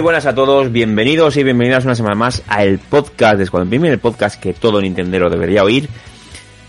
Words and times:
Muy 0.00 0.04
buenas 0.04 0.24
a 0.24 0.34
todos, 0.34 0.72
bienvenidos 0.72 1.36
y 1.36 1.44
bienvenidas 1.44 1.84
una 1.84 1.94
semana 1.94 2.14
más 2.14 2.42
a 2.48 2.64
el 2.64 2.78
podcast 2.78 3.36
de 3.36 3.44
Squadron 3.44 3.68
Premium, 3.68 3.92
el 3.92 3.98
podcast 3.98 4.40
que 4.40 4.54
todo 4.54 4.80
Nintendero 4.80 5.28
debería 5.28 5.62
oír. 5.62 5.90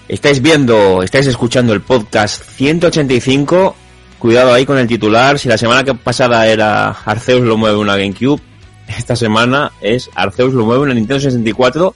Estáis 0.10 0.42
viendo, 0.42 1.02
estáis 1.02 1.28
escuchando 1.28 1.72
el 1.72 1.80
podcast 1.80 2.44
185. 2.44 3.74
Cuidado 4.20 4.54
ahí 4.54 4.66
con 4.66 4.78
el 4.78 4.86
titular. 4.86 5.40
Si 5.40 5.48
la 5.48 5.58
semana 5.58 5.86
que 5.86 5.94
pasada 5.96 6.46
era 6.46 6.90
Arceus 6.90 7.44
lo 7.44 7.56
mueve 7.56 7.78
una 7.78 7.96
GameCube, 7.96 8.42
esta 8.90 9.16
semana 9.16 9.72
es 9.80 10.10
Arceus 10.14 10.54
lo 10.54 10.66
mueve 10.66 10.84
una 10.84 10.94
Nintendo 10.94 11.22
64 11.22 11.96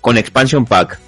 con 0.00 0.16
Expansion 0.16 0.66
Pack. 0.66 1.00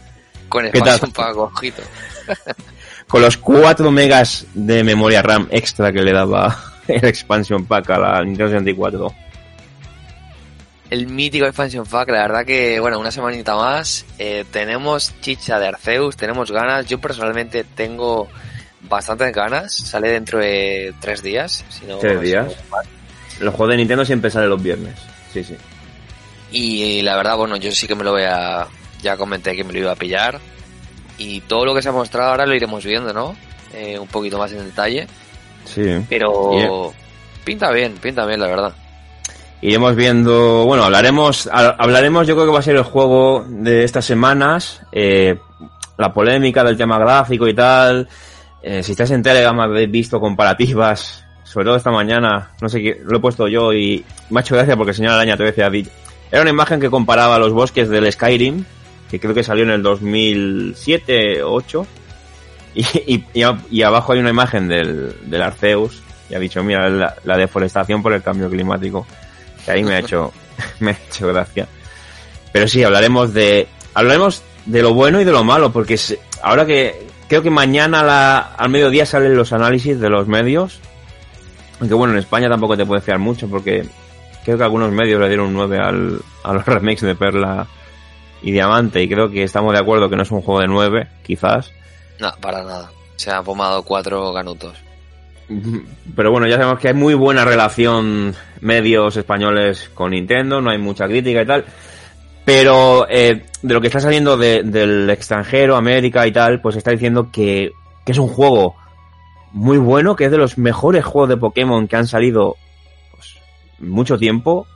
Con 0.48 0.66
Expansion 0.66 1.12
Pack, 1.12 1.36
ojito. 1.36 1.82
con 3.06 3.22
los 3.22 3.36
4 3.36 3.92
megas 3.92 4.44
de 4.54 4.82
memoria 4.82 5.22
RAM 5.22 5.46
extra 5.52 5.92
que 5.92 6.02
le 6.02 6.12
daba 6.12 6.64
el 6.88 7.04
Expansion 7.04 7.64
Pack 7.64 7.90
a 7.90 7.98
la 8.00 8.24
Nintendo 8.24 8.50
64 8.50 9.27
el 10.90 11.06
mítico 11.06 11.46
Expansion 11.46 11.84
Pack, 11.84 12.10
la 12.10 12.22
verdad 12.22 12.46
que, 12.46 12.80
bueno, 12.80 12.98
una 12.98 13.10
semanita 13.10 13.54
más. 13.54 14.06
Eh, 14.18 14.44
tenemos 14.50 15.12
chicha 15.20 15.58
de 15.58 15.68
Arceus, 15.68 16.16
tenemos 16.16 16.50
ganas. 16.50 16.86
Yo 16.86 16.98
personalmente 16.98 17.64
tengo 17.64 18.28
bastantes 18.88 19.32
ganas. 19.32 19.74
Sale 19.74 20.10
dentro 20.10 20.38
de 20.38 20.94
tres 21.00 21.22
días. 21.22 21.64
Si 21.68 21.84
no, 21.84 21.98
¿Tres 21.98 22.20
días? 22.20 22.54
los 23.40 23.54
juegos 23.54 23.72
de 23.72 23.76
Nintendo 23.76 24.04
siempre 24.04 24.30
salen 24.30 24.48
los 24.48 24.62
viernes. 24.62 24.94
Sí, 25.32 25.44
sí. 25.44 25.56
Y, 26.50 27.02
la 27.02 27.16
verdad, 27.16 27.36
bueno, 27.36 27.56
yo 27.56 27.70
sí 27.70 27.86
que 27.86 27.94
me 27.94 28.04
lo 28.04 28.12
voy 28.12 28.24
a... 28.24 28.66
Ya 29.02 29.16
comenté 29.16 29.54
que 29.54 29.64
me 29.64 29.72
lo 29.74 29.80
iba 29.80 29.92
a 29.92 29.96
pillar. 29.96 30.40
Y 31.18 31.42
todo 31.42 31.66
lo 31.66 31.74
que 31.74 31.82
se 31.82 31.90
ha 31.90 31.92
mostrado 31.92 32.30
ahora 32.30 32.46
lo 32.46 32.54
iremos 32.54 32.84
viendo, 32.84 33.12
¿no? 33.12 33.36
Eh, 33.74 33.98
un 33.98 34.08
poquito 34.08 34.38
más 34.38 34.52
en 34.52 34.64
detalle. 34.64 35.06
Sí. 35.66 35.82
Pero... 36.08 36.94
Pinta 37.44 37.70
bien, 37.72 37.94
pinta 37.94 38.24
bien, 38.26 38.40
la 38.40 38.46
verdad 38.46 38.74
iremos 39.60 39.96
viendo, 39.96 40.64
bueno, 40.64 40.84
hablaremos, 40.84 41.48
hablaremos, 41.52 42.26
yo 42.26 42.34
creo 42.34 42.46
que 42.46 42.52
va 42.52 42.60
a 42.60 42.62
ser 42.62 42.76
el 42.76 42.82
juego 42.82 43.44
de 43.48 43.84
estas 43.84 44.04
semanas, 44.04 44.82
eh, 44.92 45.38
la 45.96 46.12
polémica 46.12 46.62
del 46.62 46.76
tema 46.76 46.98
gráfico 46.98 47.48
y 47.48 47.54
tal. 47.54 48.08
Eh, 48.62 48.82
si 48.82 48.92
estás 48.92 49.10
en 49.10 49.22
Telegram 49.22 49.58
habéis 49.60 49.90
visto 49.90 50.20
comparativas, 50.20 51.24
sobre 51.42 51.66
todo 51.66 51.76
esta 51.76 51.90
mañana, 51.90 52.52
no 52.60 52.68
sé 52.68 52.80
qué, 52.80 53.00
lo 53.04 53.18
he 53.18 53.20
puesto 53.20 53.48
yo 53.48 53.72
y 53.72 54.04
me 54.30 54.40
ha 54.40 54.42
hecho 54.42 54.54
gracia 54.54 54.76
porque 54.76 54.90
el 54.90 54.96
señor 54.96 55.12
Araña 55.12 55.36
te 55.36 55.44
decía, 55.44 55.70
era 56.30 56.42
una 56.42 56.50
imagen 56.50 56.80
que 56.80 56.90
comparaba 56.90 57.38
los 57.38 57.52
bosques 57.52 57.88
del 57.88 58.10
Skyrim, 58.12 58.64
que 59.10 59.18
creo 59.18 59.34
que 59.34 59.42
salió 59.42 59.64
en 59.64 59.70
el 59.70 59.82
2007 59.82 61.42
o 61.42 61.52
8, 61.54 61.86
y, 62.74 63.24
y, 63.32 63.82
abajo 63.82 64.12
hay 64.12 64.20
una 64.20 64.30
imagen 64.30 64.68
del, 64.68 65.16
del 65.24 65.42
Arceus, 65.42 66.02
y 66.30 66.34
ha 66.34 66.38
dicho, 66.38 66.62
mira, 66.62 67.16
la 67.24 67.36
deforestación 67.36 68.02
por 68.02 68.12
el 68.12 68.22
cambio 68.22 68.50
climático 68.50 69.06
ahí 69.70 69.84
me 69.84 69.94
ha 69.94 69.98
hecho, 70.00 70.32
me 70.80 70.92
ha 70.92 70.98
hecho 71.08 71.28
gracia. 71.28 71.68
Pero 72.52 72.68
sí, 72.68 72.82
hablaremos 72.82 73.34
de, 73.34 73.68
hablaremos 73.94 74.42
de 74.66 74.82
lo 74.82 74.94
bueno 74.94 75.20
y 75.20 75.24
de 75.24 75.32
lo 75.32 75.44
malo, 75.44 75.72
porque 75.72 75.98
ahora 76.42 76.66
que 76.66 77.06
creo 77.28 77.42
que 77.42 77.50
mañana 77.50 78.02
la, 78.02 78.38
al 78.38 78.70
mediodía 78.70 79.06
salen 79.06 79.36
los 79.36 79.52
análisis 79.52 80.00
de 80.00 80.10
los 80.10 80.26
medios, 80.26 80.80
aunque 81.80 81.94
bueno, 81.94 82.14
en 82.14 82.20
España 82.20 82.48
tampoco 82.48 82.76
te 82.76 82.86
puedes 82.86 83.04
fiar 83.04 83.18
mucho, 83.18 83.48
porque 83.48 83.86
creo 84.44 84.58
que 84.58 84.64
algunos 84.64 84.90
medios 84.92 85.20
le 85.20 85.28
dieron 85.28 85.48
un 85.48 85.54
9 85.54 85.78
al, 85.78 86.20
a 86.42 86.52
los 86.52 86.66
remakes 86.66 87.02
de 87.02 87.14
Perla 87.14 87.66
y 88.42 88.50
Diamante, 88.50 89.02
y 89.02 89.08
creo 89.08 89.30
que 89.30 89.42
estamos 89.42 89.72
de 89.72 89.80
acuerdo 89.80 90.08
que 90.08 90.16
no 90.16 90.22
es 90.22 90.30
un 90.30 90.42
juego 90.42 90.60
de 90.60 90.68
9, 90.68 91.08
quizás. 91.22 91.70
No, 92.18 92.32
para 92.40 92.62
nada. 92.62 92.90
Se 93.16 93.30
ha 93.30 93.42
pomado 93.42 93.82
cuatro 93.82 94.32
ganutos. 94.32 94.76
Pero 96.14 96.30
bueno, 96.30 96.46
ya 96.46 96.56
sabemos 96.56 96.78
que 96.78 96.88
hay 96.88 96.94
muy 96.94 97.14
buena 97.14 97.44
relación 97.44 98.34
medios 98.60 99.16
españoles 99.16 99.90
con 99.94 100.10
Nintendo, 100.10 100.60
no 100.60 100.70
hay 100.70 100.78
mucha 100.78 101.06
crítica 101.06 101.42
y 101.42 101.46
tal. 101.46 101.64
Pero 102.44 103.06
eh, 103.08 103.44
de 103.62 103.74
lo 103.74 103.80
que 103.80 103.86
está 103.86 104.00
saliendo 104.00 104.36
del 104.36 105.08
extranjero, 105.10 105.76
América 105.76 106.26
y 106.26 106.32
tal, 106.32 106.60
pues 106.60 106.76
está 106.76 106.90
diciendo 106.90 107.30
que, 107.32 107.72
es 108.06 108.18
un 108.18 108.28
juego 108.28 108.74
muy 109.52 109.76
bueno, 109.76 110.16
que 110.16 110.26
es 110.26 110.30
de 110.30 110.38
los 110.38 110.56
mejores 110.56 111.04
juegos 111.04 111.28
de 111.28 111.36
Pokémon 111.36 111.86
que 111.86 111.96
han 111.96 112.06
salido 112.06 112.56
pues, 113.12 113.36
mucho 113.78 114.16
tiempo, 114.16 114.66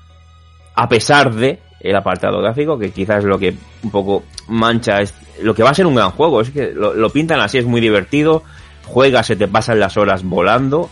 a 0.74 0.88
pesar 0.88 1.34
de 1.34 1.60
el 1.80 1.96
apartado 1.96 2.40
gráfico, 2.40 2.78
que 2.78 2.90
quizás 2.90 3.18
es 3.18 3.24
lo 3.24 3.38
que 3.38 3.54
un 3.82 3.90
poco 3.90 4.22
mancha 4.48 5.00
es 5.00 5.14
lo 5.42 5.54
que 5.54 5.62
va 5.62 5.70
a 5.70 5.74
ser 5.74 5.86
un 5.86 5.94
gran 5.94 6.10
juego. 6.10 6.42
Es 6.42 6.50
que 6.50 6.72
lo 6.72 7.10
pintan 7.10 7.40
así, 7.40 7.58
es 7.58 7.64
muy 7.64 7.80
divertido 7.80 8.42
juegas, 8.84 9.26
se 9.26 9.36
te 9.36 9.48
pasan 9.48 9.80
las 9.80 9.96
horas 9.96 10.24
volando. 10.24 10.90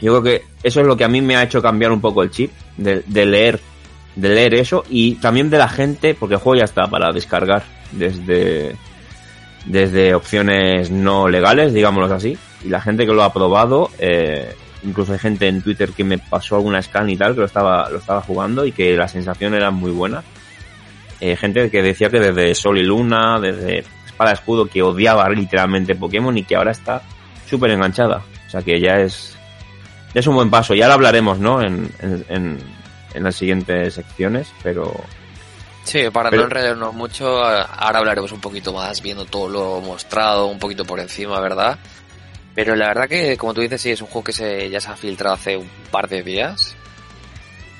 Yo 0.00 0.20
creo 0.20 0.22
que 0.22 0.46
eso 0.62 0.80
es 0.80 0.86
lo 0.86 0.96
que 0.96 1.04
a 1.04 1.08
mí 1.08 1.20
me 1.20 1.36
ha 1.36 1.42
hecho 1.42 1.62
cambiar 1.62 1.92
un 1.92 2.00
poco 2.00 2.22
el 2.22 2.30
chip 2.30 2.50
de, 2.76 3.02
leer 3.06 3.60
de 4.16 4.28
leer 4.28 4.54
eso 4.54 4.84
y 4.88 5.14
también 5.16 5.50
de 5.50 5.58
la 5.58 5.68
gente, 5.68 6.14
porque 6.14 6.34
el 6.34 6.40
juego 6.40 6.58
ya 6.58 6.64
está 6.64 6.86
para 6.88 7.12
descargar 7.12 7.62
desde 7.92 8.76
desde 9.66 10.14
opciones 10.14 10.90
no 10.90 11.28
legales, 11.28 11.72
digámoslo 11.72 12.14
así, 12.14 12.36
y 12.62 12.68
la 12.68 12.80
gente 12.80 13.06
que 13.06 13.12
lo 13.12 13.22
ha 13.22 13.32
probado, 13.32 13.90
eh, 13.98 14.54
incluso 14.82 15.14
hay 15.14 15.18
gente 15.18 15.48
en 15.48 15.62
Twitter 15.62 15.90
que 15.90 16.04
me 16.04 16.18
pasó 16.18 16.56
alguna 16.56 16.82
scan 16.82 17.08
y 17.08 17.16
tal, 17.16 17.34
que 17.34 17.40
lo 17.40 17.46
estaba, 17.46 17.88
lo 17.88 17.98
estaba 17.98 18.20
jugando 18.20 18.66
y 18.66 18.72
que 18.72 18.96
la 18.96 19.08
sensación 19.08 19.54
era 19.54 19.70
muy 19.70 19.90
buena. 19.90 20.22
Eh, 21.20 21.36
gente 21.36 21.70
que 21.70 21.82
decía 21.82 22.10
que 22.10 22.20
desde 22.20 22.54
Sol 22.54 22.78
y 22.78 22.82
Luna, 22.82 23.40
desde 23.40 23.84
para 24.16 24.32
escudo 24.32 24.66
que 24.66 24.82
odiaba 24.82 25.28
literalmente 25.28 25.94
Pokémon 25.94 26.36
y 26.36 26.44
que 26.44 26.56
ahora 26.56 26.72
está 26.72 27.02
súper 27.48 27.70
enganchada. 27.70 28.22
O 28.46 28.50
sea 28.50 28.62
que 28.62 28.80
ya 28.80 29.00
es, 29.00 29.36
es 30.14 30.26
un 30.26 30.34
buen 30.34 30.50
paso. 30.50 30.74
Ya 30.74 30.88
lo 30.88 30.94
hablaremos, 30.94 31.38
¿no? 31.38 31.60
En, 31.62 31.90
en, 32.00 32.58
en 33.14 33.24
las 33.24 33.36
siguientes 33.36 33.94
secciones, 33.94 34.52
pero... 34.62 34.92
Sí, 35.84 36.08
para 36.10 36.30
no 36.30 36.44
enredarnos 36.44 36.94
mucho, 36.94 37.44
ahora 37.44 37.98
hablaremos 37.98 38.32
un 38.32 38.40
poquito 38.40 38.72
más, 38.72 39.02
viendo 39.02 39.26
todo 39.26 39.48
lo 39.48 39.80
mostrado, 39.82 40.46
un 40.46 40.58
poquito 40.58 40.84
por 40.84 40.98
encima, 40.98 41.38
¿verdad? 41.40 41.78
Pero 42.54 42.74
la 42.74 42.88
verdad 42.88 43.08
que, 43.08 43.36
como 43.36 43.52
tú 43.52 43.60
dices, 43.60 43.82
sí, 43.82 43.90
es 43.90 44.00
un 44.00 44.06
juego 44.06 44.24
que 44.24 44.32
se, 44.32 44.70
ya 44.70 44.80
se 44.80 44.90
ha 44.90 44.96
filtrado 44.96 45.34
hace 45.34 45.56
un 45.58 45.68
par 45.90 46.08
de 46.08 46.22
días. 46.22 46.74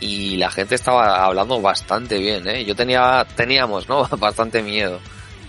Y 0.00 0.36
la 0.36 0.50
gente 0.50 0.75
estaba 0.75 1.25
hablando 1.25 1.62
bastante 1.62 2.19
bien, 2.19 2.46
¿eh? 2.46 2.64
Yo 2.64 2.75
tenía, 2.75 3.26
teníamos, 3.36 3.88
¿no? 3.88 4.06
Bastante 4.19 4.62
miedo 4.62 5.00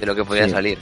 de 0.05 0.11
lo 0.11 0.15
que 0.15 0.23
podía 0.23 0.47
salir. 0.47 0.77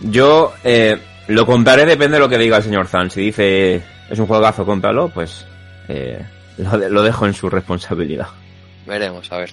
Yo 0.00 0.52
eh, 0.62 0.96
lo 1.26 1.44
contaré, 1.44 1.84
depende 1.84 2.16
de 2.16 2.20
lo 2.20 2.28
que 2.28 2.38
diga 2.38 2.58
el 2.58 2.62
señor 2.62 2.86
Zan. 2.86 3.10
Si 3.10 3.20
dice 3.20 3.82
es 4.08 4.18
un 4.18 4.26
juegazo, 4.26 4.64
cóntalo, 4.64 5.08
pues 5.08 5.44
eh, 5.88 6.24
lo, 6.56 7.02
dejo 7.02 7.26
en 7.26 7.34
su 7.34 7.50
responsabilidad. 7.50 8.28
Veremos, 8.86 9.30
a 9.32 9.38
ver. 9.38 9.50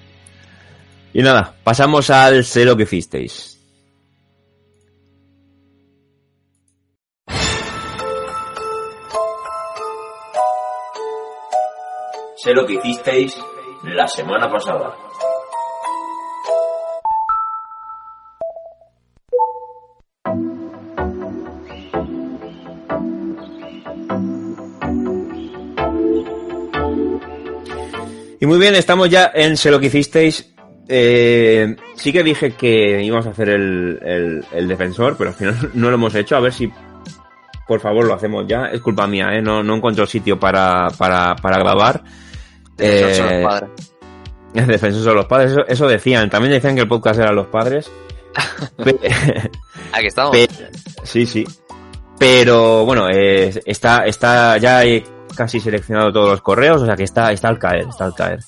Y 1.13 1.21
nada, 1.21 1.53
pasamos 1.63 2.09
al 2.09 2.45
cero 2.45 2.77
que 2.77 2.83
hicisteis. 2.83 3.51
sé 12.37 12.53
lo 12.53 12.67
que 12.67 12.75
hicisteis 12.75 13.41
la 13.85 14.07
semana 14.07 14.47
pasada. 14.47 15.04
Y 28.39 28.45
muy 28.45 28.59
bien, 28.59 28.75
estamos 28.75 29.09
ya 29.09 29.31
en 29.33 29.57
Sé 29.57 29.71
lo 29.71 29.79
que 29.79 29.87
hicisteis. 29.87 30.53
Eh, 30.87 31.75
sí 31.95 32.11
que 32.11 32.23
dije 32.23 32.51
que 32.51 33.01
íbamos 33.01 33.25
a 33.25 33.31
hacer 33.31 33.49
el, 33.49 34.45
el, 34.51 34.67
defensor, 34.67 35.15
pero 35.17 35.31
al 35.31 35.35
final 35.35 35.71
no 35.73 35.89
lo 35.89 35.95
hemos 35.95 36.13
hecho. 36.15 36.35
A 36.35 36.39
ver 36.39 36.53
si, 36.53 36.71
por 37.67 37.79
favor, 37.79 38.05
lo 38.05 38.13
hacemos 38.13 38.45
ya. 38.47 38.65
Es 38.65 38.81
culpa 38.81 39.07
mía, 39.07 39.29
¿eh? 39.33 39.41
No, 39.41 39.63
no 39.63 39.75
encuentro 39.75 40.05
sitio 40.05 40.39
para, 40.39 40.89
para, 40.97 41.35
para 41.35 41.57
grabar. 41.59 42.03
Defensor 42.77 43.31
eh, 43.31 43.41
los 43.41 43.51
padres. 43.51 43.69
Defensor 44.67 45.03
son 45.03 45.15
los 45.15 45.25
padres, 45.25 45.55
eso, 45.67 45.87
decían. 45.87 46.29
También 46.29 46.53
decían 46.53 46.75
que 46.75 46.81
el 46.81 46.87
podcast 46.87 47.19
era 47.19 47.31
los 47.31 47.47
padres. 47.47 47.91
Aquí 49.93 50.07
estamos. 50.07 50.37
sí, 51.03 51.25
sí. 51.25 51.45
Pero 52.17 52.85
bueno, 52.85 53.09
eh, 53.09 53.61
está, 53.65 54.05
está, 54.05 54.57
ya 54.57 54.79
hay 54.79 55.03
casi 55.35 55.59
seleccionado 55.59 56.11
todos 56.11 56.31
los 56.31 56.41
correos, 56.41 56.81
o 56.81 56.85
sea 56.85 56.95
que 56.95 57.03
está, 57.03 57.31
está 57.31 57.49
al 57.49 57.59
caer, 57.59 57.87
está 57.87 58.05
al 58.05 58.15
caer. 58.15 58.39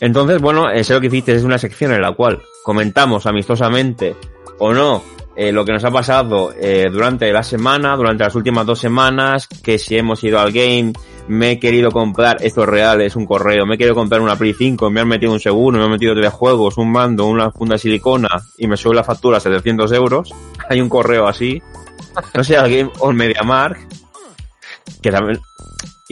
Entonces, 0.00 0.40
bueno, 0.40 0.70
eso 0.70 0.94
lo 0.94 1.00
que 1.00 1.06
hiciste 1.08 1.34
es 1.34 1.44
una 1.44 1.58
sección 1.58 1.92
en 1.92 2.02
la 2.02 2.12
cual 2.12 2.40
comentamos 2.64 3.26
amistosamente 3.26 4.16
o 4.58 4.72
no 4.72 5.02
eh, 5.34 5.50
lo 5.50 5.64
que 5.64 5.72
nos 5.72 5.84
ha 5.84 5.90
pasado 5.90 6.52
eh, 6.58 6.88
durante 6.92 7.32
la 7.32 7.42
semana, 7.42 7.96
durante 7.96 8.24
las 8.24 8.34
últimas 8.34 8.66
dos 8.66 8.78
semanas, 8.78 9.48
que 9.48 9.78
si 9.78 9.96
hemos 9.96 10.22
ido 10.24 10.38
al 10.38 10.52
game, 10.52 10.92
me 11.28 11.52
he 11.52 11.58
querido 11.58 11.90
comprar, 11.90 12.36
esto 12.40 12.62
es 12.62 12.68
real, 12.68 13.00
es 13.00 13.16
un 13.16 13.24
correo, 13.24 13.64
me 13.64 13.76
he 13.76 13.78
querido 13.78 13.94
comprar 13.94 14.20
una 14.20 14.36
Play 14.36 14.52
5, 14.52 14.90
me 14.90 15.00
han 15.00 15.08
metido 15.08 15.32
un 15.32 15.40
seguro, 15.40 15.78
me 15.78 15.84
han 15.84 15.90
metido 15.90 16.14
tres 16.14 16.32
juegos, 16.32 16.76
un 16.76 16.92
mando, 16.92 17.26
una 17.26 17.50
funda 17.50 17.76
de 17.76 17.78
silicona 17.78 18.28
y 18.58 18.66
me 18.66 18.76
sube 18.76 18.94
la 18.94 19.04
factura 19.04 19.38
a 19.38 19.40
700 19.40 19.90
euros. 19.92 20.34
Hay 20.68 20.80
un 20.80 20.88
correo 20.88 21.26
así. 21.26 21.62
No 22.34 22.44
sé, 22.44 22.58
alguien, 22.58 22.90
o 22.98 23.10
MediaMark, 23.10 23.78
que 25.00 25.10
también, 25.10 25.40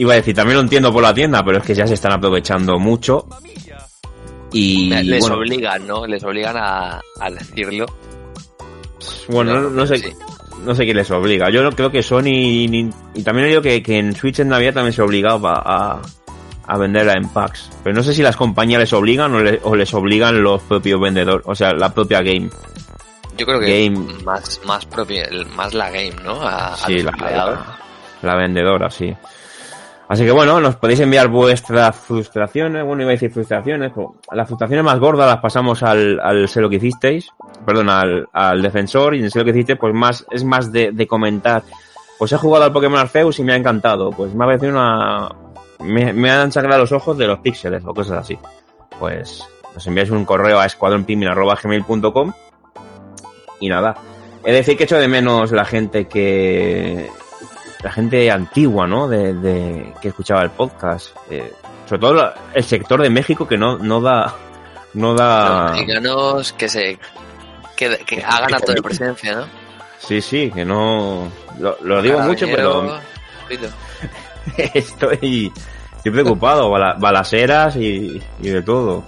Iba 0.01 0.13
a 0.13 0.15
decir, 0.15 0.33
también 0.33 0.55
lo 0.55 0.63
entiendo 0.63 0.91
por 0.91 1.03
la 1.03 1.13
tienda, 1.13 1.45
pero 1.45 1.59
es 1.59 1.63
que 1.63 1.75
ya 1.75 1.85
se 1.85 1.93
están 1.93 2.13
aprovechando 2.13 2.79
mucho. 2.79 3.27
Y 4.51 4.89
les 4.89 5.29
obligan, 5.29 5.85
¿no? 5.85 6.07
Les 6.07 6.23
obligan 6.23 6.55
a, 6.57 6.99
decirlo. 7.29 7.85
Bueno, 9.27 9.69
no, 9.69 9.85
sé. 9.85 10.15
No 10.65 10.73
sé 10.73 10.85
quién 10.85 10.97
les 10.97 11.11
obliga. 11.11 11.51
Yo 11.51 11.69
creo 11.73 11.91
que 11.91 12.01
Sony 12.01 12.33
y, 12.33 12.89
también 13.23 13.45
he 13.45 13.49
oído 13.49 13.61
que, 13.61 13.83
en 13.85 14.15
Switch 14.15 14.39
en 14.39 14.49
Navidad 14.49 14.73
también 14.73 14.93
se 14.93 15.03
obligaba 15.03 15.61
a, 15.63 16.01
a 16.65 16.77
venderla 16.79 17.13
en 17.13 17.29
packs. 17.29 17.69
Pero 17.83 17.95
no 17.95 18.01
sé 18.01 18.15
si 18.15 18.23
las 18.23 18.35
compañías 18.35 18.79
les 18.79 18.93
obligan 18.93 19.31
o, 19.61 19.75
les 19.75 19.93
obligan 19.93 20.41
los 20.41 20.63
propios 20.63 20.99
vendedores, 20.99 21.45
o 21.45 21.53
sea, 21.53 21.73
la 21.73 21.93
propia 21.93 22.23
game. 22.23 22.49
Yo 23.37 23.45
creo 23.45 23.59
que 23.59 23.83
game. 23.83 23.99
más 24.23 24.59
más 24.65 24.83
propia, 24.87 25.29
más 25.55 25.75
la 25.75 25.91
game, 25.91 26.15
¿no? 26.23 26.41
A, 26.41 26.75
sí, 26.75 27.03
la, 27.03 27.75
la, 28.23 28.35
vendedora, 28.35 28.89
sí. 28.89 29.15
Así 30.11 30.25
que 30.25 30.31
bueno, 30.31 30.59
nos 30.59 30.75
podéis 30.75 30.99
enviar 30.99 31.29
vuestras 31.29 31.95
frustraciones, 31.95 32.83
bueno, 32.83 33.03
iba 33.03 33.11
a 33.11 33.13
decir 33.13 33.31
frustraciones, 33.31 33.93
pero 33.95 34.15
las 34.33 34.45
frustraciones 34.45 34.83
más 34.83 34.99
gordas 34.99 35.25
las 35.25 35.37
pasamos 35.37 35.81
al, 35.83 36.19
al 36.19 36.49
sé 36.49 36.59
lo 36.59 36.69
que 36.69 36.75
hicisteis, 36.75 37.29
perdón, 37.65 37.87
al, 37.89 38.61
defensor, 38.61 39.15
y 39.15 39.23
en 39.23 39.31
sé 39.31 39.39
lo 39.39 39.45
que 39.45 39.51
hicisteis, 39.51 39.79
pues 39.79 39.93
más, 39.93 40.25
es 40.29 40.43
más 40.43 40.69
de, 40.69 41.07
comentar. 41.07 41.63
Pues 42.19 42.33
he 42.33 42.37
jugado 42.37 42.65
al 42.65 42.73
Pokémon 42.73 42.99
Arceus 42.99 43.39
y 43.39 43.43
me 43.43 43.53
ha 43.53 43.55
encantado, 43.55 44.09
pues 44.09 44.35
me 44.35 44.43
ha 44.43 44.47
parecido 44.47 44.73
una, 44.73 45.29
me, 45.79 46.11
me 46.11 46.29
han 46.29 46.51
sacado 46.51 46.79
los 46.79 46.91
ojos 46.91 47.17
de 47.17 47.27
los 47.27 47.39
píxeles 47.39 47.81
o 47.85 47.93
cosas 47.93 48.17
así. 48.17 48.37
Pues 48.99 49.47
nos 49.73 49.87
enviáis 49.87 50.09
un 50.09 50.25
correo 50.25 50.59
a 50.59 50.65
escuadronpimin.com 50.65 52.33
y 53.61 53.69
nada. 53.69 53.95
De 54.43 54.51
decir 54.51 54.75
que 54.75 54.83
echo 54.83 54.97
de 54.97 55.07
menos 55.07 55.53
la 55.53 55.63
gente 55.63 56.09
que, 56.09 57.09
la 57.83 57.91
gente 57.91 58.29
antigua, 58.29 58.87
¿no? 58.87 59.07
De, 59.07 59.33
de 59.33 59.93
que 60.01 60.09
escuchaba 60.09 60.43
el 60.43 60.51
podcast. 60.51 61.15
Eh, 61.29 61.51
sobre 61.87 61.99
todo 61.99 62.33
el 62.53 62.63
sector 62.63 63.01
de 63.01 63.09
México 63.09 63.47
que 63.47 63.57
no, 63.57 63.77
no 63.77 64.01
da, 64.01 64.33
no 64.93 65.13
da. 65.13 65.63
Los 65.63 65.71
mexicanos 65.71 66.53
que 66.53 66.69
se, 66.69 66.99
que, 67.75 67.97
que 68.05 68.23
hagan 68.23 68.53
acto 68.53 68.73
de 68.73 68.81
presencia, 68.81 69.35
¿no? 69.35 69.45
Sí, 69.99 70.21
sí, 70.21 70.51
que 70.53 70.65
no, 70.65 71.31
lo, 71.59 71.77
lo 71.81 72.01
digo 72.01 72.19
mucho, 72.21 72.45
pero 72.47 72.97
estoy, 74.73 75.51
estoy 75.97 76.11
preocupado, 76.11 76.69
balaseras 76.69 77.75
y, 77.75 78.21
y 78.41 78.49
de 78.49 78.61
todo. 78.61 79.03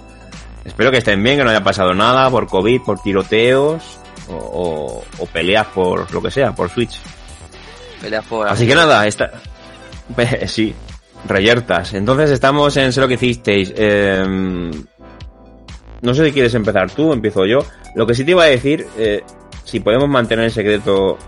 Espero 0.64 0.90
que 0.90 0.98
estén 0.98 1.22
bien, 1.22 1.38
que 1.38 1.44
no 1.44 1.50
haya 1.50 1.64
pasado 1.64 1.94
nada 1.94 2.30
por 2.30 2.46
COVID, 2.46 2.82
por 2.82 3.00
tiroteos 3.00 3.98
o, 4.28 4.34
o, 4.34 5.04
o 5.18 5.26
peleas 5.26 5.66
por 5.66 6.10
lo 6.12 6.22
que 6.22 6.30
sea, 6.30 6.54
por 6.54 6.70
Switch. 6.70 7.00
Así 8.48 8.66
que 8.66 8.74
nada, 8.74 9.06
está... 9.06 9.30
sí, 10.46 10.74
reyertas. 11.26 11.94
Entonces 11.94 12.30
estamos 12.30 12.76
en 12.76 12.92
Sé 12.92 13.00
lo 13.00 13.08
que 13.08 13.14
hicisteis. 13.14 13.72
Em, 13.76 14.70
no 16.02 16.14
sé 16.14 16.26
si 16.26 16.32
quieres 16.32 16.54
empezar 16.54 16.90
tú, 16.90 17.12
empiezo 17.12 17.46
yo. 17.46 17.58
Lo 17.94 18.06
que 18.06 18.14
sí 18.14 18.24
te 18.24 18.32
iba 18.32 18.44
a 18.44 18.46
decir, 18.46 18.86
eh, 18.98 19.22
si 19.64 19.80
podemos 19.80 20.08
mantener 20.08 20.44
en 20.44 20.50
secreto 20.50 21.18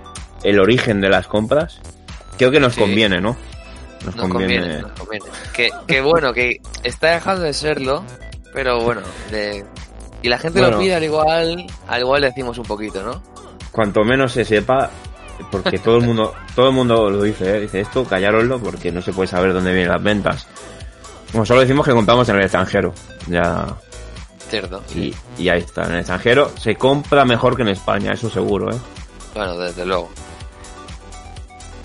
el 0.42 0.60
origen 0.60 1.00
de 1.00 1.08
las 1.08 1.26
compras, 1.26 1.80
creo 2.36 2.50
que 2.50 2.60
nos 2.60 2.76
conviene, 2.76 3.20
¿no? 3.20 3.36
Nos, 4.04 4.14
conviene. 4.14 4.82
Nos 4.82 4.92
conviene. 4.92 5.26
Que, 5.86 6.00
bueno, 6.00 6.32
que 6.32 6.60
está 6.82 7.12
dejando 7.12 7.42
de 7.42 7.54
serlo, 7.54 8.04
pero 8.52 8.80
bueno, 8.80 9.00
de... 9.30 9.64
y 10.22 10.28
la 10.28 10.38
gente 10.38 10.60
lo 10.60 10.78
pide 10.78 10.94
al 10.94 11.04
igual, 11.04 11.66
al 11.88 12.00
igual 12.00 12.22
decimos 12.22 12.58
un 12.58 12.66
poquito, 12.66 13.02
¿no? 13.02 13.22
Cuanto 13.72 14.04
menos 14.04 14.32
se 14.32 14.44
sepa, 14.44 14.90
porque 15.50 15.78
todo 15.78 15.98
el 15.98 16.04
mundo 16.04 16.34
todo 16.54 16.68
el 16.68 16.74
mundo 16.74 17.10
lo 17.10 17.22
dice, 17.22 17.56
¿eh? 17.56 17.60
dice 17.60 17.80
esto, 17.80 18.04
callaroslo 18.04 18.58
porque 18.58 18.92
no 18.92 19.02
se 19.02 19.12
puede 19.12 19.28
saber 19.28 19.52
dónde 19.52 19.72
vienen 19.72 19.92
las 19.92 20.02
ventas. 20.02 20.46
Bueno, 21.32 21.44
solo 21.44 21.60
decimos 21.60 21.84
que 21.84 21.92
compramos 21.92 22.28
en 22.28 22.36
el 22.36 22.42
extranjero, 22.42 22.94
ya. 23.28 23.66
Cierto. 24.48 24.82
Y, 24.94 25.12
y 25.38 25.48
ahí 25.48 25.60
está, 25.60 25.84
en 25.84 25.92
el 25.92 25.98
extranjero 25.98 26.50
se 26.56 26.76
compra 26.76 27.24
mejor 27.24 27.56
que 27.56 27.62
en 27.62 27.68
España, 27.68 28.12
eso 28.12 28.30
seguro, 28.30 28.72
¿eh? 28.72 28.78
Bueno, 29.34 29.58
desde 29.58 29.84
luego. 29.84 30.08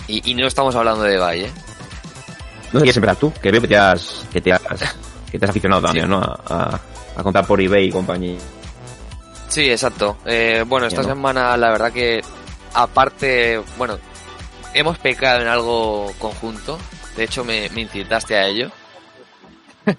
Y, 0.08 0.32
y 0.32 0.36
no 0.36 0.48
estamos 0.48 0.76
hablando 0.76 1.04
de 1.04 1.18
Valle. 1.18 1.46
¿eh? 1.46 1.52
No 2.74 2.80
sé 2.80 2.86
qué 2.86 2.92
empezar 2.92 3.16
tú, 3.18 3.34
que 3.42 3.52
veo 3.52 3.62
que 3.62 3.68
te 3.68 3.78
has, 3.78 4.26
que 4.32 4.42
te 4.42 4.54
has, 4.54 4.62
que 5.30 5.38
te 5.38 5.46
has 5.46 5.50
aficionado 5.50 5.82
también, 5.82 6.10
¿no? 6.10 6.20
A, 6.20 6.80
a, 7.16 7.24
comprar 7.24 7.46
por 7.46 7.60
eBay 7.60 7.88
y 7.88 7.92
compañía. 7.92 8.38
Sí, 9.50 9.70
exacto. 9.70 10.18
Eh, 10.26 10.64
bueno, 10.66 10.88
esta 10.88 11.04
semana 11.04 11.58
la 11.58 11.70
verdad 11.72 11.92
que 11.92 12.22
aparte, 12.74 13.62
bueno, 13.78 13.98
hemos 14.74 14.98
pecado 14.98 15.42
en 15.42 15.48
algo 15.48 16.12
conjunto. 16.20 16.78
De 17.16 17.24
hecho, 17.24 17.44
me, 17.44 17.66
incitaste 17.66 18.36
a 18.36 18.48
ello. 18.48 18.72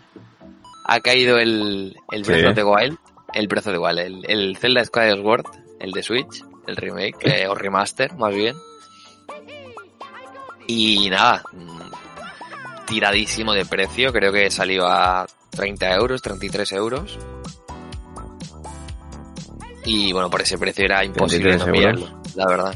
ha 0.85 1.01
caído 1.01 1.39
el, 1.39 1.97
el 2.11 2.23
Breath 2.23 2.47
of 2.47 2.55
the 2.55 2.65
Wild. 2.65 2.99
El 3.35 3.49
Breath 3.49 3.67
of 3.67 3.73
the 3.73 3.79
Wild, 3.79 3.99
el, 3.99 4.25
el 4.29 4.57
Zelda 4.59 4.85
Skyward, 4.85 5.45
el 5.81 5.93
de 5.93 6.03
Switch, 6.03 6.45
el 6.67 6.77
remake, 6.77 7.17
eh, 7.23 7.49
o 7.49 7.55
remaster, 7.55 8.15
más 8.15 8.35
bien. 8.35 8.55
Y 10.67 11.11
nada, 11.11 11.43
tiradísimo 12.87 13.53
de 13.53 13.65
precio, 13.65 14.13
creo 14.13 14.33
que 14.33 14.51
salió 14.51 14.87
a 14.87 15.27
30 15.51 15.95
euros, 15.95 16.23
33 16.23 16.73
euros. 16.73 17.19
Y 19.85 20.13
bueno, 20.13 20.31
por 20.31 20.41
ese 20.41 20.59
precio 20.59 20.85
era 20.85 21.05
imposible 21.05 21.57
no 21.57 21.67
mirarlo 21.67 22.23
la 22.35 22.47
verdad. 22.47 22.75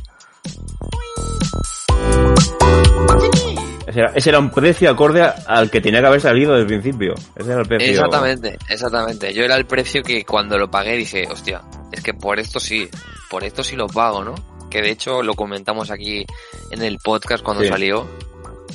Ese 4.14 4.28
era, 4.28 4.38
un 4.38 4.50
precio 4.50 4.90
acorde 4.90 5.22
al 5.22 5.70
que 5.70 5.80
tenía 5.80 6.00
que 6.00 6.06
haber 6.06 6.20
salido 6.20 6.52
desde 6.52 6.62
el 6.62 6.80
principio. 6.80 7.14
Ese 7.34 7.52
era 7.52 7.60
el 7.60 7.66
precio. 7.66 7.90
Exactamente, 7.92 8.58
exactamente. 8.68 9.32
Yo 9.32 9.44
era 9.44 9.56
el 9.56 9.64
precio 9.64 10.02
que 10.02 10.24
cuando 10.24 10.58
lo 10.58 10.70
pagué 10.70 10.96
dije, 10.96 11.26
hostia, 11.30 11.62
es 11.90 12.02
que 12.02 12.12
por 12.12 12.38
esto 12.38 12.60
sí, 12.60 12.90
por 13.30 13.42
esto 13.42 13.64
sí 13.64 13.74
lo 13.74 13.86
pago, 13.86 14.22
¿no? 14.22 14.34
Que 14.68 14.82
de 14.82 14.90
hecho 14.90 15.22
lo 15.22 15.34
comentamos 15.34 15.90
aquí 15.90 16.26
en 16.72 16.82
el 16.82 16.98
podcast 16.98 17.42
cuando 17.42 17.64
salió, 17.64 18.06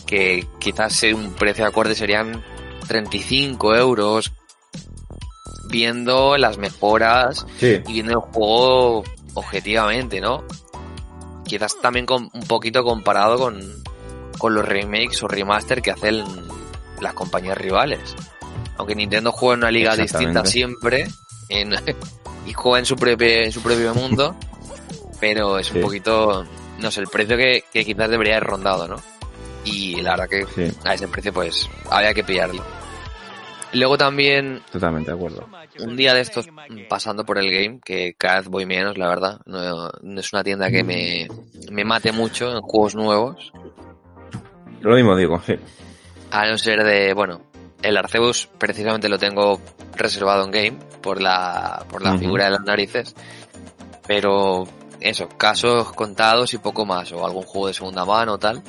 que 0.07 0.47
quizás 0.59 1.03
un 1.13 1.33
precio 1.33 1.67
acorde 1.67 1.93
serían 1.93 2.43
35 2.87 3.75
euros, 3.75 4.31
viendo 5.71 6.37
las 6.37 6.57
mejoras 6.57 7.45
y 7.61 7.79
viendo 7.93 8.11
el 8.11 8.19
juego 8.19 9.03
objetivamente, 9.33 10.19
¿no? 10.19 10.43
quizás 11.51 11.75
también 11.81 12.05
con, 12.05 12.29
un 12.31 12.47
poquito 12.47 12.81
comparado 12.81 13.37
con, 13.37 13.59
con 14.37 14.53
los 14.53 14.65
remakes 14.65 15.21
o 15.21 15.27
remaster 15.27 15.81
que 15.81 15.91
hacen 15.91 16.23
las 17.01 17.13
compañías 17.13 17.57
rivales. 17.57 18.15
Aunque 18.77 18.95
Nintendo 18.95 19.33
juega 19.33 19.55
en 19.55 19.59
una 19.59 19.71
liga 19.71 19.97
distinta 19.97 20.45
siempre 20.45 21.09
en, 21.49 21.73
y 22.47 22.53
juega 22.53 22.79
en 22.79 22.85
su 22.85 22.95
propio, 22.95 23.27
en 23.27 23.51
su 23.51 23.61
propio 23.61 23.93
mundo, 23.93 24.33
pero 25.19 25.59
es 25.59 25.71
un 25.71 25.81
poquito, 25.81 26.45
no 26.79 26.89
sé, 26.89 27.01
el 27.01 27.07
precio 27.07 27.35
que, 27.35 27.65
que, 27.73 27.83
quizás 27.83 28.09
debería 28.09 28.37
haber 28.37 28.47
rondado, 28.47 28.87
¿no? 28.87 28.95
Y 29.65 30.01
la 30.01 30.11
verdad 30.11 30.29
que 30.29 30.71
a 30.85 30.93
ese 30.93 31.09
precio 31.09 31.33
pues 31.33 31.69
había 31.89 32.13
que 32.13 32.23
pillarlo. 32.23 32.63
Luego 33.73 33.97
también... 33.97 34.61
Totalmente 34.71 35.11
de 35.11 35.17
acuerdo. 35.17 35.47
Un 35.79 35.95
día 35.95 36.13
de 36.13 36.21
estos 36.21 36.49
pasando 36.89 37.25
por 37.25 37.37
el 37.37 37.51
game, 37.51 37.79
que 37.83 38.13
cada 38.17 38.39
vez 38.39 38.47
voy 38.47 38.65
menos, 38.65 38.97
la 38.97 39.07
verdad. 39.07 39.39
No, 39.45 39.89
es 40.19 40.33
una 40.33 40.43
tienda 40.43 40.69
que 40.69 40.83
me, 40.83 41.27
me 41.71 41.85
mate 41.85 42.11
mucho 42.11 42.51
en 42.51 42.61
juegos 42.61 42.95
nuevos. 42.95 43.53
Lo 44.81 44.95
mismo 44.95 45.15
digo, 45.15 45.39
sí. 45.45 45.55
A 46.31 46.47
no 46.47 46.57
ser 46.57 46.83
de, 46.83 47.13
bueno, 47.13 47.41
el 47.81 47.97
Arceus 47.97 48.49
precisamente 48.57 49.09
lo 49.09 49.17
tengo 49.17 49.61
reservado 49.95 50.43
en 50.45 50.51
game 50.51 50.77
por 51.01 51.21
la, 51.21 51.85
por 51.89 52.01
la 52.01 52.17
figura 52.17 52.45
de 52.45 52.51
las 52.51 52.63
narices. 52.63 53.15
Pero 54.05 54.65
eso, 54.99 55.29
casos 55.29 55.93
contados 55.93 56.53
y 56.53 56.57
poco 56.57 56.85
más, 56.85 57.11
o 57.11 57.25
algún 57.25 57.43
juego 57.43 57.67
de 57.67 57.73
segunda 57.73 58.05
mano 58.05 58.33
o 58.33 58.37
tal. 58.37 58.61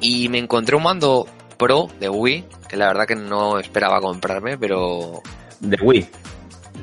Y 0.00 0.28
me 0.28 0.38
encontré 0.38 0.76
un 0.76 0.82
mando 0.82 1.26
Pro 1.60 1.88
de 2.00 2.08
Wii, 2.08 2.44
que 2.70 2.76
la 2.78 2.86
verdad 2.86 3.06
que 3.06 3.14
no 3.14 3.58
esperaba 3.58 4.00
comprarme, 4.00 4.56
pero... 4.56 5.20
¿De 5.60 5.76
Wii? 5.80 6.08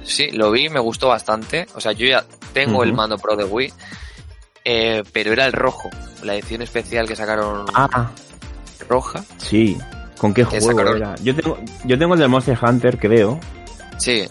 Sí, 0.04 0.30
lo 0.30 0.52
vi, 0.52 0.70
me 0.70 0.80
gustó 0.80 1.08
bastante. 1.08 1.66
O 1.74 1.82
sea, 1.82 1.94
yo 1.94 2.06
ya 2.06 2.24
tengo 2.54 2.84
el 2.84 2.94
mando 2.94 3.18
Pro 3.18 3.36
de 3.36 3.44
Wii, 3.44 3.74
eh, 4.64 5.04
pero 5.12 5.34
era 5.34 5.48
el 5.48 5.54
rojo, 5.54 5.90
la 6.22 6.36
edición 6.36 6.62
especial 6.62 7.08
que 7.08 7.16
sacaron 7.16 7.66
ah. 7.74 8.12
roja. 8.88 9.24
Sí, 9.38 9.76
¿con 10.20 10.32
qué 10.32 10.44
juego 10.44 10.96
era? 10.96 11.16
Yo 11.24 11.36
tengo, 11.36 11.58
yo 11.84 11.98
tengo 11.98 12.14
el 12.14 12.20
de 12.20 12.28
Monster 12.28 12.60
Hunter, 12.62 13.00
creo. 13.00 13.40
Sí, 13.98 14.28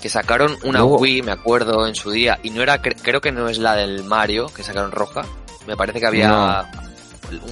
que 0.00 0.08
sacaron 0.08 0.56
una 0.62 0.84
Wii, 0.84 1.22
me 1.22 1.32
acuerdo, 1.32 1.84
en 1.88 1.96
su 1.96 2.12
día, 2.12 2.38
y 2.44 2.50
no 2.50 2.62
era, 2.62 2.80
creo 2.80 3.20
que 3.20 3.32
no 3.32 3.48
es 3.48 3.58
la 3.58 3.74
del 3.74 4.04
Mario, 4.04 4.46
que 4.54 4.62
sacaron 4.62 4.92
roja. 4.92 5.22
Me 5.66 5.76
parece 5.76 5.98
que 5.98 6.06
había 6.06 6.64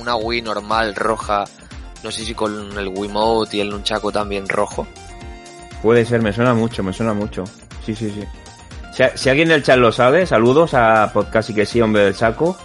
una 0.00 0.14
Wii 0.14 0.42
normal 0.42 0.94
roja 0.94 1.44
no 2.06 2.12
sé 2.12 2.24
si 2.24 2.34
con 2.34 2.78
el 2.78 2.86
Wiimote 2.86 3.56
y 3.56 3.60
el 3.60 3.70
Nunchaku 3.70 4.12
también 4.12 4.48
rojo. 4.48 4.86
Puede 5.82 6.04
ser, 6.04 6.22
me 6.22 6.32
suena 6.32 6.54
mucho, 6.54 6.84
me 6.84 6.92
suena 6.92 7.12
mucho. 7.12 7.42
Sí, 7.84 7.96
sí, 7.96 8.10
sí. 8.10 8.22
Si, 9.16 9.28
alguien 9.28 9.48
del 9.48 9.64
chat 9.64 9.76
lo 9.76 9.90
sabe, 9.90 10.24
saludos 10.24 10.72
a 10.74 11.10
Podcast 11.12 11.50
y 11.50 11.54
que 11.54 11.66
sí, 11.66 11.80
hombre 11.80 12.04
del 12.04 12.14
saco. 12.14 12.56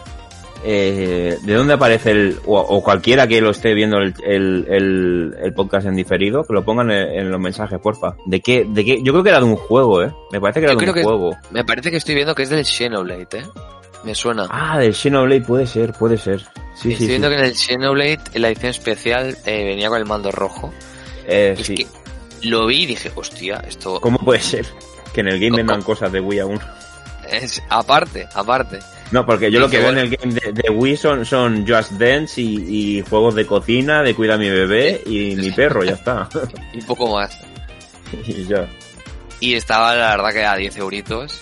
Eh, 0.63 1.39
¿De 1.41 1.53
dónde 1.55 1.73
aparece 1.73 2.11
el, 2.11 2.39
o, 2.45 2.83
cualquiera 2.83 3.25
que 3.25 3.41
lo 3.41 3.49
esté 3.49 3.73
viendo 3.73 3.97
el, 3.97 4.13
el, 4.23 5.53
podcast 5.55 5.87
en 5.87 5.95
diferido, 5.95 6.43
que 6.43 6.53
lo 6.53 6.63
pongan 6.63 6.91
en, 6.91 7.31
los 7.31 7.41
mensajes, 7.41 7.79
porfa? 7.79 8.15
¿De 8.27 8.41
qué, 8.41 8.67
de 8.69 8.85
qué? 8.85 9.01
Yo 9.01 9.11
creo 9.11 9.23
que 9.23 9.29
era 9.29 9.39
de 9.39 9.45
un 9.45 9.55
juego, 9.55 10.03
¿eh? 10.03 10.13
Me 10.31 10.39
parece 10.39 10.59
que 10.59 10.67
era 10.67 10.75
de 10.75 10.85
un 10.87 11.03
juego. 11.03 11.35
Me 11.49 11.65
parece 11.65 11.89
que 11.89 11.97
estoy 11.97 12.13
viendo 12.13 12.35
que 12.35 12.43
es 12.43 12.49
del 12.49 12.63
Xenoblade, 12.63 13.39
¿eh? 13.39 13.43
Me 14.03 14.15
suena. 14.15 14.47
Ah, 14.49 14.79
del 14.79 14.95
Xenoblade 14.95 15.41
puede 15.41 15.67
ser, 15.67 15.93
puede 15.93 16.17
ser. 16.17 16.41
Sí, 16.75 16.93
Estoy 16.93 17.07
viendo 17.07 17.29
que 17.29 17.35
en 17.35 17.45
el 17.45 17.55
Xenoblade, 17.55 18.19
en 18.33 18.41
la 18.41 18.47
edición 18.49 18.71
especial, 18.71 19.37
eh, 19.45 19.63
venía 19.63 19.89
con 19.89 19.99
el 19.99 20.05
mando 20.05 20.31
rojo. 20.31 20.73
Eh, 21.27 21.55
sí. 21.61 21.75
que 21.75 21.87
lo 22.43 22.65
vi 22.65 22.83
y 22.83 22.85
dije, 22.87 23.11
hostia, 23.15 23.63
esto... 23.67 23.99
¿Cómo 24.01 24.17
puede 24.17 24.41
ser 24.41 24.65
que 25.13 25.21
en 25.21 25.27
el 25.27 25.39
game 25.39 25.57
vendan 25.57 25.81
cosas 25.81 26.11
de 26.11 26.19
Wii 26.19 26.39
aún? 26.39 26.59
Es, 27.29 27.61
aparte, 27.69 28.27
aparte. 28.33 28.79
No, 29.11 29.25
porque 29.25 29.51
yo 29.51 29.59
lo 29.59 29.69
que 29.69 29.79
veo 29.79 29.89
en 29.89 29.97
el 29.99 30.09
game 30.09 30.33
de, 30.33 30.69
Wii 30.69 30.97
son, 30.97 31.25
son 31.25 31.67
Just 31.67 31.91
Dance 31.91 32.41
y, 32.41 33.03
juegos 33.09 33.35
de 33.35 33.45
cocina, 33.45 34.03
de 34.03 34.15
cuida 34.15 34.35
a 34.35 34.37
mi 34.37 34.49
bebé 34.49 35.01
y 35.05 35.35
mi 35.35 35.51
perro, 35.51 35.83
ya 35.83 35.93
está. 35.93 36.29
y 36.73 36.81
poco 36.81 37.13
más. 37.13 37.37
y 38.25 38.45
ya. 38.45 38.67
Y 39.39 39.55
estaba 39.55 39.95
la 39.95 40.15
verdad 40.15 40.31
que 40.31 40.45
a 40.45 40.55
10 40.55 40.77
euritos. 40.77 41.41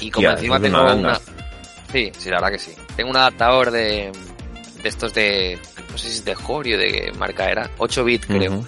Y 0.00 0.10
como 0.10 0.30
encima 0.30 0.60
tengo 0.60 0.82
una, 0.82 1.18
Sí, 1.94 2.10
sí, 2.18 2.28
la 2.28 2.40
verdad 2.40 2.50
que 2.50 2.58
sí. 2.58 2.72
Tengo 2.96 3.10
un 3.10 3.16
adaptador 3.16 3.70
de, 3.70 4.10
de 4.82 4.88
estos 4.88 5.14
de, 5.14 5.56
no 5.92 5.96
sé 5.96 6.08
si 6.08 6.14
es 6.16 6.24
de 6.24 6.34
Jorio, 6.34 6.76
de 6.76 6.90
qué 6.90 7.12
marca 7.16 7.48
era, 7.48 7.70
8 7.78 8.02
bits 8.04 8.26
creo. 8.26 8.64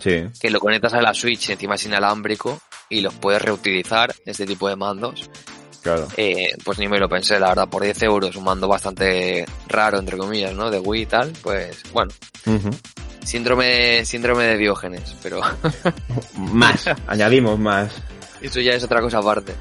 Sí. 0.00 0.24
Que 0.38 0.50
lo 0.50 0.60
conectas 0.60 0.92
a 0.92 1.00
la 1.00 1.14
Switch 1.14 1.48
encima 1.48 1.76
es 1.76 1.86
inalámbrico 1.86 2.60
y 2.90 3.00
los 3.00 3.14
puedes 3.14 3.40
reutilizar, 3.40 4.14
este 4.26 4.44
tipo 4.44 4.68
de 4.68 4.76
mandos. 4.76 5.30
Claro. 5.82 6.08
Eh, 6.18 6.54
pues 6.62 6.78
ni 6.78 6.88
me 6.88 6.98
lo 6.98 7.08
pensé, 7.08 7.40
la 7.40 7.48
verdad, 7.48 7.70
por 7.70 7.84
10 7.84 8.02
euros, 8.02 8.36
un 8.36 8.44
mando 8.44 8.68
bastante 8.68 9.46
raro, 9.68 9.98
entre 9.98 10.18
comillas, 10.18 10.52
¿no? 10.52 10.70
De 10.70 10.78
Wii 10.78 11.02
y 11.04 11.06
tal, 11.06 11.32
pues 11.42 11.82
bueno. 11.90 12.12
Síndrome, 13.24 14.04
síndrome 14.04 14.44
de 14.44 14.58
Diógenes, 14.58 15.16
pero... 15.22 15.40
más, 16.36 16.84
añadimos 17.06 17.58
más. 17.58 17.94
Eso 18.42 18.60
ya 18.60 18.74
es 18.74 18.84
otra 18.84 19.00
cosa 19.00 19.20
aparte. 19.20 19.54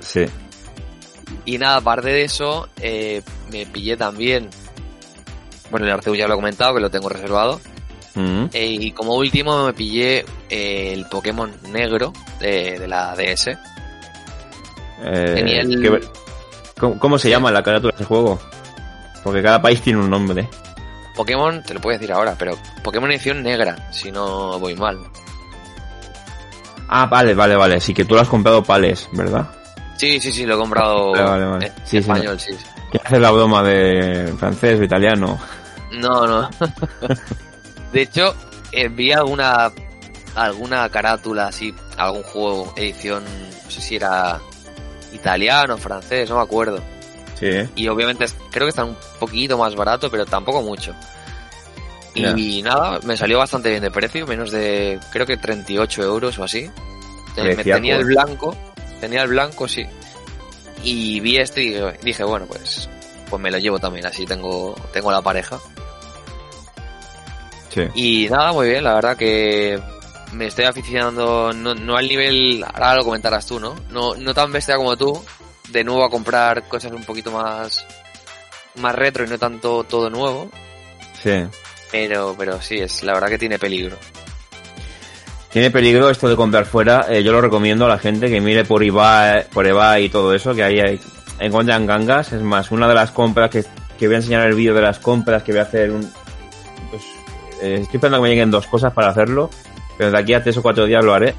Sí. 0.00 0.24
Y 1.44 1.58
nada, 1.58 1.76
aparte 1.76 2.08
de 2.08 2.22
eso, 2.22 2.68
eh, 2.80 3.22
me 3.50 3.66
pillé 3.66 3.96
también. 3.96 4.48
Bueno, 5.70 5.86
el 5.86 5.92
Arceus 5.92 6.16
ya 6.16 6.28
lo 6.28 6.34
he 6.34 6.36
comentado, 6.36 6.74
que 6.74 6.80
lo 6.80 6.90
tengo 6.90 7.08
reservado. 7.08 7.60
Mm. 8.14 8.44
Eh, 8.52 8.76
y 8.80 8.92
como 8.92 9.14
último 9.14 9.66
me 9.66 9.72
pillé 9.72 10.24
eh, 10.50 10.92
el 10.92 11.06
Pokémon 11.06 11.50
negro 11.70 12.12
de, 12.40 12.86
la 12.86 13.16
DS. 13.16 13.58
¿cómo, 16.78 17.18
se 17.18 17.30
llama 17.30 17.50
la 17.50 17.62
carátula 17.62 17.92
de 17.92 17.96
ese 17.96 18.04
juego? 18.04 18.38
Porque 19.24 19.42
cada 19.42 19.62
país 19.62 19.80
tiene 19.80 20.00
un 20.00 20.10
nombre. 20.10 20.48
Pokémon, 21.16 21.62
te 21.62 21.74
lo 21.74 21.80
puedo 21.80 21.98
decir 21.98 22.12
ahora, 22.12 22.36
pero 22.38 22.56
Pokémon 22.84 23.10
edición 23.10 23.42
negra, 23.42 23.90
si 23.92 24.12
no 24.12 24.58
voy 24.58 24.74
mal. 24.74 24.98
Ah, 26.88 27.06
vale, 27.06 27.34
vale, 27.34 27.56
vale. 27.56 27.80
Sí 27.80 27.94
que 27.94 28.04
tú 28.04 28.14
lo 28.14 28.20
has 28.20 28.28
comprado 28.28 28.62
pales, 28.62 29.08
¿verdad? 29.12 29.48
Sí, 30.02 30.18
sí, 30.18 30.32
sí, 30.32 30.44
lo 30.44 30.56
he 30.56 30.58
comprado 30.58 31.12
vale, 31.12 31.64
en 31.64 31.96
español, 31.96 32.40
sí. 32.40 32.50
¿Qué 32.90 33.00
hace 33.04 33.20
la 33.20 33.30
broma 33.30 33.62
de 33.62 34.34
francés 34.36 34.80
o 34.80 34.82
italiano? 34.82 35.38
No, 35.92 36.26
no. 36.26 36.50
de 37.92 38.02
hecho, 38.02 38.34
vi 38.90 39.12
alguna 39.12 39.70
alguna 40.34 40.88
carátula 40.88 41.46
así, 41.46 41.72
algún 41.96 42.24
juego, 42.24 42.72
edición, 42.74 43.22
no 43.64 43.70
sé 43.70 43.80
si 43.80 43.94
era 43.94 44.40
italiano, 45.12 45.78
francés, 45.78 46.28
no 46.28 46.38
me 46.38 46.42
acuerdo. 46.42 46.82
Sí. 47.38 47.50
Y 47.76 47.86
obviamente 47.86 48.26
creo 48.50 48.66
que 48.66 48.70
está 48.70 48.84
un 48.84 48.96
poquito 49.20 49.56
más 49.56 49.76
barato, 49.76 50.10
pero 50.10 50.26
tampoco 50.26 50.62
mucho. 50.62 50.96
Y 52.16 52.60
nada, 52.62 52.98
me 53.04 53.16
salió 53.16 53.38
bastante 53.38 53.70
bien 53.70 53.82
de 53.82 53.92
precio, 53.92 54.26
menos 54.26 54.50
de, 54.50 54.98
creo 55.12 55.26
que 55.26 55.36
38 55.36 56.02
euros 56.02 56.40
o 56.40 56.42
así. 56.42 56.68
Me 57.36 57.54
tenía 57.54 57.98
el 57.98 58.04
blanco 58.04 58.56
tenía 59.02 59.22
el 59.22 59.28
blanco, 59.28 59.66
sí. 59.66 59.84
Y 60.84 61.18
vi 61.18 61.38
este 61.38 61.64
y 61.64 61.80
dije, 62.04 62.22
bueno, 62.22 62.46
pues 62.46 62.88
pues 63.28 63.42
me 63.42 63.50
lo 63.50 63.58
llevo 63.58 63.80
también, 63.80 64.06
así 64.06 64.24
tengo, 64.24 64.76
tengo 64.92 65.10
la 65.10 65.20
pareja. 65.20 65.58
Sí. 67.70 67.82
Y 67.94 68.28
nada, 68.30 68.52
muy 68.52 68.68
bien, 68.68 68.84
la 68.84 68.94
verdad 68.94 69.16
que 69.16 69.80
me 70.32 70.46
estoy 70.46 70.66
aficionando, 70.66 71.52
no, 71.52 71.96
al 71.96 72.08
nivel, 72.08 72.62
ahora 72.62 72.94
lo 72.94 73.04
comentarás 73.04 73.46
tú, 73.46 73.58
¿no? 73.58 73.74
¿no? 73.90 74.14
No 74.14 74.34
tan 74.34 74.52
bestia 74.52 74.76
como 74.76 74.96
tú, 74.96 75.20
de 75.70 75.82
nuevo 75.82 76.04
a 76.04 76.10
comprar 76.10 76.68
cosas 76.68 76.92
un 76.92 77.02
poquito 77.02 77.32
más, 77.32 77.84
más 78.76 78.94
retro 78.94 79.24
y 79.24 79.28
no 79.28 79.38
tanto 79.38 79.82
todo 79.82 80.10
nuevo. 80.10 80.48
Sí. 81.20 81.44
Pero, 81.90 82.36
pero 82.38 82.62
sí, 82.62 82.78
es 82.78 83.02
la 83.02 83.14
verdad 83.14 83.30
que 83.30 83.38
tiene 83.38 83.58
peligro. 83.58 83.96
Tiene 85.52 85.70
peligro 85.70 86.08
esto 86.08 86.28
de 86.30 86.36
comprar 86.36 86.64
fuera. 86.64 87.06
Eh, 87.10 87.22
yo 87.22 87.30
lo 87.30 87.42
recomiendo 87.42 87.84
a 87.84 87.88
la 87.88 87.98
gente 87.98 88.30
que 88.30 88.40
mire 88.40 88.64
por 88.64 88.82
eBay, 88.82 89.44
por 89.52 89.66
eBay 89.66 90.06
y 90.06 90.08
todo 90.08 90.32
eso, 90.32 90.54
que 90.54 90.64
ahí 90.64 90.80
hay, 90.80 90.98
encuentran 91.40 91.84
gangas. 91.84 92.32
Es 92.32 92.40
más, 92.40 92.70
una 92.70 92.88
de 92.88 92.94
las 92.94 93.10
compras 93.10 93.50
que, 93.50 93.62
que 93.98 94.06
voy 94.06 94.14
a 94.14 94.18
enseñar 94.18 94.46
el 94.46 94.54
vídeo 94.54 94.72
de 94.72 94.80
las 94.80 94.98
compras 94.98 95.42
que 95.42 95.52
voy 95.52 95.58
a 95.58 95.64
hacer 95.64 95.90
un... 95.90 96.10
Pues, 96.90 97.02
eh, 97.60 97.78
estoy 97.82 97.96
esperando 97.96 98.16
que 98.16 98.22
me 98.22 98.28
lleguen 98.30 98.50
dos 98.50 98.66
cosas 98.66 98.94
para 98.94 99.08
hacerlo, 99.08 99.50
pero 99.98 100.10
de 100.10 100.18
aquí 100.18 100.32
a 100.32 100.42
tres 100.42 100.56
o 100.56 100.62
cuatro 100.62 100.86
días 100.86 101.04
lo 101.04 101.12
haré. 101.12 101.34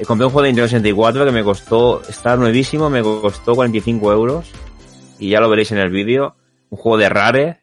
Eh, 0.00 0.04
compré 0.04 0.26
un 0.26 0.32
juego 0.32 0.42
de 0.42 0.48
Nintendo 0.48 0.68
64 0.68 1.24
que 1.24 1.30
me 1.30 1.44
costó, 1.44 2.02
está 2.08 2.36
nuevísimo, 2.36 2.90
me 2.90 3.02
costó 3.02 3.54
45 3.54 4.12
euros. 4.12 4.50
Y 5.20 5.30
ya 5.30 5.38
lo 5.38 5.48
veréis 5.48 5.70
en 5.70 5.78
el 5.78 5.90
vídeo. 5.90 6.34
Un 6.70 6.78
juego 6.78 6.98
de 6.98 7.08
Rare. 7.08 7.60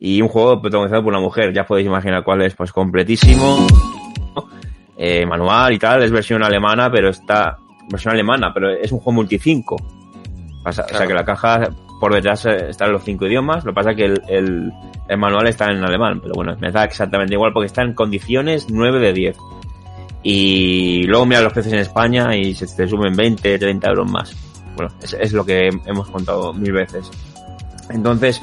Y 0.00 0.20
un 0.20 0.28
juego 0.28 0.60
protagonizado 0.60 1.04
por 1.04 1.12
una 1.12 1.22
mujer. 1.22 1.54
Ya 1.54 1.64
podéis 1.64 1.86
imaginar 1.86 2.24
cuál 2.24 2.42
es. 2.42 2.56
Pues 2.56 2.72
completísimo 2.72 3.68
eh, 4.96 5.26
manual 5.26 5.72
y 5.72 5.78
tal, 5.78 6.02
es 6.02 6.10
versión 6.10 6.42
alemana, 6.42 6.90
pero 6.90 7.10
está, 7.10 7.58
versión 7.90 8.14
alemana, 8.14 8.52
pero 8.52 8.70
es 8.70 8.90
un 8.92 8.98
juego 8.98 9.12
multi 9.12 9.38
5. 9.38 9.76
O 10.64 10.72
sea, 10.72 11.06
que 11.06 11.14
la 11.14 11.24
caja 11.24 11.68
por 12.00 12.12
detrás 12.12 12.44
eh, 12.46 12.70
está 12.70 12.86
en 12.86 12.92
los 12.92 13.04
cinco 13.04 13.26
idiomas, 13.26 13.64
lo 13.64 13.72
que 13.72 13.76
pasa 13.76 13.90
es 13.90 13.96
que 13.96 14.04
el, 14.04 14.72
el, 15.08 15.18
manual 15.18 15.46
está 15.46 15.66
en 15.66 15.82
alemán, 15.84 16.20
pero 16.20 16.34
bueno, 16.34 16.56
me 16.60 16.72
da 16.72 16.84
exactamente 16.84 17.34
igual 17.34 17.52
porque 17.52 17.66
está 17.66 17.82
en 17.82 17.94
condiciones 17.94 18.66
9 18.68 18.98
de 18.98 19.12
10. 19.12 19.36
Y 20.22 21.04
luego 21.04 21.24
mira 21.24 21.40
los 21.40 21.52
precios 21.52 21.74
en 21.74 21.80
España 21.80 22.34
y 22.34 22.52
se 22.52 22.66
te 22.66 22.88
suben 22.88 23.14
20, 23.14 23.58
30 23.58 23.88
euros 23.88 24.10
más. 24.10 24.36
Bueno, 24.74 24.92
es, 25.00 25.12
es 25.14 25.32
lo 25.32 25.44
que 25.44 25.68
hemos 25.86 26.08
contado 26.10 26.52
mil 26.52 26.72
veces. 26.72 27.08
Entonces, 27.90 28.42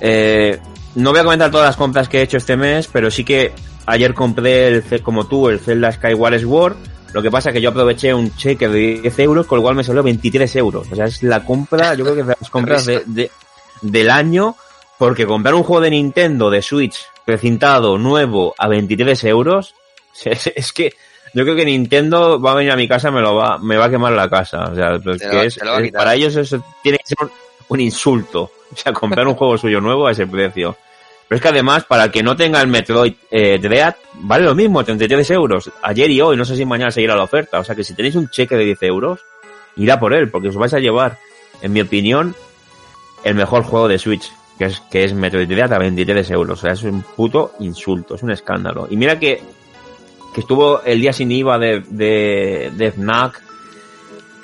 eh, 0.00 0.58
no 0.94 1.10
voy 1.10 1.20
a 1.20 1.24
comentar 1.24 1.50
todas 1.50 1.66
las 1.66 1.76
compras 1.76 2.08
que 2.08 2.18
he 2.18 2.22
hecho 2.22 2.36
este 2.36 2.56
mes, 2.56 2.88
pero 2.92 3.10
sí 3.10 3.24
que 3.24 3.52
Ayer 3.88 4.14
compré, 4.14 4.68
el, 4.68 5.02
como 5.02 5.26
tú, 5.26 5.48
el 5.48 5.60
Zelda 5.60 5.92
Skyward 5.92 6.40
Sword. 6.40 6.76
Lo 7.12 7.22
que 7.22 7.30
pasa 7.30 7.48
es 7.48 7.54
que 7.54 7.60
yo 7.62 7.70
aproveché 7.70 8.12
un 8.12 8.36
cheque 8.36 8.68
de 8.68 9.00
10 9.00 9.18
euros, 9.20 9.46
con 9.46 9.56
lo 9.58 9.62
cual 9.62 9.74
me 9.74 9.82
salió 9.82 10.02
23 10.02 10.56
euros. 10.56 10.86
O 10.92 10.94
sea, 10.94 11.06
es 11.06 11.22
la 11.22 11.42
compra, 11.42 11.94
yo 11.94 12.04
creo 12.04 12.14
que 12.14 12.20
es 12.20 12.26
de 12.26 12.34
las 12.38 12.50
compras 12.50 12.84
de, 12.84 13.30
del 13.80 14.10
año, 14.10 14.56
porque 14.98 15.26
comprar 15.26 15.54
un 15.54 15.62
juego 15.62 15.80
de 15.80 15.90
Nintendo 15.90 16.50
de 16.50 16.60
Switch 16.60 16.98
precintado, 17.24 17.96
nuevo, 17.96 18.54
a 18.58 18.68
23 18.68 19.24
euros, 19.24 19.74
Es, 20.24 20.72
que 20.72 20.94
yo 21.34 21.44
creo 21.44 21.56
que 21.56 21.64
Nintendo 21.64 22.40
va 22.40 22.52
a 22.52 22.54
venir 22.56 22.72
a 22.72 22.76
mi 22.76 22.88
casa 22.88 23.10
me 23.10 23.20
lo 23.20 23.36
va, 23.36 23.58
me 23.58 23.76
va 23.76 23.86
a 23.86 23.90
quemar 23.90 24.12
la 24.12 24.28
casa. 24.28 24.64
O 24.70 24.74
sea, 24.74 24.98
que 24.98 25.46
es, 25.46 25.58
para 25.92 26.14
ellos 26.14 26.36
eso 26.36 26.62
tiene 26.82 26.98
que 26.98 27.06
ser 27.06 27.18
un, 27.68 27.80
insulto. 27.80 28.50
O 28.72 28.76
sea, 28.76 28.92
comprar 28.92 29.26
un 29.26 29.34
juego 29.34 29.56
suyo 29.56 29.80
nuevo 29.80 30.06
a 30.06 30.12
ese 30.12 30.26
precio. 30.26 30.76
Pero 31.28 31.36
es 31.36 31.42
que 31.42 31.48
además, 31.48 31.84
para 31.84 32.04
el 32.04 32.10
que 32.10 32.22
no 32.22 32.34
tenga 32.36 32.60
el 32.62 32.68
Metroid 32.68 33.12
eh, 33.30 33.58
Dread, 33.58 33.94
vale 34.14 34.46
lo 34.46 34.54
mismo, 34.54 34.82
33 34.82 35.30
euros. 35.32 35.70
Ayer 35.82 36.10
y 36.10 36.22
hoy, 36.22 36.38
no 36.38 36.44
sé 36.46 36.56
si 36.56 36.64
mañana 36.64 36.90
seguirá 36.90 37.14
la 37.14 37.24
oferta. 37.24 37.58
O 37.58 37.64
sea 37.64 37.74
que 37.74 37.84
si 37.84 37.94
tenéis 37.94 38.16
un 38.16 38.30
cheque 38.30 38.56
de 38.56 38.64
10 38.64 38.82
euros, 38.84 39.20
irá 39.76 40.00
por 40.00 40.14
él, 40.14 40.30
porque 40.30 40.48
os 40.48 40.56
vais 40.56 40.72
a 40.72 40.78
llevar, 40.78 41.18
en 41.60 41.72
mi 41.74 41.82
opinión, 41.82 42.34
el 43.24 43.34
mejor 43.34 43.64
juego 43.64 43.88
de 43.88 43.98
Switch, 43.98 44.32
que 44.58 44.64
es, 44.66 44.80
que 44.90 45.04
es 45.04 45.12
Metroid 45.12 45.46
Dread 45.46 45.70
a 45.70 45.78
23 45.78 46.30
euros. 46.30 46.58
O 46.58 46.62
sea, 46.62 46.72
es 46.72 46.82
un 46.82 47.02
puto 47.02 47.52
insulto, 47.60 48.14
es 48.14 48.22
un 48.22 48.30
escándalo. 48.30 48.88
Y 48.88 48.96
mira 48.96 49.18
que, 49.18 49.42
que 50.34 50.40
estuvo 50.40 50.82
el 50.82 50.98
día 50.98 51.12
sin 51.12 51.30
IVA 51.30 51.58
de, 51.58 51.82
de, 51.90 52.72
de 52.74 52.92
FNAC, 52.92 53.42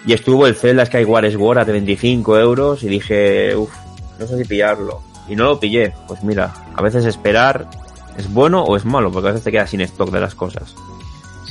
y 0.07 0.13
estuvo 0.13 0.47
el 0.47 0.55
Zelda 0.55 0.85
Skyward 0.85 1.33
Sword 1.33 1.59
a 1.61 1.65
25 1.65 2.39
euros, 2.39 2.83
y 2.83 2.89
dije, 2.89 3.57
uff, 3.57 3.73
no 4.19 4.27
sé 4.27 4.37
si 4.37 4.45
pillarlo 4.45 5.15
y 5.29 5.37
no 5.37 5.45
lo 5.45 5.61
pillé. 5.61 5.93
Pues 6.07 6.23
mira, 6.23 6.53
a 6.77 6.83
veces 6.83 7.05
esperar 7.05 7.69
es 8.17 8.33
bueno 8.33 8.63
o 8.63 8.77
es 8.77 8.85
malo, 8.85 9.11
porque 9.11 9.29
a 9.29 9.33
veces 9.33 9.45
te 9.45 9.53
quedas 9.53 9.71
sin 9.71 9.81
stock 9.83 10.11
de 10.11 10.21
las 10.21 10.35
cosas. 10.35 10.75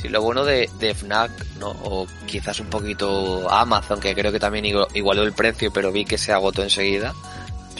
Sí, 0.00 0.08
lo 0.08 0.22
bueno 0.22 0.44
de, 0.44 0.68
de 0.78 0.94
FNAC, 0.94 1.30
¿no? 1.58 1.70
o 1.84 2.06
quizás 2.26 2.60
un 2.60 2.66
poquito 2.66 3.50
Amazon, 3.50 4.00
que 4.00 4.14
creo 4.14 4.32
que 4.32 4.40
también 4.40 4.64
igualó 4.66 5.22
el 5.22 5.32
precio, 5.32 5.72
pero 5.72 5.92
vi 5.92 6.04
que 6.04 6.18
se 6.18 6.32
agotó 6.32 6.62
enseguida, 6.62 7.14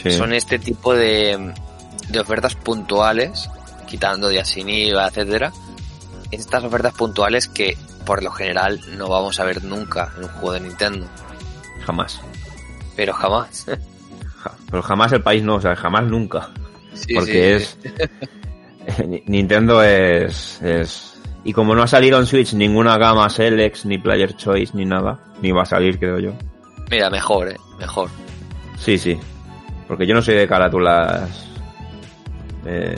son 0.09 0.33
este 0.33 0.59
tipo 0.59 0.93
de, 0.93 1.53
de 2.09 2.19
ofertas 2.19 2.55
puntuales, 2.55 3.49
quitando 3.87 4.29
días 4.29 4.47
sin 4.47 4.69
IVA, 4.69 5.07
etcétera. 5.07 5.51
Estas 6.31 6.63
ofertas 6.63 6.93
puntuales 6.93 7.47
que 7.47 7.77
por 8.05 8.23
lo 8.23 8.31
general 8.31 8.79
no 8.97 9.09
vamos 9.09 9.39
a 9.39 9.43
ver 9.43 9.63
nunca 9.63 10.11
en 10.17 10.23
un 10.23 10.29
juego 10.29 10.51
de 10.53 10.59
Nintendo. 10.61 11.07
Jamás. 11.85 12.21
Pero 12.95 13.13
jamás. 13.13 13.65
pero 14.69 14.83
jamás 14.83 15.11
el 15.11 15.21
país 15.21 15.43
no, 15.43 15.55
o 15.55 15.61
sea, 15.61 15.75
jamás 15.75 16.03
nunca. 16.05 16.49
Porque 17.13 17.55
es... 17.55 17.77
Nintendo 19.25 19.83
es, 19.83 20.61
es... 20.61 21.21
Y 21.43 21.53
como 21.53 21.75
no 21.75 21.83
ha 21.83 21.87
salido 21.87 22.19
en 22.19 22.25
Switch 22.25 22.53
ninguna 22.53 22.97
gama 22.97 23.29
Select, 23.29 23.85
ni 23.85 23.97
Player 23.97 24.35
Choice, 24.35 24.75
ni 24.75 24.85
nada, 24.85 25.19
ni 25.41 25.51
va 25.51 25.63
a 25.63 25.65
salir, 25.65 25.99
creo 25.99 26.19
yo. 26.19 26.33
Mira, 26.89 27.09
mejor, 27.09 27.49
eh, 27.49 27.57
mejor. 27.79 28.09
Sí, 28.79 28.97
sí. 28.97 29.17
Porque 29.87 30.07
yo 30.07 30.15
no 30.15 30.21
soy 30.21 30.35
de 30.35 30.47
carátulas... 30.47 31.49
Eh, 32.65 32.97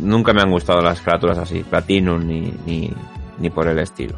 nunca 0.00 0.32
me 0.32 0.42
han 0.42 0.50
gustado 0.50 0.80
las 0.80 1.00
carátulas 1.00 1.38
así, 1.38 1.64
Platinum 1.64 2.24
ni, 2.26 2.54
ni, 2.66 2.92
ni 3.38 3.50
por 3.50 3.66
el 3.66 3.78
estilo. 3.78 4.16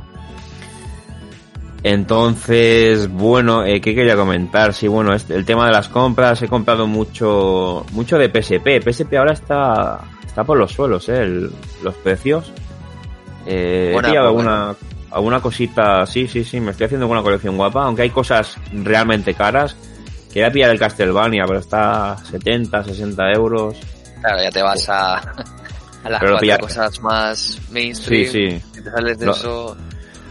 Entonces, 1.85 3.11
bueno, 3.11 3.63
eh, 3.63 3.79
¿qué 3.79 3.95
quería 3.95 4.17
comentar? 4.17 4.73
Sí, 4.73 4.89
bueno, 4.89 5.15
este, 5.15 5.35
el 5.35 5.45
tema 5.45 5.67
de 5.67 5.73
las 5.73 5.91
compras, 5.91 6.41
he 6.41 6.49
comprado 6.49 6.87
mucho, 6.87 7.85
mucho 7.93 8.17
de 8.17 8.31
PSP. 8.31 8.83
PSP 8.83 9.13
ahora 9.19 9.35
está, 9.35 10.01
está 10.25 10.45
por 10.45 10.57
los 10.57 10.73
suelos, 10.73 11.07
¿eh? 11.11 11.27
los 11.83 11.95
precios. 11.97 12.51
Eh, 13.45 13.95
pillado 14.03 14.29
alguna, 14.29 14.75
alguna 15.11 15.41
cosita, 15.41 16.07
sí, 16.07 16.27
sí, 16.27 16.43
sí, 16.43 16.59
me 16.59 16.71
estoy 16.71 16.87
haciendo 16.87 17.07
una 17.07 17.21
colección 17.21 17.59
guapa, 17.59 17.85
aunque 17.85 18.01
hay 18.01 18.11
cosas 18.11 18.57
realmente 18.73 19.35
caras. 19.35 19.77
Quería 20.33 20.51
pillar 20.51 20.71
el 20.71 20.79
Castlevania, 20.79 21.45
pero 21.47 21.59
está 21.59 22.17
70, 22.17 22.83
60 22.83 23.33
euros. 23.33 23.77
Claro, 24.23 24.43
ya 24.43 24.51
te 24.51 24.63
vas 24.63 24.89
a, 24.89 25.17
a 26.03 26.09
las 26.09 26.59
cosas 26.61 26.99
más 27.03 27.59
mainstream. 27.71 28.33
Sí, 28.33 28.51
sí. 28.73 28.81
te 28.83 28.91
sales 28.91 29.19
de 29.19 29.31
eso 29.31 29.77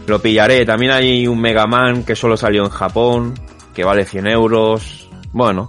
lo 0.06 0.20
pillaré. 0.20 0.64
También 0.64 0.92
hay 0.92 1.26
un 1.26 1.40
Mega 1.40 1.66
Man 1.66 2.04
que 2.04 2.16
solo 2.16 2.36
salió 2.36 2.64
en 2.64 2.70
Japón, 2.70 3.34
que 3.74 3.84
vale 3.84 4.04
100 4.04 4.26
euros. 4.26 5.08
Bueno, 5.32 5.68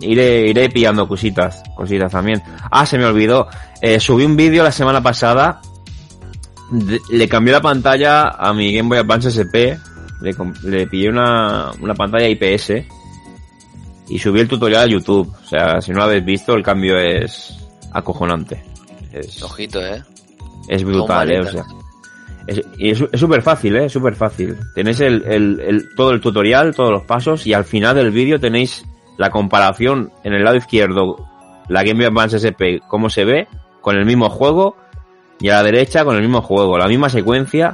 iré, 0.00 0.48
iré 0.48 0.68
pillando 0.70 1.08
cositas, 1.08 1.62
cositas 1.74 2.12
también. 2.12 2.42
Ah, 2.70 2.86
se 2.86 2.98
me 2.98 3.04
olvidó. 3.04 3.48
Eh, 3.80 4.00
subí 4.00 4.24
un 4.24 4.36
vídeo 4.36 4.62
la 4.62 4.72
semana 4.72 5.02
pasada. 5.02 5.60
le 7.10 7.28
cambié 7.28 7.52
la 7.52 7.60
pantalla 7.60 8.28
a 8.28 8.52
mi 8.52 8.74
Game 8.74 8.88
Boy 8.88 8.98
Advance 8.98 9.28
SP. 9.32 9.76
Le, 10.20 10.34
le 10.64 10.86
pillé 10.86 11.08
una, 11.08 11.70
una 11.80 11.94
pantalla 11.94 12.28
IPS. 12.28 12.72
Y 14.08 14.18
subí 14.18 14.40
el 14.40 14.48
tutorial 14.48 14.82
a 14.82 14.86
YouTube. 14.86 15.32
O 15.42 15.46
sea, 15.46 15.80
si 15.80 15.90
no 15.92 15.98
lo 15.98 16.04
habéis 16.04 16.24
visto, 16.24 16.54
el 16.54 16.62
cambio 16.62 16.98
es 16.98 17.54
acojonante. 17.92 18.62
Es, 19.12 19.42
Ojito, 19.42 19.84
eh. 19.84 20.02
Es 20.68 20.84
brutal, 20.84 21.30
eh. 21.30 21.40
O 21.40 21.46
sea, 21.46 21.64
es, 22.46 22.62
es 22.78 23.20
súper 23.20 23.42
fácil, 23.42 23.76
¿eh? 23.76 23.88
Súper 23.88 24.14
fácil. 24.14 24.56
Tenéis 24.74 25.00
el, 25.00 25.24
el, 25.24 25.88
todo 25.96 26.10
el 26.10 26.20
tutorial, 26.20 26.74
todos 26.74 26.90
los 26.90 27.04
pasos 27.04 27.46
y 27.46 27.54
al 27.54 27.64
final 27.64 27.96
del 27.96 28.10
vídeo 28.10 28.38
tenéis 28.38 28.84
la 29.16 29.30
comparación 29.30 30.12
en 30.24 30.34
el 30.34 30.44
lado 30.44 30.56
izquierdo, 30.56 31.16
la 31.68 31.82
Game 31.82 31.94
Boy 31.94 32.06
Advance 32.06 32.36
SP, 32.36 32.82
cómo 32.88 33.08
se 33.08 33.24
ve, 33.24 33.48
con 33.80 33.96
el 33.96 34.04
mismo 34.04 34.28
juego 34.28 34.76
y 35.40 35.48
a 35.48 35.54
la 35.54 35.62
derecha 35.62 36.04
con 36.04 36.16
el 36.16 36.22
mismo 36.22 36.42
juego, 36.42 36.78
la 36.78 36.88
misma 36.88 37.08
secuencia 37.08 37.72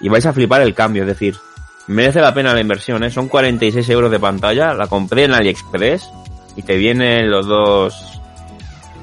y 0.00 0.08
vais 0.08 0.26
a 0.26 0.32
flipar 0.32 0.62
el 0.62 0.74
cambio, 0.74 1.02
es 1.02 1.08
decir, 1.08 1.36
merece 1.86 2.20
la 2.20 2.34
pena 2.34 2.54
la 2.54 2.60
inversión, 2.60 3.04
¿eh? 3.04 3.10
Son 3.10 3.28
46 3.28 3.88
euros 3.90 4.10
de 4.10 4.18
pantalla, 4.18 4.74
la 4.74 4.86
compré 4.86 5.24
en 5.24 5.32
AliExpress 5.32 6.08
y 6.56 6.62
te 6.62 6.76
vienen 6.76 7.30
los 7.30 7.46
dos 7.46 8.20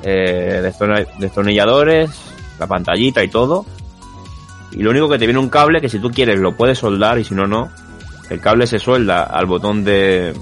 eh, 0.04 0.72
destornilladores, 1.20 2.10
la 2.58 2.68
pantallita 2.68 3.24
y 3.24 3.28
todo 3.28 3.66
y 4.72 4.84
lo 4.84 4.92
único 4.92 5.10
que 5.10 5.18
te 5.18 5.26
viene 5.26 5.40
un 5.40 5.50
cable 5.50 5.82
que 5.82 5.90
si 5.90 6.00
tú 6.00 6.12
quieres 6.12 6.40
lo 6.40 6.56
puedes 6.56 6.80
soldar 6.80 7.20
y 7.20 7.24
si 7.24 7.34
no, 7.34 7.48
no. 7.48 7.70
El 8.30 8.40
cable 8.40 8.68
se 8.68 8.80
suelda 8.80 9.24
al 9.24 9.48
botón 9.48 9.84
de, 9.84 10.34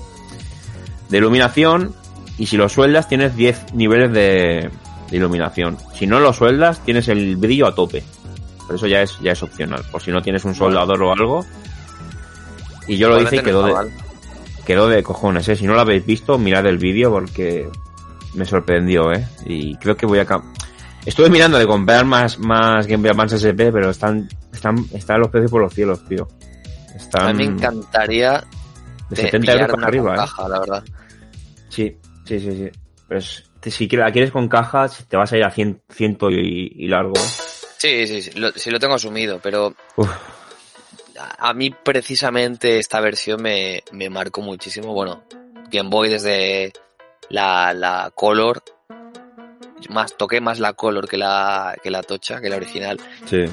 de 1.10 1.18
iluminación 1.18 1.94
y 2.38 2.46
si 2.46 2.58
lo 2.58 2.68
sueldas 2.70 3.08
tienes 3.08 3.36
10 3.36 3.74
niveles 3.74 4.12
de, 4.12 4.70
de, 5.10 5.18
iluminación. 5.18 5.78
Si 5.94 6.06
no 6.06 6.20
lo 6.20 6.34
sueldas 6.34 6.84
tienes 6.84 7.08
el 7.08 7.38
brillo 7.38 7.68
a 7.68 7.76
tope. 7.76 8.04
Pero 8.66 8.76
eso 8.76 8.88
ya 8.88 9.02
es, 9.02 9.18
ya 9.22 9.32
es 9.32 9.42
opcional. 9.42 9.84
Por 9.90 10.02
si 10.02 10.12
no 10.12 10.22
tienes 10.22 10.44
un 10.44 10.54
soldador 10.54 11.02
o 11.02 11.14
algo. 11.14 11.46
Y 12.88 12.98
yo 12.98 13.08
lo 13.08 13.22
hice 13.22 13.38
y 13.38 13.40
quedó 13.40 13.66
de, 13.66 13.92
quedó 14.66 14.90
de 14.90 15.02
cojones, 15.04 15.48
¿eh? 15.48 15.56
Si 15.56 15.66
no 15.66 15.74
lo 15.74 15.82
habéis 15.82 16.06
visto, 16.06 16.38
mirad 16.38 16.66
el 16.66 16.78
vídeo 16.78 17.10
porque 17.10 17.70
me 18.34 18.46
sorprendió, 18.46 19.14
¿eh? 19.14 19.26
Y 19.46 19.76
creo 19.78 19.96
que 19.96 20.06
voy 20.06 20.20
a... 20.20 20.28
Estuve 21.08 21.30
mirando 21.30 21.58
de 21.58 21.66
comprar 21.66 22.04
más, 22.04 22.38
más 22.38 22.86
Game 22.86 23.02
Boy 23.02 23.12
Advance 23.12 23.38
SP, 23.40 23.72
pero 23.72 23.92
están, 23.92 24.28
están, 24.52 24.76
están 24.94 25.22
los 25.22 25.30
precios 25.30 25.50
por 25.50 25.62
los 25.62 25.74
cielos, 25.74 26.06
tío. 26.06 26.28
Están... 26.94 27.30
A 27.30 27.34
mí 27.34 27.48
me 27.48 27.54
encantaría 27.54 28.44
de 29.10 29.16
70 29.16 29.54
euros 29.54 29.72
para 29.72 29.88
arriba, 29.88 30.14
¿eh? 30.14 30.18
caja, 30.18 30.50
la 30.50 30.60
verdad. 30.60 30.84
Sí, 31.70 31.96
sí, 32.26 32.40
sí, 32.42 32.52
sí. 32.52 32.70
Pero 33.08 33.22
si 33.22 33.88
la 33.88 34.12
quieres 34.12 34.32
con 34.32 34.50
caja, 34.50 34.90
te 35.08 35.16
vas 35.16 35.32
a 35.32 35.38
ir 35.38 35.46
a 35.46 35.50
100, 35.50 35.82
ciento 35.90 36.30
y, 36.30 36.90
largo. 36.90 37.16
Sí, 37.78 38.06
sí, 38.06 38.22
sí 38.24 38.38
lo, 38.38 38.52
sí 38.52 38.70
lo 38.70 38.78
tengo 38.78 38.96
asumido, 38.96 39.40
pero 39.42 39.74
a 41.40 41.54
mí 41.54 41.70
precisamente 41.70 42.80
esta 42.80 43.00
versión 43.00 43.42
me, 43.42 43.82
me 43.94 44.10
marcó 44.10 44.42
muchísimo. 44.42 44.94
Bueno, 44.94 45.24
Game 45.72 45.90
Boy 45.90 46.10
desde 46.10 46.74
la, 47.30 47.74
la 47.74 48.12
Color 48.14 48.62
más 49.90 50.16
toqué 50.18 50.42
más 50.42 50.60
la 50.60 50.74
Color 50.74 51.08
que 51.08 51.18
la, 51.18 51.76
que 51.82 51.92
la 51.92 52.04
Tocha, 52.04 52.42
que 52.42 52.50
la 52.50 52.58
original. 52.58 53.00
Sí. 53.26 53.46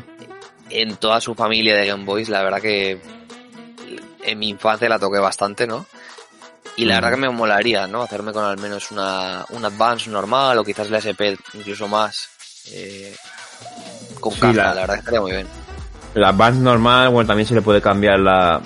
En 0.70 0.96
toda 0.96 1.20
su 1.20 1.34
familia 1.34 1.76
de 1.76 1.86
Game 1.86 2.04
Boys, 2.04 2.28
la 2.28 2.42
verdad 2.42 2.60
que 2.60 3.00
en 4.24 4.38
mi 4.38 4.48
infancia 4.48 4.88
la 4.88 4.98
toqué 4.98 5.18
bastante, 5.18 5.66
¿no? 5.66 5.86
Y 6.76 6.86
la 6.86 6.96
verdad 6.96 7.10
que 7.10 7.20
me 7.20 7.28
molaría, 7.28 7.86
¿no? 7.86 8.02
Hacerme 8.02 8.32
con 8.32 8.44
al 8.44 8.58
menos 8.58 8.90
una, 8.90 9.44
un 9.50 9.64
Advance 9.64 10.10
normal 10.10 10.58
o 10.58 10.64
quizás 10.64 10.90
la 10.90 10.98
SP 10.98 11.38
incluso 11.54 11.86
más. 11.86 12.28
Eh, 12.72 13.14
con 14.18 14.34
caja, 14.34 14.52
la, 14.52 14.74
verdad 14.74 14.94
que 14.94 14.98
estaría 15.00 15.20
muy 15.20 15.32
bien. 15.32 15.46
La 16.14 16.30
Advance 16.30 16.60
normal, 16.60 17.10
bueno, 17.10 17.28
también 17.28 17.46
se 17.46 17.54
le 17.54 17.62
puede 17.62 17.80
cambiar 17.80 18.18
la, 18.18 18.60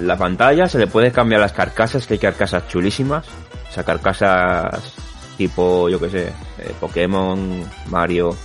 la 0.00 0.16
pantalla, 0.16 0.68
se 0.68 0.78
le 0.78 0.88
puede 0.88 1.12
cambiar 1.12 1.40
las 1.40 1.52
carcasas, 1.52 2.06
que 2.06 2.14
hay 2.14 2.18
carcasas 2.18 2.66
chulísimas. 2.66 3.26
O 3.68 3.72
sea, 3.72 3.84
carcasas 3.84 4.96
tipo, 5.40 5.88
yo 5.88 5.98
que 5.98 6.10
sé, 6.10 6.26
eh, 6.58 6.74
Pokémon, 6.78 7.64
Mario, 7.86 8.36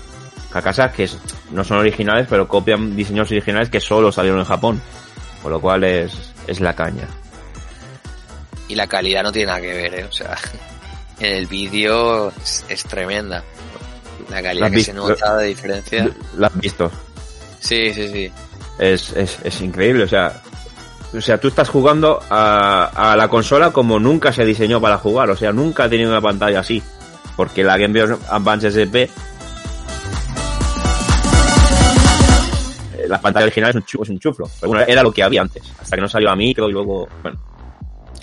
Kakasas, 0.50 0.94
que 0.94 1.10
no 1.52 1.62
son 1.62 1.80
originales, 1.80 2.26
pero 2.30 2.48
copian 2.48 2.96
diseños 2.96 3.30
originales 3.30 3.70
que 3.70 3.82
solo 3.82 4.14
salieron 4.14 4.40
en 4.40 4.46
Japón. 4.46 4.82
Con 5.44 5.52
lo 5.52 5.60
cual 5.60 5.84
es, 5.84 6.32
es 6.48 6.62
la 6.62 6.74
caña. 6.74 7.06
Y 8.70 8.76
la 8.76 8.88
calidad 8.88 9.24
no 9.24 9.34
tiene 9.34 9.48
nada 9.48 9.60
que 9.60 9.74
ver, 9.74 9.94
¿eh? 9.94 10.06
O 10.06 10.12
sea, 10.14 10.38
en 11.20 11.34
el 11.34 11.48
vídeo 11.48 12.32
es, 12.70 12.84
tremenda. 12.86 13.44
La 14.30 14.42
calidad 14.42 14.72
que 14.72 14.80
se 14.80 14.94
nota 14.94 15.36
de 15.36 15.48
diferencia. 15.48 16.10
¿La 16.38 16.48
has 16.48 16.58
visto? 16.58 16.90
Sí, 17.60 17.94
sí, 17.94 18.08
sí. 18.08 18.32
Es, 18.80 19.12
es, 19.12 19.38
es 19.44 19.60
increíble, 19.60 20.06
o 20.06 20.08
sea, 20.08 20.42
o 21.14 21.22
sea, 21.22 21.38
tú 21.40 21.48
estás 21.48 21.70
jugando 21.70 22.20
a, 22.30 23.16
la 23.18 23.28
consola 23.28 23.72
como 23.72 24.00
nunca 24.00 24.32
se 24.34 24.46
diseñó 24.46 24.82
para 24.82 24.98
jugar. 24.98 25.30
O 25.30 25.36
sea, 25.36 25.52
nunca 25.52 25.86
ha 25.86 25.90
tenido 25.90 26.10
una 26.10 26.22
pantalla 26.22 26.60
así. 26.60 26.82
Porque 27.36 27.64
la 27.64 27.78
Game 27.78 28.00
Boy 28.00 28.18
Advance 28.30 28.68
SP 28.72 29.10
la 33.08 33.22
pantalla 33.22 33.46
original 33.46 33.70
es 33.70 33.76
un, 33.76 33.84
chuflo, 33.84 34.04
es 34.04 34.10
un 34.10 34.20
chuflo. 34.20 34.50
Pero 34.60 34.70
bueno, 34.70 34.86
era 34.88 35.04
lo 35.04 35.12
que 35.12 35.24
había 35.24 35.42
antes, 35.42 35.64
hasta 35.80 35.96
que 35.96 36.02
no 36.02 36.08
salió 36.08 36.30
a 36.30 36.36
micro 36.36 36.70
y 36.70 36.72
luego, 36.72 37.08
bueno. 37.22 37.40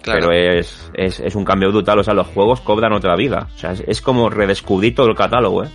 Claro. 0.03 0.29
Pero 0.29 0.59
es, 0.59 0.91
es, 0.95 1.21
es, 1.21 1.35
un 1.37 1.45
cambio 1.45 1.71
brutal, 1.71 2.01
o 2.01 2.03
sea, 2.03 2.13
los 2.13 2.27
juegos 2.27 2.61
cobran 2.61 2.93
otra 2.93 3.15
vida. 3.15 3.49
O 3.55 3.59
sea, 3.59 3.71
es, 3.71 3.85
es 3.87 4.01
como 4.01 4.29
redescubrir 4.29 4.97
todo 4.97 5.07
el 5.07 5.15
catálogo, 5.15 5.63
¿eh? 5.63 5.69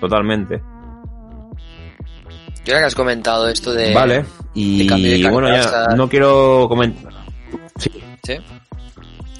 Totalmente. 0.00 0.60
Yo 2.64 2.74
ahora 2.74 2.80
que 2.80 2.86
has 2.86 2.94
comentado 2.94 3.48
esto 3.48 3.72
de. 3.72 3.94
Vale, 3.94 4.24
y 4.54 4.86
bueno, 5.28 5.48
ya 5.48 5.88
no 5.96 6.08
quiero 6.08 6.66
comentar. 6.68 7.12
Sí. 7.78 7.90
Sí. 8.22 8.36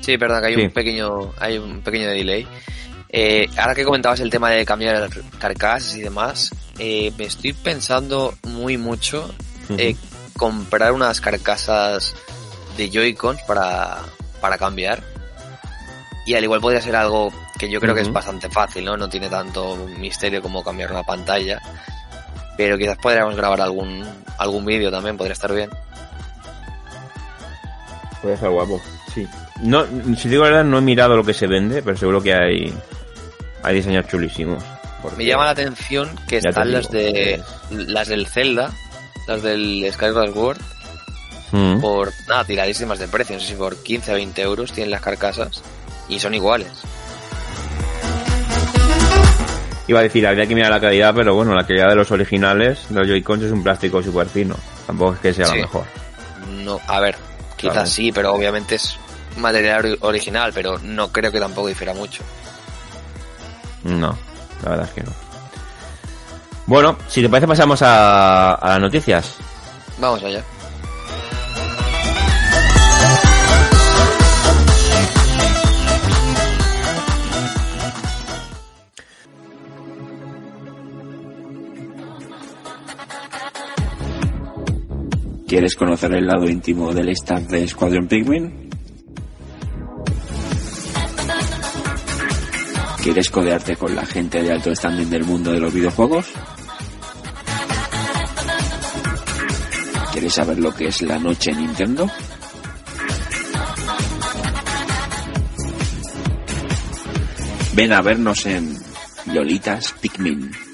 Sí, 0.00 0.16
perdón, 0.16 0.40
que 0.40 0.48
hay 0.48 0.56
un 0.56 0.70
pequeño, 0.70 1.32
hay 1.38 1.58
un 1.58 1.82
pequeño 1.82 2.08
delay. 2.08 2.46
Eh, 3.12 3.48
ahora 3.56 3.74
que 3.74 3.84
comentabas 3.84 4.20
el 4.20 4.30
tema 4.30 4.50
de 4.50 4.64
cambiar 4.64 5.10
carcasas 5.38 5.96
y 5.96 6.00
demás, 6.00 6.50
eh, 6.78 7.12
me 7.18 7.24
estoy 7.24 7.52
pensando 7.52 8.34
muy 8.44 8.78
mucho 8.78 9.34
eh, 9.76 9.96
comprar 10.36 10.92
unas 10.92 11.20
carcasas 11.20 12.14
de 12.76 12.88
Joy-Cons 12.88 13.42
para, 13.42 13.98
para 14.40 14.56
cambiar. 14.56 15.02
Y 16.24 16.34
al 16.34 16.44
igual 16.44 16.60
podría 16.60 16.80
ser 16.80 16.94
algo 16.94 17.32
que 17.58 17.68
yo 17.68 17.80
creo 17.80 17.94
que 17.94 18.02
es 18.02 18.12
bastante 18.12 18.48
fácil, 18.48 18.84
¿no? 18.84 18.96
No 18.96 19.08
tiene 19.08 19.28
tanto 19.28 19.76
misterio 19.98 20.40
como 20.40 20.62
cambiar 20.62 20.92
una 20.92 21.02
pantalla. 21.02 21.60
Pero 22.60 22.76
quizás 22.76 22.98
podríamos 22.98 23.36
grabar 23.36 23.62
algún, 23.62 24.04
algún 24.36 24.66
vídeo 24.66 24.90
también, 24.90 25.16
podría 25.16 25.32
estar 25.32 25.50
bien. 25.50 25.70
Puede 28.20 28.36
ser 28.36 28.50
guapo, 28.50 28.78
sí. 29.14 29.26
No, 29.62 29.86
si 30.14 30.28
digo 30.28 30.44
la 30.44 30.50
verdad, 30.50 30.64
no 30.64 30.76
he 30.76 30.82
mirado 30.82 31.16
lo 31.16 31.24
que 31.24 31.32
se 31.32 31.46
vende, 31.46 31.82
pero 31.82 31.96
seguro 31.96 32.22
que 32.22 32.34
hay, 32.34 32.70
hay 33.62 33.74
diseños 33.74 34.06
chulísimos. 34.08 34.62
Me 35.16 35.24
llama 35.24 35.46
la 35.46 35.52
atención 35.52 36.10
que 36.28 36.36
están 36.36 36.70
las 36.70 36.90
de 36.90 37.42
las 37.70 38.08
del 38.08 38.26
Zelda, 38.26 38.70
las 39.26 39.42
del 39.42 39.90
Skyward 39.90 40.34
Sword, 40.34 40.58
mm. 41.52 41.80
por 41.80 42.12
nada, 42.28 42.44
tiradísimas 42.44 42.98
de 42.98 43.08
precio, 43.08 43.36
no 43.36 43.40
sé 43.40 43.46
si 43.46 43.54
por 43.54 43.82
15 43.82 44.10
a 44.10 44.14
20 44.16 44.42
euros 44.42 44.70
tienen 44.70 44.90
las 44.90 45.00
carcasas 45.00 45.62
y 46.10 46.18
son 46.18 46.34
iguales. 46.34 46.82
Iba 49.90 49.98
a 49.98 50.02
decir, 50.04 50.24
habría 50.24 50.46
que 50.46 50.54
mirar 50.54 50.70
la 50.70 50.80
calidad, 50.80 51.12
pero 51.12 51.34
bueno, 51.34 51.52
la 51.52 51.66
calidad 51.66 51.88
de 51.88 51.96
los 51.96 52.12
originales, 52.12 52.88
los 52.90 53.08
Joy-Cons 53.08 53.42
es 53.42 53.50
un 53.50 53.64
plástico 53.64 54.00
súper 54.00 54.28
fino. 54.28 54.54
Tampoco 54.86 55.14
es 55.14 55.18
que 55.18 55.34
sea 55.34 55.48
lo 55.48 55.54
mejor. 55.54 55.84
No, 56.62 56.80
a 56.86 57.00
ver, 57.00 57.16
quizás 57.56 57.90
sí, 57.90 58.12
pero 58.12 58.32
obviamente 58.32 58.76
es 58.76 58.96
material 59.36 59.98
original, 60.02 60.52
pero 60.54 60.78
no 60.78 61.10
creo 61.10 61.32
que 61.32 61.40
tampoco 61.40 61.66
difiera 61.66 61.92
mucho. 61.92 62.22
No, 63.82 64.16
la 64.62 64.70
verdad 64.70 64.86
es 64.86 64.92
que 64.92 65.02
no. 65.02 65.10
Bueno, 66.66 66.96
si 67.08 67.20
te 67.20 67.28
parece 67.28 67.48
pasamos 67.48 67.82
a, 67.82 68.54
a 68.54 68.68
las 68.68 68.80
noticias. 68.80 69.38
Vamos 69.98 70.22
allá. 70.22 70.44
¿Quieres 85.50 85.74
conocer 85.74 86.14
el 86.14 86.28
lado 86.28 86.48
íntimo 86.48 86.94
del 86.94 87.08
staff 87.08 87.42
de 87.48 87.66
Squadron 87.66 88.06
Penguin? 88.06 88.70
¿Quieres 93.02 93.28
codearte 93.30 93.74
con 93.74 93.96
la 93.96 94.06
gente 94.06 94.44
de 94.44 94.52
alto 94.52 94.72
standing 94.72 95.10
del 95.10 95.24
mundo 95.24 95.50
de 95.50 95.58
los 95.58 95.74
videojuegos? 95.74 96.26
¿Quieres 100.12 100.32
saber 100.32 100.60
lo 100.60 100.72
que 100.72 100.86
es 100.86 101.02
la 101.02 101.18
noche 101.18 101.52
Nintendo? 101.52 102.08
Ven 107.74 107.92
a 107.92 108.02
vernos 108.02 108.46
en 108.46 108.78
Lolitas 109.26 109.94
Pikmin. 110.00 110.69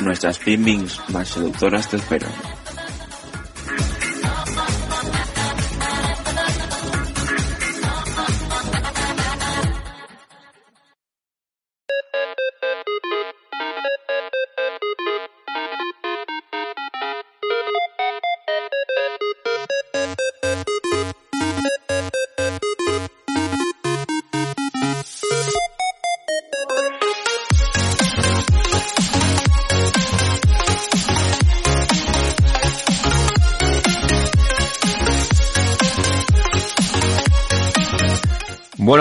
Nuestras 0.00 0.38
Pikmins 0.38 1.00
más 1.10 1.28
seductoras 1.28 1.88
te 1.88 1.96
esperan. 1.96 2.30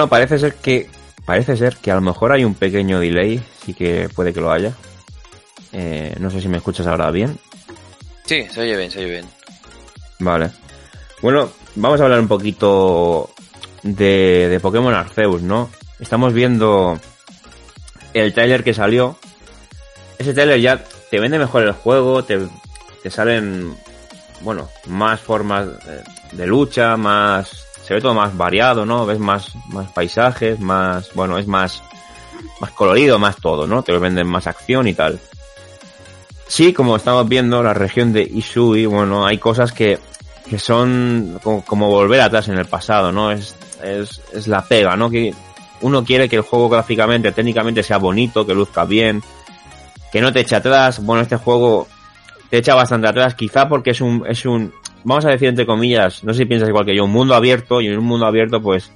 Bueno, 0.08 0.10
parece 0.10 0.40
ser 0.40 0.56
que 0.56 0.90
parece 1.26 1.58
ser 1.58 1.76
que 1.76 1.92
a 1.92 1.96
lo 1.96 2.02
mejor 2.02 2.32
hay 2.32 2.46
un 2.46 2.56
pequeño 2.56 3.02
delay, 3.02 3.44
sí 3.66 3.74
que 3.74 4.08
puede 4.16 4.32
que 4.34 4.40
lo 4.40 4.52
haya. 4.52 4.72
Eh, 5.74 6.16
no 6.20 6.30
sé 6.32 6.40
si 6.40 6.48
me 6.48 6.58
escuchas 6.58 6.88
ahora 6.88 7.12
bien. 7.12 7.38
Sí, 8.26 8.48
se 8.50 8.62
oye 8.62 8.78
bien, 8.78 8.90
se 8.90 9.00
oye 9.00 9.10
bien. 9.10 9.26
Vale. 10.20 10.52
Bueno, 11.22 11.52
vamos 11.76 12.00
a 12.00 12.06
hablar 12.06 12.22
un 12.22 12.30
poquito 12.30 13.32
de, 13.84 14.48
de 14.50 14.60
Pokémon 14.62 14.94
Arceus, 14.94 15.42
¿no? 15.42 15.70
Estamos 16.00 16.32
viendo 16.32 16.98
el 18.14 18.34
trailer 18.34 18.64
que 18.64 18.74
salió. 18.74 19.18
Ese 20.20 20.34
trailer 20.34 20.62
ya 20.62 20.82
te 21.12 21.20
vende 21.20 21.38
mejor 21.38 21.64
el 21.64 21.74
juego, 21.74 22.24
te, 22.24 22.40
te 23.04 23.10
salen, 23.10 23.76
bueno, 24.40 24.70
más 24.86 25.20
formas 25.20 25.68
de 26.32 26.48
lucha, 26.48 26.96
más 26.96 27.67
se 27.88 27.94
ve 27.94 28.02
todo 28.02 28.14
más 28.14 28.36
variado, 28.36 28.86
¿no? 28.86 29.06
Ves 29.06 29.18
más, 29.18 29.54
más 29.70 29.90
paisajes, 29.94 30.60
más, 30.60 31.14
bueno, 31.14 31.38
es 31.38 31.48
más, 31.48 31.82
más 32.60 32.72
colorido, 32.72 33.18
más 33.18 33.38
todo, 33.38 33.66
¿no? 33.66 33.82
Te 33.82 33.98
venden 33.98 34.28
más 34.28 34.46
acción 34.46 34.90
y 34.90 34.94
tal. 34.94 35.18
Sí, 36.48 36.74
como 36.74 36.98
estamos 36.98 37.30
viendo, 37.30 37.64
la 37.64 37.74
región 37.74 38.12
de 38.12 38.24
Isui, 38.24 38.86
bueno, 38.86 39.26
hay 39.26 39.38
cosas 39.38 39.72
que, 39.72 40.00
que 40.50 40.60
son 40.60 41.40
como, 41.42 41.88
volver 41.88 42.20
atrás 42.20 42.50
en 42.50 42.58
el 42.58 42.66
pasado, 42.66 43.14
¿no? 43.14 43.32
Es, 43.32 43.56
es, 43.82 44.22
es 44.34 44.50
la 44.50 44.66
pega, 44.66 44.98
¿no? 44.98 45.10
Que 45.10 45.34
uno 45.80 46.04
quiere 46.04 46.28
que 46.28 46.36
el 46.36 46.42
juego 46.42 46.68
gráficamente, 46.68 47.32
técnicamente 47.32 47.84
sea 47.84 48.00
bonito, 48.00 48.46
que 48.46 48.54
luzca 48.54 48.84
bien, 48.84 49.24
que 50.12 50.20
no 50.20 50.34
te 50.34 50.42
eche 50.42 50.58
atrás. 50.58 51.02
Bueno, 51.02 51.22
este 51.22 51.38
juego 51.38 51.88
te 52.50 52.58
echa 52.58 52.76
bastante 52.76 53.08
atrás, 53.08 53.34
quizá 53.36 53.70
porque 53.70 53.92
es 53.92 54.02
un, 54.02 54.26
es 54.28 54.46
un, 54.46 54.74
vamos 55.08 55.24
a 55.26 55.30
decir 55.30 55.48
entre 55.48 55.66
comillas, 55.66 56.24
no 56.26 56.34
sé 56.34 56.40
si 56.40 56.46
piensas 56.46 56.68
igual 56.68 56.86
que 56.86 56.96
yo, 56.96 57.06
un 57.06 57.12
mundo 57.12 57.34
abierto 57.34 57.80
y 57.80 57.88
en 57.88 57.98
un 57.98 58.04
mundo 58.04 58.26
abierto 58.26 58.62
pues 58.62 58.92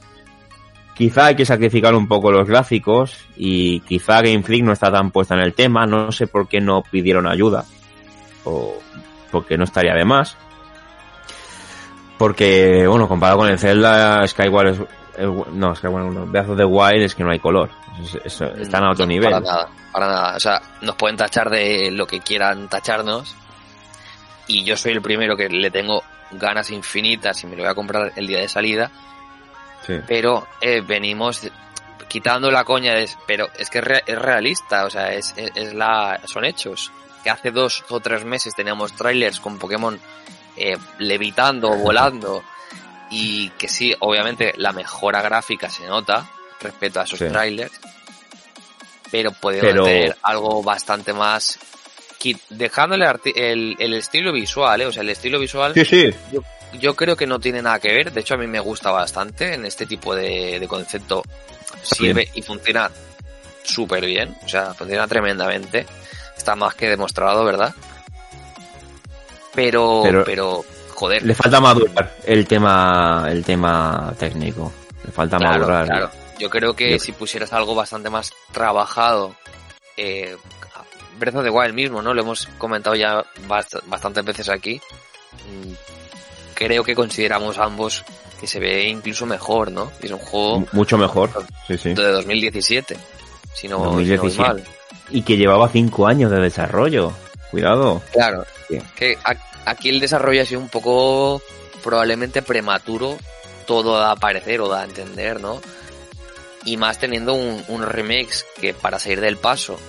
quizá 0.94 1.28
hay 1.28 1.36
que 1.36 1.46
sacrificar 1.46 1.96
un 1.96 2.06
poco 2.08 2.32
los 2.32 2.46
gráficos 2.46 3.18
y 3.38 3.80
quizá 3.80 4.22
Game 4.22 4.44
Freak 4.44 4.66
no 4.66 4.74
está 4.74 4.92
tan 4.92 5.12
puesta 5.12 5.36
en 5.36 5.42
el 5.42 5.54
tema, 5.54 5.86
no 5.86 6.12
sé 6.12 6.28
por 6.28 6.50
qué 6.50 6.60
no 6.60 6.84
pidieron 6.84 7.28
ayuda 7.28 7.64
o 8.44 8.76
porque 9.32 9.58
no 9.58 9.64
estaría 9.64 9.94
de 9.94 10.04
más. 10.04 10.36
Porque, 12.18 12.86
bueno, 12.88 13.08
comparado 13.08 13.40
con 13.40 13.50
el 13.50 13.58
Zelda, 13.58 14.28
Skyward 14.28 14.68
es, 14.68 14.80
no, 15.54 15.74
Skyward 15.74 16.12
no, 16.12 16.26
Breath 16.26 16.50
of 16.50 16.58
the 16.58 16.66
Wild 16.66 17.04
es 17.04 17.16
que 17.16 17.24
no 17.24 17.32
hay 17.32 17.40
color. 17.40 17.70
están 18.26 18.84
a 18.84 18.92
otro 18.92 19.06
nivel. 19.06 19.32
Para 19.32 19.40
nada, 19.40 19.70
para 19.94 20.08
nada. 20.08 20.36
O 20.36 20.40
sea, 20.40 20.62
nos 20.82 20.96
pueden 20.96 21.16
tachar 21.16 21.50
de 21.50 21.90
lo 21.90 22.06
que 22.06 22.20
quieran 22.20 22.68
tacharnos, 22.68 23.36
y 24.48 24.64
yo 24.64 24.76
soy 24.78 24.94
el 24.94 25.02
primero 25.02 25.36
que 25.36 25.50
le 25.50 25.72
tengo 25.72 26.04
ganas 26.32 26.70
infinitas 26.72 27.44
y 27.44 27.48
me 27.48 27.56
lo 27.56 27.64
voy 27.64 27.72
a 27.72 27.76
comprar 27.76 28.14
el 28.16 28.28
día 28.28 28.40
de 28.40 28.48
salida. 28.48 28.92
Pero 30.08 30.48
eh, 30.62 30.82
venimos 30.82 31.42
quitando 32.08 32.52
la 32.52 32.64
coña 32.64 32.94
de, 32.94 33.10
pero 33.26 33.50
es 33.58 33.70
que 33.70 33.80
es, 33.80 34.20
realista, 34.20 34.86
o 34.86 34.90
sea, 34.90 35.14
es, 35.14 35.34
es, 35.36 35.74
la, 35.74 36.22
son 36.26 36.46
hechos. 36.46 36.92
Que 37.24 37.30
hace 37.30 37.52
dos 37.52 37.84
o 37.90 38.00
tres 38.00 38.24
meses 38.24 38.56
teníamos 38.56 38.94
trailers 38.94 39.40
con 39.40 39.60
Pokémon 39.60 40.00
eh, 40.56 40.78
levitando, 41.00 41.70
volando, 41.72 42.44
y 43.10 43.50
que 43.52 43.68
sí, 43.68 43.94
obviamente 44.00 44.54
la 44.58 44.72
mejora 44.72 45.22
gráfica 45.22 45.70
se 45.70 45.86
nota 45.88 46.30
respecto 46.60 47.00
a 47.00 47.04
esos 47.04 47.20
trailers, 47.20 47.74
pero 49.12 49.32
podemos 49.32 49.86
tener 49.86 50.18
algo 50.24 50.64
bastante 50.64 51.14
más 51.14 51.60
dejándole 52.50 53.06
el, 53.36 53.76
el, 53.80 53.94
estilo 53.94 54.32
visual, 54.32 54.82
¿eh? 54.82 54.86
o 54.86 54.92
sea, 54.92 55.02
el 55.04 55.10
estilo 55.10 55.40
visual. 55.40 55.74
Sí, 55.74 55.86
sí. 55.86 56.10
Yo, 56.80 56.96
creo 56.96 57.16
que 57.16 57.28
no 57.28 57.40
tiene 57.40 57.62
nada 57.62 57.80
que 57.80 57.92
ver. 57.92 58.12
De 58.12 58.22
hecho, 58.22 58.36
a 58.36 58.38
mí 58.38 58.48
me 58.48 58.60
gusta 58.60 58.92
bastante 58.92 59.54
en 59.54 59.66
este 59.66 59.86
tipo 59.86 60.16
de, 60.16 60.66
concepto. 60.70 61.24
Sirve 61.82 62.30
y 62.34 62.42
funciona 62.42 62.90
súper 63.64 64.06
bien. 64.06 64.36
O 64.46 64.48
sea, 64.48 64.74
funciona 64.74 65.08
tremendamente. 65.08 65.86
está 66.38 66.56
más 66.56 66.74
que 66.76 66.90
demostrado, 66.90 67.44
¿verdad? 67.44 67.74
Pero, 69.54 70.02
Pero- 70.04 70.24
pero, 70.24 70.66
joder. 70.96 71.24
Le 71.24 71.36
falta 71.36 71.60
madurar 71.60 72.16
el 72.26 72.48
tema, 72.48 73.28
el 73.30 73.44
tema 73.44 74.14
técnico. 74.18 74.72
Le 75.04 75.12
falta 75.12 75.38
Claro, 75.38 75.60
madurar. 75.60 75.86
claro. 75.88 76.12
Yo 76.40 76.50
creo 76.50 76.76
que 76.76 76.92
Yo- 76.92 77.00
si 77.00 77.12
pusieras 77.12 77.54
algo 77.54 77.76
bastante 77.76 78.10
más 78.10 78.32
trabajado, 78.52 79.36
eh, 79.98 80.36
Breath 81.22 81.36
of 81.36 81.44
the 81.46 81.50
Wild 81.50 81.74
mismo, 81.74 82.02
¿no? 82.02 82.14
Lo 82.14 82.22
hemos 82.22 82.48
comentado 82.58 82.96
ya 82.98 83.24
bast- 83.48 83.82
bastantes 83.86 84.26
veces 84.26 84.50
aquí. 84.50 84.82
Mm, 85.34 85.74
Creo 86.54 86.84
que 86.84 86.94
consideramos 86.94 87.58
ambos 87.58 88.04
que 88.40 88.46
se 88.48 88.60
ve 88.60 88.88
incluso 88.88 89.26
mejor, 89.26 89.72
¿no? 89.72 89.92
Es 90.02 90.12
un 90.12 90.20
juego 90.20 90.66
Mucho 90.74 90.98
mejor. 90.98 91.30
Sí, 91.68 91.78
sí. 91.78 91.94
de 91.94 92.08
2017, 92.12 92.96
si 92.96 93.00
no, 93.00 93.08
si 93.54 93.68
no 93.68 93.80
voy 93.92 94.06
2017. 94.06 94.42
mal. 94.42 94.64
Y 95.10 95.22
que 95.24 95.38
llevaba 95.38 95.70
cinco 95.70 96.06
años 96.08 96.30
de 96.32 96.40
desarrollo. 96.40 97.14
Cuidado. 97.50 98.02
Claro, 98.12 98.46
Sí. 98.68 98.80
que 98.96 99.18
aquí 99.66 99.90
el 99.90 100.00
desarrollo 100.00 100.42
ha 100.42 100.46
sido 100.46 100.62
un 100.62 100.70
poco 100.70 101.42
probablemente 101.84 102.42
prematuro, 102.44 103.18
todo 103.66 103.98
da 104.00 104.12
a 104.12 104.16
parecer 104.16 104.62
o 104.62 104.68
da 104.70 104.82
a 104.82 104.86
entender, 104.86 105.40
¿no? 105.40 105.60
Y 106.64 106.78
más 106.78 107.00
teniendo 107.00 107.34
un, 107.34 107.64
un 107.70 107.82
remix 107.84 108.46
que 108.60 108.74
para 108.76 109.00
salir 109.00 109.20
del 109.20 109.38
paso 109.38 109.80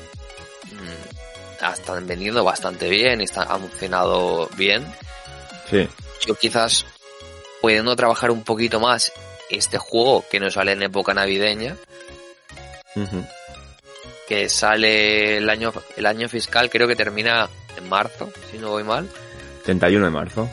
están 1.70 2.06
vendiendo 2.06 2.42
bastante 2.44 2.88
bien 2.88 3.20
y 3.20 3.24
está, 3.24 3.42
han 3.44 3.60
funcionado 3.60 4.48
bien. 4.56 4.84
Sí. 5.70 5.88
Yo 6.26 6.34
quizás 6.34 6.84
pudiendo 7.60 7.94
trabajar 7.96 8.30
un 8.30 8.42
poquito 8.42 8.80
más 8.80 9.12
este 9.48 9.78
juego 9.78 10.24
que 10.30 10.40
no 10.40 10.50
sale 10.50 10.72
en 10.72 10.82
época 10.82 11.14
navideña, 11.14 11.76
que 14.28 14.48
sale 14.48 15.38
el 15.38 15.48
año, 15.50 15.72
el 15.96 16.06
año 16.06 16.28
fiscal, 16.28 16.70
creo 16.70 16.88
que 16.88 16.96
termina 16.96 17.48
en 17.76 17.88
marzo, 17.88 18.30
si 18.50 18.58
no 18.58 18.70
voy 18.70 18.84
mal. 18.84 19.08
31 19.64 20.04
de 20.06 20.10
marzo. 20.10 20.48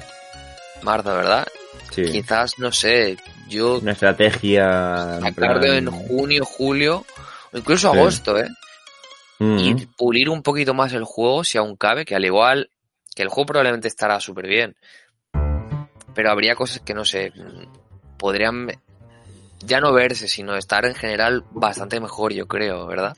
Marzo, 0.81 1.15
¿verdad? 1.15 1.47
Sí. 1.91 2.03
Quizás, 2.03 2.53
no 2.59 2.71
sé, 2.71 3.17
yo 3.47 3.79
Una 3.79 3.93
estrategia. 3.93 5.15
en 5.17 5.21
sacarlo 5.23 5.61
plan- 5.61 5.75
en 5.77 5.91
junio, 5.91 6.45
julio, 6.45 7.05
o 7.51 7.57
incluso 7.57 7.91
Sí. 7.91 7.97
agosto, 7.97 8.37
¿eh? 8.39 8.47
Mm. 9.39 9.57
Y 9.57 9.85
pulir 9.97 10.29
un 10.29 10.43
poquito 10.43 10.73
más 10.73 10.93
el 10.93 11.03
juego, 11.03 11.43
si 11.43 11.57
aún 11.57 11.75
cabe, 11.75 12.05
que 12.05 12.15
al 12.15 12.25
igual, 12.25 12.69
que 13.15 13.23
el 13.23 13.29
juego 13.29 13.47
probablemente 13.47 13.87
estará 13.87 14.19
súper 14.19 14.47
bien. 14.47 14.75
Pero 16.13 16.31
habría 16.31 16.55
cosas 16.55 16.81
que, 16.81 16.93
no 16.93 17.05
sé, 17.05 17.31
mm, 17.31 18.17
podrían 18.17 18.67
ya 19.65 19.79
no 19.79 19.93
verse, 19.93 20.27
sino 20.27 20.55
estar 20.55 20.85
en 20.85 20.95
general 20.95 21.43
bastante 21.51 21.99
mejor, 21.99 22.33
yo 22.33 22.47
creo, 22.47 22.87
¿verdad? 22.87 23.15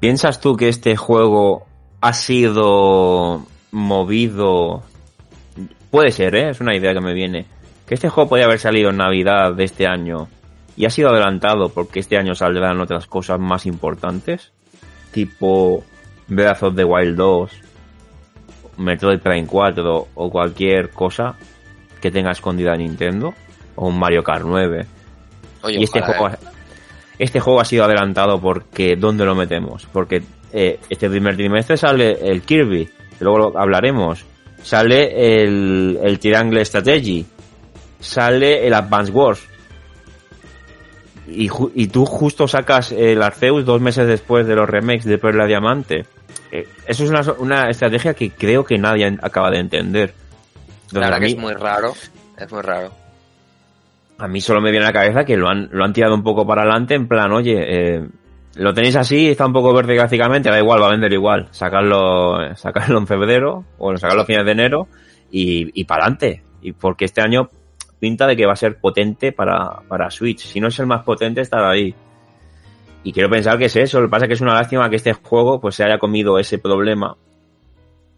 ¿Piensas 0.00 0.40
tú 0.40 0.56
que 0.56 0.68
este 0.68 0.96
juego 0.96 1.66
ha 2.00 2.12
sido 2.12 3.46
movido? 3.72 4.82
Puede 5.90 6.10
ser, 6.10 6.34
¿eh? 6.34 6.50
Es 6.50 6.60
una 6.60 6.76
idea 6.76 6.92
que 6.92 7.00
me 7.00 7.14
viene. 7.14 7.46
Que 7.86 7.94
este 7.94 8.08
juego 8.08 8.28
podría 8.28 8.46
haber 8.46 8.58
salido 8.58 8.90
en 8.90 8.96
Navidad 8.96 9.54
de 9.54 9.64
este 9.64 9.86
año 9.86 10.28
y 10.76 10.84
ha 10.84 10.90
sido 10.90 11.08
adelantado 11.08 11.70
porque 11.70 12.00
este 12.00 12.18
año 12.18 12.34
saldrán 12.34 12.80
otras 12.80 13.06
cosas 13.06 13.40
más 13.40 13.64
importantes. 13.66 14.52
Tipo 15.16 15.82
Breath 16.28 16.62
of 16.62 16.74
the 16.76 16.84
Wild 16.84 17.16
2, 17.16 17.50
Metroid 18.76 19.18
Prime 19.20 19.46
4 19.46 20.08
o 20.14 20.30
cualquier 20.30 20.90
cosa 20.90 21.36
que 22.02 22.10
tenga 22.10 22.32
escondida 22.32 22.76
Nintendo. 22.76 23.32
O 23.76 23.88
un 23.88 23.98
Mario 23.98 24.22
Kart 24.22 24.44
9. 24.44 24.86
Oye, 25.62 25.78
Y 25.80 25.84
este 25.84 26.02
juego, 26.02 26.28
¿eh? 26.28 26.36
este 27.18 27.40
juego 27.40 27.62
ha 27.62 27.64
sido 27.64 27.84
adelantado 27.84 28.38
porque 28.38 28.94
¿dónde 28.96 29.24
lo 29.24 29.34
metemos? 29.34 29.86
Porque 29.90 30.22
eh, 30.52 30.80
este 30.90 31.08
primer 31.08 31.34
trimestre 31.34 31.78
sale 31.78 32.18
el 32.22 32.42
Kirby, 32.42 32.84
que 32.84 33.24
luego 33.24 33.38
lo 33.38 33.58
hablaremos. 33.58 34.22
Sale 34.62 35.42
el, 35.42 35.98
el 36.02 36.18
Triangle 36.18 36.62
Strategy. 36.62 37.24
Sale 38.00 38.66
el 38.66 38.74
Advance 38.74 39.12
Wars. 39.12 39.48
Y, 41.28 41.48
ju- 41.48 41.72
y 41.74 41.88
tú 41.88 42.06
justo 42.06 42.46
sacas 42.46 42.92
el 42.92 43.20
Arceus 43.22 43.64
dos 43.64 43.80
meses 43.80 44.06
después 44.06 44.46
de 44.46 44.54
los 44.54 44.68
remakes 44.68 45.04
de 45.04 45.18
Perla 45.18 45.46
Diamante. 45.46 46.06
Eh, 46.52 46.68
eso 46.86 47.04
es 47.04 47.10
una, 47.10 47.22
una 47.38 47.68
estrategia 47.70 48.14
que 48.14 48.30
creo 48.30 48.64
que 48.64 48.78
nadie 48.78 49.18
acaba 49.22 49.50
de 49.50 49.58
entender. 49.58 50.14
Entonces, 50.84 50.92
La 50.92 51.00
verdad 51.00 51.16
a 51.16 51.20
que 51.20 51.26
mí- 51.26 51.32
es 51.32 51.38
muy 51.38 51.52
raro, 51.54 51.92
es 52.38 52.52
muy 52.52 52.62
raro. 52.62 52.90
a 54.18 54.28
mí 54.28 54.40
solo 54.40 54.60
me 54.60 54.70
viene 54.70 54.86
a 54.86 54.90
la 54.90 54.92
cabeza 54.92 55.24
que 55.24 55.36
lo 55.36 55.48
han, 55.48 55.68
lo 55.72 55.84
han 55.84 55.92
tirado 55.92 56.14
un 56.14 56.22
poco 56.22 56.46
para 56.46 56.62
adelante 56.62 56.94
en 56.94 57.08
plan, 57.08 57.32
oye, 57.32 57.56
eh, 57.96 58.06
lo 58.54 58.72
tenéis 58.72 58.96
así, 58.96 59.28
está 59.28 59.44
un 59.46 59.52
poco 59.52 59.74
verde 59.74 59.94
gráficamente, 59.94 60.48
da 60.48 60.58
igual, 60.58 60.80
va 60.80 60.86
a 60.86 60.90
vender 60.92 61.12
igual. 61.12 61.48
Sacarlo, 61.50 62.54
sacarlo 62.54 62.98
en 62.98 63.06
febrero 63.06 63.64
o 63.78 63.94
sacarlo 63.98 64.22
a 64.22 64.26
fines 64.26 64.44
de 64.46 64.52
enero 64.52 64.86
y, 65.30 65.78
y 65.78 65.84
para 65.84 66.04
adelante. 66.04 66.42
Y 66.62 66.72
porque 66.72 67.04
este 67.04 67.20
año 67.20 67.50
pinta 67.98 68.26
de 68.26 68.36
que 68.36 68.46
va 68.46 68.52
a 68.52 68.56
ser 68.56 68.78
potente 68.78 69.32
para, 69.32 69.80
para 69.88 70.10
Switch. 70.10 70.40
Si 70.46 70.60
no 70.60 70.68
es 70.68 70.78
el 70.78 70.86
más 70.86 71.02
potente, 71.04 71.40
estará 71.40 71.70
ahí. 71.70 71.94
Y 73.02 73.12
quiero 73.12 73.30
pensar 73.30 73.58
que 73.58 73.66
es 73.66 73.76
eso. 73.76 74.00
Lo 74.00 74.06
que 74.06 74.10
pasa 74.10 74.24
es 74.24 74.28
que 74.28 74.34
es 74.34 74.40
una 74.40 74.54
lástima 74.54 74.90
que 74.90 74.96
este 74.96 75.12
juego 75.12 75.60
pues 75.60 75.76
se 75.76 75.84
haya 75.84 75.98
comido 75.98 76.38
ese 76.38 76.58
problema 76.58 77.16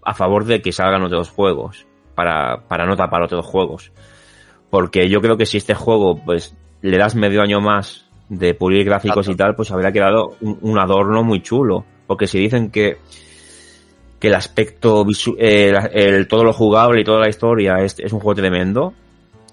a 0.02 0.14
favor 0.14 0.44
de 0.44 0.62
que 0.62 0.72
salgan 0.72 1.02
otros 1.02 1.30
juegos. 1.30 1.86
Para, 2.14 2.64
para 2.66 2.84
no 2.84 2.96
tapar 2.96 3.22
otros 3.22 3.46
juegos. 3.46 3.92
Porque 4.70 5.08
yo 5.08 5.20
creo 5.20 5.36
que 5.36 5.46
si 5.46 5.58
este 5.58 5.74
juego, 5.74 6.20
pues, 6.24 6.56
le 6.82 6.98
das 6.98 7.14
medio 7.14 7.42
año 7.42 7.60
más 7.60 8.06
de 8.28 8.54
pulir 8.54 8.84
gráficos 8.84 9.28
y 9.28 9.36
tal, 9.36 9.54
pues 9.54 9.70
habría 9.70 9.92
quedado 9.92 10.34
un, 10.40 10.58
un 10.62 10.78
adorno 10.80 11.22
muy 11.22 11.42
chulo. 11.42 11.84
Porque 12.08 12.26
si 12.26 12.40
dicen 12.40 12.72
que, 12.72 12.96
que 14.18 14.28
el 14.28 14.34
aspecto 14.34 15.04
visu 15.04 15.36
eh, 15.38 15.72
el, 15.92 16.26
todo 16.26 16.42
lo 16.42 16.52
jugable 16.52 17.00
y 17.00 17.04
toda 17.04 17.20
la 17.20 17.28
historia 17.28 17.76
es, 17.84 17.98
es 18.00 18.12
un 18.12 18.18
juego 18.18 18.34
tremendo, 18.34 18.94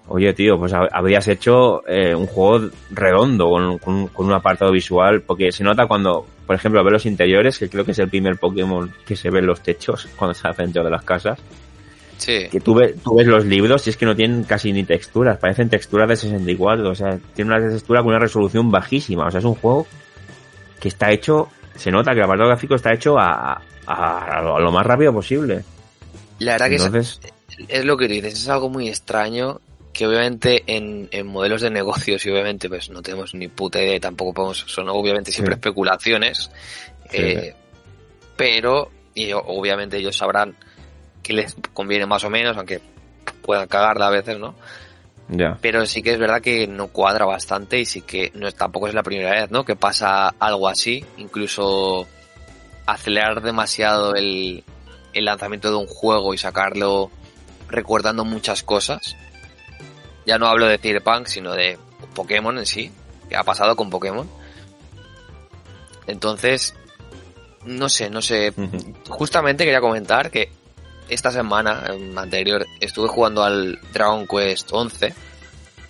oye 0.08 0.34
tío, 0.34 0.58
pues 0.60 0.72
ha- 0.74 0.88
habrías 0.92 1.28
hecho 1.28 1.88
eh, 1.88 2.14
un 2.16 2.28
juego 2.28 2.70
redondo 2.92 3.50
con, 3.50 3.78
con 3.80 3.94
un- 3.96 4.08
con 4.10 4.26
un 4.28 4.34
apartado 4.34 4.72
visual, 4.72 5.22
porque 5.22 5.52
se 5.52 5.64
nota 5.64 5.88
cuando, 5.88 6.26
por 6.46 6.56
ejemplo, 6.56 6.84
ves 6.84 6.94
los 6.94 7.06
interiores, 7.06 7.58
que 7.58 7.70
creo 7.70 7.84
que 7.86 7.92
es 7.92 8.00
el 8.00 8.10
primer 8.10 8.38
Pokémon 8.38 8.92
que 9.06 9.16
se 9.16 9.30
ve 9.30 9.40
en 9.40 9.48
los 9.48 9.62
techos 9.62 10.08
cuando 10.16 10.34
se 10.34 10.48
hace 10.48 10.62
dentro 10.64 10.84
de 10.84 10.90
las 10.92 11.04
casas, 11.04 11.40
Sí, 12.18 12.48
que 12.50 12.62
tú, 12.62 12.74
ves, 12.76 12.96
tú 13.04 13.16
ves 13.16 13.28
los 13.28 13.44
libros 13.46 13.86
y 13.86 13.90
es 13.90 13.98
que 13.98 14.06
no 14.06 14.16
tienen 14.16 14.46
casi 14.46 14.72
ni 14.72 14.86
texturas, 14.86 15.38
parecen 15.38 15.70
texturas 15.70 16.08
de 16.08 16.16
64, 16.16 16.90
o 16.90 16.96
sea, 16.96 17.20
tiene 17.36 17.54
una 17.54 17.68
textura 17.70 18.00
con 18.00 18.12
una 18.12 18.20
resolución 18.20 18.72
bajísima, 18.72 19.28
o 19.28 19.32
sea, 19.32 19.40
es 19.40 19.46
un 19.46 19.56
juego 19.56 19.86
que 20.80 20.88
está 20.88 21.12
hecho, 21.12 21.50
se 21.76 21.92
nota 21.92 22.12
que 22.14 22.20
el 22.20 22.24
apartado 22.24 22.48
gráfico 22.50 22.76
está 22.76 22.94
hecho 22.94 23.20
a, 23.20 23.62
a, 23.86 24.38
a 24.40 24.42
lo, 24.42 24.72
más 24.72 24.86
rápido 24.86 25.12
posible. 25.12 25.66
la 26.40 26.54
verdad 26.54 26.70
que 26.70 26.76
es, 27.00 27.20
es 27.68 27.84
lo 27.84 27.98
que 27.98 28.08
dices, 28.08 28.34
es 28.34 28.48
algo 28.48 28.70
muy 28.70 28.88
extraño 28.88 29.60
que 29.96 30.06
obviamente 30.06 30.62
en, 30.68 31.08
en 31.12 31.26
modelos 31.26 31.62
de 31.62 31.70
negocios 31.70 32.26
y 32.26 32.30
obviamente 32.30 32.68
pues 32.68 32.90
no 32.90 33.02
tenemos 33.02 33.34
ni 33.34 33.48
puta 33.48 33.82
idea 33.82 33.96
y 33.96 34.00
tampoco 34.02 34.34
podemos, 34.34 34.58
son 34.68 34.90
obviamente 34.90 35.32
siempre 35.32 35.56
Sí. 35.56 35.60
especulaciones, 35.60 36.52
Sí. 37.10 37.18
eh, 37.18 37.56
pero 38.36 38.92
y 39.14 39.32
obviamente 39.32 39.96
ellos 39.98 40.18
sabrán 40.18 40.54
que 41.24 41.32
les 41.32 41.56
conviene 41.74 42.06
más 42.06 42.26
o 42.26 42.30
menos, 42.30 42.58
aunque 42.58 42.82
puedan 43.42 43.70
cagarla 43.70 44.08
a 44.08 44.12
veces, 44.12 44.38
¿no? 44.38 44.54
ya. 45.30 45.58
Pero 45.62 45.86
sí 45.86 46.04
que 46.04 46.12
es 46.12 46.20
verdad 46.20 46.42
que 46.42 46.68
no 46.68 46.90
cuadra 46.90 47.26
bastante 47.26 47.80
y 47.80 47.86
sí 47.86 48.02
que 48.02 48.32
no 48.36 48.52
tampoco 48.52 48.90
es 48.90 48.94
la 48.94 49.02
primera 49.02 49.32
vez, 49.32 49.50
¿no? 49.50 49.64
Que 49.64 49.78
pasa 49.78 50.28
algo 50.40 50.68
así, 50.68 51.04
incluso 51.18 52.06
acelerar 52.86 53.42
demasiado 53.42 54.14
el, 54.16 54.64
el 55.14 55.26
lanzamiento 55.26 55.70
de 55.70 55.78
un 55.78 55.88
juego 55.88 56.34
y 56.34 56.38
sacarlo 56.38 57.10
recordando 57.70 58.26
muchas 58.26 58.62
cosas. 58.62 59.16
Ya 60.26 60.38
no 60.38 60.48
hablo 60.48 60.68
de 60.68 60.78
Cyberpunk, 60.78 61.28
sino 61.28 61.54
de 61.54 61.78
Pokémon 62.14 62.58
en 62.58 62.66
sí, 62.66 62.92
que 63.30 63.36
ha 63.36 63.44
pasado 63.44 63.76
con 63.76 63.90
Pokémon. 63.90 64.30
Entonces, 66.08 66.76
no 67.66 67.90
sé, 67.90 68.10
no 68.10 68.22
sé. 68.22 68.54
Justamente 69.10 69.64
quería 69.64 69.82
comentar 69.82 70.32
que 70.32 70.50
esta 71.10 71.32
semana 71.32 71.84
em, 71.90 72.18
anterior 72.18 72.66
estuve 72.80 73.08
jugando 73.08 73.44
al 73.44 73.80
Dragon 73.94 74.28
Quest 74.28 74.70
11. 74.72 75.14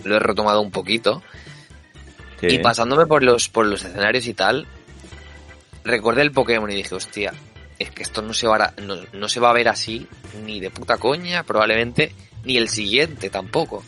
Lo 0.04 0.15
he 0.15 0.19
retomado 0.19 0.62
un 0.62 0.71
poquito. 0.71 1.21
Sí. 2.39 2.48
Y 2.48 2.60
pasándome 2.60 3.06
por 3.06 3.24
los, 3.24 3.50
por 3.50 3.65
los 3.65 3.84
escenarios 3.84 4.28
y 4.28 4.34
tal, 4.34 4.67
recordé 5.84 6.21
el 6.21 6.32
Pokémon 6.32 6.69
y 6.69 6.76
dije, 6.76 6.93
hostia, 6.93 7.34
es 7.80 7.91
que 7.91 8.04
esto 8.04 8.21
no 8.21 8.34
se 8.34 8.48
va 8.48 8.58
a, 8.58 8.82
no, 8.82 8.98
no 9.13 9.30
se 9.30 9.39
va 9.39 9.50
a 9.50 9.54
ver 9.54 9.69
así 9.69 10.08
ni 10.43 10.60
de 10.60 10.69
puta 10.69 10.98
coña, 10.98 11.43
probablemente, 11.43 12.13
ni 12.43 12.58
el 12.58 12.69
siguiente 12.69 13.30
tampoco. 13.30 13.84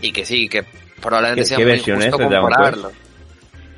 Y 0.00 0.12
que 0.12 0.24
sí, 0.24 0.48
que 0.48 0.64
probablemente 1.00 1.42
¿Qué- 1.42 1.46
sea 1.46 1.56
qué 1.58 1.64
muy 1.66 1.74
injusto 1.74 2.18
compararlo. 2.18 2.92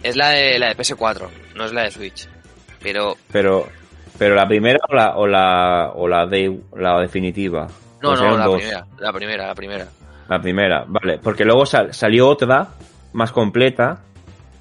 Es 0.02 0.16
la 0.16 0.30
de, 0.30 0.58
la 0.58 0.68
de 0.68 0.76
PS4, 0.76 1.28
no 1.54 1.64
es 1.64 1.72
la 1.72 1.82
de 1.82 1.90
Switch. 1.90 2.28
Pero, 2.82 3.16
Pero, 3.30 3.68
pero 4.18 4.34
la 4.34 4.46
primera 4.48 4.78
o 4.88 4.94
la, 4.94 5.16
o 5.16 5.26
la, 5.26 5.92
o 5.94 6.08
la, 6.08 6.26
de, 6.26 6.58
la 6.76 7.00
definitiva. 7.00 7.68
no, 8.02 8.16
no, 8.16 8.36
la 8.36 8.44
dos. 8.46 8.56
primera, 8.56 8.86
la 8.98 9.12
primera, 9.12 9.46
la 9.46 9.54
primera. 9.54 9.86
La 10.28 10.40
primera, 10.40 10.84
vale, 10.88 11.18
porque 11.18 11.44
luego 11.44 11.64
sal- 11.66 11.92
salió 11.94 12.28
otra 12.28 12.68
más 13.12 13.30
completa 13.32 14.00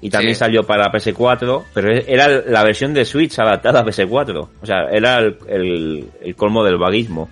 y 0.00 0.10
también 0.10 0.34
Sí. 0.34 0.40
salió 0.40 0.64
para 0.64 0.90
PS4, 0.92 1.64
pero 1.74 1.92
era 1.92 2.28
la 2.28 2.62
versión 2.62 2.92
de 2.94 3.04
Switch 3.04 3.38
adaptada 3.38 3.80
a 3.80 3.84
PS4. 3.84 4.48
O 4.60 4.66
sea, 4.66 4.88
era 4.92 5.18
el, 5.18 5.36
el- 5.48 6.10
el 6.20 6.36
colmo 6.36 6.62
del 6.64 6.76
vaguismo. 6.78 7.28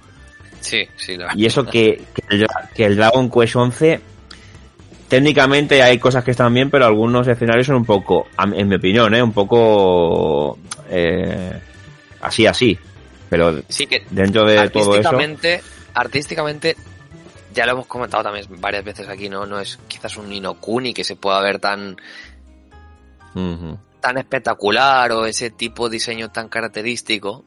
Sí, 0.60 0.84
sí, 0.96 1.12
la 1.16 1.26
verdad. 1.26 1.36
Y 1.38 1.46
eso 1.46 1.64
que, 1.64 2.02
que, 2.14 2.22
el, 2.36 2.46
que 2.74 2.84
el 2.86 2.96
Dragon 2.96 3.30
Quest 3.30 3.56
11, 3.56 4.00
técnicamente 5.10 5.82
hay 5.82 5.98
cosas 5.98 6.22
que 6.24 6.30
están 6.30 6.54
bien, 6.54 6.70
pero 6.70 6.86
algunos 6.86 7.26
escenarios 7.26 7.66
son 7.66 7.76
un 7.76 7.84
poco, 7.84 8.28
en 8.38 8.68
mi 8.68 8.76
opinión, 8.76 9.12
¿eh? 9.12 9.22
un 9.22 9.32
poco 9.32 10.56
eh, 10.88 11.60
así, 12.20 12.46
así. 12.46 12.78
Pero 13.28 13.60
Sí, 13.68 13.86
que 13.86 14.06
dentro 14.08 14.44
de 14.44 14.68
todo 14.70 14.94
eso... 14.94 15.08
artísticamente, 15.08 15.62
artísticamente, 15.94 16.76
ya 17.52 17.66
lo 17.66 17.72
hemos 17.72 17.86
comentado 17.86 18.22
también 18.22 18.46
varias 18.60 18.84
veces 18.84 19.08
aquí, 19.08 19.28
¿no? 19.28 19.46
No 19.46 19.58
es 19.58 19.80
quizás 19.88 20.16
un 20.16 20.28
Nino 20.28 20.54
Kuni 20.54 20.94
que 20.94 21.02
se 21.02 21.16
pueda 21.16 21.40
ver 21.42 21.58
tan, 21.58 21.96
tan 24.00 24.16
espectacular 24.16 25.10
o 25.10 25.26
ese 25.26 25.50
tipo 25.50 25.88
de 25.88 25.94
diseño 25.94 26.30
tan 26.30 26.48
característico 26.48 27.44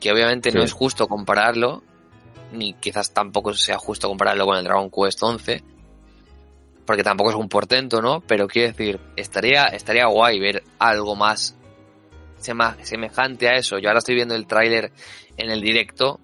que 0.00 0.12
obviamente 0.12 0.52
no 0.52 0.62
es 0.62 0.72
justo 0.72 1.08
compararlo 1.08 1.82
ni 2.52 2.74
quizás 2.74 3.12
tampoco 3.12 3.52
sea 3.54 3.78
justo 3.78 4.06
compararlo 4.06 4.46
con 4.46 4.56
el 4.56 4.64
Dragon 4.64 4.90
Quest 4.90 5.20
11 5.22 5.73
porque 6.86 7.02
tampoco 7.02 7.30
es 7.30 7.36
un 7.36 7.48
portento, 7.48 8.00
¿no? 8.02 8.20
Pero 8.20 8.46
quiero 8.46 8.68
decir, 8.68 9.00
estaría 9.16 9.64
estaría 9.66 10.06
guay 10.06 10.38
ver 10.38 10.62
algo 10.78 11.16
más 11.16 11.56
semejante 12.38 13.48
a 13.48 13.56
eso. 13.56 13.78
Yo 13.78 13.88
ahora 13.88 13.98
estoy 13.98 14.14
viendo 14.14 14.34
el 14.34 14.46
tráiler 14.46 14.92
en 15.36 15.50
el 15.50 15.60
directo 15.60 16.20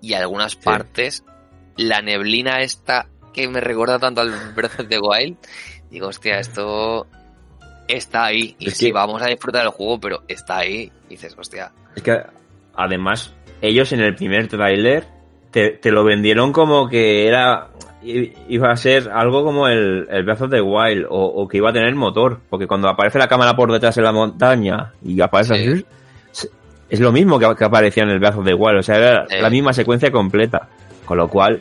y 0.00 0.14
algunas 0.14 0.56
partes 0.56 1.24
la 1.76 2.00
neblina 2.02 2.60
esta 2.60 3.06
que 3.32 3.48
me 3.48 3.60
recuerda 3.60 3.98
tanto 3.98 4.20
al 4.20 4.30
Breath 4.54 4.80
of 4.80 4.88
the 4.88 4.98
Wild, 5.00 5.36
digo, 5.90 6.06
hostia, 6.08 6.38
esto 6.38 7.06
está 7.88 8.26
ahí. 8.26 8.54
Y 8.60 8.68
Es 8.68 8.76
sí, 8.76 8.86
que- 8.86 8.92
vamos 8.92 9.20
a 9.22 9.26
disfrutar 9.26 9.62
del 9.62 9.72
juego, 9.72 9.98
pero 9.98 10.22
está 10.28 10.58
ahí. 10.58 10.92
Y 11.06 11.10
dices, 11.10 11.34
hostia, 11.36 11.72
Es 11.96 12.02
que 12.02 12.22
además, 12.74 13.34
ellos 13.60 13.90
en 13.92 14.00
el 14.00 14.14
primer 14.14 14.46
tráiler 14.46 15.08
te, 15.50 15.70
te 15.70 15.90
lo 15.90 16.04
vendieron 16.04 16.52
como 16.52 16.88
que 16.88 17.26
era 17.26 17.70
iba 18.04 18.70
a 18.70 18.76
ser 18.76 19.10
algo 19.10 19.44
como 19.44 19.66
el, 19.68 20.06
el 20.10 20.24
Breath 20.24 20.42
of 20.42 20.50
the 20.50 20.60
Wild 20.60 21.06
o, 21.08 21.24
o 21.24 21.48
que 21.48 21.56
iba 21.58 21.70
a 21.70 21.72
tener 21.72 21.94
motor, 21.94 22.40
porque 22.50 22.66
cuando 22.66 22.88
aparece 22.88 23.18
la 23.18 23.28
cámara 23.28 23.54
por 23.56 23.72
detrás 23.72 23.94
de 23.94 24.02
la 24.02 24.12
montaña 24.12 24.92
y 25.04 25.20
aparece 25.20 25.54
Sí. 25.54 25.70
así, 25.70 26.50
es- 26.90 27.00
lo 27.00 27.10
mismo 27.12 27.38
que, 27.38 27.54
que 27.56 27.64
aparecía 27.64 28.02
en 28.04 28.10
el 28.10 28.18
Breath 28.18 28.36
of 28.38 28.44
the 28.44 28.54
Wild, 28.54 28.78
o 28.78 28.82
sea, 28.82 28.96
era 28.96 29.26
la 29.40 29.50
misma 29.50 29.72
secuencia 29.72 30.10
completa, 30.12 30.68
con 31.04 31.16
lo 31.18 31.28
cual 31.28 31.60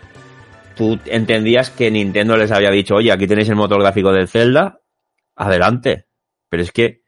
tú 0.75 0.99
entendías 1.05 1.69
que 1.69 1.89
Nintendo 1.89 2.35
les 2.37 2.51
había 2.51 2.69
dicho, 2.71 2.95
oye, 2.95 3.11
aquí 3.11 3.25
tenéis 3.27 3.49
el 3.49 3.55
motor 3.55 3.81
gráfico 3.81 4.11
del 4.11 4.27
Zelda, 4.27 4.79
adelante, 5.35 6.05
pero 6.49 6.61
es 6.63 6.71
que 6.71 7.01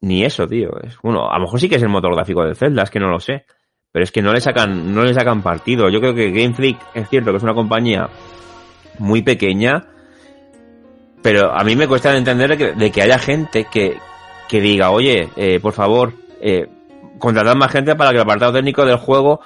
ni 0.00 0.24
eso, 0.24 0.46
tío. 0.48 0.70
Es, 0.82 0.98
bueno, 1.02 1.30
a 1.30 1.36
lo 1.38 1.44
mejor 1.44 1.60
sí 1.60 1.68
que 1.68 1.76
es 1.76 1.82
el 1.82 1.88
motor 1.88 2.14
gráfico 2.14 2.44
del 2.44 2.56
Zelda, 2.56 2.82
es 2.82 2.90
que 2.90 2.98
no 3.00 3.08
lo 3.08 3.18
sé. 3.20 3.44
Pero 3.92 4.04
es 4.04 4.10
que 4.10 4.22
no 4.22 4.32
le 4.32 4.40
sacan, 4.40 4.94
no 4.94 5.04
le 5.04 5.12
sacan 5.12 5.42
partido. 5.42 5.90
Yo 5.90 6.00
creo 6.00 6.14
que 6.14 6.30
Game 6.30 6.54
Freak 6.54 6.78
es 6.94 7.08
cierto 7.10 7.30
que 7.30 7.36
es 7.36 7.42
una 7.42 7.52
compañía 7.54 8.08
muy 8.98 9.22
pequeña, 9.22 9.86
pero 11.22 11.52
a 11.52 11.62
mí 11.64 11.76
me 11.76 11.88
cuesta 11.88 12.16
entender 12.16 12.50
de 12.50 12.58
que, 12.58 12.72
de 12.72 12.90
que 12.90 13.02
haya 13.02 13.18
gente 13.18 13.66
que, 13.70 13.98
que 14.48 14.60
diga, 14.60 14.90
oye, 14.90 15.30
eh, 15.36 15.60
por 15.60 15.72
favor, 15.72 16.12
eh, 16.40 16.68
contratad 17.18 17.54
más 17.54 17.70
gente 17.70 17.94
para 17.94 18.10
que 18.10 18.16
el 18.16 18.22
apartado 18.22 18.52
técnico 18.52 18.84
del 18.84 18.96
juego 18.96 19.40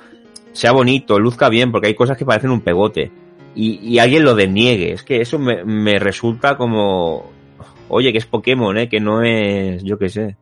sea 0.53 0.73
bonito, 0.73 1.19
luzca 1.19 1.49
bien, 1.49 1.71
porque 1.71 1.89
hay 1.89 1.95
cosas 1.95 2.17
que 2.17 2.25
parecen 2.25 2.51
un 2.51 2.63
pegote. 2.63 3.13
Y, 3.55 3.79
y 3.87 3.99
alguien 3.99 4.25
lo 4.25 4.35
deniegue. 4.35 4.93
Es 4.93 5.03
que 5.03 5.21
eso 5.21 5.39
me, 5.39 5.65
me 5.65 5.99
resulta 5.99 6.57
como, 6.57 7.31
oye, 7.89 8.13
que 8.13 8.19
es 8.19 8.27
Pokémon, 8.27 8.77
¿eh? 8.79 8.89
que 8.89 9.01
no 9.01 9.23
es, 9.23 9.83
yo 9.85 9.99
qué 9.99 10.09
sé, 10.09 10.37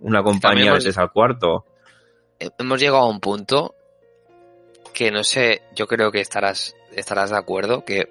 una 0.00 0.22
compañía 0.22 0.76
tres 0.78 0.98
al 0.98 1.12
cuarto. 1.12 1.64
hemos 2.38 2.80
llegado 2.80 3.04
a 3.04 3.08
un 3.08 3.20
punto 3.20 3.74
que 4.92 5.10
no 5.10 5.22
sé, 5.24 5.62
yo 5.74 5.86
creo 5.86 6.10
que 6.10 6.20
estarás, 6.20 6.74
estarás 6.92 7.30
de 7.30 7.38
acuerdo, 7.38 7.84
que 7.84 8.08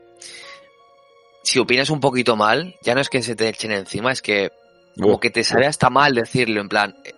si 1.44 1.60
opinas 1.60 1.90
un 1.90 2.00
poquito 2.00 2.36
mal, 2.36 2.76
ya 2.82 2.96
no 2.96 3.02
es 3.02 3.10
que 3.10 3.22
se 3.24 3.36
te 3.36 3.48
echen 3.50 3.72
encima, 3.72 4.12
es 4.12 4.22
que 4.22 4.52
como 5.00 5.20
que 5.20 5.30
te 5.30 5.44
sale 5.44 5.66
hasta 5.66 5.90
mal 5.90 6.14
decirlo, 6.14 6.60
en 6.62 6.70
plan, 6.70 6.96
eh, 7.06 7.14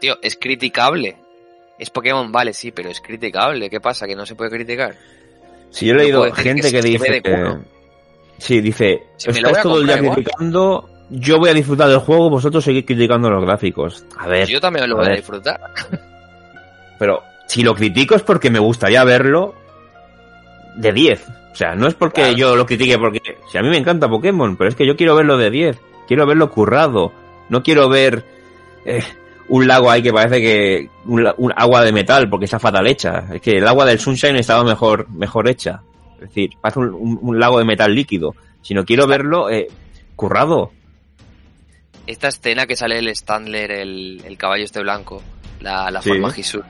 tío, 0.00 0.16
es 0.22 0.36
criticable. 0.36 1.16
Es 1.78 1.90
Pokémon, 1.90 2.30
vale, 2.32 2.52
sí, 2.52 2.72
pero 2.72 2.90
es 2.90 3.00
criticable. 3.00 3.70
¿Qué 3.70 3.80
pasa? 3.80 4.06
¿Que 4.06 4.16
no 4.16 4.26
se 4.26 4.34
puede 4.34 4.50
criticar? 4.50 4.96
Si 5.70 5.86
yo 5.86 5.94
he 5.94 5.98
leído 5.98 6.30
gente 6.32 6.70
que 6.72 6.82
dice 6.82 7.22
que... 7.22 7.56
Sí, 8.38 8.60
dice, 8.60 9.02
Si 9.16 9.30
a 9.30 9.62
todo 9.62 9.80
el 9.80 9.86
día 9.86 9.94
comprar 9.94 9.98
igual". 10.02 10.14
criticando, 10.16 10.90
yo 11.10 11.38
voy 11.38 11.50
a 11.50 11.54
disfrutar 11.54 11.88
del 11.88 11.98
juego, 11.98 12.30
vosotros 12.30 12.64
seguís 12.64 12.84
criticando 12.84 13.30
los 13.30 13.44
gráficos. 13.44 14.04
A 14.16 14.26
ver, 14.26 14.48
Yo 14.48 14.60
también 14.60 14.88
lo 14.88 14.96
voy 14.96 15.06
a 15.06 15.16
disfrutar. 15.16 15.60
pero 16.98 17.22
si 17.46 17.62
lo 17.62 17.74
critico 17.74 18.14
es 18.14 18.22
porque 18.22 18.50
me 18.50 18.58
gustaría 18.58 19.02
verlo 19.04 19.54
de 20.76 20.92
10. 20.92 21.26
O 21.58 21.62
sea, 21.64 21.74
no 21.74 21.88
es 21.88 21.94
porque 21.94 22.20
Claro. 22.20 22.36
yo 22.36 22.54
lo 22.56 22.64
critique 22.66 22.96
porque... 22.98 23.20
Si 23.50 23.58
a 23.58 23.62
mí 23.62 23.68
me 23.68 23.78
encanta 23.78 24.08
Pokémon, 24.08 24.56
pero 24.56 24.68
es 24.70 24.76
que 24.76 24.86
yo 24.86 24.96
quiero 24.96 25.16
verlo 25.16 25.36
de 25.36 25.50
10. 25.50 25.80
Quiero 26.06 26.24
verlo 26.24 26.50
currado. 26.52 27.12
No 27.48 27.64
quiero 27.64 27.88
ver 27.88 28.24
eh, 28.84 29.02
un 29.48 29.66
lago 29.66 29.90
ahí 29.90 30.00
que 30.00 30.12
parece 30.12 30.40
que... 30.40 30.88
Un, 31.06 31.26
un 31.36 31.52
agua 31.56 31.82
de 31.82 31.90
metal 31.90 32.30
porque 32.30 32.44
está 32.44 32.60
fatal 32.60 32.86
hecha. 32.86 33.24
Es 33.34 33.40
que 33.40 33.58
el 33.58 33.66
agua 33.66 33.84
del 33.86 33.98
Sunshine 33.98 34.36
estaba 34.36 34.62
mejor, 34.62 35.08
mejor 35.10 35.48
hecha. 35.48 35.82
Es 36.20 36.28
decir, 36.28 36.50
parece 36.60 36.78
un, 36.78 36.94
un- 36.94 37.18
un 37.20 37.40
lago 37.40 37.58
de 37.58 37.64
metal 37.64 37.92
líquido. 37.92 38.36
Sino 38.62 38.84
quiero 38.84 39.08
verlo 39.08 39.50
eh, 39.50 39.66
currado. 40.14 40.70
Esta 42.06 42.28
escena 42.28 42.66
que 42.68 42.76
sale 42.76 43.00
el 43.00 43.14
Standler, 43.16 43.72
el, 43.72 44.22
el 44.24 44.38
caballo 44.38 44.62
este 44.64 44.80
blanco, 44.80 45.20
la, 45.60 45.90
la 45.90 46.00
Sí. 46.02 46.10
forma 46.10 46.30
Gisur, 46.30 46.64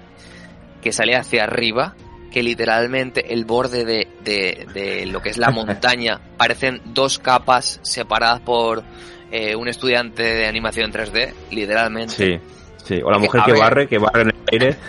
que 0.82 0.92
sale 0.92 1.14
hacia 1.14 1.44
arriba, 1.44 1.94
que 2.38 2.42
literalmente 2.44 3.34
el 3.34 3.44
borde 3.44 3.84
de, 3.84 4.06
de, 4.22 4.64
de 4.72 5.06
lo 5.06 5.20
que 5.20 5.30
es 5.30 5.38
la 5.38 5.50
montaña 5.50 6.20
parecen 6.36 6.80
dos 6.84 7.18
capas 7.18 7.80
separadas 7.82 8.38
por 8.42 8.84
eh, 9.32 9.56
un 9.56 9.66
estudiante 9.66 10.22
de 10.22 10.46
animación 10.46 10.86
en 10.86 10.92
3D, 10.92 11.32
literalmente. 11.50 12.14
Sí, 12.14 12.38
sí. 12.84 13.00
O 13.02 13.10
la 13.10 13.16
que, 13.16 13.24
mujer 13.24 13.42
que 13.44 13.52
ver. 13.52 13.60
barre, 13.60 13.88
que 13.88 13.98
barre 13.98 14.22
en 14.22 14.28
el 14.28 14.36
aire. 14.52 14.76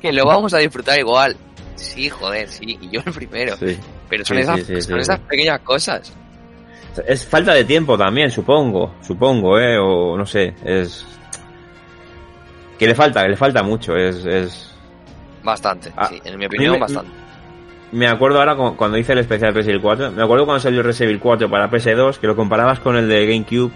Que 0.00 0.12
lo 0.12 0.24
vamos 0.24 0.54
a 0.54 0.58
disfrutar 0.58 0.98
igual. 0.98 1.36
Sí, 1.74 2.08
joder, 2.08 2.48
sí, 2.48 2.78
y 2.80 2.90
yo 2.90 3.00
el 3.04 3.12
primero. 3.12 3.56
Sí. 3.56 3.76
Pero 4.08 4.24
son, 4.24 4.36
Sí, 4.36 4.42
esas, 4.42 4.62
sí, 4.62 4.80
son 4.82 4.98
esas 4.98 5.20
pequeñas 5.20 5.60
cosas. 5.60 6.12
Es 7.06 7.26
falta 7.26 7.52
de 7.52 7.64
tiempo 7.64 7.98
también, 7.98 8.30
supongo, 8.30 8.94
supongo, 9.02 9.58
eh, 9.58 9.76
o 9.78 10.16
no 10.16 10.24
sé, 10.24 10.54
es 10.64 11.04
que 12.78 12.86
le 12.86 12.94
falta, 12.94 13.22
que 13.22 13.30
le 13.30 13.36
falta 13.36 13.62
mucho, 13.62 13.96
es, 13.96 14.24
es... 14.24 14.75
Bastante, 15.46 15.92
Ah, 15.96 16.08
sí, 16.08 16.20
en 16.24 16.38
mi 16.38 16.46
opinión, 16.46 16.72
me- 16.74 16.80
bastante. 16.80 17.10
Me 17.92 18.08
acuerdo 18.08 18.40
ahora 18.40 18.56
cu- 18.56 18.76
cuando 18.76 18.98
hice 18.98 19.12
el 19.12 19.20
especial 19.20 19.54
Resident 19.54 19.76
Evil 19.76 19.82
4, 19.82 20.10
me 20.10 20.22
acuerdo 20.24 20.44
cuando 20.44 20.60
salió 20.60 20.82
Resident 20.82 21.10
Evil 21.10 21.20
4 21.22 21.48
para 21.48 21.70
PS2, 21.70 22.18
que 22.18 22.26
lo 22.26 22.34
comparabas 22.34 22.80
con 22.80 22.96
el 22.96 23.08
de 23.08 23.26
GameCube 23.26 23.70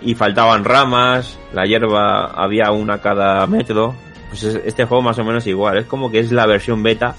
y 0.00 0.14
faltaban 0.14 0.64
ramas, 0.64 1.38
la 1.52 1.64
hierba 1.66 2.24
había 2.32 2.70
una 2.72 3.00
cada 3.02 3.46
metro, 3.46 3.94
pues 4.30 4.42
es- 4.44 4.60
este 4.64 4.86
juego 4.86 5.02
más 5.02 5.18
o 5.18 5.24
menos 5.24 5.46
igual, 5.46 5.76
es 5.78 5.84
como 5.86 6.10
que 6.10 6.20
es 6.20 6.32
la 6.32 6.46
versión 6.46 6.82
beta 6.82 7.14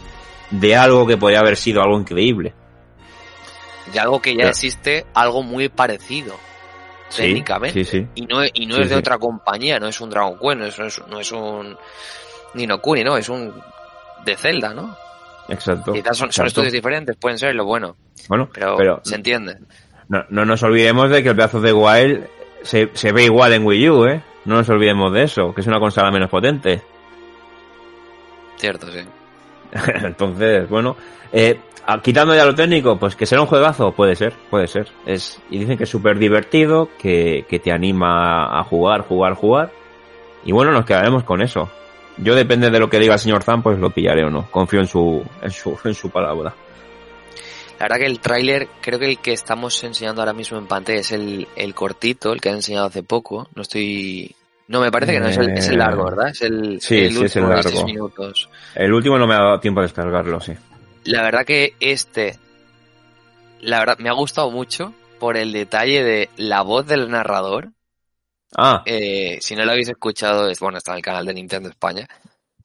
de 0.49 0.75
algo 0.75 1.05
que 1.05 1.15
podría 1.17 1.39
haber 1.41 1.55
sido 1.57 1.81
algo 1.83 1.99
increíble. 1.99 2.53
De 3.93 3.99
algo 3.99 4.19
que 4.19 4.35
ya 4.35 4.49
existe, 4.49 5.05
algo 5.13 5.43
muy 5.43 5.69
parecido. 5.69 6.33
Sí, 7.09 7.21
técnicamente. 7.21 7.85
sí, 7.85 7.99
sí. 7.99 8.07
Y 8.15 8.21
no, 8.25 8.39
y 8.51 8.65
no 8.65 8.77
es 8.77 8.89
de 8.89 8.95
otra 8.95 9.19
compañía, 9.19 9.79
no 9.79 9.87
es 9.87 10.01
un 10.01 10.09
Dragon 10.09 10.37
Quest, 10.39 10.57
no 10.57 10.65
es, 10.65 10.79
no 10.79 10.85
es, 10.87 11.01
no 11.07 11.19
es 11.19 11.31
un 11.31 11.77
Nino 12.55 12.81
Kuni, 12.81 13.03
no, 13.03 13.15
es 13.15 13.29
un 13.29 13.53
de 14.25 14.35
Zelda, 14.35 14.73
¿no? 14.73 14.95
Exacto. 15.47 15.93
Quizás 15.93 16.17
son, 16.17 16.29
estudios 16.47 16.73
diferentes, 16.73 17.15
pueden 17.17 17.37
ser 17.37 17.53
lo 17.55 17.65
bueno, 17.65 17.95
Bueno, 18.27 18.49
pero, 18.51 18.75
pero 18.77 18.99
se 19.03 19.15
entiende. 19.15 19.57
No, 20.09 20.23
no 20.29 20.45
nos 20.45 20.61
olvidemos 20.63 21.09
de 21.09 21.21
que 21.23 21.29
el 21.29 21.35
pedazo 21.35 21.61
de 21.61 21.71
Wild 21.73 22.25
se, 22.63 22.89
se 22.93 23.11
ve 23.11 23.23
igual 23.25 23.53
en 23.53 23.65
Wii 23.65 23.89
U, 23.89 24.05
¿eh? 24.05 24.23
No 24.45 24.55
nos 24.55 24.69
olvidemos 24.69 25.11
de 25.13 25.23
eso, 25.23 25.53
que 25.53 25.61
es 25.61 25.67
una 25.67 25.79
consola 25.79 26.11
menos 26.11 26.29
potente. 26.29 26.81
Cierto, 28.57 28.87
sí. 28.91 28.99
Entonces, 30.03 30.69
bueno, 30.69 30.95
eh, 31.31 31.59
a- 31.85 32.01
quitando 32.01 32.35
ya 32.35 32.45
lo 32.45 32.55
técnico, 32.55 32.97
pues 32.97 33.15
que 33.15 33.25
será 33.25 33.41
un 33.41 33.47
juegazo, 33.47 33.91
puede 33.91 34.15
ser, 34.15 34.33
puede 34.49 34.67
ser. 34.67 34.87
Es, 35.05 35.41
y 35.49 35.59
dicen 35.59 35.77
que 35.77 35.83
es 35.83 35.89
súper 35.89 36.17
divertido, 36.17 36.89
que, 36.99 37.45
que 37.49 37.59
te 37.59 37.71
anima 37.71 38.57
a 38.59 38.63
jugar, 38.63 39.01
jugar, 39.01 39.33
jugar. 39.33 39.71
Y 40.45 40.51
bueno, 40.51 40.71
nos 40.71 40.85
quedaremos 40.85 41.23
con 41.23 41.41
eso. 41.41 41.69
Yo 42.17 42.33
depende 42.35 42.69
de 42.69 42.79
lo 42.79 42.89
que 42.89 42.99
diga 42.99 43.13
el 43.15 43.19
señor 43.19 43.43
Zan, 43.43 43.61
pues 43.61 43.77
lo 43.77 43.89
pillaré 43.89 44.23
o 44.23 44.29
no. 44.29 44.49
Confío 44.49 44.79
en 44.79 44.87
su, 44.87 45.23
en 45.41 45.51
su, 45.51 45.77
en 45.83 45.93
su 45.93 46.09
palabra. 46.09 46.53
La 47.77 47.85
verdad 47.85 47.97
que 47.97 48.05
el 48.05 48.19
tráiler, 48.19 48.69
creo 48.81 48.99
que 48.99 49.05
el 49.05 49.19
que 49.19 49.33
estamos 49.33 49.83
enseñando 49.83 50.21
ahora 50.21 50.31
mismo 50.33 50.57
en 50.57 50.65
pantalla 50.65 50.99
es 50.99 51.11
el, 51.11 51.47
el 51.57 51.73
cortito, 51.75 52.31
el 52.31 52.39
que 52.39 52.49
han 52.49 52.55
enseñado 52.55 52.85
hace 52.87 53.03
poco. 53.03 53.49
No 53.53 53.61
estoy... 53.63 54.33
No, 54.67 54.79
me 54.81 54.91
parece 54.91 55.11
que 55.13 55.19
no, 55.19 55.27
es 55.27 55.37
el, 55.37 55.51
es 55.51 55.67
el 55.67 55.77
largo, 55.77 56.05
¿verdad? 56.05 56.29
Es 56.29 56.41
el, 56.41 56.79
Sí, 56.81 56.97
el 56.99 57.11
sí, 57.13 57.23
es 57.25 57.35
el 57.35 57.43
último 57.43 57.49
de 57.49 57.63
largo. 57.63 57.85
minutos. 57.85 58.49
El 58.73 58.93
último 58.93 59.19
no 59.19 59.27
me 59.27 59.35
ha 59.35 59.39
dado 59.39 59.59
tiempo 59.59 59.81
de 59.81 59.87
descargarlo, 59.87 60.39
sí. 60.39 60.53
La 61.03 61.21
verdad 61.21 61.45
que 61.45 61.75
este, 61.79 62.39
la 63.61 63.79
verdad, 63.79 63.97
me 63.99 64.09
ha 64.09 64.13
gustado 64.13 64.49
mucho 64.49 64.93
por 65.19 65.37
el 65.37 65.51
detalle 65.51 66.03
de 66.03 66.29
la 66.37 66.61
voz 66.61 66.87
del 66.87 67.09
narrador. 67.11 67.73
Ah, 68.57 68.83
Eh, 68.85 69.37
si 69.41 69.55
no 69.55 69.65
lo 69.65 69.71
habéis 69.71 69.89
escuchado, 69.89 70.49
es 70.49 70.59
bueno, 70.59 70.77
está 70.77 70.91
en 70.91 70.97
el 70.97 71.03
canal 71.03 71.25
de 71.25 71.33
Nintendo 71.33 71.69
España. 71.69 72.07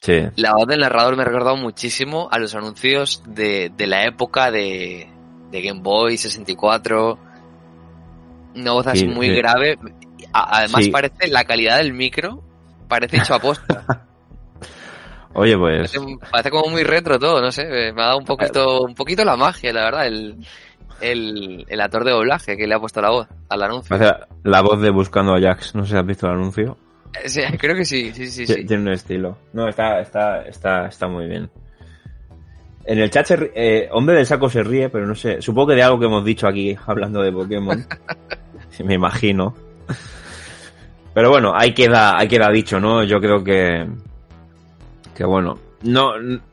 sí. 0.01 0.21
La 0.37 0.55
voz 0.55 0.67
del 0.67 0.81
narrador 0.81 1.17
me 1.17 1.23
ha 1.23 1.27
recordado 1.27 1.57
muchísimo 1.57 2.29
a 2.31 2.39
los 2.39 2.55
anuncios 2.55 3.23
de, 3.27 3.71
de 3.77 3.87
la 3.87 4.05
época 4.05 4.51
de, 4.51 5.09
de 5.51 5.63
Game 5.63 5.81
Boy 5.83 6.17
64. 6.17 7.19
Una 8.55 8.73
voz 8.73 8.87
así 8.87 9.01
Sí, 9.01 9.07
muy 9.07 9.29
sí. 9.29 9.35
grave. 9.35 9.79
Además 10.33 10.89
parece 10.91 11.29
la 11.29 11.45
calidad 11.45 11.79
del 11.79 11.93
micro, 11.93 12.43
parece 12.89 13.19
hecho 13.19 13.35
a 13.35 13.41
posta. 13.41 13.85
Oye, 15.33 15.57
pues. 15.57 15.93
parece, 15.93 15.99
parece 16.31 16.51
como 16.51 16.69
muy 16.71 16.83
retro 16.83 17.19
todo, 17.19 17.41
no 17.41 17.53
sé. 17.53 17.65
Me 17.67 18.03
ha 18.03 18.07
dado 18.07 18.19
un 18.19 18.25
poquito, 18.25 18.83
un 18.83 18.95
poquito 18.95 19.25
la 19.25 19.37
magia, 19.37 19.73
la 19.73 19.85
verdad, 19.85 20.07
el, 20.07 20.47
el, 21.01 21.65
el 21.69 21.81
actor 21.81 22.05
de 22.05 22.11
doblaje 22.13 22.57
que 22.57 22.67
le 22.67 22.75
ha 22.75 22.81
puesto 22.81 23.01
la 23.01 23.11
voz 23.11 23.29
al 23.49 23.63
anuncio. 23.63 23.97
La 24.43 24.61
voz 24.61 24.81
de 24.81 24.91
Buscando 24.91 25.35
a 25.35 25.41
Jax. 25.41 25.75
No 25.75 25.85
sé 25.85 25.93
si 25.93 25.97
has 25.97 26.07
visto 26.07 26.27
el 26.27 26.33
anuncio. 26.33 26.77
Eh, 27.23 27.29
sí, 27.29 27.43
creo 27.59 27.75
que 27.75 27.85
sí, 27.85 28.13
sí, 28.13 28.29
sí, 28.29 28.47
sí. 28.47 28.65
Tiene 28.65 28.83
un 28.83 28.93
estilo. 28.93 29.37
No, 29.53 29.69
está, 29.69 30.01
está, 30.01 30.43
está, 30.43 30.87
está 30.87 31.09
muy 31.09 31.27
bien. 31.27 31.51
En 32.85 32.99
el 32.99 33.11
chat, 33.11 33.27
se 33.27 33.53
eh, 33.55 33.89
Hombre 33.93 34.17
del 34.17 34.27
Saco 34.27 34.49
se 34.49 34.63
ríe, 34.63 34.89
pero 34.89 35.07
no 35.07 35.15
sé. 35.15 35.41
Supongo 35.43 35.69
que 35.69 35.75
de 35.75 35.83
algo 35.83 35.99
que 35.99 36.07
hemos 36.07 36.25
dicho 36.25 36.47
aquí 36.47 36.77
hablando 36.87 37.23
de 37.23 37.33
Pokémon. 37.33 37.87
Me 38.85 38.95
imagino. 38.95 39.55
Pero 41.13 41.29
bueno, 41.29 41.53
ahí 41.55 41.75
queda, 41.75 42.17
ahí 42.17 42.29
queda 42.29 42.51
dicho, 42.51 42.81
¿no? 42.81 43.05
Yo 43.05 43.21
creo 43.21 43.45
que. 43.45 43.87
Que 45.15 45.25
bueno. 45.25 45.59
No, 45.83 46.13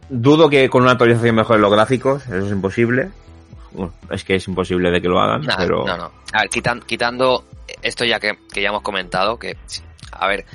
dudo 0.09 0.49
que 0.49 0.69
con 0.69 0.83
una 0.83 0.91
actualización 0.91 1.35
mejore 1.35 1.59
los 1.59 1.71
gráficos, 1.71 2.25
eso 2.25 2.45
es 2.45 2.51
imposible. 2.51 3.09
Bueno, 3.71 3.93
es 4.11 4.23
que 4.23 4.35
es 4.35 4.47
imposible 4.47 4.89
de 4.91 5.01
que 5.01 5.07
lo 5.07 5.19
hagan, 5.19 5.41
Nah, 5.41 5.55
pero. 5.57 5.85
No, 5.85 5.97
no. 5.97 6.11
A 6.33 6.41
ver, 6.41 6.49
quitan- 6.49 6.81
quitando 6.85 7.45
esto 7.81 8.05
ya 8.05 8.19
que, 8.19 8.37
que 8.51 8.61
ya 8.61 8.69
hemos 8.69 8.81
comentado, 8.81 9.37
que, 9.37 9.57
a 10.11 10.27
ver, 10.27 10.45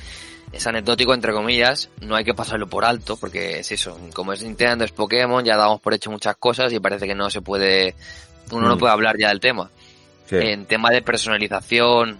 es 0.53 0.67
anecdótico 0.67 1.15
entre 1.15 1.33
comillas, 1.33 1.89
no 2.01 2.15
hay 2.17 2.25
que 2.25 2.35
pasarlo 2.35 2.67
por 2.69 2.85
alto, 2.85 3.17
porque 3.17 3.61
es 3.61 3.73
eso, 3.73 3.99
como 4.15 4.33
es 4.33 4.43
Nintendo, 4.43 4.85
es 4.85 4.93
Pokémon, 4.93 5.45
ya 5.45 5.57
damos 5.57 5.81
por 5.81 5.95
hecho 5.95 6.11
muchas 6.11 6.37
cosas 6.37 6.73
y 6.73 6.81
parece 6.81 7.07
que 7.07 7.15
no 7.15 7.31
se 7.31 7.41
puede, 7.41 7.95
uno 8.51 8.69
no 8.69 8.77
Mm. 8.77 8.79
puede 8.79 8.93
hablar 8.93 9.17
ya 9.19 9.29
del 9.29 9.41
tema. 9.41 9.71
Sí. 10.29 10.37
En 10.37 10.67
tema 10.67 10.91
de 10.91 11.03
personalización 11.03 12.19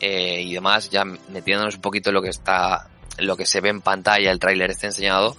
eh, 0.00 0.40
y 0.42 0.54
demás, 0.54 0.88
ya 0.90 1.04
metiéndonos 1.04 1.74
un 1.76 1.80
poquito 1.82 2.08
en 2.10 2.14
lo 2.14 2.22
que 2.22 2.30
está, 2.30 2.88
en 3.18 3.26
lo 3.26 3.36
que 3.36 3.44
se 3.46 3.60
ve 3.60 3.68
en 3.68 3.82
pantalla, 3.82 4.30
el 4.30 4.38
tráiler 4.38 4.70
está 4.70 4.86
enseñado, 4.86 5.36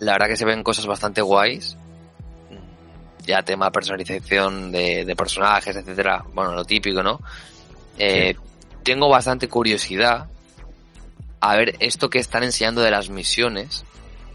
la 0.00 0.12
verdad 0.12 0.26
que 0.28 0.36
se 0.36 0.44
ven 0.44 0.62
cosas 0.64 0.86
bastante 0.86 1.22
guays. 1.22 1.76
Ya 3.26 3.42
tema 3.42 3.70
personalización 3.70 4.70
de, 4.72 5.04
de 5.04 5.16
personajes, 5.16 5.74
etcétera, 5.76 6.24
bueno, 6.34 6.52
lo 6.52 6.64
típico, 6.64 7.02
¿no? 7.02 7.20
Eh, 7.98 8.34
Tengo 8.82 9.08
bastante 9.08 9.48
curiosidad 9.48 10.26
a 11.40 11.56
ver 11.56 11.76
esto 11.80 12.10
que 12.10 12.18
están 12.18 12.42
enseñando 12.42 12.80
de 12.82 12.90
las 12.90 13.08
misiones, 13.10 13.84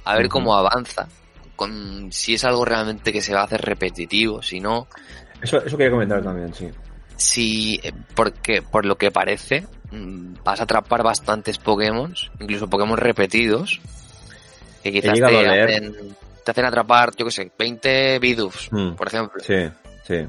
a 0.06 0.16
ver 0.16 0.26
Ujú. 0.26 0.32
cómo 0.34 0.56
avanza, 0.56 1.08
con 1.56 2.12
si 2.12 2.34
es 2.36 2.44
algo 2.46 2.66
realmente 2.66 3.12
que 3.14 3.22
se 3.22 3.34
va 3.34 3.42
a 3.42 3.44
hacer 3.46 3.62
repetitivo, 3.62 4.42
si 4.42 4.60
no, 4.60 4.88
Eso, 5.42 5.58
eso 5.64 5.78
quería 5.78 5.92
comentar 5.92 6.24
también, 6.24 6.54
sí. 6.54 6.70
si 7.18 7.80
eh, 7.84 7.92
porque 8.16 8.62
por 8.62 8.86
lo 8.86 8.98
que 8.98 9.12
parece 9.12 9.66
mm, 9.92 10.36
vas 10.44 10.60
a 10.60 10.64
atrapar 10.64 11.04
bastantes 11.04 11.58
Pokémon, 11.58 12.14
incluso 12.40 12.68
Pokémon 12.70 12.98
repetidos, 12.98 13.82
que 14.84 14.92
quizás 14.92 15.14
te 15.14 15.20
leer. 15.32 15.70
hacen, 15.70 16.16
te 16.54 16.62
hacen 16.62 16.66
atrapar, 16.66 17.12
yo 17.16 17.26
qué 17.26 17.32
sé, 17.32 17.52
20 17.58 18.20
Bidoof, 18.20 18.72
Hmm. 18.72 18.96
por 18.96 19.08
ejemplo. 19.08 19.42
Sí, 19.44 19.70
sí. 20.08 20.26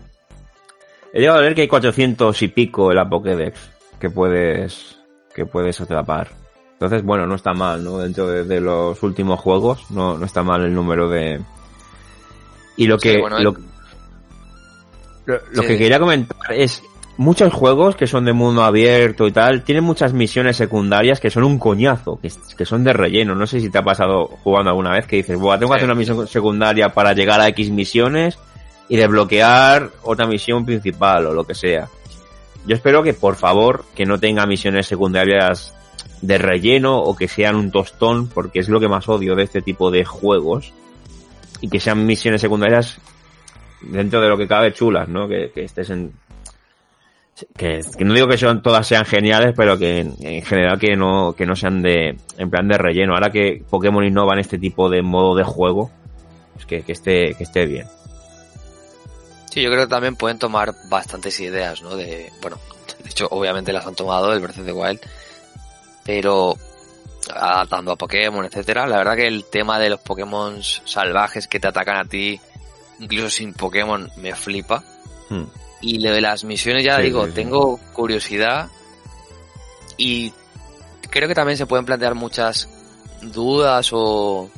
He 1.13 1.21
llegado 1.21 1.39
a 1.39 1.43
leer 1.43 1.55
que 1.55 1.63
hay 1.63 1.69
400 1.69 2.41
y 2.43 2.49
pico 2.49 2.91
en 2.91 2.97
la 2.97 3.09
Pokédex 3.09 3.59
que 3.99 4.11
puedes 4.11 4.97
que 5.35 5.47
puedes 5.47 5.81
atrapar. 5.81 6.29
Entonces, 6.73 7.03
bueno, 7.05 7.27
no 7.27 7.35
está 7.35 7.53
mal, 7.53 7.85
¿no? 7.85 7.99
Dentro 7.99 8.27
de, 8.29 8.45
de 8.45 8.61
los 8.61 9.03
últimos 9.03 9.39
juegos, 9.41 9.91
no, 9.91 10.17
no 10.19 10.25
está 10.27 10.43
mal 10.43 10.63
el 10.65 10.75
número 10.75 11.09
de... 11.09 11.41
Y 12.77 12.87
lo 12.87 12.99
Sí, 12.99 13.11
que, 13.11 13.21
bueno, 13.21 13.39
lo, 13.41 13.55
lo- 15.27 15.41
lo 15.53 15.63
Sí. 15.63 15.69
que 15.69 15.79
quería 15.79 15.99
comentar 16.01 16.37
es, 16.53 16.83
muchos 17.21 17.53
juegos 17.53 17.97
que 17.97 18.07
son 18.07 18.25
de 18.25 18.33
mundo 18.33 18.63
abierto 18.63 19.27
y 19.27 19.31
tal, 19.31 19.63
tienen 19.63 19.85
muchas 19.85 20.15
misiones 20.15 20.57
secundarias 20.57 21.21
que 21.21 21.29
son 21.29 21.45
un 21.45 21.59
coñazo, 21.59 22.19
que, 22.19 22.33
que 22.57 22.65
son 22.65 22.83
de 22.83 22.95
relleno. 22.95 23.35
No 23.35 23.47
sé 23.47 23.61
si 23.61 23.69
te 23.69 23.77
ha 23.77 23.83
pasado 23.83 24.25
jugando 24.43 24.71
alguna 24.71 24.93
vez 24.93 25.07
que 25.07 25.17
dices, 25.17 25.39
Buah, 25.39 25.59
tengo 25.59 25.71
que 25.71 25.77
hacer 25.77 25.89
una 25.91 25.99
misión 25.99 26.27
secundaria 26.27 26.95
para 26.95 27.13
llegar 27.13 27.39
a 27.39 27.49
X 27.49 27.71
misiones 27.71 28.39
y 28.89 28.97
desbloquear 28.97 29.91
otra 30.03 30.27
misión 30.27 30.65
principal 30.65 31.27
o 31.27 31.35
lo 31.35 31.45
que 31.45 31.55
sea. 31.55 31.91
Yo 32.67 32.75
espero 32.75 33.03
que, 33.03 33.13
por 33.13 33.37
favor, 33.37 33.85
que 33.95 34.07
no 34.07 34.19
tenga 34.19 34.47
misiones 34.47 34.87
secundarias 34.87 35.75
de 36.23 36.39
relleno 36.39 36.97
o 37.01 37.15
que 37.15 37.29
sean 37.29 37.55
un 37.55 37.71
tostón, 37.71 38.29
porque 38.29 38.61
es 38.61 38.71
lo 38.71 38.81
que 38.81 38.89
más 38.89 39.07
odio 39.11 39.37
de 39.37 39.43
este 39.43 39.61
tipo 39.61 39.91
de 39.91 40.07
juegos. 40.07 40.73
Y 41.61 41.69
que 41.69 41.81
sean 41.81 42.07
misiones 42.07 42.41
secundarias 42.41 42.99
dentro 43.83 44.23
de 44.23 44.29
lo 44.31 44.39
que 44.39 44.49
cabe 44.49 44.73
chulas, 44.73 45.07
¿no? 45.07 45.29
Que, 45.29 45.51
que 45.55 45.65
estés 45.65 45.91
en... 45.91 46.13
Que, 47.57 47.81
que 47.97 48.05
no 48.05 48.15
digo 48.15 48.29
que 48.29 48.39
son, 48.39 48.63
todas 48.63 48.87
sean 48.87 49.05
geniales, 49.05 49.55
pero 49.57 49.79
que 49.79 50.01
en, 50.01 50.15
en 50.21 50.43
general 50.43 50.79
que 50.79 50.97
no, 50.97 51.35
que 51.35 51.47
no 51.47 51.57
sean 51.57 51.83
de, 51.83 52.17
en 52.39 52.51
plan 52.51 52.69
de 52.69 52.79
relleno. 52.79 53.15
Ahora 53.15 53.31
que 53.31 53.63
Pokémon 53.69 54.05
innova 54.05 54.35
en 54.35 54.41
este 54.41 54.59
tipo 54.59 54.89
de 54.89 55.03
modo 55.03 55.35
de 55.35 55.45
juego, 55.45 55.91
pues 56.55 56.67
que, 56.67 56.83
que 56.83 56.93
esté, 56.93 57.35
que 57.35 57.45
esté 57.45 57.67
bien. 57.67 57.87
Sí, 59.51 59.63
yo 59.63 59.71
creo 59.71 59.85
que 59.85 59.91
también 59.91 60.17
pueden 60.17 60.39
tomar 60.39 60.75
bastantes 60.89 61.41
ideas, 61.41 61.83
¿no? 61.83 61.97
De, 61.97 62.31
bueno, 62.41 62.59
de 63.03 63.11
hecho, 63.11 63.27
obviamente 63.31 63.73
las 63.73 63.87
han 63.87 63.97
tomado 63.97 64.31
del 64.31 64.41
Breath 64.41 64.59
of 64.59 64.65
the 64.65 64.73
Wild, 64.73 65.01
pero 66.05 66.57
adaptando 67.35 67.93
a 67.93 67.97
Pokémon, 67.97 68.45
etcétera. 68.45 68.87
La 68.87 68.99
verdad 68.99 69.17
que 69.17 69.27
el 69.27 69.45
tema 69.45 69.79
de 69.79 69.91
los 69.91 70.01
Pokémon 70.01 70.63
salvajes 70.63 71.49
que 71.49 71.61
te 71.61 71.69
atacan 71.69 71.97
a 71.97 72.05
ti, 72.05 72.41
incluso 73.01 73.31
sin 73.31 73.53
Pokémon, 73.53 74.11
me 74.17 74.35
flipa. 74.35 74.85
Hmm. 75.29 75.45
Y 75.81 75.99
lo 76.01 76.13
de 76.13 76.21
las 76.21 76.45
misiones, 76.45 76.85
ya 76.85 76.97
Sí, 76.97 77.03
digo, 77.05 77.25
sí, 77.25 77.31
sí. 77.31 77.35
tengo 77.37 77.79
curiosidad 77.93 78.69
y 79.97 80.33
creo 81.11 81.29
que 81.29 81.35
también 81.35 81.57
se 81.57 81.67
pueden 81.67 81.85
plantear 81.87 82.15
muchas 82.15 82.69
dudas 83.23 83.91
o, 83.93 84.51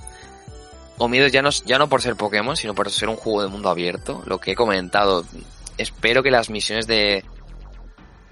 o 0.98 1.08
miedos, 1.08 1.32
ya 1.32 1.42
no, 1.42 1.50
ya 1.64 1.78
no 1.78 1.88
por 1.88 2.02
ser 2.02 2.16
Pokémon, 2.16 2.56
sino 2.56 2.74
por 2.74 2.90
ser 2.90 3.08
un 3.08 3.16
juego 3.16 3.42
de 3.42 3.48
mundo 3.48 3.68
abierto. 3.68 4.22
Lo 4.26 4.38
que 4.38 4.52
he 4.52 4.54
comentado, 4.54 5.24
espero 5.78 6.22
que 6.22 6.30
las 6.30 6.50
misiones 6.50 6.86
de, 6.86 7.24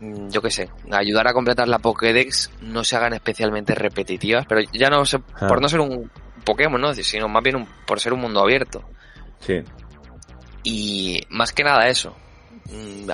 mm, 0.01 0.29
yo 0.29 0.43
qué 0.43 0.51
sé, 0.51 0.71
ayudar 0.93 1.27
a 1.29 1.33
completar 1.33 1.69
la 1.69 1.79
Pokédex 1.79 2.51
no 2.61 2.85
se 2.85 2.97
hagan 2.97 3.13
especialmente 3.13 3.75
repetitivas, 3.75 4.47
pero 4.49 4.61
ya 4.73 4.89
no 4.91 5.05
sé, 5.07 5.19
Ah. 5.41 5.49
por 5.49 5.61
no 5.63 5.69
ser 5.69 5.81
un 5.81 6.11
Pokémon, 6.45 6.81
¿no? 6.81 6.95
sino 6.95 7.29
más 7.29 7.43
bien 7.43 7.57
un- 7.57 7.69
por 7.87 8.01
ser 8.01 8.13
un 8.13 8.21
mundo 8.21 8.41
abierto. 8.41 8.83
Sí. 9.41 9.63
Y 10.63 11.21
más 11.31 11.53
que 11.53 11.65
nada 11.65 11.89
eso. 11.89 12.15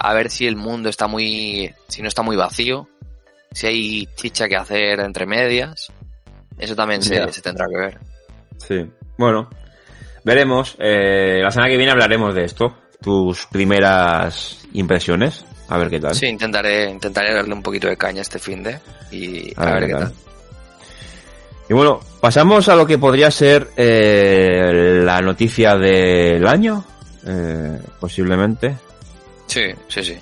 A 0.00 0.14
ver 0.14 0.30
si 0.30 0.46
el 0.46 0.57
mundo 0.57 0.88
está 0.88 1.07
muy. 1.07 1.72
si 1.88 2.02
no 2.02 2.09
está 2.09 2.22
muy 2.22 2.36
vacío. 2.36 2.88
Si 3.52 3.66
hay 3.66 4.09
chicha 4.16 4.48
que 4.48 4.57
hacer 4.57 5.00
entre 5.00 5.26
medias. 5.26 5.92
Eso 6.59 6.74
también 6.74 7.02
se, 7.02 7.20
tendrá 7.42 7.66
que 7.68 7.76
ver. 7.76 7.98
Sí. 8.59 8.90
Bueno, 9.16 9.48
veremos. 10.24 10.76
Eh, 10.78 11.40
la 11.42 11.50
semana 11.50 11.70
que 11.70 11.76
viene 11.76 11.92
hablaremos 11.92 12.34
de 12.34 12.44
esto. 12.44 12.76
Tus 13.00 13.46
primeras 13.46 14.66
impresiones. 14.72 15.44
A 15.68 15.78
ver 15.78 15.90
qué 15.90 16.00
tal. 16.00 16.14
Sí, 16.14 16.26
intentaré, 16.26 16.90
intentaré 16.90 17.34
darle 17.34 17.54
un 17.54 17.62
poquito 17.62 17.88
de 17.88 17.96
caña 17.96 18.22
este 18.22 18.38
fin 18.38 18.62
de. 18.62 18.78
Y 19.11 19.52
a, 19.57 19.72
ver, 19.72 19.86
qué 19.86 19.92
tal. 19.92 20.12
Y 21.68 21.74
bueno, 21.74 22.00
pasamos 22.20 22.68
a 22.68 22.76
lo 22.76 22.86
que 22.86 22.98
podría 22.98 23.30
ser 23.30 23.68
eh, 23.76 25.00
la 25.04 25.20
noticia 25.20 25.76
del 25.76 26.46
año. 26.46 26.84
eh, 27.26 27.80
posiblemente. 27.98 28.76
Sí, 29.57 29.72
sí, 29.88 30.04
sí. 30.04 30.18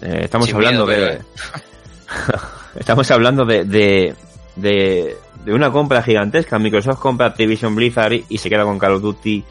Eh, 0.00 0.20
estamos 0.22 0.46
Sin 0.46 0.56
hablando 0.56 0.86
miedo, 0.86 0.98
de. 0.98 1.20
estamos 2.80 3.10
hablando 3.10 3.44
de, 3.44 3.66
de, 3.66 4.14
de, 4.56 5.14
de 5.44 5.52
una 5.52 5.70
compra 5.70 6.02
gigantesca. 6.02 6.58
Microsoft 6.58 7.00
compra 7.00 7.26
Activision 7.26 7.76
Blizzard 7.76 8.14
y, 8.30 8.38
se 8.38 8.48
queda 8.48 8.64
con 8.64 8.78
Call 8.78 8.94
of 8.94 9.02
Duty, 9.02 9.44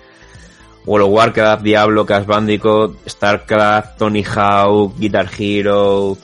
World 0.87 1.05
of 1.05 1.13
Warcraft, 1.13 1.61
Diablo, 1.61 2.03
Crash 2.03 2.25
Bandicoot, 2.25 3.07
StarCraft, 3.07 3.99
Tony 3.99 4.23
Hawk, 4.23 4.97
Guitar 4.97 5.29
Hero, 5.37 6.17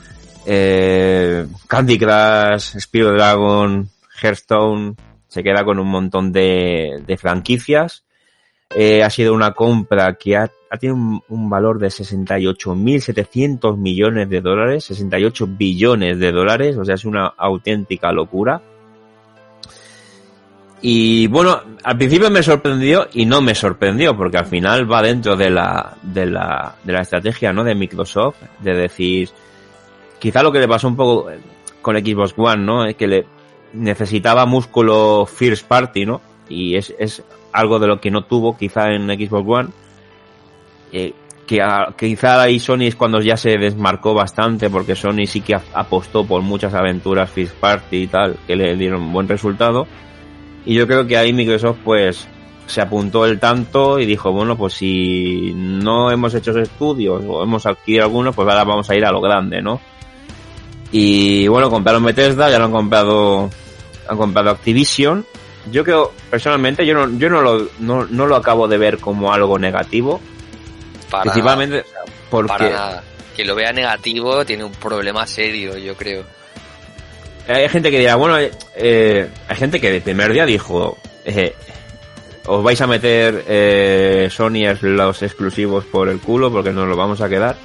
eh, 0.48 1.46
Candy 1.68 2.00
Crush, 2.00 2.80
Spiro 2.80 3.12
Dragon, 3.12 3.88
Hearthstone. 4.24 4.96
Se 5.28 5.44
queda 5.44 5.64
con 5.64 5.78
un 5.78 5.88
montón 5.88 6.32
de, 6.32 7.04
de 7.06 7.18
franquicias. 7.18 8.06
Eh, 8.74 9.04
ha 9.04 9.10
sido 9.10 9.34
una 9.34 9.52
compra 9.52 10.16
que 10.16 10.36
ha, 10.36 10.50
ha 10.70 10.78
tenido 10.78 11.22
un, 11.28 11.50
valor 11.50 11.80
de 11.80 11.88
68.700 11.88 13.78
millones 13.78 14.30
de 14.30 14.42
dólares, 14.42 14.86
68 14.86 15.48
billones 15.52 16.20
de 16.20 16.32
dólares, 16.32 16.76
o 16.78 16.84
sea, 16.84 16.96
es 16.96 17.06
una 17.06 17.28
auténtica 17.38 18.12
locura. 18.12 18.62
Y 20.82 21.28
bueno, 21.28 21.62
al 21.84 21.98
principio 21.98 22.30
me 22.30 22.44
sorprendió 22.44 23.08
y 23.14 23.26
no 23.26 23.42
me 23.42 23.56
sorprendió, 23.56 24.16
porque 24.18 24.38
al 24.38 24.46
final 24.46 24.92
va 24.92 25.02
dentro 25.02 25.36
de 25.36 25.50
la, 25.50 25.96
de 26.02 26.26
la, 26.26 26.76
de 26.84 26.94
la 26.94 27.02
estrategia, 27.02 27.54
¿no? 27.54 27.64
De 27.64 27.76
Microsoft, 27.76 28.38
de 28.60 28.74
decir, 28.74 29.30
quizá 30.20 30.44
lo 30.44 30.52
que 30.52 30.60
le 30.60 30.68
pasó 30.68 30.88
un 30.88 30.96
poco 30.96 31.32
con 31.82 31.96
Xbox 31.98 32.34
One, 32.38 32.64
¿no? 32.64 32.98
Que 32.98 33.08
le 33.08 33.26
necesitaba 33.74 34.46
músculo 34.46 35.26
first 35.26 35.68
party, 35.68 36.06
¿no? 36.06 36.22
Y 36.50 36.76
es, 36.76 36.94
es 37.00 37.24
algo 37.56 37.80
de 37.80 37.88
lo 37.88 38.00
que 38.00 38.12
no 38.12 38.26
tuvo 38.26 38.58
quizá 38.58 38.92
en 38.92 39.08
Xbox 39.08 39.46
One. 39.48 39.70
Eh, 40.92 41.14
que 41.46 41.62
quizá 41.98 42.42
ahí 42.42 42.60
Sony 42.60 42.84
es 42.84 42.96
cuando 42.96 43.22
ya 43.22 43.38
se 43.38 43.58
desmarcó 43.58 44.14
bastante 44.14 44.70
porque 44.70 44.96
Sony 44.96 45.28
sí 45.28 45.42
que 45.42 45.56
apostó 45.74 46.26
por 46.26 46.42
muchas 46.42 46.74
aventuras 46.74 47.30
first 47.30 47.56
party 47.56 47.98
y 47.98 48.08
tal 48.08 48.36
que 48.48 48.56
le 48.56 48.76
dieron 48.76 49.14
buen 49.14 49.28
resultado 49.28 49.86
y 50.66 50.74
yo 50.74 50.88
creo 50.88 51.06
que 51.06 51.18
ahí 51.18 51.34
Microsoft 51.34 51.78
pues 51.84 52.28
se 52.66 52.82
apuntó 52.82 53.26
el 53.26 53.40
tanto 53.40 54.00
y 54.00 54.08
dijo 54.08 54.32
bueno 54.32 54.58
pues 54.58 54.74
si 54.74 55.54
no 55.56 56.10
hemos 56.10 56.34
hecho 56.34 56.58
estudios 56.58 57.24
o 57.28 57.44
hemos 57.44 57.66
adquirido 57.68 58.06
algunos 58.06 58.36
pues 58.36 58.48
ahora 58.48 58.64
vamos 58.64 58.90
a 58.90 58.96
ir 58.96 59.06
a 59.06 59.12
lo 59.12 59.22
grande 59.22 59.62
no 59.62 59.80
y 60.92 61.48
bueno 61.48 61.70
compraron 61.70 62.04
Bethesda 62.04 62.50
ya 62.50 62.58
lo 62.58 62.66
han 62.66 62.72
comprado 62.72 63.52
han 64.10 64.18
comprado 64.18 64.50
Activision 64.50 65.24
yo 65.72 65.84
creo 65.84 66.14
personalmente 66.30 66.86
yo 66.86 66.94
no 66.94 67.18
yo 67.18 67.30
no 67.30 67.42
lo 67.42 67.68
no, 67.80 68.06
no 68.06 68.28
lo 68.28 68.36
acabo 68.36 68.68
de 68.68 68.78
ver 68.78 69.00
como 69.00 69.34
algo 69.34 69.58
negativo 69.58 70.22
Principalmente 71.22 71.84
porque... 72.30 72.74
Que 73.36 73.44
lo 73.44 73.56
vea 73.56 73.74
negativo 73.74 74.46
tiene 74.46 74.64
un 74.64 74.72
problema 74.72 75.28
serio, 75.28 75.78
yo 75.78 75.96
creo. 75.96 76.24
Hay 77.48 77.68
gente 77.68 77.92
que 77.92 78.00
dirá, 78.00 78.16
bueno, 78.16 78.38
eh, 78.76 79.30
hay 79.48 79.56
gente 79.56 79.82
que 79.82 79.92
de 79.92 80.02
primer 80.02 80.32
día 80.32 80.46
dijo, 80.46 80.98
eh, 81.26 81.54
os 82.46 82.64
vais 82.64 82.80
a 82.80 82.88
meter 82.88 83.44
eh, 83.48 84.30
Sony 84.32 84.74
los 84.82 85.22
exclusivos 85.22 85.84
por 85.84 86.08
el 86.08 86.20
culo 86.20 86.50
porque 86.50 86.72
nos 86.72 86.88
lo 86.88 86.96
vamos 86.96 87.20
a 87.20 87.28
quedar. 87.28 87.58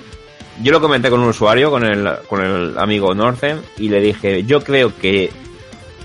Yo 0.61 0.73
lo 0.73 0.81
comenté 0.81 1.09
con 1.09 1.21
un 1.21 1.29
usuario, 1.29 1.71
con 1.71 1.85
el, 1.85 2.19
con 2.29 2.45
el 2.45 2.77
amigo 2.77 3.15
Northern, 3.15 3.63
y 3.79 3.89
le 3.89 4.01
dije, 4.01 4.43
yo 4.43 4.63
creo 4.63 4.93
que 4.99 5.31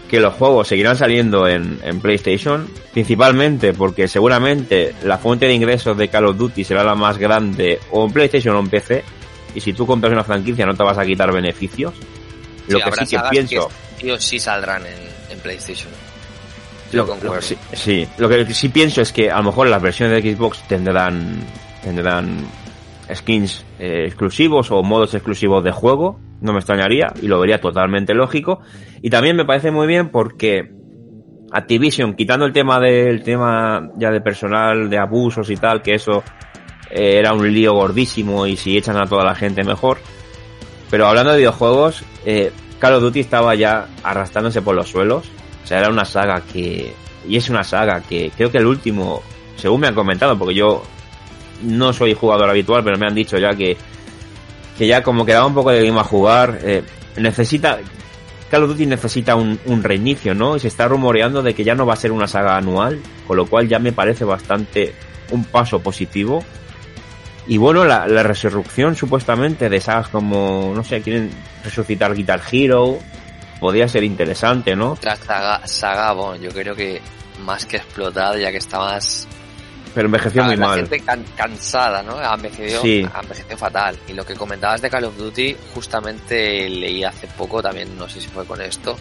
que 0.09 0.19
los 0.19 0.33
juegos 0.35 0.67
seguirán 0.67 0.97
saliendo 0.97 1.47
en, 1.47 1.79
PlayStation, 2.01 2.69
principalmente 2.93 3.73
porque 3.73 4.07
seguramente 4.07 4.93
la 5.03 5.17
fuente 5.17 5.47
de 5.47 5.53
ingresos 5.53 5.97
de 5.97 6.07
Call 6.07 6.25
of 6.25 6.37
Duty 6.37 6.63
será 6.63 6.83
la 6.83 6.95
más 6.95 7.17
grande 7.17 7.79
o 7.91 8.05
en 8.05 8.11
PlayStation 8.11 8.55
o 8.55 8.59
en 8.59 8.69
PC, 8.69 9.03
y 9.55 9.61
si 9.61 9.73
tú 9.73 9.87
compras 9.87 10.13
una 10.13 10.23
franquicia 10.23 10.65
no 10.65 10.75
te 10.75 10.83
vas 10.83 10.97
a 10.97 11.05
quitar 11.05 11.31
beneficios. 11.33 11.93
lo 12.67 12.79
que 12.79 13.05
sí 13.05 13.15
que 13.15 13.23
pienso... 13.29 13.69
Que 13.97 14.19
sí 14.19 14.39
saldrán 14.39 14.83
en, 14.85 15.39
PlayStation. 15.39 15.91
Lo, 16.91 17.07
sí, 17.73 18.07
lo 18.17 18.29
que 18.29 18.53
sí 18.53 18.69
pienso 18.69 19.01
es 19.01 19.11
que 19.11 19.29
a 19.29 19.37
lo 19.37 19.43
mejor 19.43 19.67
las 19.67 19.81
versiones 19.81 20.23
de 20.23 20.35
Xbox 20.35 20.65
tendrán 20.67 21.43
tendrán 21.83 22.47
skins 23.13 23.63
eh, 23.79 24.05
exclusivos 24.07 24.71
o 24.71 24.81
modos 24.81 25.13
exclusivos 25.13 25.63
de 25.63 25.71
juego 25.71 26.19
no 26.45 26.53
me 26.53 26.59
extrañaría 26.59 27.13
y 27.21 27.27
lo 27.27 27.39
vería 27.39 27.59
totalmente 27.59 28.13
lógico. 28.13 28.61
Y 29.01 29.09
también 29.09 29.35
me 29.35 29.45
parece 29.45 29.71
muy 29.71 29.87
bien 29.87 30.09
porque 30.09 30.71
Activision, 31.51 32.15
quitando 32.15 32.45
el 32.45 32.53
tema 32.53 32.79
del 32.79 33.23
tema 33.23 33.89
ya 33.97 34.11
de 34.11 34.21
personal, 34.21 34.89
de 34.89 34.97
abusos 34.97 35.49
y 35.49 35.57
tal, 35.57 35.81
que 35.81 35.95
eso 35.95 36.23
eh, 36.89 37.17
era 37.17 37.33
un 37.33 37.51
lío 37.51 37.73
gordísimo 37.73 38.45
y 38.47 38.57
si 38.57 38.77
echan 38.77 38.97
a 38.97 39.05
toda 39.05 39.23
la 39.23 39.35
gente 39.35 39.63
mejor. 39.63 39.99
Pero 40.89 41.07
hablando 41.07 41.31
de 41.31 41.37
videojuegos, 41.37 42.03
eh, 42.25 42.51
Call 42.79 42.95
of 42.95 43.01
Duty 43.03 43.19
estaba 43.21 43.55
ya 43.55 43.87
arrastrándose 44.03 44.61
por 44.61 44.75
los 44.75 44.89
suelos. 44.89 45.25
O 45.63 45.67
sea, 45.67 45.79
era 45.79 45.89
una 45.89 46.05
saga 46.05 46.41
que... 46.41 46.93
Y 47.27 47.37
es 47.37 47.49
una 47.49 47.63
saga 47.63 48.01
que 48.01 48.31
creo 48.35 48.51
que 48.51 48.59
el 48.59 48.67
último, 48.67 49.23
según 49.55 49.81
me 49.81 49.87
han 49.87 49.95
comentado, 49.95 50.37
porque 50.37 50.53
yo 50.53 50.83
no 51.63 51.93
soy 51.93 52.13
jugador 52.13 52.49
habitual, 52.49 52.83
pero 52.83 52.97
me 52.97 53.07
han 53.07 53.15
dicho 53.15 53.37
ya 53.37 53.55
que 53.55 53.77
que 54.77 54.87
ya 54.87 55.03
como 55.03 55.25
quedaba 55.25 55.45
un 55.45 55.53
poco 55.53 55.71
de 55.71 55.85
game 55.85 55.99
a 55.99 56.03
jugar, 56.03 56.59
eh, 56.63 56.83
necesita, 57.17 57.79
Call 58.49 58.63
of 58.63 58.69
Duty 58.71 58.85
necesita 58.85 59.35
un, 59.35 59.83
reinicio, 59.83 60.35
¿no? 60.35 60.55
Y 60.55 60.59
se 60.59 60.67
está 60.67 60.87
rumoreando 60.87 61.41
de 61.41 61.53
que 61.53 61.63
ya 61.63 61.75
no 61.75 61.85
va 61.85 61.93
a 61.93 61.97
ser 61.97 62.11
una 62.11 62.27
saga 62.27 62.57
anual, 62.57 62.99
con 63.27 63.37
lo 63.37 63.45
cual 63.45 63.67
ya 63.67 63.79
me 63.79 63.91
parece 63.91 64.25
bastante 64.25 64.93
un 65.31 65.45
paso 65.45 65.79
positivo. 65.79 66.43
Y 67.47 67.57
bueno, 67.57 67.85
la, 67.85 68.05
resurrección 68.23 68.95
supuestamente 68.95 69.69
de 69.69 69.79
sagas 69.79 70.09
como, 70.09 70.73
no 70.75 70.83
sé, 70.83 71.01
quieren 71.01 71.31
resucitar 71.63 72.13
Guitar 72.15 72.41
Hero, 72.51 72.97
podría 73.59 73.87
ser 73.87 74.03
interesante, 74.03 74.75
¿no? 74.75 74.97
La 75.01 75.15
saga, 75.15 75.65
saga 75.67 76.13
bueno, 76.13 76.43
yo 76.43 76.49
creo 76.51 76.75
que 76.75 77.01
más 77.43 77.65
que 77.65 77.77
explotada, 77.77 78.37
ya 78.37 78.51
que 78.51 78.57
está 78.57 78.79
más 78.79 79.27
pero 79.95 80.07
envejeció 80.07 80.43
muy 80.43 80.57
la 80.57 80.67
mal. 80.67 80.87
gente 80.87 81.01
cansada, 81.35 82.03
¿no? 82.03 82.17
Ha 82.17 82.35
envejecido, 82.35 82.81
ha 83.13 83.21
envejecido 83.21 83.57
fatal. 83.57 83.97
Y 84.09 84.13
lo 84.13 84.25
que 84.25 84.35
comentabas 84.35 84.81
de 84.81 84.89
Call 84.89 85.05
of 85.05 85.17
Duty, 85.17 85.55
justamente 85.73 86.69
leí 86.69 87.03
hace 87.05 87.27
poco, 87.27 87.63
también 87.63 87.97
no 87.97 88.09
sé 88.09 88.19
si 88.19 88.27
fue 88.27 88.45
con 88.45 88.61
esto, 88.61 88.97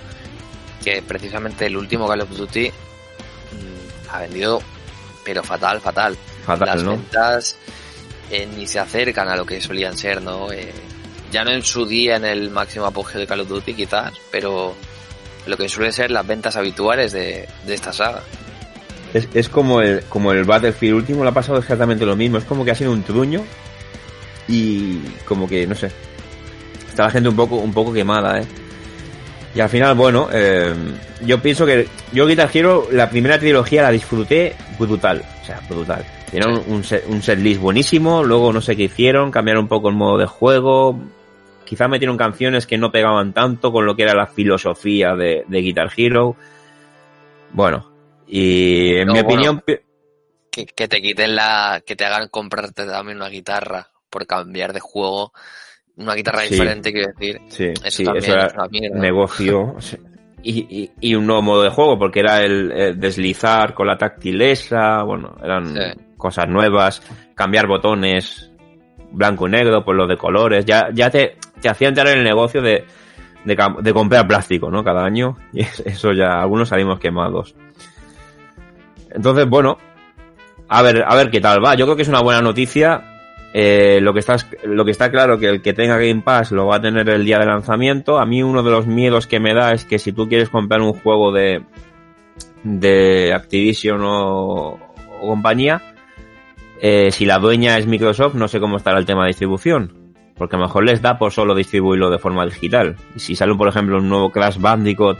que 0.84 1.02
precisamente 1.02 1.66
el 1.66 1.76
último 1.76 2.06
Call 2.06 2.20
of 2.20 2.30
Duty 2.30 2.68
mm, 2.68 4.08
ha 4.10 4.20
vendido, 4.20 4.62
pero 5.24 5.42
fatal, 5.42 5.80
fatal. 5.80 6.16
Fatal, 6.46 6.68
Las 6.68 6.84
ventas 6.84 7.56
eh, 8.30 8.46
ni 8.56 8.66
se 8.68 8.78
acercan 8.78 9.28
a 9.28 9.34
lo 9.36 9.44
que 9.44 9.60
solían 9.60 9.96
ser, 9.98 10.22
¿no? 10.22 10.52
Eh, 10.52 10.72
ya 11.32 11.42
no 11.42 11.50
en 11.50 11.64
su 11.64 11.84
día 11.86 12.14
en 12.16 12.24
el 12.24 12.50
máximo 12.50 12.86
apogeo 12.86 13.20
de 13.20 13.26
Call 13.26 13.40
of 13.40 13.48
Duty 13.48 13.74
quizás, 13.74 14.12
pero 14.30 14.76
lo 15.46 15.56
que 15.56 15.68
suele 15.68 15.90
ser 15.90 16.12
las 16.12 16.24
ventas 16.24 16.54
habituales 16.54 17.10
de, 17.12 17.48
de 17.66 17.74
esta 17.74 17.92
saga. 17.92 18.22
Es, 19.14 19.28
es 19.32 19.48
como 19.48 19.80
el 19.80 20.02
como 20.08 20.32
el 20.32 20.44
Battlefield 20.44 20.96
último, 20.96 21.22
le 21.22 21.30
ha 21.30 21.34
pasado 21.34 21.58
exactamente 21.58 22.04
lo 22.04 22.16
mismo. 22.16 22.36
Es 22.36 22.44
como 22.44 22.64
que 22.64 22.72
ha 22.72 22.74
sido 22.74 22.92
un 22.92 23.04
truño 23.04 23.42
y 24.48 24.98
como 25.24 25.48
que, 25.48 25.66
no 25.66 25.74
sé, 25.74 25.90
está 26.88 27.04
la 27.04 27.10
gente 27.10 27.28
un 27.28 27.36
poco, 27.36 27.56
un 27.56 27.72
poco 27.72 27.92
quemada, 27.92 28.40
¿eh? 28.40 28.46
Y 29.54 29.60
al 29.60 29.68
final, 29.68 29.94
bueno, 29.94 30.28
eh, 30.32 30.74
yo 31.24 31.40
pienso 31.40 31.64
que 31.64 31.86
yo 32.12 32.26
Guitar 32.26 32.50
Hero, 32.52 32.88
la 32.90 33.08
primera 33.08 33.38
trilogía 33.38 33.82
la 33.82 33.90
disfruté 33.90 34.56
brutal, 34.78 35.22
o 35.42 35.44
sea, 35.44 35.60
brutal. 35.68 36.04
Tiene 36.28 36.46
un, 36.46 36.62
un, 36.66 36.82
set, 36.82 37.04
un 37.06 37.22
list 37.44 37.60
buenísimo, 37.60 38.24
luego 38.24 38.52
no 38.52 38.60
sé 38.60 38.74
qué 38.74 38.84
hicieron, 38.84 39.30
cambiaron 39.30 39.64
un 39.64 39.68
poco 39.68 39.88
el 39.88 39.94
modo 39.94 40.18
de 40.18 40.26
juego, 40.26 40.98
quizá 41.64 41.86
metieron 41.86 42.16
canciones 42.16 42.66
que 42.66 42.78
no 42.78 42.90
pegaban 42.90 43.32
tanto 43.32 43.70
con 43.70 43.86
lo 43.86 43.94
que 43.94 44.02
era 44.02 44.14
la 44.14 44.26
filosofía 44.26 45.14
de 45.14 45.44
Guitar 45.48 45.92
Hero. 45.96 46.34
Bueno, 47.52 47.93
y 48.26 48.96
en 48.96 49.12
mi 49.12 49.20
opinión... 49.20 49.62
Que, 50.50 50.88
te 50.88 51.02
quiten 51.02 51.34
la... 51.34 51.82
que 51.84 51.96
te 51.96 52.04
hagan 52.04 52.28
comprarte 52.28 52.86
también 52.86 53.16
una 53.16 53.28
guitarra 53.28 53.90
por 54.08 54.26
cambiar 54.26 54.72
de 54.72 54.80
juego. 54.80 55.32
Una 55.96 56.14
guitarra 56.14 56.42
diferente, 56.42 56.92
quiero 56.92 57.12
decir. 57.12 57.40
Sí, 57.48 57.72
eso, 57.84 58.14
era 58.14 58.68
negocio. 58.92 59.76
y, 60.44 60.90
y, 61.00 61.14
un 61.14 61.26
nuevo 61.26 61.42
modo 61.42 61.62
de 61.62 61.70
juego, 61.70 61.98
porque 61.98 62.20
era 62.20 62.42
el, 62.42 62.98
deslizar 63.00 63.74
con 63.74 63.86
la 63.86 63.96
táctilesa, 63.96 65.02
bueno, 65.02 65.36
eran 65.42 65.74
cosas 66.16 66.48
nuevas, 66.48 67.02
cambiar 67.34 67.66
botones 67.66 68.50
blanco 69.14 69.46
y 69.46 69.50
negro 69.50 69.84
por 69.84 69.94
los 69.94 70.08
de 70.08 70.16
colores, 70.16 70.64
ya, 70.64 70.88
ya 70.92 71.08
te, 71.10 71.36
te 71.60 71.68
hacía 71.68 71.88
entrar 71.88 72.08
en 72.08 72.18
el 72.18 72.24
negocio 72.24 72.60
de, 72.60 72.84
de, 73.44 73.56
de 73.80 73.92
comprar 73.94 74.26
plástico, 74.26 74.70
¿no? 74.70 74.84
Cada 74.84 75.04
año, 75.04 75.36
y 75.52 75.62
eso 75.62 76.12
ya, 76.12 76.40
algunos 76.40 76.68
salimos 76.68 76.98
quemados. 76.98 77.54
Entonces, 79.14 79.48
bueno, 79.48 79.78
a 80.68 80.82
ver, 80.82 81.04
a 81.06 81.14
ver 81.14 81.30
qué 81.30 81.40
tal 81.40 81.64
va. 81.64 81.74
Yo 81.74 81.86
creo 81.86 81.96
que 81.96 82.02
es 82.02 82.08
una 82.08 82.20
buena 82.20 82.42
noticia. 82.42 83.10
Eh, 83.56 84.00
lo 84.00 84.12
que 84.12 84.18
está 84.18 84.36
lo 84.64 84.84
que 84.84 84.90
está 84.90 85.12
claro 85.12 85.38
que 85.38 85.46
el 85.46 85.62
que 85.62 85.72
tenga 85.72 85.96
Game 85.96 86.22
Pass 86.22 86.50
lo 86.50 86.66
va 86.66 86.76
a 86.76 86.80
tener 86.80 87.08
el 87.08 87.24
día 87.24 87.38
de 87.38 87.46
lanzamiento. 87.46 88.18
A 88.18 88.26
mí 88.26 88.42
uno 88.42 88.62
de 88.62 88.70
los 88.70 88.86
miedos 88.86 89.28
que 89.28 89.38
me 89.38 89.54
da 89.54 89.72
es 89.72 89.84
que 89.84 90.00
si 90.00 90.12
tú 90.12 90.28
quieres 90.28 90.50
comprar 90.50 90.80
un 90.80 90.92
juego 90.92 91.32
de 91.32 91.62
de 92.64 93.32
Activision 93.32 94.00
o, 94.02 94.78
compañía, 95.20 95.80
eh, 96.80 97.10
si 97.12 97.24
la 97.24 97.38
dueña 97.38 97.78
es 97.78 97.86
Microsoft, 97.86 98.34
no 98.34 98.48
sé 98.48 98.58
cómo 98.58 98.76
estará 98.76 98.98
el 98.98 99.06
tema 99.06 99.22
de 99.22 99.28
distribución. 99.28 100.14
Porque 100.36 100.56
a 100.56 100.58
lo 100.58 100.66
mejor 100.66 100.84
les 100.84 101.00
da 101.00 101.16
por 101.16 101.30
solo 101.30 101.54
distribuirlo 101.54 102.10
de 102.10 102.18
forma 102.18 102.44
digital. 102.44 102.96
Y 103.14 103.20
si 103.20 103.36
sale, 103.36 103.54
por 103.54 103.68
ejemplo, 103.68 103.98
un 103.98 104.08
nuevo 104.08 104.30
Crash 104.30 104.58
Bandicoot 104.58 105.18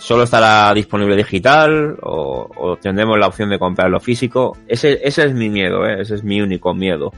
solo 0.00 0.22
estará 0.22 0.72
disponible 0.72 1.14
digital 1.14 1.96
o, 2.02 2.78
tendremos 2.80 3.18
la 3.18 3.28
opción 3.28 3.50
de 3.50 3.58
comprarlo 3.58 4.00
físico. 4.00 4.56
Ese, 4.66 4.98
ese 5.02 5.26
es 5.26 5.34
mi 5.34 5.50
miedo, 5.50 5.86
¿eh? 5.86 6.00
ese 6.00 6.14
es 6.14 6.24
mi 6.24 6.40
único 6.40 6.74
miedo. 6.74 7.12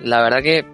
La 0.00 0.22
verdad 0.22 0.42
que, 0.42 0.64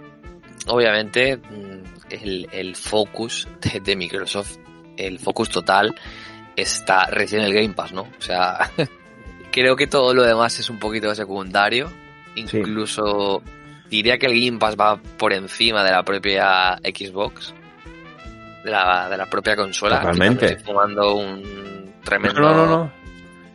obviamente, 0.68 1.38
mm, 1.38 1.82
el, 2.10 2.48
el 2.52 2.76
focus 2.76 3.48
de, 3.82 3.96
Microsoft, 3.96 4.58
el 4.98 5.18
focus 5.18 5.48
total, 5.48 5.94
está 6.54 7.06
recién 7.06 7.40
en 7.40 7.48
el 7.48 7.54
Game 7.54 7.74
Pass, 7.74 7.92
¿no? 7.92 8.02
O 8.02 8.22
sea, 8.22 8.70
creo 9.50 9.74
que 9.76 9.86
todo 9.86 10.12
lo 10.12 10.24
demás 10.24 10.60
es 10.60 10.68
un 10.68 10.78
poquito 10.78 11.14
secundario. 11.14 11.90
Incluso 12.34 13.42
diría 13.88 14.18
que 14.18 14.26
el 14.26 14.44
Game 14.44 14.58
Pass 14.58 14.76
va 14.78 14.96
por 14.96 15.32
encima 15.32 15.82
de 15.84 15.90
la 15.90 16.02
propia 16.02 16.76
Xbox 16.82 17.54
de 18.64 18.70
la, 18.70 19.08
de 19.08 19.16
la 19.16 19.26
propia 19.26 19.56
consola. 19.56 20.00
Totalmente. 20.00 20.56
fumando 20.58 21.14
un 21.14 21.94
tremendo. 22.04 22.40
No, 22.40 22.54
no, 22.54 22.66
no. 22.66 22.92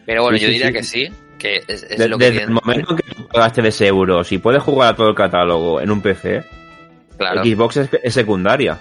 Pero 0.06 0.24
bueno, 0.24 0.38
yo 0.38 0.48
diría 0.50 0.72
que 0.72 0.84
sí. 0.84 1.12
Que 1.38 1.64
es, 1.68 1.86
lo 2.00 2.18
desde 2.18 2.44
el 2.44 2.50
momento 2.50 2.96
que 2.96 3.04
tú 3.04 3.28
pagaste 3.28 3.62
de 3.62 3.88
euros 3.88 4.32
y 4.32 4.40
puedes 4.40 4.64
jugar 4.64 4.94
a 4.94 4.96
todo 4.96 5.10
el 5.10 5.16
catálogo 5.16 5.80
en 5.80 5.92
un 5.92 6.02
PC, 6.02 6.44
claro. 7.16 7.44
Xbox 7.44 7.78
es, 7.78 8.14
secundaria. 8.14 8.80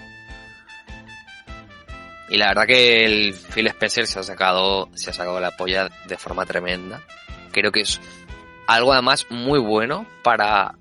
Y 2.30 2.38
la 2.38 2.48
verdad 2.48 2.66
que 2.66 3.04
el 3.04 3.34
Phil 3.34 3.66
Spencer 3.66 4.06
se 4.06 4.20
ha 4.20 4.22
sacado, 4.22 4.88
se 4.94 5.10
ha 5.10 5.12
sacado 5.12 5.38
la 5.38 5.50
polla 5.50 5.90
de 6.08 6.16
forma 6.16 6.46
tremenda. 6.46 7.02
Creo 7.52 7.70
que 7.70 7.82
es 7.82 8.00
algo 8.66 8.92
además 8.94 9.26
muy 9.28 9.58
bueno 9.58 10.06
para, 10.22 10.74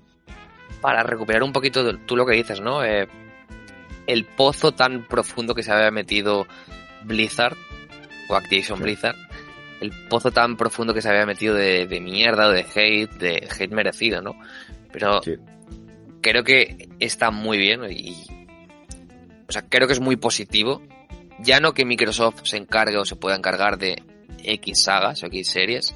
para 0.80 1.02
recuperar 1.02 1.42
un 1.42 1.52
poquito 1.52 1.84
de, 1.84 1.98
tú 2.06 2.16
lo 2.16 2.24
que 2.24 2.34
dices, 2.34 2.60
¿no? 2.60 2.82
Eh, 2.84 3.06
el 4.06 4.24
pozo 4.24 4.72
tan 4.72 5.06
profundo 5.06 5.54
que 5.54 5.62
se 5.62 5.72
había 5.72 5.90
metido 5.90 6.46
Blizzard, 7.04 7.56
o 8.28 8.34
Activision 8.34 8.80
Blizzard, 8.80 9.16
el 9.80 9.92
pozo 10.08 10.30
tan 10.30 10.56
profundo 10.56 10.94
que 10.94 11.02
se 11.02 11.08
había 11.08 11.26
metido 11.26 11.54
de, 11.54 11.86
de 11.86 12.00
mierda 12.00 12.48
o 12.48 12.50
de 12.52 12.64
hate, 12.74 13.12
de 13.14 13.48
hate 13.58 13.72
merecido, 13.72 14.22
¿no? 14.22 14.34
Pero 14.92 15.22
Sí. 15.22 15.34
creo 16.22 16.42
que 16.44 16.88
está 16.98 17.30
muy 17.30 17.58
bien 17.58 17.80
y, 17.90 18.16
o 19.48 19.52
sea, 19.52 19.62
creo 19.68 19.86
que 19.86 19.92
es 19.92 20.00
muy 20.00 20.16
positivo. 20.16 20.82
Ya 21.38 21.60
no 21.60 21.74
que 21.74 21.84
Microsoft 21.84 22.40
se 22.44 22.56
encargue 22.56 22.96
o 22.96 23.04
se 23.04 23.16
pueda 23.16 23.36
encargar 23.36 23.76
de 23.78 24.02
X 24.42 24.82
sagas 24.84 25.22
o 25.22 25.26
X 25.26 25.50
series, 25.50 25.94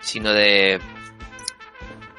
sino 0.00 0.32
de 0.32 0.78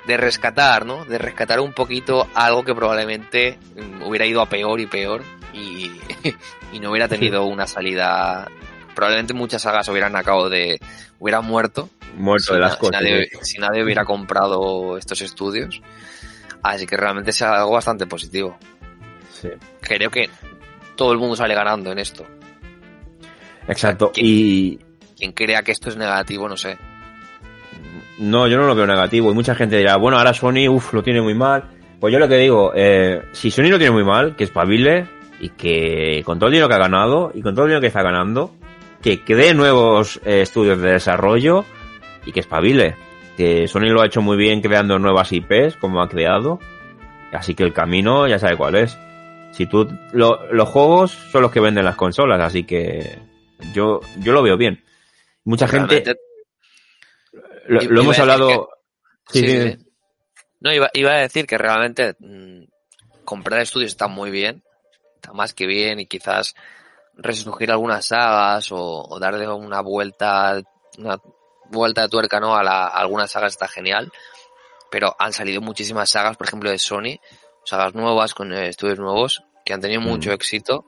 de 0.06 0.18
rescatar, 0.18 0.86
¿no? 0.86 1.06
De 1.06 1.18
rescatar 1.18 1.60
un 1.60 1.74
poquito 1.74 2.28
algo 2.34 2.64
que 2.64 2.74
probablemente 2.74 3.58
mm, 3.76 4.04
hubiera 4.04 4.26
ido 4.26 4.41
a 4.41 4.47
peor 4.50 4.80
y 4.80 4.88
peor 4.88 5.24
y, 5.54 5.91
y 6.74 6.80
no 6.80 6.91
hubiera 6.91 7.08
tenido 7.08 7.45
una 7.45 7.68
salida. 7.68 8.50
Probablemente 8.95 9.34
muchas 9.34 9.62
sagas 9.62 9.88
hubieran 9.89 10.16
acabado 10.16 10.50
de. 10.50 10.80
hubieran 11.20 11.45
muerto 11.45 11.89
Muerto 12.16 12.47
si, 12.47 12.54
de 12.54 12.60
las 12.60 12.74
si 12.74 12.80
cosas. 12.80 13.02
nadie, 13.02 13.30
si 13.41 13.58
nadie 13.60 13.84
hubiera 13.84 14.04
comprado 14.06 14.97
estos 14.97 15.22
estudios. 15.22 15.82
Así 16.64 16.86
que 16.86 16.97
realmente 16.97 17.30
es 17.30 17.41
algo 17.41 17.72
bastante 17.72 18.06
positivo. 18.08 18.58
Sí. 19.32 19.50
Creo 19.80 20.10
que 20.10 20.30
todo 20.95 21.14
el 21.14 21.18
mundo 21.20 21.36
sale 21.36 21.56
ganando 21.56 21.91
en 21.91 22.00
esto. 22.00 22.26
Exacto. 23.68 24.12
¿Qué? 24.12 24.22
Y 24.24 24.80
Quien 25.16 25.32
crea 25.32 25.62
que 25.62 25.72
esto 25.72 25.89
es 25.89 25.95
negativo, 25.95 26.50
no 26.50 26.58
sé. 26.58 26.78
No, 28.20 28.47
yo 28.47 28.57
no 28.57 28.67
lo 28.67 28.76
veo 28.76 28.86
negativo. 28.88 29.32
Y 29.32 29.34
mucha 29.34 29.55
gente 29.55 29.78
dirá, 29.78 29.97
bueno, 29.97 30.17
ahora 30.17 30.34
Sony, 30.34 30.67
uff, 30.70 30.93
lo 30.93 31.01
tiene 31.03 31.22
muy 31.22 31.34
mal. 31.34 31.63
Pues 31.99 32.13
yo 32.13 32.20
lo 32.20 32.28
que 32.28 32.38
digo, 32.38 32.72
eh, 32.76 33.22
si 33.34 33.51
Sony 33.51 33.70
lo 33.70 33.78
tiene 33.78 33.91
muy 33.91 34.03
mal, 34.03 34.36
que 34.36 34.43
espabile 34.45 35.05
y 35.39 35.49
que 35.49 36.22
con 36.26 36.38
todo 36.39 36.47
el 36.47 36.53
dinero 36.53 36.70
que 36.70 36.76
ha 36.76 36.80
ganado 36.80 37.32
y 37.34 37.41
con 37.41 37.53
todo 37.55 37.65
el 37.65 37.70
dinero 37.70 37.82
que 37.82 37.88
está 37.88 38.03
ganando, 38.03 38.51
que 39.01 39.22
cree 39.24 39.53
nuevos 39.53 40.20
eh, 40.26 40.41
estudios 40.41 40.80
de 40.82 40.91
desarrollo 40.93 41.65
y 42.26 42.32
que 42.32 42.39
espabile. 42.41 42.95
Que 43.38 43.67
Sony 43.67 43.89
lo 43.89 44.01
ha 44.01 44.05
hecho 44.05 44.22
muy 44.22 44.38
bien 44.38 44.61
creando 44.61 44.99
nuevas 44.99 45.32
IPs, 45.32 45.76
como 45.78 46.01
ha 46.01 46.09
creado. 46.09 46.59
Así 47.32 47.53
que 47.55 47.63
el 47.63 47.74
camino 47.74 48.28
ya 48.28 48.39
sabe 48.39 48.57
cuál 48.57 48.76
es. 48.76 48.97
Si 49.51 49.65
tú, 49.65 49.88
lo- 50.13 50.51
los 50.51 50.67
juegos 50.70 51.11
son 51.11 51.41
los 51.41 51.51
que 51.51 51.59
venden 51.59 51.86
las 51.86 51.95
consolas, 51.95 52.39
así 52.41 52.63
que 52.63 53.17
yo, 53.74 53.99
yo 54.20 54.32
lo 54.34 54.41
veo 54.41 54.57
bien. 54.57 54.84
Mucha 55.45 55.67
gente, 55.67 56.01
lo, 57.74 58.01
hemos 58.01 58.20
hablado. 58.20 58.70
Sí, 59.30 59.39
Sí, 59.41 59.47
sí, 59.47 59.72
sí. 59.78 59.86
No, 60.61 60.74
iba, 60.74 60.89
iba 60.93 61.11
a 61.11 61.17
decir 61.17 61.45
que 61.45 61.57
realmente 61.57 62.15
mm, 62.20 62.63
comprar 63.24 63.61
estudios 63.61 63.91
está 63.91 64.07
muy 64.07 64.32
bien, 64.32 64.63
está 65.15 65.34
más 65.34 65.53
que 65.53 65.65
bien 65.67 65.99
y 65.99 66.05
quizás 66.07 66.55
resurgir 67.13 67.72
algunas 67.72 68.05
sagas 68.07 68.72
o, 68.72 69.03
o 69.07 69.20
darle 69.20 69.47
una 69.47 69.82
vuelta, 69.82 70.59
una 70.97 71.20
vuelta 71.70 72.01
de 72.03 72.09
tuerca 72.09 72.39
¿no? 72.39 72.55
a, 72.55 72.63
la- 72.63 72.88
a 72.88 72.97
algunas 72.99 73.30
sagas 73.32 73.53
está 73.53 73.67
genial, 73.67 74.11
pero 74.89 75.15
han 75.20 75.32
salido 75.34 75.61
muchísimas 75.61 76.09
sagas, 76.09 76.36
por 76.38 76.47
ejemplo 76.47 76.70
de 76.72 76.80
Sony, 76.80 77.20
sagas 77.65 77.93
nuevas 77.93 78.34
con 78.34 78.51
eh, 78.53 78.70
estudios 78.70 78.99
nuevos 78.99 79.43
que 79.63 79.74
han 79.74 79.82
tenido 79.82 80.01
mucho 80.01 80.32
Mm. 80.32 80.34
éxito 80.34 80.86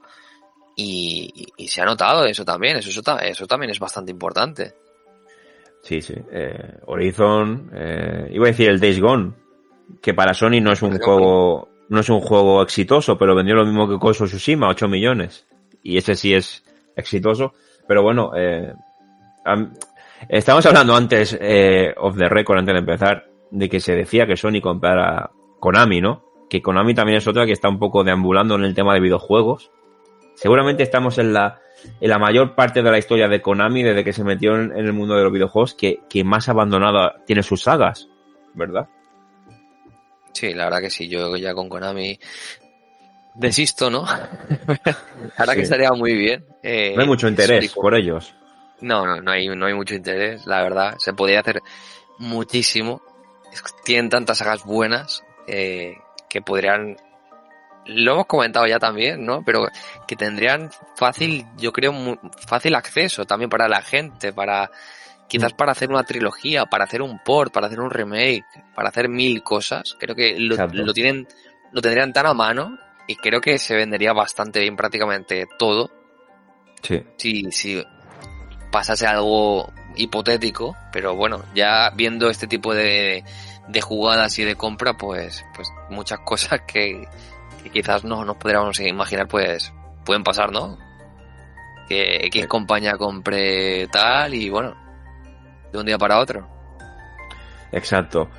y, 0.75 1.47
y 1.57 1.67
se 1.67 1.81
ha 1.81 1.85
notado 1.85 2.25
eso 2.25 2.43
también, 2.43 2.77
eso, 2.77 2.89
eso, 2.89 3.01
eso 3.21 3.47
también 3.47 3.69
es 3.71 3.79
bastante 3.79 4.11
importante. 4.11 4.73
Sí, 5.83 6.01
sí. 6.01 6.13
Eh, 6.31 6.75
Horizon, 6.85 7.71
eh, 7.73 8.29
iba 8.31 8.45
a 8.45 8.47
decir 8.51 8.69
el 8.69 8.79
Days 8.79 8.99
Gone, 8.99 9.31
que 10.01 10.13
para 10.13 10.33
Sony 10.33 10.61
no 10.61 10.71
es 10.71 10.81
un 10.81 10.97
juego, 10.99 11.69
no 11.89 11.99
es 11.99 12.09
un 12.09 12.21
juego 12.21 12.61
exitoso, 12.61 13.17
pero 13.17 13.35
vendió 13.35 13.55
lo 13.55 13.65
mismo 13.65 13.89
que 13.89 13.97
Koso 13.99 14.25
Tsushima, 14.25 14.69
8 14.69 14.87
millones. 14.87 15.47
Y 15.83 15.97
ese 15.97 16.15
sí 16.15 16.33
es 16.33 16.63
exitoso. 16.95 17.53
Pero 17.87 18.03
bueno, 18.03 18.31
eh, 18.35 18.73
am- 19.43 19.73
estamos 20.29 20.65
hablando 20.67 20.95
antes, 20.95 21.37
eh, 21.41 21.93
of 21.97 22.15
the 22.17 22.29
record, 22.29 22.59
antes 22.59 22.73
de 22.73 22.79
empezar, 22.79 23.25
de 23.49 23.67
que 23.67 23.79
se 23.79 23.95
decía 23.95 24.27
que 24.27 24.37
Sony 24.37 24.61
comprara 24.61 25.31
Konami, 25.59 25.99
¿no? 25.99 26.23
Que 26.49 26.61
Konami 26.61 26.93
también 26.93 27.17
es 27.17 27.27
otra 27.27 27.45
que 27.45 27.51
está 27.53 27.67
un 27.69 27.79
poco 27.79 28.03
deambulando 28.03 28.55
en 28.55 28.63
el 28.63 28.75
tema 28.75 28.93
de 28.93 28.99
videojuegos. 28.99 29.71
Seguramente 30.35 30.83
estamos 30.83 31.17
en 31.17 31.33
la, 31.33 31.59
en 31.99 32.09
la 32.09 32.19
mayor 32.19 32.55
parte 32.55 32.81
de 32.81 32.91
la 32.91 32.97
historia 32.97 33.27
de 33.27 33.41
Konami 33.41 33.83
desde 33.83 34.03
que 34.03 34.13
se 34.13 34.23
metió 34.23 34.55
en, 34.55 34.71
en 34.71 34.85
el 34.85 34.93
mundo 34.93 35.15
de 35.15 35.23
los 35.23 35.31
videojuegos 35.31 35.73
que, 35.73 35.99
que 36.09 36.23
más 36.23 36.47
abandonada 36.49 37.15
tiene 37.25 37.43
sus 37.43 37.63
sagas, 37.63 38.07
¿verdad? 38.53 38.87
Sí, 40.33 40.53
la 40.53 40.65
verdad 40.65 40.79
que 40.81 40.89
sí, 40.89 41.07
yo 41.09 41.35
ya 41.37 41.53
con 41.53 41.67
Konami 41.69 42.17
desisto, 43.35 43.89
¿no? 43.89 44.05
la 44.67 44.77
verdad 45.37 45.49
Sí. 45.49 45.55
que 45.55 45.61
estaría 45.61 45.91
muy 45.91 46.13
bien. 46.13 46.45
eh, 46.63 46.93
No 46.95 47.01
hay 47.01 47.07
mucho 47.07 47.27
interés 47.27 47.71
por 47.73 47.95
ellos. 47.95 48.33
No, 48.81 49.05
no, 49.05 49.21
no 49.21 49.31
hay, 49.31 49.47
no 49.47 49.65
hay 49.65 49.73
mucho 49.73 49.93
interés, 49.95 50.45
la 50.47 50.63
verdad. 50.63 50.95
Se 50.97 51.13
podría 51.13 51.41
hacer 51.41 51.61
muchísimo. 52.17 53.01
Tienen 53.83 54.09
tantas 54.09 54.39
sagas 54.39 54.63
buenas 54.63 55.23
eh, 55.47 55.95
que 56.29 56.41
podrían... 56.41 56.97
Lo 57.85 58.13
hemos 58.13 58.25
comentado 58.27 58.67
ya 58.67 58.79
también, 58.79 59.25
¿no? 59.25 59.43
Pero 59.43 59.67
que 60.07 60.15
tendrían 60.15 60.69
fácil, 60.95 61.45
yo 61.57 61.71
creo, 61.73 61.91
mu- 61.91 62.17
fácil 62.47 62.75
acceso 62.75 63.25
también 63.25 63.49
para 63.49 63.67
la 63.67 63.81
gente, 63.81 64.31
para 64.33 64.69
quizás 65.27 65.53
para 65.53 65.71
hacer 65.71 65.89
una 65.89 66.03
trilogía, 66.03 66.65
para 66.65 66.83
hacer 66.83 67.01
un 67.01 67.19
port, 67.19 67.53
para 67.53 67.67
hacer 67.67 67.79
un 67.79 67.89
remake, 67.89 68.43
para 68.75 68.89
hacer 68.89 69.07
mil 69.09 69.41
cosas. 69.43 69.95
Creo 69.99 70.15
que 70.15 70.37
lo, 70.39 70.55
lo 70.73 70.93
tienen, 70.93 71.27
lo 71.71 71.81
tendrían 71.81 72.11
tan 72.13 72.25
a 72.27 72.33
mano 72.33 72.77
y 73.07 73.15
creo 73.15 73.39
que 73.41 73.57
se 73.57 73.75
vendería 73.75 74.13
bastante 74.13 74.59
bien 74.59 74.75
prácticamente 74.75 75.47
todo 75.57 75.89
Sí. 76.83 77.03
si, 77.17 77.51
si 77.51 77.83
pasase 78.71 79.05
algo 79.07 79.71
hipotético, 79.95 80.75
pero 80.91 81.15
bueno, 81.15 81.43
ya 81.53 81.91
viendo 81.95 82.29
este 82.29 82.47
tipo 82.47 82.73
de, 82.73 83.23
de 83.67 83.81
jugadas 83.81 84.37
y 84.39 84.43
de 84.43 84.55
compra, 84.55 84.93
pues, 84.97 85.43
pues 85.55 85.69
muchas 85.89 86.19
cosas 86.25 86.61
que, 86.67 87.07
que 87.63 87.69
quizás 87.69 88.03
no 88.03 88.23
nos 88.25 88.37
podríamos 88.37 88.79
imaginar, 88.79 89.27
pues 89.27 89.73
pueden 90.05 90.23
pasar, 90.23 90.51
¿no? 90.51 90.77
Que 91.87 92.25
X 92.27 92.47
compañía 92.47 92.93
compre 92.97 93.87
tal 93.91 94.33
y 94.33 94.49
bueno, 94.49 94.73
de 95.71 95.79
un 95.79 95.85
día 95.85 95.97
para 95.97 96.19
otro. 96.19 96.47
Exacto. 97.71 98.29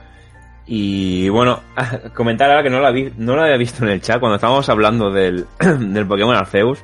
Y 0.67 1.29
bueno, 1.29 1.61
comentar 2.15 2.51
ahora 2.51 2.63
que 2.63 2.71
no 2.71 2.81
lo, 2.81 2.93
vi- 2.93 3.13
no 3.17 3.35
lo 3.37 3.43
había 3.43 3.57
visto 3.57 3.85
en 3.85 3.91
el 3.91 4.01
chat 4.01 4.21
cuando 4.21 4.37
estábamos 4.37 4.69
hablando 4.69 5.11
del, 5.11 5.47
del 5.59 6.07
Pokémon 6.07 6.37
Arceus. 6.37 6.83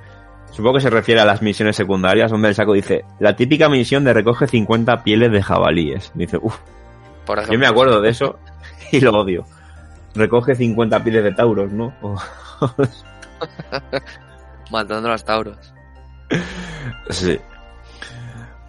Supongo 0.50 0.76
que 0.76 0.80
se 0.80 0.90
refiere 0.90 1.20
a 1.20 1.24
las 1.26 1.42
misiones 1.42 1.76
secundarias, 1.76 2.30
donde 2.30 2.48
el 2.48 2.54
saco 2.54 2.72
dice, 2.72 3.04
la 3.20 3.36
típica 3.36 3.68
misión 3.68 4.02
de 4.04 4.14
recoge 4.14 4.46
50 4.46 5.04
pieles 5.04 5.30
de 5.30 5.42
jabalíes. 5.42 6.10
Dice, 6.14 6.38
uff, 6.40 6.56
yo 7.52 7.58
me 7.58 7.66
acuerdo 7.66 8.00
de 8.00 8.08
eso 8.10 8.38
y 8.90 9.00
lo 9.00 9.12
odio. 9.12 9.44
Recoge 10.14 10.54
50 10.54 11.02
pieles 11.04 11.24
de 11.24 11.32
tauros, 11.32 11.70
¿no? 11.72 11.94
O- 12.02 12.16
matando 14.70 15.08
a 15.08 15.12
los 15.12 15.24
tauros. 15.24 15.72
Sí. 17.10 17.38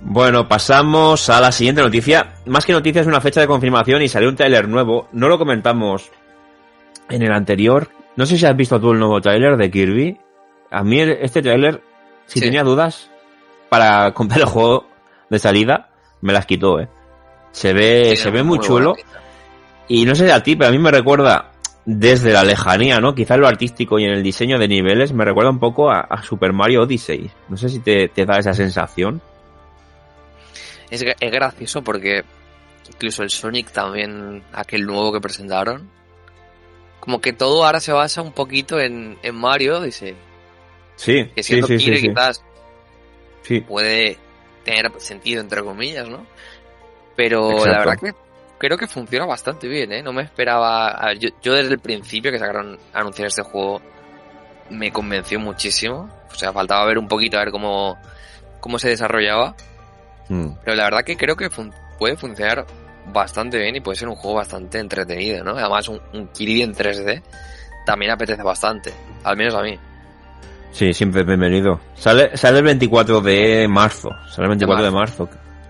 Bueno, 0.01 0.47
pasamos 0.47 1.29
a 1.29 1.41
la 1.41 1.51
siguiente 1.51 1.81
noticia. 1.81 2.33
Más 2.45 2.65
que 2.65 2.73
noticia 2.73 3.01
es 3.01 3.07
una 3.07 3.21
fecha 3.21 3.41
de 3.41 3.47
confirmación 3.47 4.01
y 4.01 4.07
salió 4.07 4.29
un 4.29 4.35
tráiler 4.35 4.67
nuevo. 4.67 5.07
No 5.11 5.27
lo 5.27 5.37
comentamos 5.37 6.09
en 7.09 7.21
el 7.21 7.31
anterior. 7.33 7.89
No 8.15 8.25
sé 8.25 8.37
si 8.37 8.45
has 8.45 8.55
visto 8.55 8.79
tú 8.79 8.91
el 8.91 8.99
nuevo 8.99 9.19
tráiler 9.21 9.57
de 9.57 9.69
Kirby. 9.69 10.19
A 10.71 10.83
mí 10.83 11.01
este 11.01 11.41
tráiler, 11.41 11.81
si 12.27 12.39
Sí. 12.39 12.45
tenía 12.45 12.63
dudas 12.63 13.09
para 13.69 14.11
comprar 14.13 14.39
el 14.41 14.45
juego 14.45 14.87
de 15.29 15.39
salida, 15.39 15.89
me 16.21 16.33
las 16.33 16.45
quitó, 16.45 16.79
eh. 16.79 16.87
Se 17.51 17.73
ve, 17.73 18.15
se 18.15 18.29
ve 18.29 18.43
muy 18.43 18.59
chulo. 18.59 18.93
pinta. 18.93 19.21
Y 19.89 20.05
no 20.05 20.15
sé 20.15 20.31
a 20.31 20.41
ti, 20.41 20.55
pero 20.55 20.69
a 20.69 20.71
mí 20.71 20.79
me 20.79 20.91
recuerda 20.91 21.51
desde 21.85 22.31
la 22.31 22.43
lejanía, 22.43 22.99
¿no? 22.99 23.15
Quizás 23.15 23.37
lo 23.39 23.47
artístico 23.47 23.99
y 23.99 24.05
en 24.05 24.11
el 24.11 24.23
diseño 24.23 24.57
de 24.59 24.67
niveles 24.67 25.11
me 25.11 25.25
recuerda 25.25 25.49
un 25.49 25.59
poco 25.59 25.89
a, 25.89 26.01
a 26.01 26.21
Super 26.23 26.53
Mario 26.53 26.83
Odyssey. 26.83 27.29
No 27.49 27.57
sé 27.57 27.67
si 27.69 27.79
te, 27.79 28.07
te 28.07 28.25
da 28.25 28.37
esa 28.37 28.53
sensación. 28.53 29.21
Es, 30.89 31.03
es 31.03 31.31
gracioso 31.31 31.81
porque 31.81 32.23
incluso 32.87 33.23
el 33.23 33.29
Sonic 33.29 33.71
también, 33.71 34.43
aquel 34.53 34.85
nuevo 34.85 35.11
que 35.11 35.19
presentaron, 35.19 35.89
como 36.99 37.19
que 37.21 37.33
todo 37.33 37.65
ahora 37.65 37.79
se 37.79 37.91
basa 37.91 38.21
un 38.21 38.33
poquito 38.33 38.79
en, 38.79 39.17
en 39.23 39.35
Mario, 39.35 39.81
dice, 39.81 40.15
Sí, 40.95 41.25
que 41.33 41.43
siendo 41.43 41.65
sí, 41.67 41.79
sí, 41.79 41.95
sí. 41.95 42.09
quizás 42.09 42.43
Sí, 43.43 43.61
puede 43.61 44.17
tener 44.63 44.91
sentido 44.97 45.41
entre 45.41 45.63
comillas, 45.63 46.07
¿no? 46.07 46.25
Pero 47.15 47.51
Exacto. 47.51 47.71
la 47.71 47.79
verdad 47.79 47.99
que 47.99 48.28
creo 48.59 48.77
que 48.77 48.85
funciona 48.87 49.25
bastante 49.25 49.67
bien, 49.67 49.91
¿eh? 49.91 50.03
No 50.03 50.13
me 50.13 50.21
esperaba, 50.21 50.89
a 50.89 51.07
ver, 51.07 51.19
yo, 51.19 51.29
yo 51.41 51.53
desde 51.53 51.71
el 51.73 51.79
principio 51.79 52.31
que 52.31 52.37
sacaron 52.37 52.77
a 52.93 52.99
anunciar 52.99 53.27
este 53.29 53.41
juego, 53.41 53.81
me 54.69 54.91
convenció 54.91 55.39
muchísimo. 55.39 56.09
O 56.31 56.35
sea, 56.35 56.53
faltaba 56.53 56.85
ver 56.85 56.97
un 56.99 57.07
poquito 57.07 57.37
a 57.37 57.39
ver 57.39 57.51
cómo, 57.51 57.97
cómo 58.59 58.77
se 58.77 58.89
desarrollaba. 58.89 59.55
Mm. 60.27 60.49
Pero 60.63 60.75
la 60.77 60.83
verdad 60.83 61.03
que 61.03 61.17
creo 61.17 61.35
que 61.35 61.49
fun- 61.49 61.73
puede 61.97 62.15
funcionar 62.15 62.65
bastante 63.11 63.57
bien 63.57 63.75
y 63.75 63.79
puede 63.79 63.97
ser 63.97 64.07
un 64.07 64.15
juego 64.15 64.37
bastante 64.37 64.77
entretenido, 64.77 65.43
¿no? 65.43 65.51
Además, 65.57 65.87
un, 65.87 65.99
un 66.13 66.27
Kirby 66.27 66.61
en 66.61 66.75
3D 66.75 67.23
también 67.85 68.11
apetece 68.11 68.43
bastante. 68.43 68.93
Al 69.23 69.35
menos 69.35 69.55
a 69.55 69.63
mí. 69.63 69.79
Sí, 70.71 70.93
siempre 70.93 71.21
es 71.21 71.27
bienvenido. 71.27 71.79
Sale, 71.95 72.37
sale 72.37 72.59
el 72.59 72.63
24 72.65 73.21
de 73.21 73.67
marzo. 73.67 74.09
Sale 74.29 74.43
el 74.43 74.49
24 74.49 74.83
de 74.85 74.89
De 74.91 74.95
marzo. 74.95 75.29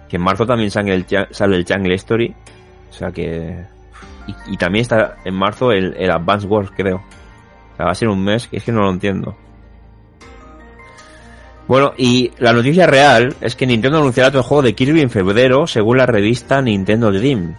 Que 0.10 0.18
en 0.18 0.22
marzo 0.24 0.46
también 0.46 0.70
sale 0.70 0.94
el, 0.94 1.06
sale 1.32 1.56
el 1.56 1.66
Jungle 1.66 1.96
Story. 1.96 2.36
O 2.90 2.94
sea 2.94 3.12
que... 3.12 3.66
Y, 4.28 4.54
y 4.54 4.58
también 4.58 4.82
está 4.82 5.18
en 5.26 5.34
marzo 5.34 5.72
el, 5.72 5.96
el 5.98 6.12
Advance 6.12 6.48
Wars, 6.48 6.72
creo. 6.76 6.98
O 6.98 7.76
sea, 7.76 7.86
va 7.86 7.92
a 7.92 7.96
ser 7.96 8.10
un 8.10 8.24
mes 8.24 8.48
que 8.48 8.58
es 8.58 8.64
que 8.64 8.72
no 8.72 8.82
lo 8.82 8.92
entiendo. 8.92 9.36
Bueno, 11.70 11.94
y 11.98 12.32
la 12.40 12.52
noticia 12.52 12.88
real 12.88 13.36
es 13.42 13.56
que 13.56 13.68
Nintendo 13.68 14.00
anunciará 14.00 14.30
otro 14.30 14.42
juego 14.42 14.64
de 14.64 14.74
Kirby 14.74 15.02
en 15.02 15.12
febrero, 15.12 15.68
según 15.68 15.98
la 15.98 16.08
revista 16.08 16.64
Nintendo 16.64 17.12
Dream. 17.12 17.56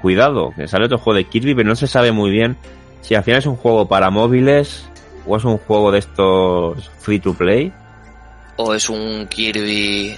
Cuidado, 0.00 0.54
que 0.56 0.66
sale 0.66 0.86
otro 0.86 0.96
juego 0.96 1.18
de 1.18 1.24
Kirby, 1.24 1.54
pero 1.54 1.68
no 1.68 1.76
se 1.76 1.86
sabe 1.86 2.10
muy 2.10 2.30
bien 2.30 2.56
si 3.02 3.14
al 3.14 3.22
final 3.22 3.40
es 3.40 3.46
un 3.46 3.56
juego 3.56 3.86
para 3.86 4.08
móviles 4.08 4.88
o 5.26 5.36
es 5.36 5.44
un 5.44 5.58
juego 5.58 5.92
de 5.92 5.98
estos 5.98 6.88
free 7.00 7.20
to 7.20 7.34
play. 7.34 7.70
O 8.56 8.72
es 8.72 8.88
un 8.88 9.26
Kirby 9.26 10.16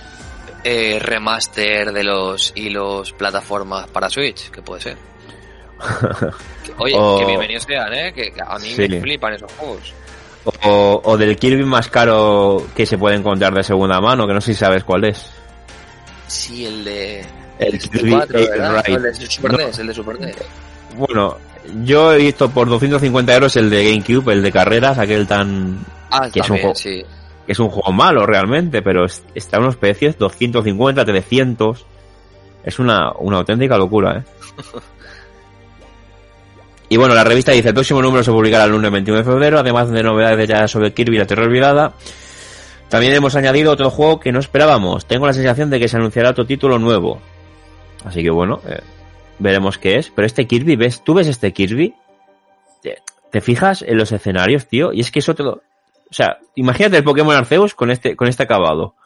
eh, 0.65 0.99
remaster 1.01 1.93
de 1.93 2.05
los 2.05 2.53
y 2.55 2.71
los 2.71 3.13
plataformas 3.13 3.89
para 3.89 4.09
Switch, 4.11 4.51
que 4.51 4.63
puede 4.63 4.81
ser. 4.81 4.97
Que- 6.65 6.73
Oye, 6.79 6.95
O- 6.99 7.19
que 7.19 7.25
bienvenidos 7.27 7.65
sean, 7.65 7.93
¿eh? 7.93 8.13
Que, 8.13 8.33
a 8.47 8.59
mí 8.59 8.69
Sí. 8.75 8.89
me 8.89 9.01
flipan 9.01 9.35
esos 9.35 9.51
juegos. 9.53 9.93
O, 10.65 11.01
o 11.05 11.17
del 11.19 11.37
Kirby 11.37 11.65
más 11.65 11.89
caro 11.89 12.67
que 12.75 12.87
se 12.87 12.97
puede 12.97 13.17
encontrar 13.17 13.53
de 13.55 13.63
segunda 13.63 14.01
mano, 14.01 14.27
que 14.27 14.33
no 14.35 14.41
sé 14.41 14.55
si 14.55 14.59
sabes 14.59 14.85
cuál 14.85 15.05
es. 15.05 15.27
Sí, 16.29 16.65
el 16.67 16.85
de... 16.85 17.21
El 17.59 17.75
El 17.75 17.79
Kirby 17.79 18.11
64, 18.11 18.39
Air 18.39 18.49
¿verdad? 18.51 18.85
El 18.89 19.03
de 19.03 19.15
Super 19.27 19.53
No. 19.53 19.59
NES, 19.59 19.79
el 19.81 19.87
de 19.89 19.95
Super 19.95 20.19
NES. 20.21 20.37
Bueno, 20.97 21.37
yo 21.85 22.13
he 22.15 22.19
visto 22.19 22.49
por 22.51 22.69
250 22.71 23.35
euros 23.35 23.55
el 23.57 23.69
de 23.69 23.85
GameCube, 23.85 24.33
el 24.33 24.43
de 24.43 24.51
carreras, 24.53 24.97
aquel 24.99 25.27
tan... 25.27 25.79
Ah, 26.11 26.29
Que 26.33 26.41
es 26.41 26.49
un 26.49 26.57
también, 26.57 26.63
juego- 26.63 26.75
sí. 26.75 27.05
Es 27.51 27.59
un 27.59 27.69
juego 27.71 27.93
malo 27.93 28.27
realmente, 28.27 28.83
pero 28.83 29.05
es- 29.05 29.23
está 29.35 29.57
a 29.57 29.61
unos 29.61 29.77
precios 29.77 30.17
250, 30.19 31.05
300. 31.05 31.87
Es 32.65 32.79
una, 32.79 33.13
una 33.19 33.39
auténtica 33.39 33.77
locura, 33.79 34.19
¿eh? 34.19 34.23
Y 36.89 36.97
bueno, 36.97 37.15
la 37.15 37.23
revista 37.23 37.53
dice, 37.53 37.69
el 37.69 37.75
próximo 37.75 38.03
número 38.03 38.25
se 38.25 38.33
publicará 38.33 38.65
el 38.65 38.73
lunes 38.73 38.91
21 38.91 39.19
de 39.21 39.25
febrero, 39.25 39.61
además 39.61 39.91
de 39.91 40.03
novedades 40.03 40.49
ya 40.49 40.67
sobre 40.67 40.93
Kirby 40.93 41.19
la 41.19 41.27
Tierra 41.27 41.45
Olvidada. 41.45 41.93
También 42.89 43.13
hemos 43.15 43.37
añadido 43.37 43.71
otro 43.71 43.91
juego 43.91 44.19
que 44.19 44.33
no 44.33 44.41
esperábamos. 44.41 45.07
Tengo 45.07 45.25
la 45.27 45.33
sensación 45.33 45.71
de 45.71 45.79
que 45.79 45.87
se 45.87 45.97
anunciará 45.97 46.31
otro 46.31 46.47
título 46.47 46.81
nuevo. 46.81 47.21
Así 48.05 48.25
que 48.25 48.31
bueno, 48.31 48.61
eh, 48.69 48.81
veremos 49.39 49.79
qué 49.79 49.99
es. 49.99 50.11
Pero 50.11 50.27
este 50.27 50.49
Kirby, 50.49 50.75
¿ves? 50.75 51.05
¿Tú 51.05 51.15
ves 51.15 51.29
este 51.29 51.53
Kirby? 51.53 51.95
¿Te, 52.83 52.99
te 53.31 53.41
fijas 53.41 53.83
en 53.83 53.97
los 53.97 54.11
escenarios, 54.11 54.67
tío? 54.67 54.93
Y 54.93 54.99
es 55.01 55.13
que 55.13 55.21
es 55.21 55.29
otro... 55.29 55.63
O 56.11 56.15
sea, 56.15 56.39
imagínate 56.57 56.97
el 56.97 57.05
Pokémon 57.05 57.35
Arceus 57.37 57.75
con 57.75 57.91
este, 57.91 58.17
con 58.17 58.27
este 58.29 58.43
acabado. 58.43 58.97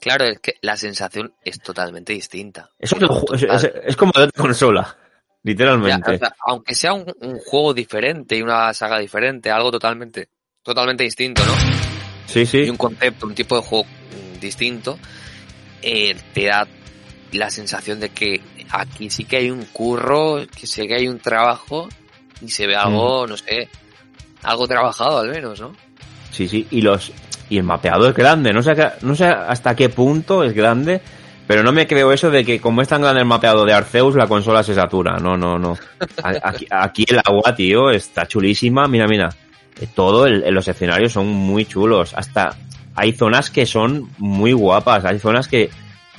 Claro, 0.00 0.24
es 0.26 0.38
que 0.40 0.54
la 0.60 0.76
sensación 0.76 1.34
es 1.44 1.60
totalmente 1.60 2.12
distinta. 2.12 2.70
Es, 2.78 2.92
otro 2.92 3.08
ju- 3.08 3.34
es, 3.34 3.40
Total. 3.42 3.56
es- 3.56 3.72
es 3.90 3.96
como 3.96 4.12
de 4.14 4.22
otra 4.24 4.42
consola. 4.42 4.82
Ya, 4.96 4.98
Literalmente. 5.42 6.14
o 6.14 6.18
sea, 6.18 6.34
aunque 6.46 6.74
sea 6.74 6.92
un, 6.94 7.12
un 7.20 7.38
juego 7.38 7.74
diferente 7.74 8.36
y 8.36 8.42
una 8.42 8.72
saga 8.72 8.98
diferente, 8.98 9.50
algo 9.50 9.70
totalmente, 9.70 10.28
totalmente 10.62 11.04
distinto, 11.04 11.42
¿no? 11.44 11.52
sí, 12.26 12.40
Y 12.40 12.46
sí. 12.46 12.70
un 12.70 12.76
concepto, 12.76 13.26
un 13.26 13.34
tipo 13.34 13.56
de 13.56 13.62
juego 13.62 13.84
mm, 13.84 14.40
distinto, 14.40 14.98
eh, 15.82 16.16
te 16.32 16.46
da 16.46 16.66
la 17.32 17.50
sensación 17.50 18.00
de 18.00 18.08
que 18.10 18.40
aquí 18.70 19.10
sí 19.10 19.24
que 19.24 19.36
hay 19.38 19.50
un 19.50 19.64
curro, 19.66 20.46
que 20.58 20.66
sé 20.66 20.86
que 20.86 20.94
hay 20.94 21.08
un 21.08 21.18
trabajo 21.18 21.88
y 22.40 22.48
se 22.48 22.66
ve 22.66 22.76
algo, 22.76 23.26
no 23.26 23.36
sé, 23.36 23.68
algo 24.42 24.66
trabajado 24.68 25.18
al 25.18 25.28
menos, 25.28 25.60
¿no? 25.60 25.74
Sí, 26.34 26.48
sí. 26.48 26.66
Y 26.70 26.80
los 26.82 27.12
y 27.48 27.58
el 27.58 27.64
mapeado 27.64 28.08
es 28.08 28.14
grande. 28.14 28.52
No 28.52 28.62
sé, 28.62 28.74
no 29.02 29.14
sé 29.14 29.26
hasta 29.26 29.74
qué 29.76 29.88
punto 29.88 30.42
es 30.44 30.52
grande. 30.54 31.00
Pero 31.46 31.62
no 31.62 31.72
me 31.72 31.86
creo 31.86 32.10
eso 32.10 32.30
de 32.30 32.42
que 32.42 32.58
como 32.58 32.80
es 32.80 32.88
tan 32.88 33.02
grande 33.02 33.20
el 33.20 33.26
mapeado 33.26 33.66
de 33.66 33.74
Arceus, 33.74 34.14
la 34.16 34.26
consola 34.26 34.62
se 34.62 34.74
satura. 34.74 35.18
No, 35.18 35.36
no, 35.36 35.58
no. 35.58 35.76
Aquí, 36.22 36.66
aquí 36.70 37.04
el 37.06 37.18
agua, 37.22 37.54
tío, 37.54 37.90
está 37.90 38.26
chulísima. 38.26 38.88
Mira, 38.88 39.06
mira. 39.06 39.28
Eh, 39.80 39.86
Todo, 39.94 40.26
el- 40.26 40.42
los 40.54 40.66
escenarios 40.68 41.12
son 41.12 41.26
muy 41.28 41.66
chulos. 41.66 42.14
Hasta 42.16 42.56
hay 42.94 43.12
zonas 43.12 43.50
que 43.50 43.66
son 43.66 44.08
muy 44.18 44.52
guapas. 44.54 45.04
Hay 45.04 45.18
zonas 45.18 45.46
que, 45.46 45.68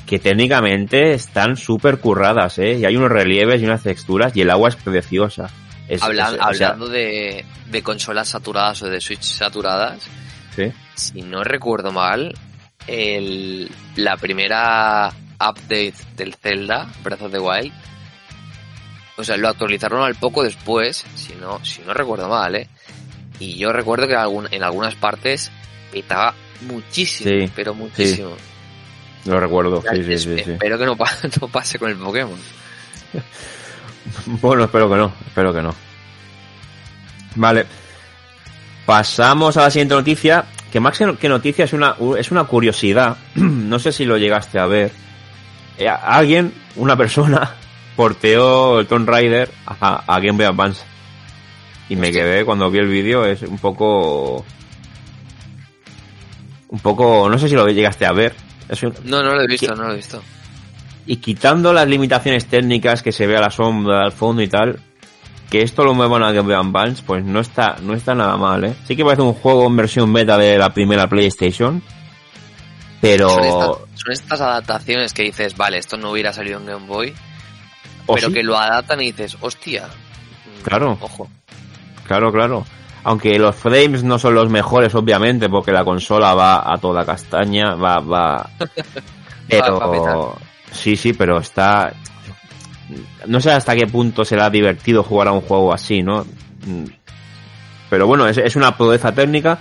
que 0.06 0.20
técnicamente 0.20 1.14
están 1.14 1.58
súper 1.58 1.98
curradas, 1.98 2.60
¿eh? 2.60 2.78
Y 2.78 2.86
hay 2.86 2.96
unos 2.96 3.10
relieves 3.10 3.62
y 3.62 3.66
unas 3.66 3.82
texturas 3.82 4.36
y 4.38 4.42
el 4.42 4.52
agua 4.52 4.70
es 4.70 4.76
preciosa. 4.76 5.50
Es- 5.88 6.04
Hablan- 6.04 6.36
es- 6.36 6.40
o 6.42 6.54
sea, 6.54 6.68
hablando 6.68 6.88
de, 6.90 7.44
de 7.66 7.82
consolas 7.84 8.30
saturadas 8.30 8.82
o 8.84 8.90
de 8.90 9.02
Switch 9.02 9.24
saturadas, 9.24 10.04
sí. 10.56 10.72
si 10.96 11.22
no 11.22 11.44
recuerdo 11.44 11.92
mal, 11.92 12.34
el, 12.88 13.72
la 13.96 14.18
primera 14.18 15.12
update 15.40 15.94
del 16.16 16.36
Zelda, 16.36 16.88
Breath 17.04 17.22
of 17.24 17.32
the 17.32 17.40
Wild, 17.40 17.74
o 19.18 19.24
sea, 19.24 19.38
lo 19.38 19.48
actualizaron 19.50 20.04
al 20.04 20.16
poco 20.16 20.44
después, 20.44 21.06
si 21.16 21.34
no, 21.36 21.64
si 21.64 21.82
no 21.82 21.94
recuerdo 21.94 22.28
mal, 22.30 22.56
¿eh? 22.56 22.68
Y 23.40 23.56
yo 23.58 23.72
recuerdo 23.74 24.08
que 24.08 24.16
algún- 24.16 24.48
en 24.52 24.64
algunas 24.64 24.96
partes 24.96 25.52
petaba 25.92 26.34
muchísimo, 26.62 27.30
Sí, 27.30 27.52
pero 27.56 27.74
muchísimo. 27.74 28.36
Lo 29.26 29.40
recuerdo. 29.40 29.82
Sí, 29.82 30.14
Es-. 30.14 30.26
Espero 30.28 30.78
que 30.78 30.86
no, 30.86 30.96
no 31.42 31.48
pase 31.48 31.80
con 31.80 31.90
el 31.90 31.98
Pokémon. 31.98 32.38
Bueno, 34.26 34.66
espero 34.66 34.90
que 34.90 34.96
no, 34.96 35.14
espero 35.28 35.54
que 35.54 35.62
no. 35.62 35.76
Vale. 37.36 37.66
Pasamos 38.86 39.58
a 39.58 39.62
la 39.64 39.72
siguiente 39.72 39.96
noticia, 39.96 40.46
que 40.72 40.80
más 40.80 40.98
que 41.20 41.30
noticia 41.30 41.66
es 41.66 41.74
una, 41.74 41.96
es 42.18 42.32
una 42.32 42.44
curiosidad. 42.46 43.18
no 43.36 43.80
sé 43.80 43.92
si 43.92 44.06
lo 44.06 44.18
llegaste 44.18 44.60
a 44.60 44.66
ver. 44.66 44.92
Eh, 45.78 45.88
alguien, 45.90 46.54
una 46.76 46.96
persona, 46.96 47.52
porteó 47.96 48.80
el 48.80 48.88
Tomb 48.88 49.08
Raider 49.10 49.50
a, 49.66 50.04
a 50.14 50.20
Game 50.20 50.34
Boy 50.38 50.46
Advance. 50.46 50.84
Y 51.90 51.96
me 51.96 52.12
quedé 52.12 52.44
cuando 52.46 52.70
vi 52.72 52.80
el 52.80 52.88
vídeo, 52.88 53.26
es 53.26 53.42
un 53.44 53.58
poco... 53.60 54.44
Un 56.70 56.80
poco, 56.80 57.30
no 57.30 57.38
sé 57.38 57.48
si 57.48 57.56
lo 57.56 57.68
llegaste 57.68 58.06
a 58.06 58.12
ver. 58.12 58.34
Es 58.68 58.82
un- 58.84 58.94
No, 59.06 59.22
no 59.24 59.34
lo 59.36 59.42
he 59.42 59.48
visto, 59.48 59.76
no 59.76 59.84
lo 59.84 59.94
he 59.94 59.98
visto. 59.98 60.22
y 61.06 61.18
quitando 61.18 61.72
las 61.72 61.88
limitaciones 61.88 62.48
técnicas 62.48 63.04
que 63.04 63.12
se 63.12 63.28
ve 63.28 63.38
a 63.38 63.42
la 63.42 63.52
sombra, 63.52 64.02
al 64.04 64.12
fondo 64.12 64.42
y 64.42 64.48
tal, 64.48 64.80
que 65.50 65.62
esto 65.62 65.84
lo 65.84 65.94
muevan 65.94 66.24
a 66.24 66.32
Game 66.32 66.54
Boy 66.54 66.56
Advance, 66.56 67.04
pues 67.06 67.24
no 67.24 67.40
está, 67.40 67.78
no 67.82 67.94
está 67.94 68.16
nada 68.16 68.38
mal, 68.38 68.64
¿eh? 68.64 68.76
Sí 68.88 68.96
que 68.96 69.04
parece 69.04 69.22
un 69.22 69.34
juego 69.34 69.68
en 69.68 69.76
versión 69.76 70.12
beta 70.12 70.38
de 70.38 70.58
la 70.58 70.74
primera 70.74 71.08
PlayStation, 71.08 71.82
pero... 73.02 73.30
Son, 73.30 73.44
estas, 73.44 73.70
son 73.96 74.12
estas 74.12 74.42
adaptaciones 74.42 75.14
que 75.14 75.24
dices, 75.24 75.56
vale, 75.56 75.78
esto 75.78 75.98
no 75.98 76.12
hubiera 76.12 76.34
salido 76.34 76.60
en 76.60 76.66
Game 76.66 76.88
Boy, 76.88 77.14
¿O 78.08 78.16
pero 78.16 78.28
sí? 78.28 78.34
que 78.34 78.44
lo 78.44 78.58
adaptan 78.58 79.02
y 79.02 79.12
dices, 79.12 79.38
hostia. 79.42 79.88
mm, 79.88 80.64
Claro. 80.64 80.98
Ojo. 81.00 81.30
Claro, 82.08 82.32
claro. 82.32 82.66
Aunque 83.04 83.38
los 83.38 83.56
frames 83.56 84.04
no 84.04 84.18
son 84.18 84.34
los 84.34 84.50
mejores, 84.50 84.96
obviamente, 84.96 85.48
porque 85.48 85.72
la 85.72 85.84
consola 85.84 86.34
va 86.34 86.74
a 86.74 86.78
toda 86.78 87.06
castaña, 87.06 87.76
va, 87.76 88.00
va... 88.00 88.50
Pero... 89.48 89.80
Va 89.80 90.36
sí, 90.72 90.96
sí, 90.96 91.14
pero 91.14 91.38
está... 91.38 91.94
No 93.28 93.40
sé 93.40 93.52
hasta 93.52 93.76
qué 93.76 93.88
punto 93.88 94.24
será 94.26 94.50
divertido 94.50 95.04
jugar 95.04 95.28
a 95.30 95.32
un 95.32 95.42
juego 95.42 95.74
así, 95.74 96.04
¿no? 96.04 96.26
Pero 97.90 98.08
bueno, 98.08 98.28
es, 98.28 98.38
es 98.38 98.56
una 98.56 98.78
proeza 98.78 99.14
técnica 99.14 99.60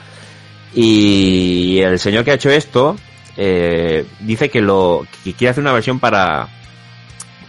y 0.74 1.78
el 1.78 1.98
señor 1.98 2.24
que 2.24 2.32
ha 2.32 2.34
hecho 2.34 2.50
esto 2.50 2.96
eh, 3.36 4.06
dice 4.20 4.48
que 4.48 4.60
lo 4.60 5.06
que 5.22 5.32
quiere 5.32 5.50
hacer 5.50 5.62
una 5.62 5.72
versión 5.72 5.98
para 5.98 6.48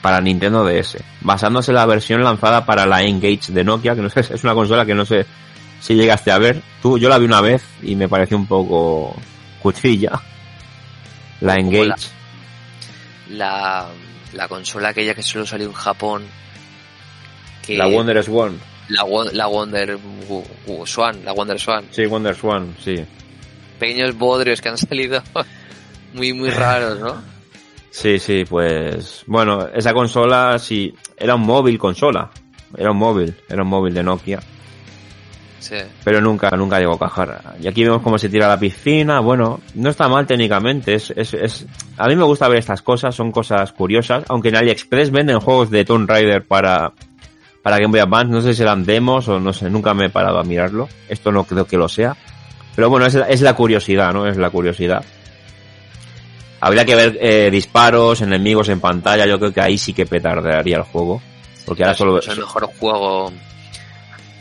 para 0.02 0.22
Nintendo 0.22 0.64
DS, 0.64 0.98
basándose 1.22 1.72
en 1.72 1.76
la 1.76 1.86
versión 1.88 2.24
lanzada 2.24 2.64
para 2.64 2.86
la 2.86 3.02
Engage 3.02 3.52
de 3.52 3.64
Nokia, 3.64 3.96
que 3.96 4.04
no 4.04 4.10
sé, 4.12 4.20
es 4.34 4.44
una 4.44 4.54
consola 4.54 4.86
que 4.86 4.94
no 4.94 5.04
sé 5.04 5.26
si 5.80 5.96
llegaste 5.96 6.32
a 6.32 6.38
ver. 6.38 6.62
Tú, 6.82 7.00
yo 7.00 7.10
la 7.10 7.18
vi 7.18 7.26
una 7.26 7.42
vez 7.42 7.64
y 7.82 7.96
me 7.96 8.08
pareció 8.08 8.38
un 8.38 8.46
poco 8.46 9.16
cuchilla. 9.64 10.12
La 11.42 11.56
Engage. 11.56 12.10
La, 13.32 13.88
la 14.36 14.48
consola 14.48 14.90
aquella 14.90 15.16
que 15.16 15.24
solo 15.24 15.46
salió 15.46 15.68
en 15.68 15.74
Japón. 15.74 16.24
Que 17.66 17.78
La 17.78 17.88
Wonder 17.88 18.24
Swan. 18.24 18.60
la, 18.90 19.04
Wo- 19.04 19.32
la 19.32 19.48
Wonder 19.48 19.98
Swan, 20.86 21.26
la 21.26 21.32
Wonder 21.34 21.60
Swan. 21.60 21.86
Sí, 21.92 22.06
Wonder 22.06 22.36
Swan, 22.36 22.76
sí. 22.84 23.04
Pequeños 23.80 24.16
bodrios 24.18 24.62
que 24.62 24.70
han 24.70 24.78
salido 24.78 25.22
muy, 26.14 26.34
muy 26.34 26.50
raros, 26.50 27.00
¿no? 27.00 27.22
Sí, 27.92 28.20
sí, 28.20 28.44
pues 28.48 29.24
bueno, 29.26 29.68
esa 29.74 29.94
consola 29.94 30.60
sí 30.60 30.94
era 31.18 31.36
un 31.36 31.42
móvil 31.44 31.78
consola, 31.80 32.30
era 32.78 32.92
un 32.92 32.98
móvil, 32.98 33.34
era 33.50 33.64
un 33.64 33.70
móvil 33.70 33.94
de 33.94 34.04
Nokia. 34.04 34.40
Pero 36.04 36.22
nunca, 36.22 36.50
nunca 36.52 36.80
llegó 36.80 36.94
a 36.94 37.00
cajar. 37.00 37.56
Y 37.60 37.68
aquí 37.68 37.84
vemos 37.84 38.02
cómo 38.02 38.18
se 38.18 38.30
tira 38.30 38.46
a 38.46 38.50
la 38.50 38.60
piscina. 38.60 39.20
Bueno, 39.20 39.62
no 39.74 39.90
está 39.90 40.08
mal 40.08 40.28
técnicamente. 40.28 40.94
Es, 40.94 41.12
es, 41.16 41.34
es, 41.34 41.66
a 41.98 42.08
mí 42.08 42.16
me 42.16 42.24
gusta 42.24 42.48
ver 42.48 42.60
estas 42.60 42.82
cosas, 42.82 43.16
son 43.16 43.32
cosas 43.32 43.72
curiosas. 43.72 44.24
Aunque 44.30 44.50
en 44.50 44.58
AliExpress 44.58 45.12
venden 45.12 45.40
juegos 45.40 45.70
de 45.72 45.86
Tomb 45.86 46.10
Raider 46.10 46.46
para, 46.46 46.94
para 47.64 47.78
Game 47.78 47.92
Boy 47.92 48.00
Advance. 48.00 48.32
No 48.32 48.42
sé 48.42 48.54
si 48.54 48.62
eran 48.62 48.86
demos 48.86 49.28
o 49.28 49.40
no 49.40 49.54
sé, 49.54 49.70
nunca 49.70 49.94
me 49.94 50.06
he 50.06 50.10
parado 50.10 50.40
a 50.40 50.44
mirarlo. 50.44 50.88
Esto 51.10 51.32
no 51.32 51.44
creo 51.46 51.66
que 51.66 51.78
lo 51.78 51.90
sea. 51.90 52.16
Pero 52.76 52.90
bueno, 52.90 53.06
es, 53.06 53.16
es 53.16 53.42
la 53.42 53.56
curiosidad, 53.56 54.14
¿no? 54.14 54.28
Es 54.28 54.38
la 54.38 54.50
curiosidad. 54.50 55.04
Habría 56.60 56.86
que 56.86 56.96
ver 56.96 57.18
eh, 57.22 57.50
disparos, 57.52 58.22
enemigos 58.22 58.70
en 58.70 58.80
pantalla. 58.80 59.26
Yo 59.26 59.40
creo 59.40 59.54
que 59.54 59.62
ahí 59.62 59.78
sí 59.78 59.94
que 59.94 60.06
petardearía 60.06 60.78
el 60.78 60.84
juego. 60.84 61.22
Porque 61.66 61.84
ahora 61.84 61.96
solo. 61.96 62.20
Es 62.20 62.28
el 62.28 62.40
mejor 62.40 62.66
juego 62.80 63.32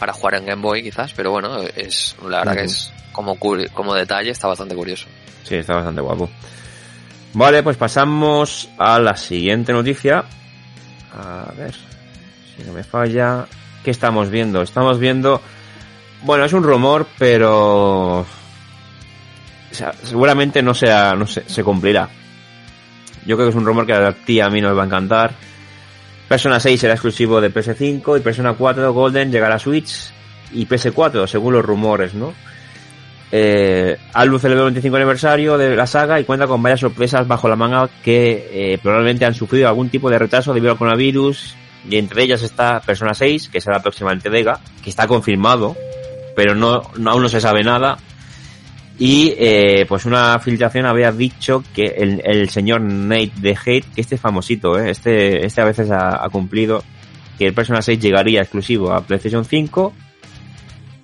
para 0.04 0.12
jugar 0.12 0.34
en 0.34 0.44
Game 0.44 0.60
Boy, 0.60 0.82
quizás. 0.82 1.14
Pero 1.14 1.30
bueno, 1.30 1.62
es 1.62 2.14
la 2.28 2.40
verdad 2.40 2.56
que 2.56 2.64
es 2.64 2.92
como, 3.10 3.38
como 3.38 3.94
detalle, 3.94 4.32
está 4.32 4.48
bastante 4.48 4.74
curioso. 4.74 5.06
Sí, 5.44 5.54
está 5.54 5.76
bastante 5.76 6.02
guapo. 6.02 6.28
Vale, 7.32 7.62
pues 7.62 7.78
pasamos 7.78 8.68
a 8.76 8.98
la 8.98 9.16
siguiente 9.16 9.72
noticia. 9.72 10.26
A 11.16 11.50
ver, 11.56 11.74
si 12.54 12.64
no 12.64 12.74
me 12.74 12.84
falla. 12.84 13.46
¿Qué 13.82 13.90
estamos 13.90 14.28
viendo? 14.28 14.60
Estamos 14.60 14.98
viendo. 14.98 15.40
Bueno, 16.20 16.44
es 16.44 16.52
un 16.52 16.64
rumor, 16.64 17.06
pero 17.18 18.26
seguramente 19.70 20.60
no 20.60 20.74
sea, 20.74 21.14
no 21.14 21.26
se, 21.26 21.48
se 21.48 21.64
cumplirá. 21.64 22.10
Yo 23.24 23.36
creo 23.36 23.46
que 23.46 23.52
es 23.52 23.56
un 23.56 23.64
rumor 23.64 23.86
que 23.86 23.94
a 23.94 24.12
ti 24.12 24.38
a 24.40 24.50
mí 24.50 24.60
nos 24.60 24.76
va 24.76 24.82
a 24.82 24.86
encantar. 24.86 25.32
Persona 26.34 26.58
6 26.58 26.80
será 26.80 26.94
exclusivo 26.94 27.40
de 27.40 27.48
PS5 27.48 28.18
y 28.18 28.20
Persona 28.20 28.54
4 28.54 28.92
Golden 28.92 29.30
llegará 29.30 29.54
a 29.54 29.58
Switch 29.60 30.12
y 30.50 30.66
PS4, 30.66 31.28
según 31.28 31.52
los 31.52 31.64
rumores, 31.64 32.12
¿no? 32.12 32.34
Eh, 33.30 33.96
Albu 34.12 34.40
celebró 34.40 34.64
el 34.64 34.72
25 34.72 34.96
aniversario 34.96 35.56
de 35.56 35.76
la 35.76 35.86
saga 35.86 36.18
y 36.18 36.24
cuenta 36.24 36.48
con 36.48 36.60
varias 36.60 36.80
sorpresas 36.80 37.28
bajo 37.28 37.48
la 37.48 37.54
manga 37.54 37.88
que 38.02 38.48
eh, 38.50 38.78
probablemente 38.82 39.24
han 39.24 39.34
sufrido 39.34 39.68
algún 39.68 39.90
tipo 39.90 40.10
de 40.10 40.18
retraso 40.18 40.52
debido 40.52 40.72
al 40.72 40.78
coronavirus 40.78 41.54
y 41.88 41.98
entre 41.98 42.24
ellas 42.24 42.42
está 42.42 42.80
Persona 42.80 43.14
6, 43.14 43.50
que 43.50 43.60
será 43.60 43.76
la 43.76 43.82
próxima 43.84 44.12
entrega, 44.12 44.58
que 44.82 44.90
está 44.90 45.06
confirmado, 45.06 45.76
pero 46.34 46.56
no, 46.56 46.82
no 46.96 47.10
aún 47.12 47.22
no 47.22 47.28
se 47.28 47.40
sabe 47.40 47.62
nada 47.62 47.96
y 48.98 49.34
eh, 49.36 49.86
pues 49.88 50.04
una 50.04 50.38
filtración 50.38 50.86
había 50.86 51.10
dicho 51.10 51.64
que 51.74 51.86
el, 51.96 52.48
señor 52.48 52.80
Nate 52.80 53.32
de 53.36 53.50
Hate, 53.50 53.86
que 53.94 54.00
este 54.00 54.14
es 54.14 54.20
famosito, 54.20 54.78
¿eh? 54.78 54.90
este, 54.90 55.44
este 55.44 55.60
a 55.60 55.64
veces 55.64 55.90
ha, 55.90 56.24
ha, 56.24 56.28
cumplido, 56.28 56.84
que 57.36 57.46
el 57.46 57.54
Persona 57.54 57.82
6 57.82 57.98
llegaría 57.98 58.42
exclusivo 58.42 58.92
a 58.92 59.00
PlayStation 59.00 59.44
5, 59.44 59.92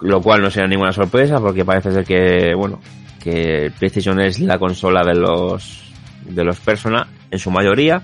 lo 0.02 0.22
cual 0.22 0.40
no 0.40 0.50
será 0.50 0.68
ninguna 0.68 0.92
sorpresa 0.92 1.40
porque 1.40 1.64
parece 1.64 1.90
ser 1.90 2.04
que, 2.04 2.54
bueno, 2.54 2.80
que 3.20 3.72
PlayStation 3.76 4.20
es 4.20 4.38
la 4.38 4.58
consola 4.58 5.02
de 5.02 5.14
los, 5.14 5.92
de 6.24 6.44
los 6.44 6.60
Persona 6.60 7.08
en 7.30 7.38
su 7.38 7.50
mayoría 7.50 8.02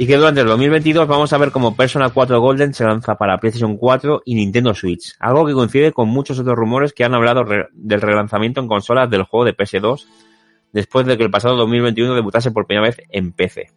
y 0.00 0.06
que 0.06 0.16
durante 0.16 0.40
el 0.40 0.46
2022 0.46 1.06
vamos 1.06 1.30
a 1.34 1.36
ver 1.36 1.50
cómo 1.50 1.76
Persona 1.76 2.08
4 2.08 2.40
Golden 2.40 2.72
se 2.72 2.84
lanza 2.84 3.16
para 3.16 3.36
PlayStation 3.36 3.76
4 3.76 4.22
y 4.24 4.34
Nintendo 4.34 4.72
Switch, 4.72 5.14
algo 5.18 5.44
que 5.44 5.52
coincide 5.52 5.92
con 5.92 6.08
muchos 6.08 6.38
otros 6.38 6.56
rumores 6.56 6.94
que 6.94 7.04
han 7.04 7.12
hablado 7.12 7.44
re 7.44 7.66
del 7.74 8.00
relanzamiento 8.00 8.62
en 8.62 8.66
consolas 8.66 9.10
del 9.10 9.24
juego 9.24 9.44
de 9.44 9.54
PS2 9.54 10.06
después 10.72 11.04
de 11.04 11.18
que 11.18 11.24
el 11.24 11.30
pasado 11.30 11.54
2021 11.56 12.14
debutase 12.14 12.50
por 12.50 12.66
primera 12.66 12.86
vez 12.86 12.96
en 13.10 13.32
PC. 13.32 13.72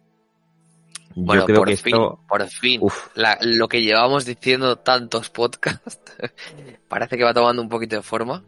Bueno, 1.14 1.42
Yo 1.42 1.46
creo 1.46 1.58
por 1.58 1.68
que 1.68 1.76
fin, 1.76 1.94
esto... 1.94 2.20
por 2.26 2.48
fin, 2.48 2.80
la, 3.16 3.36
lo 3.42 3.68
que 3.68 3.82
llevamos 3.82 4.24
diciendo 4.24 4.76
tantos 4.76 5.28
podcasts 5.28 6.00
parece 6.88 7.18
que 7.18 7.24
va 7.24 7.34
tomando 7.34 7.60
un 7.60 7.68
poquito 7.68 7.96
de 7.96 8.02
forma. 8.02 8.42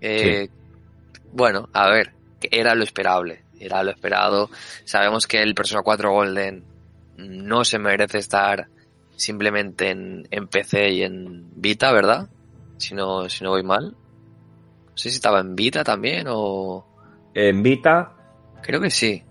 Eh, 0.00 0.48
sí. 0.48 1.20
Bueno, 1.34 1.68
a 1.74 1.86
ver, 1.90 2.14
era 2.40 2.74
lo 2.74 2.82
esperable, 2.82 3.44
era 3.60 3.82
lo 3.82 3.90
esperado. 3.90 4.48
Sabemos 4.86 5.26
que 5.26 5.42
el 5.42 5.54
Persona 5.54 5.82
4 5.82 6.10
Golden 6.10 6.73
no 7.16 7.64
se 7.64 7.78
merece 7.78 8.18
estar 8.18 8.68
simplemente 9.16 9.90
en, 9.90 10.26
en 10.30 10.48
PC 10.48 10.90
y 10.90 11.02
en 11.02 11.50
Vita, 11.56 11.92
¿verdad? 11.92 12.28
Si 12.78 12.94
no, 12.94 13.28
si 13.28 13.44
no 13.44 13.50
voy 13.50 13.62
mal. 13.62 13.92
No 13.92 14.96
sé 14.96 15.10
si 15.10 15.16
estaba 15.16 15.40
en 15.40 15.54
Vita 15.54 15.84
también 15.84 16.26
o... 16.28 16.86
En 17.34 17.62
Vita. 17.62 18.12
Creo 18.62 18.80
que 18.80 18.90
sí. 18.90 19.22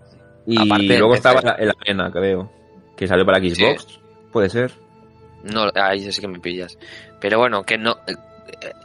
Y 0.46 0.58
Aparte 0.58 0.98
luego 0.98 1.14
estaba 1.14 1.56
en 1.58 1.68
la 1.68 1.74
arena, 1.80 2.10
creo. 2.10 2.50
Que 2.96 3.06
salió 3.06 3.24
para 3.24 3.38
Xbox. 3.38 3.84
Sí. 3.88 3.98
Puede 4.32 4.50
ser. 4.50 4.72
No, 5.42 5.70
ahí 5.74 6.10
sí 6.10 6.20
que 6.20 6.28
me 6.28 6.40
pillas. 6.40 6.78
Pero 7.20 7.38
bueno, 7.38 7.62
que 7.62 7.78
no... 7.78 7.96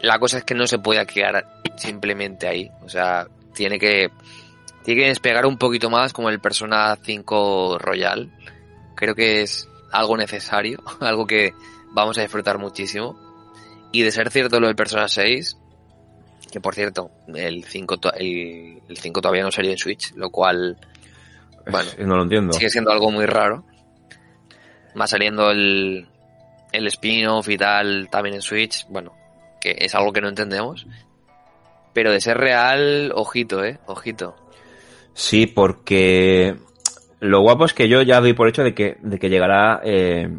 La 0.02 0.20
cosa 0.20 0.40
es 0.40 0.44
que 0.44 0.56
no 0.56 0.68
se 0.68 0.80
puede 0.80 1.06
quedar 1.06 1.46
simplemente 1.76 2.48
ahí. 2.48 2.72
O 2.84 2.90
sea, 2.90 3.28
tiene 3.54 3.80
que... 3.80 4.10
Tiene 4.84 5.02
que 5.02 5.08
despegar 5.10 5.46
un 5.46 5.58
poquito 5.58 5.90
más 5.90 6.14
como 6.14 6.30
el 6.30 6.40
Persona 6.40 6.98
5 7.02 7.78
Royal 7.80 8.32
creo 9.00 9.16
que 9.16 9.42
es 9.42 9.70
algo 9.92 10.18
necesario, 10.18 10.84
algo 11.00 11.26
que 11.26 11.54
vamos 11.92 12.18
a 12.18 12.22
disfrutar 12.22 12.58
muchísimo. 12.58 13.18
Y 13.92 14.04
de 14.04 14.12
ser 14.12 14.30
cierto 14.30 14.60
lo 14.60 14.68
del 14.68 14.76
Persona 14.76 15.08
6, 15.08 15.58
que 16.52 16.60
por 16.60 16.76
cierto, 16.76 17.10
el 17.34 17.64
5, 17.64 18.00
el, 18.18 18.82
el 18.88 18.98
5 18.98 19.22
todavía 19.22 19.44
no 19.44 19.52
salió 19.52 19.72
en 19.72 19.78
Switch, 19.78 20.14
lo 20.16 20.30
cual, 20.30 20.78
bueno, 21.72 21.90
no 22.00 22.18
lo 22.18 22.24
entiendo. 22.24 22.54
sigue 22.54 22.70
siendo 22.70 22.92
algo 22.92 23.10
muy 23.10 23.26
raro. 23.26 23.64
Más 24.96 25.10
saliendo 25.10 25.50
el, 25.50 26.08
el 26.72 26.88
spin-off 26.88 27.48
y 27.50 27.58
tal 27.58 28.10
también 28.12 28.36
en 28.36 28.42
Switch, 28.42 28.86
bueno, 28.90 29.14
que 29.62 29.76
es 29.80 29.96
algo 29.96 30.12
que 30.12 30.22
no 30.22 30.28
entendemos. 30.28 30.86
Pero 31.94 32.12
de 32.12 32.22
ser 32.22 32.38
real, 32.38 33.12
ojito, 33.16 33.64
eh, 33.64 33.80
ojito. 33.88 34.36
Sí, 35.14 35.48
porque 35.48 36.56
lo 37.20 37.42
guapo 37.42 37.66
es 37.66 37.74
que 37.74 37.90
yo 37.90 38.02
ya 38.02 38.22
doy 38.22 38.34
por 38.34 38.48
hecho 38.48 38.64
de 38.64 38.74
que, 38.74 38.98
de 39.02 39.20
que 39.20 39.30
llegará 39.30 39.82
eh, 39.84 40.38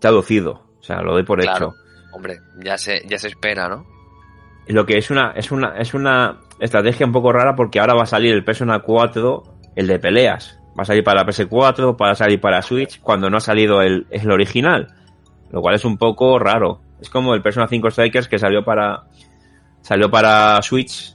traducido. 0.00 0.62
O 0.80 0.82
sea, 0.82 1.00
lo 1.02 1.12
doy 1.12 1.22
por 1.22 1.40
claro, 1.40 1.68
hecho. 1.68 1.74
Hombre, 2.12 2.38
ya 2.62 2.78
se, 2.78 3.02
ya 3.06 3.18
se 3.18 3.28
espera, 3.28 3.68
¿no? 3.68 3.86
Lo 4.66 4.86
que 4.86 4.96
es 4.96 5.10
una, 5.10 5.32
es 5.32 5.50
una, 5.52 5.76
es 5.76 5.92
una 5.92 6.40
estrategia 6.58 7.06
un 7.06 7.12
poco 7.12 7.32
rara 7.32 7.54
porque 7.54 7.80
ahora 7.80 7.94
va 7.94 8.04
a 8.04 8.06
salir 8.06 8.32
el 8.32 8.44
Persona 8.44 8.80
4, 8.80 9.42
el 9.76 9.86
de 9.86 9.98
peleas. 9.98 10.58
Va 10.78 10.82
a 10.82 10.86
salir 10.86 11.04
para 11.04 11.22
la 11.22 11.26
PS4, 11.26 11.96
para 11.96 12.14
salir 12.14 12.40
para 12.40 12.62
Switch, 12.62 13.00
cuando 13.00 13.28
no 13.28 13.36
ha 13.36 13.40
salido 13.40 13.82
el, 13.82 14.06
el 14.10 14.30
original. 14.30 14.94
Lo 15.50 15.60
cual 15.60 15.74
es 15.74 15.84
un 15.84 15.98
poco 15.98 16.38
raro. 16.38 16.80
Es 17.00 17.10
como 17.10 17.34
el 17.34 17.42
Persona 17.42 17.68
5 17.68 17.90
Strikers 17.90 18.28
que 18.28 18.38
salió 18.38 18.64
para, 18.64 19.04
salió 19.82 20.10
para 20.10 20.60
Switch 20.62 21.14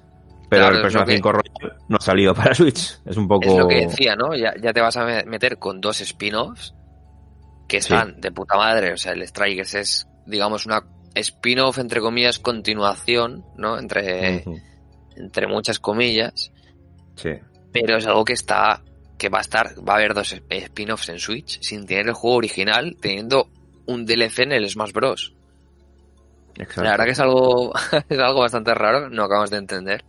pero 0.49 0.63
claro, 0.63 0.75
el 0.77 0.81
Persona 0.81 1.05
que... 1.05 1.15
5 1.15 1.31
Royal 1.31 1.77
no 1.87 1.97
ha 1.97 2.01
salido 2.01 2.33
para 2.33 2.55
Switch. 2.55 2.99
Es 3.05 3.17
un 3.17 3.27
poco. 3.27 3.47
Es 3.47 3.57
lo 3.57 3.67
que 3.67 3.85
decía, 3.87 4.15
¿no? 4.15 4.35
Ya, 4.35 4.53
ya 4.59 4.73
te 4.73 4.81
vas 4.81 4.97
a 4.97 5.05
meter 5.25 5.59
con 5.59 5.79
dos 5.79 6.01
spin-offs 6.01 6.73
que 7.67 7.77
están 7.77 8.15
sí. 8.15 8.21
de 8.21 8.31
puta 8.31 8.57
madre. 8.57 8.93
O 8.93 8.97
sea, 8.97 9.13
el 9.13 9.27
Strikers 9.27 9.75
es, 9.75 10.07
digamos, 10.25 10.65
una 10.65 10.83
spin-off, 11.13 11.77
entre 11.77 12.01
comillas, 12.01 12.39
continuación, 12.39 13.45
¿no? 13.57 13.77
Entre, 13.77 14.37
uh 14.37 14.49
-huh. 14.49 14.63
entre 15.17 15.47
muchas 15.47 15.79
comillas. 15.79 16.51
Sí. 17.15 17.31
Pero 17.71 17.97
es 17.97 18.07
algo 18.07 18.25
que 18.25 18.33
está. 18.33 18.81
que 19.19 19.29
va 19.29 19.37
a 19.37 19.41
estar. 19.41 19.67
va 19.87 19.93
a 19.93 19.97
haber 19.97 20.15
dos 20.15 20.33
spin-offs 20.49 21.09
en 21.09 21.19
Switch 21.19 21.61
sin 21.61 21.85
tener 21.85 22.07
el 22.07 22.13
juego 22.13 22.37
original, 22.37 22.97
teniendo 22.99 23.49
un 23.85 24.05
DLC 24.05 24.39
en 24.39 24.53
el 24.53 24.67
Smash 24.67 24.93
Bros. 24.93 25.35
Exacto. 26.55 26.83
La 26.83 26.91
verdad 26.91 27.05
que 27.05 27.11
es 27.11 27.19
algo, 27.19 27.71
es 28.09 28.19
algo 28.19 28.39
bastante 28.39 28.73
raro, 28.73 29.09
no 29.09 29.25
acabamos 29.25 29.51
de 29.51 29.57
entender 29.57 30.03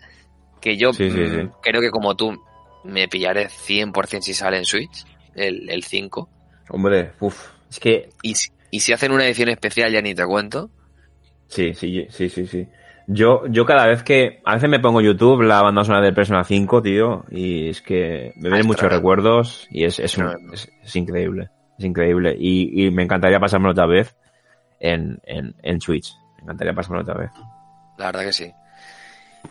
que 0.61 0.77
yo 0.77 0.93
sí, 0.93 1.11
sí, 1.11 1.29
sí. 1.29 1.49
creo 1.63 1.81
que 1.81 1.91
como 1.91 2.17
tú 2.17 2.39
me 2.85 3.09
pillaré 3.09 3.49
100% 3.49 4.21
si 4.21 4.35
sale 4.35 4.59
en 4.59 4.65
Switch, 4.65 5.05
el, 5.35 5.69
el 5.71 5.85
5. 5.85 6.29
Hombre, 6.71 7.13
uff, 7.21 7.49
es 7.69 7.81
que... 7.81 8.11
Y, 8.23 8.35
y, 8.71 8.81
si 8.81 8.93
hacen 8.93 9.13
una 9.13 9.27
edición 9.27 9.49
especial 9.49 9.93
ya 9.93 10.01
ni 10.03 10.15
te 10.15 10.25
cuento. 10.25 10.71
Sí, 11.49 11.75
sí, 11.75 12.07
sí, 12.11 12.29
sí, 12.29 12.47
sí. 12.47 12.69
Yo, 13.07 13.47
yo 13.49 13.65
cada 13.67 13.87
vez 13.87 14.03
que... 14.03 14.41
A 14.45 14.55
veces 14.55 14.71
me 14.71 14.79
pongo 14.79 15.01
YouTube 15.01 15.43
la 15.43 15.63
banda 15.63 15.85
sonora 15.85 16.05
de 16.05 16.13
Persona 16.13 16.45
5, 16.45 16.83
tío, 16.83 17.25
y 17.31 17.69
es 17.69 17.83
que 17.83 18.33
me 18.37 18.49
vienen 18.49 18.67
muchos 18.67 18.91
recuerdos 18.91 19.67
y 19.71 19.85
es, 19.85 19.99
es, 19.99 20.17
un, 20.17 20.53
es, 20.53 20.71
es, 20.83 20.97
increíble. 20.97 21.51
Es 21.79 21.85
increíble. 21.85 22.37
Y, 22.39 22.87
y 22.87 22.91
me 22.91 23.03
encantaría 23.03 23.41
pasármelo 23.41 23.73
otra 23.73 23.87
vez 23.87 24.17
en, 24.79 25.19
en, 25.25 25.55
en 25.63 25.81
Switch. 25.81 26.15
Me 26.37 26.45
encantaría 26.45 26.73
pasármelo 26.73 27.03
otra 27.03 27.15
vez. 27.15 27.31
La 27.99 28.07
verdad 28.07 28.25
que 28.27 28.33
sí. 28.33 28.53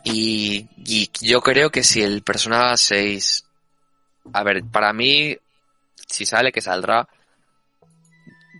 Y, 0.03 0.67
yo 1.21 1.41
creo 1.41 1.69
que 1.69 1.83
si 1.83 2.01
el 2.01 2.21
Persona 2.21 2.75
6, 2.75 3.45
a 4.33 4.43
ver, 4.43 4.63
para 4.71 4.93
mí, 4.93 5.35
si 6.07 6.25
sale, 6.25 6.51
que 6.51 6.61
saldrá, 6.61 7.07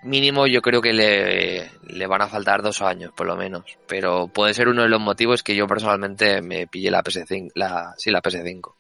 mínimo 0.04 0.48
yo 0.48 0.62
creo 0.62 0.82
que 0.82 0.94
le, 0.94 1.72
le 1.88 2.08
van 2.08 2.22
a 2.22 2.28
faltar 2.28 2.62
dos 2.62 2.82
años, 2.82 3.12
por 3.16 3.28
lo 3.28 3.36
menos. 3.36 3.64
Pero 3.88 4.28
puede 4.28 4.54
ser 4.54 4.68
uno 4.68 4.84
de 4.84 4.90
los 4.90 5.02
motivos 5.02 5.44
que 5.44 5.56
yo 5.56 5.68
personalmente 5.68 6.42
me 6.42 6.68
pillé 6.68 6.92
la 6.92 7.04
PS5, 7.04 7.52
la, 7.56 7.94
sí, 7.98 8.12
la 8.12 8.22
PS5. 8.22 8.74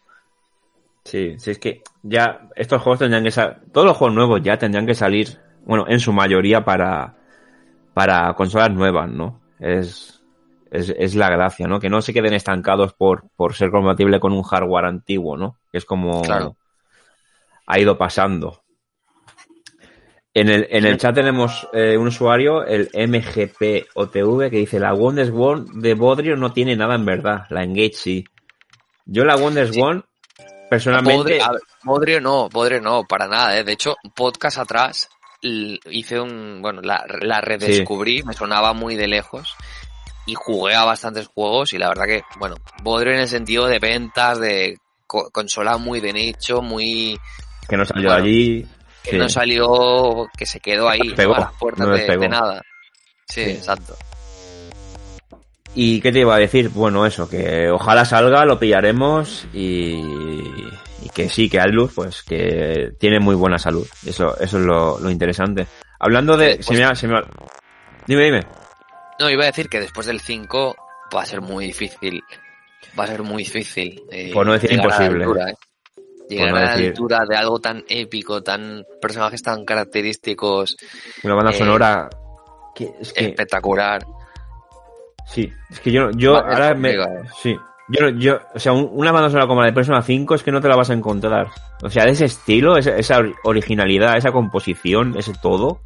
Sí, 1.06 1.36
sí, 1.40 1.52
es 1.52 1.60
que 1.60 1.82
ya 2.04 2.50
estos 2.56 2.82
juegos 2.82 3.00
tendrían 3.00 3.24
que 3.24 3.32
salir, 3.32 3.58
todos 3.72 3.88
los 3.88 3.98
juegos 3.98 4.16
nuevos 4.16 4.42
ya 4.44 4.58
tendrían 4.58 4.86
que 4.86 4.94
salir, 4.94 5.40
bueno, 5.64 5.86
en 5.88 6.00
su 6.00 6.14
mayoría 6.14 6.64
para, 6.64 7.16
para 7.94 8.34
consolas 8.34 8.72
nuevas, 8.72 9.10
¿no? 9.10 9.42
Es, 9.60 10.19
es, 10.72 10.94
es, 10.98 11.16
la 11.16 11.30
gracia, 11.30 11.68
¿no? 11.68 11.80
Que 11.80 11.90
no 11.90 12.02
se 12.02 12.14
queden 12.14 12.34
estancados 12.34 12.94
por, 12.94 13.30
por 13.36 13.56
ser 13.56 13.72
compatible 13.72 14.20
con 14.20 14.34
un 14.34 14.44
hardware 14.44 14.86
antiguo, 14.86 15.38
¿no? 15.38 15.58
Que 15.72 15.78
es 15.78 15.86
como 15.86 16.22
Claro. 16.22 16.56
ha 17.66 17.80
ido 17.80 17.98
pasando. 17.98 18.62
En 20.34 20.50
el, 20.50 20.68
en 20.70 20.86
el 20.86 20.98
chat 20.98 21.16
tenemos 21.16 21.68
eh, 21.74 21.98
un 21.98 22.08
usuario, 22.08 22.64
el 22.64 22.90
MGPOTV, 22.94 24.50
que 24.50 24.58
dice 24.58 24.80
la 24.80 24.94
WonderSwan 24.94 25.82
de 25.82 25.96
Bodrio 25.96 26.36
no 26.36 26.54
tiene 26.54 26.76
nada 26.76 26.96
en 26.96 27.06
verdad, 27.06 27.46
la 27.50 27.64
Engage 27.64 27.94
sí. 27.94 28.26
Yo 29.06 29.26
la 29.26 29.36
WonderSwan, 29.36 30.06
personalmente... 30.70 31.40
Bodrio, 31.84 32.22
no, 32.22 32.48
Bodrio 32.48 32.80
no, 32.80 33.06
para 33.06 33.28
nada, 33.28 33.58
¿eh? 33.58 33.64
De 33.64 33.74
hecho, 33.74 33.96
podcast 34.16 34.60
atrás 34.60 35.10
hice 35.42 36.20
un, 36.20 36.62
bueno, 36.62 36.82
la, 36.82 37.06
la 37.22 37.42
redescubrí, 37.42 38.24
me 38.24 38.34
sonaba 38.34 38.74
muy 38.74 38.96
de 38.96 39.08
lejos 39.08 39.56
y 40.30 40.36
jugué 40.36 40.76
a 40.76 40.86
bastantes 40.86 41.28
juegos 41.28 41.74
y 41.74 41.78
la 41.78 41.90
verdad 41.90 42.06
que, 42.06 42.22
bueno, 42.40 42.56
Bodrio 42.84 43.14
en 43.14 43.22
el 43.22 43.28
sentido 43.28 43.66
de 43.68 43.80
ventas, 43.80 44.40
de 44.40 44.78
co- 45.08 45.30
consola 45.32 45.78
muy 45.78 46.00
de 46.00 46.14
nicho, 46.14 46.62
muy, 46.62 47.18
que 47.68 47.78
no 47.78 47.86
salió 47.86 48.10
Bueno, 48.10 48.24
allí. 48.24 48.66
que 49.04 49.12
sí. 49.12 49.18
no 49.18 49.28
salió, 49.30 50.28
que 50.38 50.46
se 50.46 50.60
quedó 50.60 50.88
ahí, 50.90 51.14
a 51.18 51.26
las 51.40 51.54
puertas 51.54 51.88
no 51.88 51.94
de, 51.94 52.28
nada. 52.30 52.62
Sí, 53.28 53.44
Sí. 53.46 53.50
exacto. 53.52 53.96
¿Y 55.76 56.02
qué 56.02 56.12
te 56.12 56.20
iba 56.20 56.36
a 56.36 56.40
decir? 56.40 56.70
Bueno, 56.70 57.06
eso, 57.06 57.30
que 57.30 57.70
ojalá 57.70 58.04
salga, 58.04 58.44
lo 58.44 58.60
pillaremos 58.60 59.46
y, 59.54 60.02
y 60.02 61.10
que 61.14 61.30
sí, 61.30 61.48
que 61.50 61.60
Atlus, 61.60 61.94
pues 61.94 62.24
que 62.24 62.92
tiene 63.00 63.20
muy 63.20 63.36
buena 63.36 63.60
salud. 63.60 63.88
Eso, 64.06 64.36
eso 64.40 64.58
es 64.60 64.66
lo, 64.66 65.00
lo 65.00 65.10
interesante. 65.12 65.68
Hablando 66.00 66.36
de... 66.38 66.58
Sí, 66.58 66.64
se 66.64 66.74
me 66.74 66.84
ha- 66.86 66.96
se 66.96 67.08
me 67.08 67.18
ha- 67.18 67.24
Dime, 68.08 68.24
dime. 68.26 68.40
No, 69.20 69.30
iba 69.30 69.44
a 69.44 69.48
decir 69.48 69.70
que 69.70 69.80
después 69.80 70.08
del 70.08 70.20
5 70.22 70.76
va 71.16 71.22
a 71.24 71.26
ser 71.26 71.42
muy 71.42 71.66
difícil. 71.66 72.24
Va 72.98 73.04
a 73.04 73.08
ser 73.08 73.24
muy 73.24 73.44
difícil. 73.44 74.02
eh, 74.12 74.32
Por 74.34 74.46
no 74.46 74.54
decir 74.54 74.70
llegar 74.70 74.86
a 74.86 74.90
la 74.90 74.96
imposible. 75.06 75.24
altura, 75.26 75.50
¿eh? 75.50 75.56
Llegar 76.30 76.50
no 76.52 76.56
a 76.58 76.62
la 76.62 76.72
decir- 76.76 76.88
altura 76.90 77.20
de 77.28 77.36
algo 77.36 77.60
tan 77.60 77.84
épico, 77.90 78.42
tan 78.44 78.86
personajes 79.02 79.42
tan 79.42 79.66
característicos, 79.66 80.78
Una 81.24 81.36
banda 81.36 81.52
Eh, 81.52 81.58
sonora... 81.58 82.10
Que, 82.76 82.92
es 83.02 83.12
que... 83.14 83.26
espectacular. 83.30 84.06
Sí, 85.26 85.52
es 85.70 85.80
que 85.80 85.92
yo, 85.92 86.12
yo 86.12 86.38
ahora 86.38 86.74
me... 86.76 86.96
Sí. 87.42 87.56
Yo, 87.90 88.10
yo, 88.10 88.40
o 88.54 88.60
sea, 88.60 88.72
un- 88.72 88.90
una 88.94 89.12
banda 89.12 89.30
sonora 89.30 89.48
como 89.48 89.62
la 89.62 89.68
de 89.68 89.74
Persona 89.74 90.02
5 90.04 90.36
es 90.36 90.44
que 90.44 90.52
no 90.52 90.62
te 90.62 90.68
la 90.68 90.76
vas 90.76 90.92
a 90.92 90.94
encontrar. 90.94 91.48
O 91.82 91.90
sea, 91.90 92.06
de 92.06 92.12
ese 92.12 92.26
estilo, 92.26 92.78
esa, 92.78 92.96
esa 92.96 93.18
or- 93.18 93.36
originalidad, 93.44 94.16
esa 94.16 94.32
composición, 94.32 95.16
ese 95.18 95.34
todo, 95.42 95.82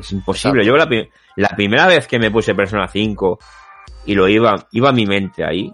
es 0.00 0.12
imposible. 0.12 0.62
Exacto. 0.62 0.66
Yo 0.72 0.76
la, 0.76 0.86
pri- 0.88 1.10
la 1.36 1.48
primera 1.50 1.86
vez 1.86 2.06
que 2.06 2.18
me 2.18 2.30
puse 2.30 2.54
Persona 2.54 2.88
5 2.88 3.38
y 4.06 4.14
lo 4.14 4.28
iba, 4.28 4.66
iba 4.72 4.88
a 4.88 4.92
mi 4.92 5.06
mente 5.06 5.44
ahí, 5.44 5.72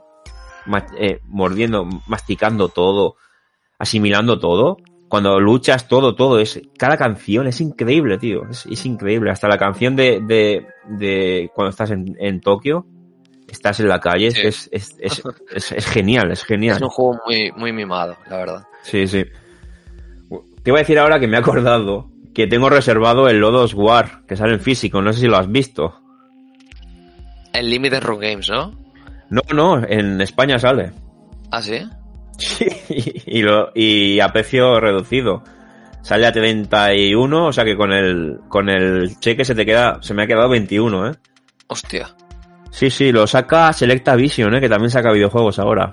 eh, 0.99 1.21
mordiendo, 1.29 1.85
masticando 2.07 2.69
todo, 2.69 3.17
asimilando 3.79 4.39
todo. 4.39 4.79
Cuando 5.09 5.39
luchas 5.41 5.89
todo, 5.89 6.15
todo, 6.15 6.39
es, 6.39 6.61
cada 6.79 6.97
canción 6.97 7.47
es 7.47 7.61
increíble, 7.61 8.17
tío. 8.17 8.49
Es, 8.49 8.65
es 8.65 8.87
increíble. 8.87 9.31
Hasta 9.31 9.47
la 9.49 9.59
canción 9.59 9.95
de, 9.95 10.21
de, 10.27 10.67
de 10.89 11.51
cuando 11.55 11.69
estás 11.71 11.91
en, 11.91 12.17
en 12.19 12.41
Tokio, 12.41 12.87
estás 13.47 13.79
en 13.81 13.89
la 13.89 14.01
calle, 14.01 14.31
Sí. 14.31 14.41
es, 14.47 14.69
es, 14.73 14.97
es, 14.99 15.23
es, 15.55 15.73
es 15.73 15.87
genial, 15.87 16.33
es 16.33 16.43
genial. 16.45 16.77
Es 16.77 16.83
un 16.83 16.89
juego 16.89 17.21
muy, 17.27 17.53
muy 17.55 17.73
mimado, 17.75 18.17
la 18.31 18.37
verdad. 18.39 18.65
Sí, 18.85 19.07
sí. 19.07 19.23
Te 20.63 20.71
iba 20.71 20.79
a 20.79 20.81
decir 20.81 20.99
ahora 20.99 21.21
que 21.21 21.27
me 21.27 21.37
he 21.37 21.41
acordado 21.41 22.09
que 22.35 22.47
tengo 22.47 22.69
reservado 22.71 23.29
el 23.29 23.39
Lodos 23.39 23.75
War, 23.75 24.23
que 24.27 24.37
sale 24.37 24.55
en 24.55 24.61
físico, 24.61 25.03
no 25.03 25.13
sé 25.13 25.21
si 25.21 25.27
lo 25.27 25.37
has 25.37 25.51
visto. 25.51 26.01
El 27.53 27.69
Limited 27.69 28.03
Run 28.03 28.21
Games, 28.21 28.49
¿no? 28.49 28.73
No, 29.29 29.43
no, 29.55 29.87
en 29.87 30.21
España 30.21 30.59
sale. 30.59 30.93
Ah, 31.51 31.63
sí. 31.63 31.87
Sí, 32.39 32.67
y, 33.27 33.43
lo, 33.43 33.71
y 33.75 34.21
a 34.21 34.29
precio 34.29 34.81
reducido. 34.81 35.43
Sale 36.03 36.27
a 36.27 36.33
31, 36.33 37.47
o 37.47 37.53
sea 37.53 37.65
que 37.65 37.77
con 37.77 37.93
el, 37.93 38.41
con 38.49 38.69
el 38.69 39.19
cheque 39.21 39.45
se 39.45 39.55
te 39.55 39.65
queda, 39.65 40.03
se 40.03 40.15
me 40.15 40.25
ha 40.25 40.27
quedado 40.27 40.49
21, 40.49 41.11
eh. 41.11 41.15
Hostia. 41.69 42.09
Sí, 42.71 42.91
sí, 42.91 43.13
lo 43.13 43.27
saca 43.27 43.73
Selecta 43.73 44.17
Vision, 44.17 44.55
eh, 44.55 44.61
que 44.61 44.69
también 44.69 44.91
saca 44.91 45.13
videojuegos 45.13 45.59
ahora. 45.59 45.93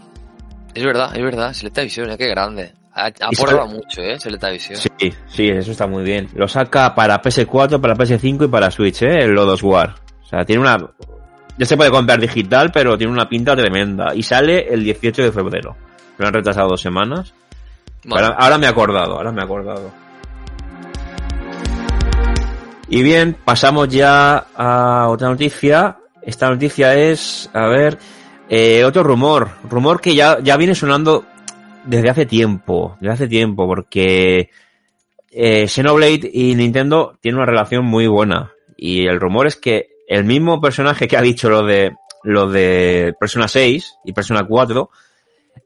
Es 0.73 0.83
verdad, 0.83 1.15
es 1.15 1.21
verdad. 1.21 1.53
Selecta 1.53 1.81
Visión, 1.81 2.09
¿eh? 2.09 2.17
qué 2.17 2.27
grande. 2.27 2.73
Aporta 2.99 3.65
mucho, 3.65 4.01
¿eh? 4.01 4.19
Selecta 4.19 4.49
Visión. 4.49 4.77
Sí, 4.77 5.13
sí, 5.27 5.47
eso 5.47 5.71
está 5.71 5.87
muy 5.87 6.03
bien. 6.03 6.29
Lo 6.35 6.47
saca 6.47 6.93
para 6.93 7.21
PS4, 7.21 7.79
para 7.79 7.95
PS5 7.95 8.45
y 8.45 8.47
para 8.47 8.71
Switch, 8.71 9.01
eh, 9.03 9.23
el 9.23 9.31
Lodos 9.31 9.63
War. 9.63 9.95
O 10.23 10.27
sea, 10.27 10.43
tiene 10.45 10.61
una, 10.61 10.77
ya 11.57 11.65
se 11.65 11.75
puede 11.75 11.91
comprar 11.91 12.19
digital, 12.19 12.71
pero 12.71 12.97
tiene 12.97 13.11
una 13.11 13.27
pinta 13.27 13.55
tremenda. 13.55 14.15
Y 14.15 14.23
sale 14.23 14.73
el 14.73 14.83
18 14.83 15.23
de 15.23 15.31
febrero. 15.31 15.75
Lo 16.17 16.27
han 16.27 16.33
retrasado 16.33 16.69
dos 16.69 16.81
semanas. 16.81 17.33
Bueno, 18.05 18.27
Ahora, 18.27 18.37
ahora 18.39 18.57
me 18.57 18.65
he 18.65 18.69
acordado, 18.69 19.15
ahora 19.17 19.31
me 19.31 19.41
he 19.41 19.43
acordado. 19.43 19.91
Y 22.87 23.03
bien, 23.03 23.35
pasamos 23.45 23.89
ya 23.89 24.45
a 24.55 25.07
otra 25.09 25.29
noticia. 25.29 25.97
Esta 26.21 26.49
noticia 26.49 26.95
es, 26.95 27.49
a 27.53 27.67
ver, 27.67 27.99
eh, 28.49 28.83
otro 28.83 29.03
rumor. 29.03 29.49
Rumor 29.69 30.01
que 30.01 30.15
ya, 30.15 30.39
ya 30.41 30.57
viene 30.57 30.73
sonando 30.73 31.25
desde 31.89 32.09
hace 32.09 32.25
tiempo. 32.25 32.97
Desde 33.01 33.13
hace 33.13 33.27
tiempo, 33.27 33.67
porque 33.67 34.49
eh, 35.31 35.67
Xenoblade 35.67 36.29
y 36.31 36.55
Nintendo 36.55 37.17
tienen 37.21 37.37
una 37.37 37.47
relación 37.47 37.85
muy 37.85 38.07
buena. 38.07 38.53
Y 38.77 39.07
el 39.07 39.19
rumor 39.19 39.47
es 39.47 39.55
que 39.55 39.89
el 40.07 40.23
mismo 40.23 40.61
personaje 40.61 41.07
que 41.07 41.17
ha 41.17 41.21
dicho 41.21 41.49
lo 41.49 41.63
de, 41.63 41.95
lo 42.23 42.49
de 42.49 43.13
Persona 43.19 43.47
6 43.47 43.95
y 44.05 44.13
Persona 44.13 44.45
4, 44.47 44.89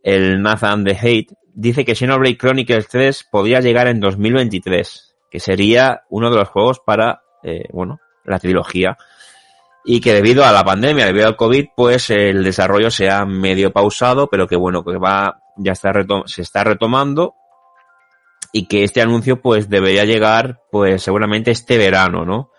el 0.02 0.42
Nathan 0.42 0.84
de 0.84 0.98
Hate, 1.00 1.34
dice 1.54 1.86
que 1.86 1.96
Xenoblade 1.96 2.38
Chronicles 2.38 2.88
3 2.88 3.28
podría 3.30 3.60
llegar 3.60 3.88
en 3.88 4.00
2023, 4.00 5.16
que 5.30 5.40
sería 5.40 6.04
uno 6.10 6.32
de 6.32 6.38
los 6.38 6.50
juegos 6.50 6.80
para, 6.80 7.22
eh, 7.44 7.66
bueno, 7.72 8.00
la 8.26 8.40
trilogía. 8.40 8.98
Y 9.86 10.00
que 10.00 10.14
debido 10.14 10.46
a 10.46 10.54
la 10.54 10.64
pandemia, 10.64 11.06
debido 11.06 11.28
al 11.28 11.36
COVID, 11.36 11.68
pues 11.76 12.10
el 12.10 12.44
desarrollo 12.44 12.90
se 12.90 13.10
ha 13.10 13.26
medio 13.26 13.74
pausado, 13.74 14.30
pero 14.30 14.48
que 14.48 14.56
bueno, 14.56 14.84
que 14.84 14.98
va, 14.98 15.43
ya 15.58 15.72
está 15.74 15.92
se 16.26 16.42
está 16.42 16.64
retomando. 16.64 17.36
Y 18.52 18.68
que 18.68 18.84
este 18.84 19.02
anuncio 19.02 19.42
pues 19.42 19.68
debería 19.68 20.06
llegar 20.06 20.62
pues 20.72 21.02
seguramente 21.02 21.50
este 21.52 21.78
verano, 21.78 22.24
¿no? 22.24 22.52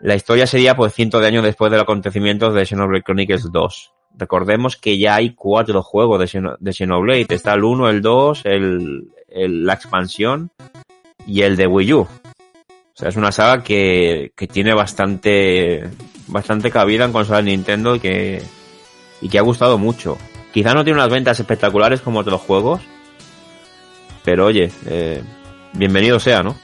La 0.00 0.14
historia 0.14 0.46
sería 0.46 0.76
pues 0.76 0.94
cientos 0.94 1.20
de 1.20 1.26
años 1.28 1.44
después 1.44 1.70
de 1.70 1.76
los 1.76 1.84
acontecimientos 1.84 2.54
de 2.54 2.64
Xenoblade 2.66 3.02
Chronicles 3.02 3.50
2. 3.50 3.92
Recordemos 4.18 4.76
que 4.76 4.98
ya 4.98 5.14
hay 5.16 5.34
cuatro 5.34 5.82
juegos 5.82 6.20
de, 6.20 6.26
Xeno- 6.26 6.56
de 6.60 6.72
Xenoblade. 6.72 7.26
Está 7.30 7.54
el 7.54 7.64
1, 7.64 7.88
el 7.88 8.02
2, 8.02 8.42
el, 8.44 9.08
la 9.64 9.72
expansión 9.74 10.50
y 11.26 11.42
el 11.42 11.56
de 11.56 11.66
Wii 11.66 11.92
U. 11.94 12.00
O 12.00 12.08
sea, 12.94 13.08
es 13.08 13.16
una 13.16 13.32
saga 13.32 13.62
que, 13.64 14.32
que 14.36 14.46
tiene 14.46 14.74
bastante, 14.74 15.88
bastante 16.28 16.70
cabida 16.70 17.06
en 17.06 17.12
consolas 17.12 17.44
de 17.44 17.50
Nintendo 17.52 17.98
que, 18.00 18.42
y 19.20 19.28
que 19.28 19.38
ha 19.38 19.42
gustado 19.42 19.78
mucho. 19.78 20.18
Quizá 20.52 20.74
no 20.74 20.84
tiene 20.84 20.98
unas 20.98 21.10
ventas 21.10 21.40
espectaculares 21.40 22.00
como 22.00 22.20
otros 22.20 22.40
juegos, 22.40 22.82
pero 24.24 24.46
oye, 24.46 24.70
eh, 24.86 25.22
bienvenido 25.72 26.20
sea, 26.20 26.42
¿no? 26.42 26.56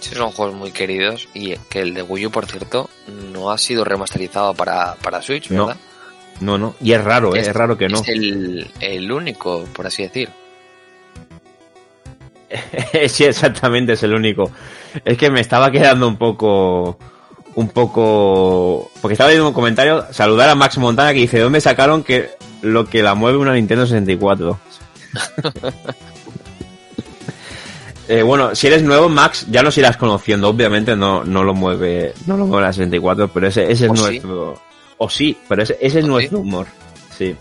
Sí, 0.00 0.14
son 0.14 0.30
juegos 0.30 0.54
muy 0.54 0.70
queridos 0.70 1.28
y 1.34 1.56
que 1.68 1.80
el 1.80 1.94
de 1.94 2.02
Wii 2.02 2.26
U, 2.26 2.30
por 2.30 2.46
cierto, 2.46 2.88
no 3.32 3.50
ha 3.50 3.58
sido 3.58 3.84
remasterizado 3.84 4.54
para, 4.54 4.94
para 4.96 5.20
Switch, 5.20 5.48
¿verdad? 5.48 5.76
No, 6.40 6.56
no. 6.56 6.76
Y 6.80 6.92
es 6.92 7.02
raro, 7.02 7.34
¿eh? 7.34 7.40
es, 7.40 7.52
raro 7.52 7.76
que 7.76 7.88
no. 7.88 8.00
Es 8.00 8.08
el, 8.08 8.70
el 8.80 9.10
único, 9.10 9.64
por 9.72 9.88
así 9.88 10.04
decir. 10.04 10.30
sí, 13.08 13.24
exactamente, 13.24 13.94
es 13.94 14.02
el 14.04 14.14
único. 14.14 14.50
Es 15.04 15.18
que 15.18 15.30
me 15.30 15.40
estaba 15.40 15.70
quedando 15.70 16.06
un 16.06 16.16
poco. 16.16 16.98
Un 17.56 17.68
poco. 17.70 18.90
Porque 19.00 19.14
estaba 19.14 19.30
viendo 19.30 19.48
un 19.48 19.54
comentario. 19.54 20.06
Saludar 20.12 20.48
a 20.48 20.54
Max 20.54 20.78
Montana 20.78 21.12
que 21.12 21.20
dice: 21.20 21.40
¿Dónde 21.40 21.60
sacaron 21.60 22.04
que 22.04 22.37
lo 22.62 22.86
que 22.86 23.02
la 23.02 23.14
mueve 23.14 23.38
una 23.38 23.54
Nintendo 23.54 23.86
64? 23.86 24.58
Eh, 28.10 28.22
bueno, 28.22 28.54
si 28.54 28.66
eres 28.68 28.82
nuevo, 28.82 29.10
Max, 29.10 29.46
ya 29.50 29.62
nos 29.62 29.76
irás 29.76 29.98
conociendo. 29.98 30.48
Obviamente 30.48 30.96
no, 30.96 31.24
no 31.24 31.44
lo 31.44 31.52
mueve, 31.52 32.14
no 32.26 32.38
lo 32.38 32.46
mueve 32.46 32.64
la 32.64 32.72
64, 32.72 33.28
pero 33.28 33.48
ese, 33.48 33.70
ese 33.70 33.84
es 33.84 33.90
O 33.90 33.96
sí. 33.96 34.02
nuestro. 34.02 34.62
O 34.96 35.10
sí, 35.10 35.36
pero 35.46 35.62
ese, 35.62 35.76
ese 35.78 35.98
es 35.98 36.04
O 36.06 36.08
nuestro 36.08 36.38
sí. 36.38 36.42
humor. 36.42 36.66
Sí. 37.16 37.36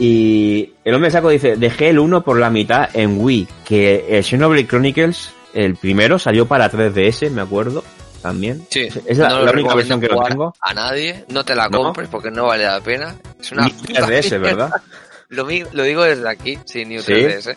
Y 0.00 0.72
el 0.84 0.94
hombre 0.94 1.12
saco 1.12 1.28
dice, 1.28 1.54
dejé 1.56 1.90
el 1.90 2.00
1 2.00 2.24
por 2.24 2.36
la 2.40 2.50
mitad 2.50 2.88
en 2.94 3.20
Wii, 3.20 3.46
que 3.64 4.06
el 4.08 4.24
Xenoblade 4.24 4.66
Chronicles, 4.66 5.30
el 5.54 5.76
primero, 5.76 6.18
salió 6.18 6.46
para 6.46 6.68
3DS, 6.68 7.30
me 7.30 7.42
acuerdo, 7.42 7.84
también. 8.22 8.66
Sí, 8.70 8.88
Es 9.06 9.18
la, 9.18 9.28
no 9.28 9.42
la 9.42 9.50
única 9.52 9.74
versión 9.74 10.00
que 10.00 10.08
lo 10.08 10.22
tengo. 10.22 10.54
A 10.60 10.72
nadie, 10.72 11.24
no 11.28 11.44
te 11.44 11.54
la 11.54 11.68
¿No? 11.68 11.82
compres 11.82 12.08
porque 12.08 12.30
no 12.30 12.46
vale 12.46 12.64
la 12.64 12.80
pena. 12.80 13.14
Es 13.40 13.52
una 13.52 13.64
Ni 13.66 13.70
puta 13.72 14.00
3DS, 14.06 14.30
mierda. 14.30 14.38
¿verdad? 14.38 14.70
Lo, 15.28 15.48
lo 15.48 15.82
digo 15.84 16.02
desde 16.04 16.28
aquí, 16.28 16.58
sí, 16.66 16.84
New 16.84 17.00
¿Sí? 17.00 17.10
3DS. 17.12 17.56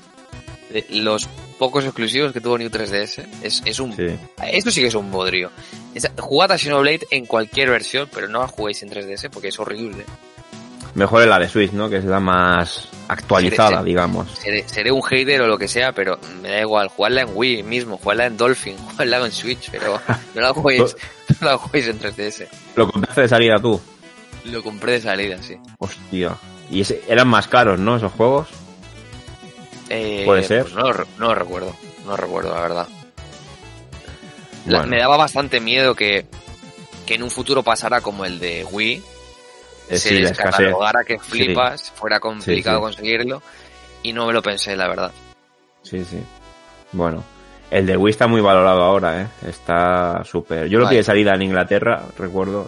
Eh, 0.72 0.86
Los 0.92 1.28
pocos 1.60 1.84
exclusivos 1.84 2.32
que 2.32 2.40
tuvo 2.40 2.58
New 2.58 2.70
3DS. 2.70 3.26
Es, 3.42 3.62
es 3.66 3.80
un, 3.82 3.94
Sí. 3.96 4.18
esto 4.48 4.72
sí 4.72 4.80
que 4.82 4.88
es 4.88 4.96
un 4.96 5.12
bodrio. 5.12 5.52
Es, 5.94 6.10
jugad 6.18 6.54
a 6.54 6.58
Xenoblade 6.58 7.06
en 7.12 7.26
cualquier 7.26 7.70
versión, 7.70 8.10
pero 8.14 8.30
no 8.30 8.40
la 8.40 8.48
juguéis 8.48 8.82
en 8.84 8.90
3DS 8.92 9.30
porque 9.30 9.50
es 9.50 9.60
horrible. 9.60 10.06
Mejor 10.96 11.22
es 11.24 11.28
la 11.28 11.40
de 11.40 11.50
Switch, 11.50 11.72
¿no? 11.74 11.90
Que 11.90 11.98
es 11.98 12.06
la 12.06 12.20
más 12.22 12.88
actualizada, 13.10 13.84
digamos. 13.84 14.30
Seré, 14.32 14.68
seré 14.68 14.92
un 14.92 15.02
hater 15.04 15.42
o 15.42 15.48
lo 15.48 15.58
que 15.58 15.68
sea, 15.68 15.92
pero 15.92 16.18
me 16.42 16.50
da 16.50 16.62
igual. 16.62 16.88
Jugarla 16.88 17.22
en 17.22 17.30
Wii 17.34 17.64
mismo, 17.64 17.98
jugarla 17.98 18.26
en 18.28 18.38
Dolphin, 18.38 18.78
jugarla 18.92 19.18
en 19.26 19.32
Switch, 19.32 19.70
pero 19.72 20.00
no 20.34 20.42
la 20.42 20.54
juguéis, 20.54 20.96
no 21.42 21.48
la 21.50 21.58
juguéis 21.58 21.88
en 21.90 22.00
3DS. 22.00 22.48
¿Lo 22.78 22.90
compraste 22.90 23.22
de 23.22 23.28
salida 23.28 23.60
tú? 23.60 23.80
Lo 24.46 24.64
compré 24.64 24.94
de 24.94 25.02
salida, 25.02 25.38
sí. 25.44 25.58
Hostia. 25.80 26.36
Y 26.72 26.82
ese- 26.82 27.04
eran 27.08 27.28
más 27.28 27.48
caros, 27.48 27.78
¿no? 27.80 27.98
Esos 27.98 28.12
juegos. 28.14 28.48
Eh, 29.90 30.24
Puede 30.26 30.44
ser. 30.44 30.64
pues 30.64 30.76
no, 30.76 30.82
lo 30.84 30.94
re- 30.94 31.06
no 31.20 31.28
lo 31.28 31.36
recuerdo, 31.36 31.76
no 32.06 32.12
lo 32.12 32.18
recuerdo, 32.18 32.56
la 32.56 32.62
verdad. 32.62 32.88
La- 34.66 34.84
Me 34.84 34.98
daba 34.98 35.18
bastante 35.18 35.60
miedo 35.60 35.94
que, 35.94 36.26
que 37.06 37.16
en 37.16 37.24
un 37.24 37.30
futuro 37.32 37.62
pasara 37.64 38.02
como 38.02 38.26
el 38.26 38.40
de 38.40 38.66
Wii, 38.72 39.04
se 39.90 39.98
sí, 39.98 40.22
descatalogara 40.22 41.04
que 41.04 41.20
flipas, 41.20 41.92
fuera 41.92 42.20
complicado 42.20 42.78
Sí, 42.78 42.82
conseguirlo, 42.84 43.42
y 44.04 44.14
no 44.14 44.26
me 44.28 44.34
lo 44.34 44.42
pensé, 44.42 44.76
la 44.76 44.88
verdad. 44.88 45.12
Sí, 45.84 46.04
sí. 46.06 46.20
Bueno. 46.92 47.24
El 47.72 47.86
de 47.88 47.98
Wii 47.98 48.12
está 48.12 48.28
muy 48.28 48.42
valorado 48.42 48.84
ahora, 48.84 49.22
¿eh? 49.24 49.28
Está 49.48 50.24
súper. 50.24 50.68
Yo 50.68 50.80
lo 50.80 50.88
vi 50.88 50.98
de 50.98 51.04
salida 51.04 51.34
en 51.34 51.42
Inglaterra, 51.42 52.04
recuerdo. 52.18 52.68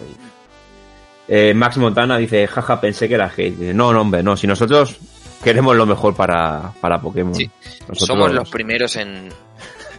Eh, 1.28 1.54
Max 1.54 1.76
Montana 1.78 2.18
dice, 2.18 2.46
jaja, 2.48 2.80
pensé 2.80 3.06
que 3.08 3.14
era 3.14 3.26
hate. 3.26 3.54
Dice, 3.56 3.74
no, 3.74 3.92
no, 3.92 4.00
hombre, 4.00 4.22
no. 4.24 4.36
Si 4.36 4.46
nosotros 4.46 4.96
queremos 5.42 5.76
lo 5.76 5.86
mejor 5.86 6.16
para, 6.16 6.72
para 6.80 7.00
Pokémon. 7.00 7.34
Sí. 7.34 7.48
Nosotros- 7.86 8.06
Somos 8.06 8.32
los 8.32 8.50
primeros 8.50 8.96
en... 8.96 9.28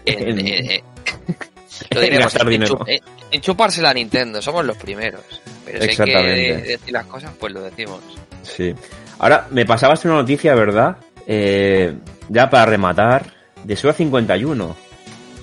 en, 0.06 0.30
En- 0.30 0.40
en- 0.40 0.72
en- 0.72 0.84
lo 1.92 2.02
diremos, 2.02 2.24
gastar 2.26 2.42
en, 2.44 2.50
dinero. 2.50 2.78
chu- 2.80 2.84
en- 2.88 3.02
en 3.32 3.42
chuparse 3.42 3.82
la 3.82 3.94
Nintendo, 3.94 4.42
somos 4.42 4.66
los 4.66 4.78
primeros. 4.78 5.22
Pero 5.66 5.78
si 5.82 5.90
hay 5.90 5.96
que 5.96 6.04
Exactamente. 6.04 6.62
decir 6.64 6.92
las 6.92 7.06
cosas, 7.06 7.32
pues 7.40 7.54
lo 7.54 7.62
decimos. 7.62 8.00
Sí. 8.44 8.74
Ahora, 9.20 9.48
me 9.52 9.66
pasabas 9.66 10.04
una 10.06 10.16
noticia, 10.16 10.56
¿verdad? 10.56 10.98
Eh, 11.28 11.94
ya 12.30 12.50
para 12.50 12.66
rematar, 12.66 13.32
de 13.64 13.76
Suda 13.76 13.94
51. 13.94 14.76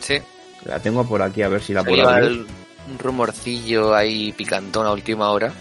Sí. 0.01 0.19
La 0.65 0.81
tengo 0.81 1.05
por 1.07 1.23
aquí 1.23 1.43
a 1.43 1.49
ver 1.49 1.63
si 1.63 1.73
la 1.73 1.85
puedo 1.85 2.09
abrir. 2.09 2.45
un 2.89 2.99
rumorcillo 2.99 3.95
ahí 3.95 4.33
picantón 4.33 4.87
a 4.87 4.93
última 4.93 5.31
hora. 5.31 5.53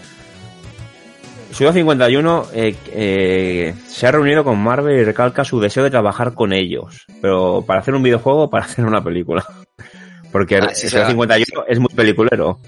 Suda 1.52 1.72
51 1.72 2.48
eh, 2.54 2.76
eh, 2.92 3.74
se 3.86 4.06
ha 4.06 4.10
reunido 4.12 4.42
con 4.44 4.58
Marvel 4.58 4.98
y 5.00 5.04
recalca 5.04 5.44
su 5.44 5.60
deseo 5.60 5.84
de 5.84 5.90
trabajar 5.90 6.34
con 6.34 6.52
ellos. 6.52 7.06
Pero 7.22 7.62
para 7.66 7.80
hacer 7.80 7.94
un 7.94 8.02
videojuego 8.02 8.42
o 8.44 8.50
para 8.50 8.64
hacer 8.64 8.84
una 8.84 9.02
película. 9.02 9.46
Porque 10.36 10.56
Ah, 10.58 10.74
sí. 10.74 10.86
51 10.88 11.64
es 11.66 11.78
muy 11.78 11.88
peliculero. 11.94 12.60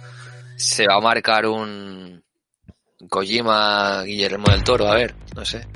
Se 0.56 0.86
va 0.86 0.94
a 0.96 1.00
marcar 1.00 1.44
un 1.46 2.22
Kojima 3.10 4.02
Guillermo 4.04 4.46
del 4.50 4.64
Toro, 4.64 4.88
a 4.88 4.94
ver, 4.94 5.14
no 5.36 5.44
sé. 5.44 5.66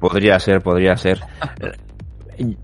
Podría 0.00 0.40
ser, 0.40 0.62
podría 0.62 0.96
ser. 0.96 1.20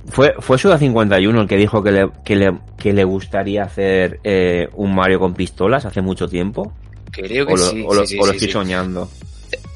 Fue, 0.09 0.35
fue 0.39 0.57
Suda 0.59 0.79
51 0.79 1.41
el 1.43 1.47
que 1.49 1.57
dijo 1.57 1.83
que 1.83 1.93
le, 1.93 2.11
que 2.25 2.37
le, 2.37 2.59
que 2.79 2.93
le 2.93 3.05
gustaría 3.05 3.63
hacer 3.65 4.21
eh, 4.25 4.69
un 4.75 4.95
Mario 4.95 5.19
con 5.21 5.35
pistolas 5.35 5.85
hace 5.87 6.01
mucho 6.03 6.27
tiempo. 6.29 6.73
Creo 7.11 7.47
que 7.47 7.53
O 7.53 7.57
lo, 7.57 7.63
sí. 7.67 7.85
o 7.87 7.95
lo- 7.95 8.07
sí, 8.07 8.15
sí, 8.15 8.19
o 8.21 8.27
lo 8.27 8.33
sí, 8.33 8.39
estoy 8.39 8.53
soñando. 8.53 9.11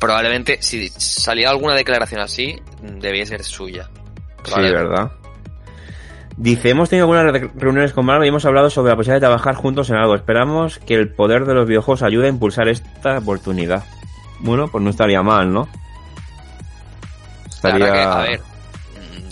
Probablemente, 0.00 0.58
si 0.60 0.88
salía 0.88 1.50
alguna 1.50 1.74
declaración 1.74 2.20
así, 2.20 2.56
debía 2.82 3.26
ser 3.26 3.44
suya. 3.44 3.88
Sí. 4.44 4.54
¿verdad? 4.60 5.10
Dice, 6.38 6.68
hemos 6.70 6.90
tenido 6.90 7.04
algunas 7.10 7.32
re- 7.32 7.50
reuniones 7.56 7.92
con 7.94 8.04
Marvel 8.04 8.26
y 8.26 8.28
hemos 8.28 8.44
hablado 8.44 8.68
sobre 8.68 8.90
la 8.90 8.96
posibilidad 8.96 9.16
de 9.16 9.26
trabajar 9.26 9.54
juntos 9.54 9.88
en 9.90 9.96
algo. 9.96 10.14
Esperamos 10.14 10.78
que 10.78 10.94
el 10.94 11.08
poder 11.12 11.46
de 11.46 11.54
los 11.54 11.66
videojuegos 11.66 12.02
ayude 12.02 12.26
a 12.26 12.30
impulsar 12.30 12.68
esta 12.68 13.18
oportunidad. 13.18 13.84
Bueno, 14.40 14.68
pues 14.68 14.84
no 14.84 14.90
estaría 14.90 15.22
mal, 15.22 15.50
¿no? 15.50 15.66
Estaría... 17.48 17.92
que, 17.92 17.98
a 18.00 18.18
ver, 18.18 18.40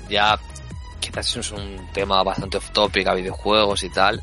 ya 0.09 0.39
quizás 1.01 1.37
es 1.37 1.53
un 1.53 1.77
tema 1.93 2.23
bastante 2.23 2.57
off 2.57 2.71
topic 2.71 3.07
a 3.07 3.15
videojuegos 3.15 3.85
y 3.85 3.91
tal. 3.91 4.23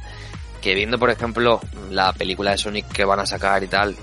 Que 0.59 0.73
viendo, 0.75 0.97
por 0.97 1.09
ejemplo, 1.11 1.59
la 1.91 2.13
película 2.13 2.51
de 2.51 2.57
Sonic 2.57 2.87
que 2.91 3.05
van 3.05 3.19
a 3.19 3.25
sacar 3.25 3.63
y 3.63 3.67
tal, 3.67 3.95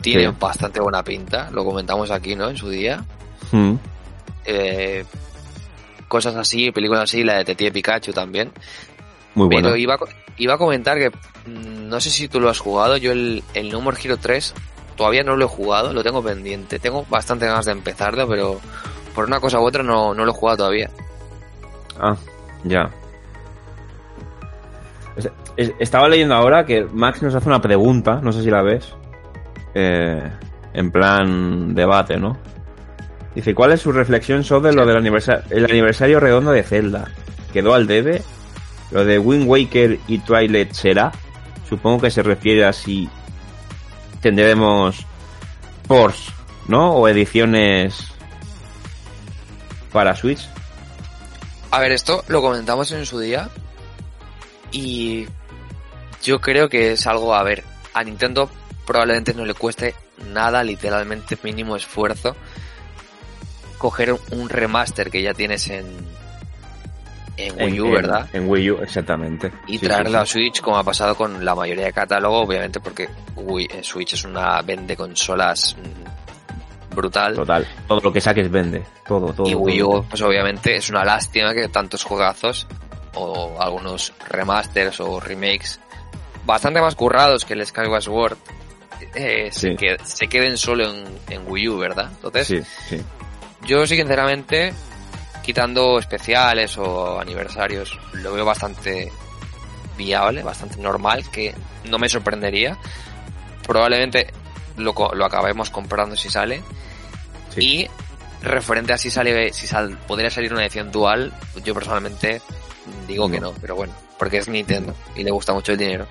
tiene 0.00 0.26
Sí. 0.28 0.36
bastante 0.40 0.80
buena 0.80 1.02
pinta. 1.04 1.50
Lo 1.52 1.64
comentamos 1.64 2.10
aquí, 2.10 2.34
¿no? 2.34 2.48
En 2.50 2.56
su 2.56 2.68
día. 2.68 3.04
Mm, 3.52 3.74
Eh, 4.50 5.04
cosas 6.08 6.34
así, 6.36 6.70
películas 6.72 7.04
así, 7.04 7.22
la 7.22 7.34
de 7.34 7.38
Detective 7.40 7.70
Pikachu 7.72 8.12
también. 8.12 8.50
muy 9.34 9.46
bueno. 9.46 9.62
Pero 9.68 9.76
iba, 9.76 9.94
a 9.94 9.98
iba 10.38 10.54
a 10.54 10.58
comentar 10.58 10.98
que 10.98 11.10
mm, 11.10 11.88
no 11.88 12.00
sé 12.00 12.10
si 12.10 12.28
tú 12.28 12.40
lo 12.40 12.48
has 12.50 12.58
jugado. 12.58 12.96
Yo 12.96 13.12
el, 13.12 13.42
el 13.54 13.70
No 13.70 13.80
More 13.80 13.96
Hero 14.02 14.16
3 14.16 14.54
todavía 14.96 15.22
no 15.22 15.36
lo 15.36 15.44
he 15.44 15.48
jugado, 15.48 15.92
lo 15.92 16.02
tengo 16.02 16.22
pendiente. 16.22 16.78
Tengo 16.78 17.04
bastante 17.08 17.46
ganas 17.46 17.66
de 17.66 17.72
empezarlo, 17.72 18.26
pero 18.26 18.60
por 19.14 19.26
una 19.26 19.38
cosa 19.40 19.60
u 19.60 19.64
otra 19.64 19.82
no, 19.82 20.12
no 20.14 20.24
lo 20.24 20.32
he 20.32 20.34
jugado 20.34 20.56
todavía. 20.58 20.90
Ah, 22.00 22.16
ya. 22.64 22.90
Es- 25.16 25.30
es- 25.56 25.72
Estaba 25.78 26.08
leyendo 26.08 26.34
ahora 26.34 26.64
que 26.64 26.84
Max 26.84 27.22
nos 27.22 27.34
hace 27.34 27.48
una 27.48 27.60
pregunta, 27.60 28.20
no 28.22 28.32
sé 28.32 28.42
si 28.42 28.50
la 28.50 28.62
ves. 28.62 28.94
Eh, 29.74 30.22
en 30.74 30.90
plan 30.90 31.74
debate, 31.74 32.16
¿no? 32.16 32.36
Dice, 33.34 33.54
¿cuál 33.54 33.72
es 33.72 33.80
su 33.80 33.92
reflexión 33.92 34.42
sobre 34.42 34.72
lo 34.72 34.86
del 34.86 34.96
aniversario, 34.96 35.44
el 35.50 35.64
aniversario 35.64 36.20
redondo 36.20 36.50
de 36.50 36.62
Zelda? 36.62 37.10
¿Quedó 37.52 37.74
al 37.74 37.86
debe? 37.86 38.22
¿Lo 38.90 39.04
de 39.04 39.18
Wind 39.18 39.48
Waker 39.48 39.98
y 40.08 40.18
Twilight 40.18 40.72
será? 40.72 41.12
Supongo 41.68 42.02
que 42.02 42.10
se 42.10 42.22
refiere 42.22 42.64
a 42.64 42.72
si 42.72 43.08
tendremos 44.20 45.04
ports, 45.86 46.32
¿no? 46.66 46.94
O 46.94 47.08
ediciones 47.08 48.08
para 49.92 50.16
Switch. 50.16 50.48
A 51.70 51.80
ver, 51.80 51.92
esto 51.92 52.24
lo 52.28 52.40
comentamos 52.40 52.90
en 52.92 53.04
su 53.04 53.20
día 53.20 53.50
y 54.72 55.26
yo 56.22 56.40
creo 56.40 56.68
que 56.68 56.92
es 56.92 57.06
algo, 57.06 57.34
a 57.34 57.42
ver, 57.42 57.64
a 57.94 58.04
Nintendo 58.04 58.50
probablemente 58.86 59.34
no 59.34 59.44
le 59.44 59.54
cueste 59.54 59.94
nada, 60.32 60.64
literalmente 60.64 61.38
mínimo 61.42 61.76
esfuerzo, 61.76 62.36
coger 63.78 64.12
un- 64.30 64.48
remaster 64.48 65.10
que 65.10 65.22
ya 65.22 65.32
tienes 65.34 65.68
en, 65.70 65.86
en 67.36 67.54
Wii 67.62 67.80
U, 67.80 67.86
en, 67.86 67.92
¿verdad? 67.94 68.28
En, 68.32 68.48
Wii 68.48 68.70
U, 68.72 68.78
exactamente. 68.82 69.52
Y 69.68 69.78
Sí, 69.78 69.86
traerlo 69.86 70.10
sí, 70.10 70.16
a 70.16 70.26
Switch 70.26 70.60
como 70.60 70.76
ha 70.78 70.84
pasado 70.84 71.14
con 71.14 71.44
la 71.44 71.54
mayoría 71.54 71.86
de 71.86 71.92
catálogo, 71.92 72.40
obviamente 72.40 72.80
porque 72.80 73.08
Wii, 73.36 73.68
eh, 73.70 73.82
Switch 73.84 74.14
es 74.14 74.24
una 74.24 74.60
vende 74.62 74.96
consolas 74.96 75.76
brutal. 76.94 77.34
Total. 77.36 77.66
Todo 77.86 78.00
lo 78.00 78.12
que 78.12 78.20
saques 78.20 78.50
vende. 78.50 78.82
Todo, 79.06 79.32
todo. 79.32 79.48
Y 79.48 79.54
Wii 79.54 79.78
todo. 79.78 80.00
U, 80.00 80.04
pues 80.04 80.20
obviamente 80.22 80.76
es 80.76 80.90
una 80.90 81.04
lástima 81.04 81.54
que 81.54 81.68
tantos 81.68 82.02
juegazos 82.02 82.66
o 83.14 83.56
algunos 83.60 84.12
remasters 84.28 85.00
o 85.00 85.20
remakes 85.20 85.78
bastante 86.44 86.80
más 86.80 86.94
currados 86.94 87.44
que 87.44 87.54
el 87.54 87.64
Skyward 87.66 88.02
Sword 88.02 88.36
eh, 89.14 89.48
se, 89.52 89.76
queden 90.28 90.56
solo 90.56 90.90
en, 90.90 91.04
en 91.30 91.42
Wii 91.46 91.68
U, 91.68 91.78
¿verdad? 91.78 92.10
Entonces, 92.16 92.46
Sí, 92.48 92.62
sí. 92.88 93.02
Yo 93.68 93.86
sí 93.86 93.96
sinceramente, 93.96 94.72
quitando 95.44 95.98
especiales 95.98 96.78
o 96.78 97.20
aniversarios, 97.20 97.98
lo 98.14 98.32
veo 98.32 98.44
bastante 98.44 99.12
viable, 99.96 100.42
bastante 100.42 100.78
normal, 100.78 101.30
que 101.30 101.54
no 101.84 101.98
me 101.98 102.08
sorprendería. 102.08 102.78
Probablemente 103.66 104.32
lo, 104.78 104.94
lo 105.14 105.24
acabemos 105.24 105.68
comprando 105.68 106.16
si 106.16 106.30
sale. 106.30 106.62
Sí. 107.50 107.60
Y 107.60 107.90
referente 108.42 108.94
a 108.94 108.98
si 108.98 109.10
sale, 109.10 109.52
si 109.52 109.66
sal, 109.66 109.98
podría 110.06 110.30
salir 110.30 110.52
una 110.52 110.62
edición 110.62 110.90
dual, 110.90 111.34
yo 111.62 111.74
personalmente 111.74 112.40
digo 113.06 113.30
que 113.30 113.38
no, 113.38 113.52
pero 113.60 113.76
bueno, 113.76 113.92
porque 114.18 114.38
es 114.38 114.48
Nintendo 114.48 114.94
y 115.14 115.24
le 115.24 115.30
gusta 115.30 115.52
mucho 115.52 115.72
el 115.72 115.78
dinero. 115.78 116.06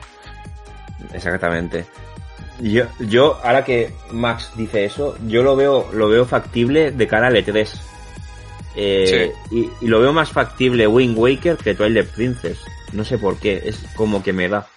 Exactamente. 1.11 1.87
Yo, 2.59 2.85
yo, 2.99 3.39
ahora 3.43 3.63
que 3.63 3.93
Max 4.11 4.51
dice 4.55 4.85
eso, 4.85 5.15
yo 5.27 5.43
lo 5.43 5.55
veo, 5.55 5.89
lo 5.93 6.09
veo 6.09 6.25
factible 6.25 6.91
de 6.91 7.07
cara 7.07 7.27
al 7.27 7.35
E3. 7.35 7.79
Eh, 8.75 9.31
y, 9.51 9.69
y 9.81 9.87
lo 9.87 9.99
veo 9.99 10.13
más 10.13 10.31
factible 10.31 10.87
Wind 10.87 11.17
Waker 11.17 11.57
que 11.57 11.75
Twilight 11.75 12.09
Princess. 12.09 12.59
No 12.93 13.03
sé 13.03 13.17
por 13.17 13.39
qué, 13.39 13.61
es 13.65 13.83
como 13.95 14.23
que 14.23 14.33
me 14.33 14.49
da. 14.49 14.67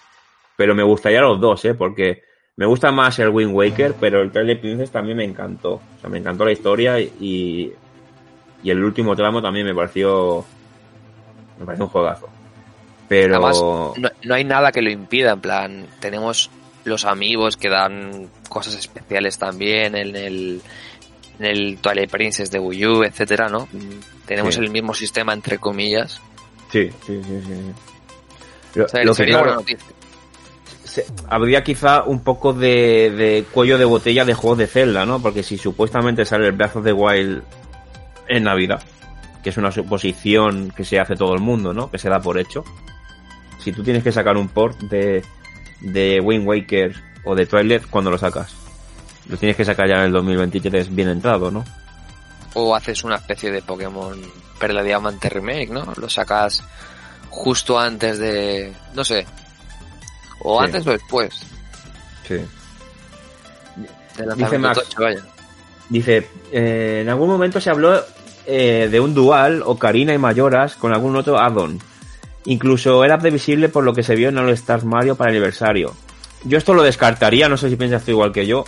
Pero 0.55 0.75
me 0.75 0.83
gustaría 0.83 1.21
los 1.21 1.39
dos, 1.39 1.63
eh, 1.65 1.73
porque 1.73 2.23
me 2.55 2.65
gusta 2.65 2.91
más 2.91 3.17
el 3.19 3.29
Wind 3.29 3.53
Waker, 3.53 3.95
pero 3.99 4.21
el 4.21 4.31
Twilight 4.31 4.59
Princess 4.59 4.91
también 4.91 5.17
me 5.17 5.23
encantó. 5.23 5.73
O 5.73 5.99
sea, 5.99 6.09
me 6.09 6.19
encantó 6.19 6.45
la 6.45 6.51
historia 6.51 6.99
y, 6.99 7.73
y 8.63 8.69
el 8.69 8.83
último 8.83 9.15
tramo 9.15 9.41
también 9.41 9.65
me 9.65 9.73
pareció, 9.73 10.45
me 11.59 11.65
pareció 11.65 11.85
un 11.85 11.91
juegazo. 11.91 12.29
Pero, 13.07 13.35
Además, 13.35 13.59
no, 13.59 13.93
no 14.23 14.33
hay 14.33 14.43
nada 14.43 14.71
que 14.71 14.81
lo 14.81 14.89
impida, 14.89 15.31
en 15.31 15.41
plan, 15.41 15.87
tenemos 15.99 16.49
los 16.83 17.05
amigos 17.05 17.57
que 17.57 17.69
dan 17.69 18.29
cosas 18.49 18.75
especiales 18.75 19.37
también 19.37 19.95
en 19.95 20.15
el, 20.15 20.61
en 21.39 21.45
el 21.45 21.77
Twilight 21.77 22.09
Princess 22.09 22.49
de 22.51 22.59
Wii 22.59 22.85
U, 22.85 23.03
etcétera, 23.03 23.47
¿no? 23.49 23.67
Mm, 23.71 24.25
Tenemos 24.25 24.55
Sí. 24.55 24.61
el 24.61 24.69
mismo 24.69 24.93
sistema, 24.93 25.33
entre 25.33 25.57
comillas, 25.57 26.21
Sí, 26.71 26.89
sí, 27.05 27.21
sí, 27.21 27.41
sí. 27.45 27.53
Lo, 28.75 28.87
lo 29.03 29.13
que 29.13 29.25
claro, 29.25 29.61
se, 30.85 31.05
habría 31.27 31.63
quizá 31.63 32.03
un 32.03 32.23
poco 32.23 32.53
de, 32.53 33.11
de, 33.11 33.43
cuello 33.51 33.77
de 33.77 33.83
botella 33.83 34.23
de 34.23 34.33
juegos 34.33 34.57
de 34.59 34.67
Zelda, 34.67 35.05
¿no? 35.05 35.21
Porque 35.21 35.43
si 35.43 35.57
supuestamente 35.57 36.23
sale 36.23 36.47
el 36.47 36.53
Breath 36.53 36.77
of 36.77 36.85
the 36.85 36.93
Wild 36.93 37.43
en 38.29 38.43
Navidad, 38.43 38.81
que 39.43 39.49
es 39.49 39.57
una 39.57 39.71
suposición 39.71 40.71
que 40.75 40.85
se 40.85 40.97
hace 40.99 41.15
todo 41.17 41.33
el 41.33 41.41
mundo, 41.41 41.73
¿no? 41.73 41.91
Que 41.91 41.97
se 41.97 42.07
da 42.09 42.21
por 42.21 42.37
hecho. 42.39 42.63
Si 43.59 43.73
tú 43.73 43.83
tienes 43.83 44.01
que 44.03 44.13
sacar 44.13 44.37
un 44.37 44.47
port 44.47 44.79
de, 44.83 45.23
de 45.81 46.19
Wind 46.19 46.47
Waker 46.47 46.95
o 47.23 47.35
de 47.35 47.45
Twilight, 47.45 47.85
¿cuándo 47.89 48.09
lo 48.11 48.17
sacas? 48.17 48.53
Lo 49.27 49.37
tienes 49.37 49.55
que 49.55 49.65
sacar 49.65 49.87
ya 49.87 49.95
en 49.97 50.05
el 50.05 50.11
2023 50.11 50.93
bien 50.93 51.09
entrado, 51.09 51.51
¿no? 51.51 51.63
O 52.53 52.75
haces 52.75 53.03
una 53.03 53.15
especie 53.15 53.51
de 53.51 53.61
Pokémon 53.61 54.19
Perla 54.59 54.83
Diamante 54.83 55.29
Remake, 55.29 55.69
¿no? 55.69 55.93
Lo 55.97 56.09
sacas 56.09 56.63
justo 57.29 57.79
antes 57.79 58.19
de... 58.19 58.73
no 58.93 59.03
sé. 59.03 59.25
O 60.43 60.59
Sí. 60.59 60.65
antes 60.65 60.87
o 60.87 60.91
después. 60.91 61.39
Sí. 62.27 62.35
Dice 64.35 64.57
Max. 64.57 64.79
tocho, 64.79 65.01
vaya. 65.01 65.21
Dice, 65.89 66.27
eh, 66.51 66.99
en 67.03 67.09
algún 67.09 67.29
momento 67.29 67.59
se 67.61 67.69
habló 67.69 68.01
eh, 68.45 68.87
de 68.91 68.99
un 68.99 69.13
dual, 69.13 69.61
Ocarina 69.65 70.13
y 70.13 70.17
Mayoras, 70.17 70.75
con 70.75 70.93
algún 70.93 71.15
otro 71.15 71.39
add-on. 71.39 71.79
Incluso 72.45 73.03
era 73.05 73.19
previsible 73.19 73.69
por 73.69 73.83
lo 73.83 73.93
que 73.93 74.03
se 74.03 74.15
vio 74.15 74.29
en 74.29 74.37
All 74.37 74.49
Stars 74.49 74.83
Mario 74.83 75.15
para 75.15 75.29
el 75.29 75.37
aniversario. 75.37 75.93
Yo 76.43 76.57
esto 76.57 76.73
lo 76.73 76.81
descartaría, 76.83 77.47
no 77.47 77.57
sé 77.57 77.69
si 77.69 77.75
piensas 77.75 78.03
tú 78.03 78.11
igual 78.11 78.31
que 78.31 78.47
yo, 78.47 78.65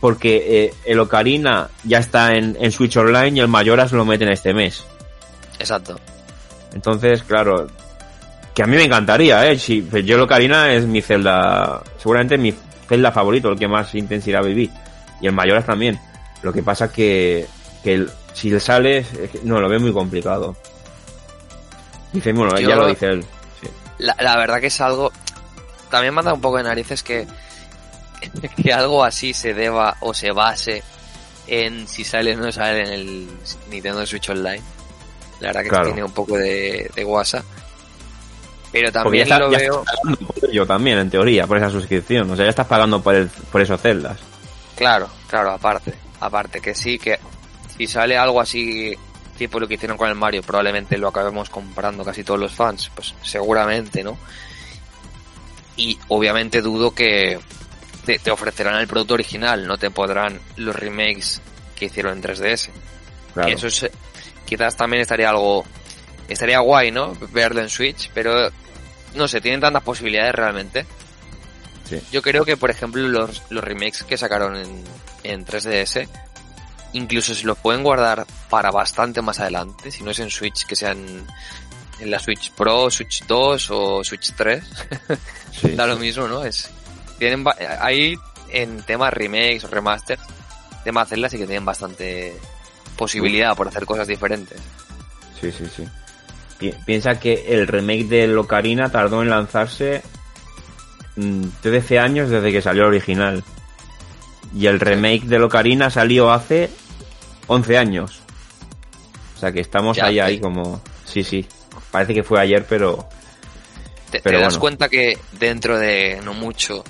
porque 0.00 0.64
eh, 0.66 0.74
el 0.84 1.00
Ocarina 1.00 1.68
ya 1.84 1.98
está 1.98 2.34
en, 2.34 2.56
en 2.60 2.70
Switch 2.70 2.96
Online 2.96 3.36
y 3.36 3.40
el 3.40 3.48
Mayoras 3.48 3.90
lo 3.92 4.04
meten 4.04 4.28
este 4.30 4.54
mes. 4.54 4.84
Exacto. 5.58 5.98
Entonces, 6.72 7.22
claro, 7.24 7.66
que 8.54 8.62
a 8.62 8.66
mí 8.66 8.76
me 8.76 8.84
encantaría, 8.84 9.50
¿eh? 9.50 9.58
Si, 9.58 9.82
pues 9.82 10.04
yo 10.04 10.14
el 10.14 10.22
Ocarina 10.22 10.72
es 10.72 10.86
mi 10.86 11.02
Zelda, 11.02 11.82
seguramente 11.98 12.38
mi 12.38 12.54
Zelda 12.88 13.10
favorito, 13.10 13.48
el 13.50 13.58
que 13.58 13.66
más 13.66 13.92
intensidad 13.96 14.44
viví. 14.44 14.70
Y 15.20 15.26
el 15.26 15.32
Mayoras 15.32 15.66
también. 15.66 15.98
Lo 16.42 16.52
que 16.52 16.62
pasa 16.62 16.92
que, 16.92 17.46
que 17.82 17.94
el- 17.94 18.10
si 18.32 18.50
le 18.50 18.60
sale, 18.60 18.98
es 18.98 19.08
que- 19.32 19.40
no, 19.42 19.60
lo 19.60 19.68
veo 19.68 19.80
muy 19.80 19.92
complicado. 19.92 20.56
Dice, 22.12 22.32
bueno, 22.32 22.58
Yo- 22.58 22.68
ya 22.68 22.76
lo 22.76 22.86
dice 22.86 23.06
él. 23.06 23.24
Sí. 23.60 23.68
La, 23.98 24.16
la 24.20 24.36
verdad 24.36 24.60
que 24.60 24.66
es 24.68 24.80
algo... 24.80 25.12
También 25.90 26.12
manda 26.14 26.32
un 26.34 26.40
poco 26.40 26.58
de 26.58 26.64
narices 26.64 27.02
que, 27.02 27.26
que 28.62 28.72
algo 28.72 29.04
así 29.04 29.32
se 29.32 29.54
deba 29.54 29.96
o 30.00 30.12
se 30.14 30.30
base 30.32 30.82
en 31.46 31.88
si 31.88 32.04
sale 32.04 32.34
o 32.36 32.38
no 32.38 32.52
sale 32.52 32.80
en 32.82 32.92
el 32.92 33.28
Nintendo 33.70 34.04
Switch 34.06 34.28
Online. 34.28 34.62
La 35.40 35.48
verdad 35.48 35.62
que 35.62 35.68
Claro. 35.70 35.84
tiene 35.86 36.04
un 36.04 36.12
poco 36.12 36.36
de, 36.36 36.90
de 36.94 37.04
guasa. 37.04 37.42
Pero 38.70 38.88
ya, 38.88 38.92
también 38.92 39.22
está- 39.22 39.38
lo 39.38 39.50
ya 39.50 39.58
veo... 39.58 39.84
por 40.26 40.50
ello 40.50 40.66
también, 40.66 40.98
en 40.98 41.08
teoría, 41.10 41.46
por 41.46 41.56
esa 41.56 41.70
suscripción. 41.70 42.30
O 42.30 42.36
sea, 42.36 42.44
ya 42.44 42.50
estás 42.50 42.66
pagando 42.66 43.00
por, 43.00 43.14
el, 43.14 43.28
por 43.28 43.62
esos 43.62 43.80
Zeldas. 43.80 44.18
Claro, 44.76 45.08
claro, 45.26 45.52
aparte. 45.52 45.94
Aparte 46.20 46.60
que 46.60 46.74
sí, 46.74 46.98
que 46.98 47.18
si 47.76 47.86
sale 47.86 48.18
algo 48.18 48.40
así 48.42 48.94
tipo 49.38 49.58
lo 49.58 49.66
que 49.66 49.74
hicieron 49.74 49.96
con 49.96 50.08
el 50.08 50.14
Mario, 50.14 50.42
probablemente 50.42 50.98
lo 50.98 51.08
acabemos 51.08 51.48
comprando 51.48 52.04
casi 52.04 52.24
todos 52.24 52.40
los 52.40 52.52
fans, 52.52 52.90
pues 52.94 53.14
seguramente, 53.22 54.02
¿no? 54.02 54.18
Y 55.76 55.98
obviamente 56.08 56.60
dudo 56.60 56.92
que 56.94 57.38
te, 58.04 58.18
te 58.18 58.30
ofrecerán 58.30 58.80
el 58.80 58.88
producto 58.88 59.14
original, 59.14 59.66
no 59.66 59.78
te 59.78 59.90
podrán 59.90 60.40
los 60.56 60.74
remakes 60.74 61.40
que 61.76 61.86
hicieron 61.86 62.14
en 62.14 62.22
3DS. 62.22 62.70
Claro. 63.32 63.48
Que 63.48 63.54
eso 63.54 63.68
es, 63.68 63.90
quizás 64.44 64.76
también 64.76 65.02
estaría 65.02 65.30
algo, 65.30 65.64
estaría 66.28 66.58
guay, 66.58 66.90
¿no? 66.90 67.16
Verlo 67.32 67.60
en 67.60 67.68
Switch, 67.68 68.10
pero 68.12 68.50
no 69.14 69.28
sé, 69.28 69.40
tienen 69.40 69.60
tantas 69.60 69.82
posibilidades 69.82 70.34
realmente. 70.34 70.86
Sí. 71.84 72.00
Yo 72.12 72.20
creo 72.20 72.44
que, 72.44 72.56
por 72.56 72.70
ejemplo, 72.70 73.06
los, 73.08 73.42
los 73.50 73.64
remakes 73.64 74.02
que 74.02 74.18
sacaron 74.18 74.56
en, 74.56 74.84
en 75.22 75.46
3DS, 75.46 76.08
incluso 76.92 77.34
se 77.34 77.44
los 77.46 77.58
pueden 77.58 77.82
guardar 77.82 78.26
para 78.50 78.70
bastante 78.70 79.20
más 79.22 79.40
adelante, 79.40 79.90
si 79.90 80.02
no 80.02 80.10
es 80.10 80.18
en 80.20 80.30
Switch, 80.30 80.64
que 80.66 80.76
sean 80.76 81.26
en 82.00 82.10
la 82.10 82.18
Switch 82.18 82.50
Pro, 82.52 82.90
Switch 82.90 83.24
2 83.26 83.70
o 83.72 84.04
Switch 84.04 84.32
3, 84.36 84.62
Sí, 85.60 85.70
da 85.74 85.86
lo 85.86 85.96
mismo, 85.96 86.28
¿no? 86.28 86.44
Es, 86.44 86.70
tienen, 87.18 87.44
ahí 87.80 88.16
en 88.50 88.82
temas 88.82 89.12
remakes 89.12 89.64
o 89.64 89.68
remasters, 89.68 90.22
temas 90.84 91.08
Zelda 91.08 91.28
sí 91.28 91.36
que 91.38 91.46
tienen 91.46 91.64
bastante 91.64 92.36
posibilidad 92.96 93.54
por 93.56 93.68
hacer 93.68 93.84
cosas 93.84 94.06
diferentes. 94.06 94.58
Sí, 95.40 95.50
sí, 95.52 95.64
sí. 95.76 95.84
Pi- 96.58 96.74
piensa 96.86 97.18
que 97.20 97.44
el 97.48 97.66
remake 97.66 98.04
del 98.06 98.36
Ocarina 98.38 98.90
tardó 98.90 99.22
en 99.22 99.30
lanzarse 99.30 100.02
mm, 101.16 101.42
13 101.60 101.98
años 101.98 102.30
desde 102.30 102.50
que 102.52 102.62
salió 102.62 102.82
el 102.82 102.88
original. 102.88 103.44
Y 104.54 104.66
el 104.66 104.80
remake 104.80 105.24
del 105.24 105.42
Ocarina 105.44 105.90
salió 105.90 106.30
hace 106.30 106.70
11 107.46 107.78
años. 107.78 108.20
O 109.36 109.40
sea 109.40 109.52
que 109.52 109.60
estamos 109.60 109.96
Ya, 109.96 110.06
ahí, 110.06 110.14
sí. 110.14 110.20
ahí 110.20 110.40
como... 110.40 110.80
Sí, 111.04 111.22
sí. 111.22 111.46
Parece 111.90 112.14
que 112.14 112.22
fue 112.22 112.40
ayer, 112.40 112.66
pero... 112.68 113.08
¿Te, 114.10 114.18
das 114.18 114.32
bueno. 114.32 114.60
cuenta 114.60 114.88
que 114.88 115.18
dentro 115.32 115.78
de 115.78 116.20
no 116.24 116.32
mucho, 116.32 116.82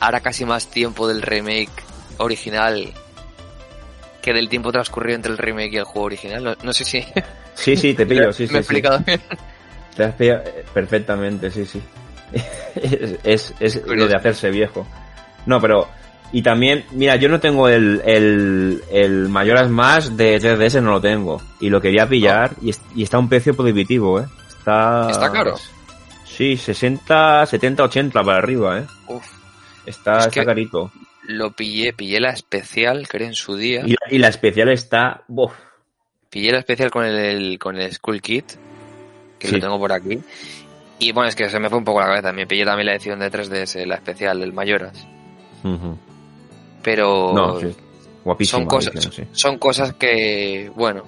hará 0.00 0.20
casi 0.20 0.46
más 0.46 0.68
tiempo 0.68 1.06
del 1.06 1.20
remake 1.20 1.70
original 2.16 2.92
que 4.22 4.32
del 4.32 4.48
tiempo 4.48 4.72
transcurrido 4.72 5.16
entre 5.16 5.32
el 5.32 5.38
remake 5.38 5.74
y 5.74 5.76
el 5.76 5.84
juego 5.84 6.06
original? 6.06 6.42
No, 6.42 6.54
no 6.62 6.72
sé 6.72 6.84
si 6.84 7.04
Sí, 7.54 7.76
sí, 7.76 7.92
te 7.94 8.06
pillo, 8.06 8.32
sí, 8.32 8.46
sí. 8.48 8.52
me 8.52 8.60
he 8.60 8.62
sí. 8.62 8.66
explicado 8.66 8.98
bien. 9.00 9.20
Te 9.94 10.04
has 10.04 10.14
pillado 10.14 10.42
eh, 10.46 10.64
perfectamente, 10.72 11.50
sí, 11.50 11.66
sí. 11.66 11.82
es, 12.74 13.18
es, 13.22 13.54
es 13.60 13.86
lo 13.86 14.08
de 14.08 14.16
hacerse 14.16 14.50
viejo. 14.50 14.86
No, 15.46 15.60
pero... 15.60 15.88
Y 16.32 16.42
también, 16.42 16.84
mira, 16.92 17.16
yo 17.16 17.28
no 17.28 17.40
tengo 17.40 17.68
el, 17.68 18.00
el, 18.06 18.82
el 18.90 19.28
Mayoras 19.28 19.68
Más 19.68 20.16
de 20.16 20.40
3DS, 20.40 20.80
no 20.82 20.92
lo 20.92 21.00
tengo. 21.00 21.42
Y 21.60 21.68
lo 21.68 21.80
quería 21.80 22.08
pillar 22.08 22.52
y, 22.62 22.72
y 22.94 23.02
está 23.02 23.18
a 23.18 23.20
un 23.20 23.28
precio 23.28 23.54
prohibitivo, 23.54 24.20
¿eh? 24.20 24.24
Está... 24.48 25.10
¿Está 25.10 25.30
caro? 25.30 25.56
Sí, 26.24 26.56
60, 26.56 27.44
70, 27.44 27.82
80 27.84 28.22
para 28.22 28.38
arriba, 28.38 28.78
¿eh? 28.78 28.86
Uf, 29.08 29.26
Está, 29.84 30.20
Es 30.20 30.26
está 30.28 30.44
carito. 30.46 30.90
lo 31.24 31.50
pillé, 31.52 31.92
pillé 31.92 32.18
la 32.20 32.30
especial, 32.30 33.06
creo 33.08 33.26
en 33.28 33.34
su 33.34 33.56
día. 33.56 33.82
Y, 33.84 33.94
y 34.10 34.18
la 34.18 34.28
especial 34.28 34.70
está... 34.70 35.22
Buf, 35.28 35.52
Pillé 36.30 36.52
la 36.52 36.60
especial 36.60 36.90
con 36.90 37.04
el, 37.04 37.58
con 37.58 37.76
el 37.76 37.92
Skull 37.92 38.22
Kit, 38.22 38.52
que 39.38 39.48
Sí. 39.48 39.54
lo 39.56 39.60
tengo 39.60 39.78
por 39.78 39.92
aquí. 39.92 40.18
Y 40.98 41.12
bueno, 41.12 41.28
es 41.28 41.36
que 41.36 41.50
se 41.50 41.60
me 41.60 41.68
fue 41.68 41.76
un 41.78 41.84
poco 41.84 42.00
la 42.00 42.06
cabeza. 42.06 42.32
Me 42.32 42.46
pillé 42.46 42.64
también 42.64 42.86
la 42.86 42.92
edición 42.94 43.18
de 43.18 43.30
3DS, 43.30 43.84
la 43.84 43.96
especial 43.96 44.40
del 44.40 44.54
Mayoras. 44.54 45.06
ujú. 45.62 45.98
Pero 46.82 47.32
No, 47.32 47.60
sí. 47.60 47.74
Son 48.44 48.66
cosas, 48.66 48.92
son 49.32 49.58
cosas 49.58 49.94
que, 49.94 50.70
bueno, 50.76 51.02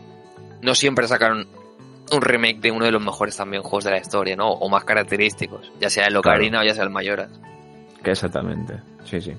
no 0.63 0.75
siempre 0.75 1.07
sacaron 1.07 1.47
un 2.13 2.21
remake 2.21 2.61
de 2.61 2.71
uno 2.71 2.85
de 2.85 2.91
los 2.91 3.03
mejores 3.03 3.37
también 3.37 3.63
juegos 3.63 3.85
de 3.85 3.93
la 3.93 3.99
historia, 3.99 4.37
¿no? 4.37 4.49
O 4.49 4.69
más 4.69 4.85
característicos, 4.85 5.73
ya 5.81 5.89
sea 5.89 6.07
el 6.07 6.17
Ocarina 6.17 6.61
o 6.61 6.65
ya 6.65 6.75
sea 6.75 6.85
el 6.85 6.91
Mayoras. 6.91 7.31
Exactamente, 8.03 8.75
sí, 9.05 9.21
sí. 9.21 9.33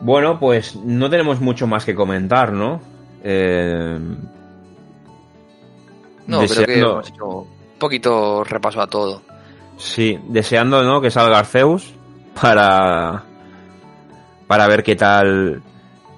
Bueno, 0.00 0.38
pues 0.40 0.76
no 0.76 1.08
tenemos 1.08 1.40
mucho 1.40 1.66
más 1.66 1.84
que 1.84 1.94
comentar, 1.94 2.52
¿no? 2.52 2.80
Eh, 3.22 3.98
No, 6.26 6.40
creo 6.46 6.66
que 6.66 6.78
hemos 6.80 7.08
hecho 7.08 7.26
un 7.26 7.78
poquito 7.78 8.44
repaso 8.44 8.80
a 8.80 8.86
todo. 8.86 9.22
Sí, 9.76 10.18
deseando, 10.28 10.82
¿no? 10.82 11.00
Que 11.00 11.10
salga 11.10 11.38
Arceus 11.38 11.92
para 12.40 13.24
para 14.50 14.66
ver 14.66 14.82
qué 14.82 14.96
tal 14.96 15.62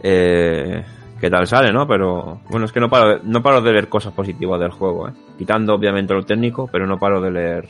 eh, 0.03 0.83
qué 1.21 1.29
tal 1.29 1.47
sale, 1.47 1.71
¿no? 1.71 1.87
Pero 1.87 2.41
bueno, 2.49 2.65
es 2.65 2.73
que 2.73 2.81
no 2.81 2.89
paro, 2.89 3.21
no 3.23 3.43
paro 3.43 3.61
de 3.61 3.73
leer 3.73 3.91
cosas 3.91 4.15
positivas 4.15 4.59
del 4.59 4.71
juego, 4.71 5.07
¿eh? 5.11 5.13
Quitando 5.37 5.75
obviamente 5.75 6.15
lo 6.15 6.23
técnico, 6.23 6.67
pero 6.73 6.87
no 6.87 6.99
paro 6.99 7.21
de 7.21 7.31
leer. 7.31 7.69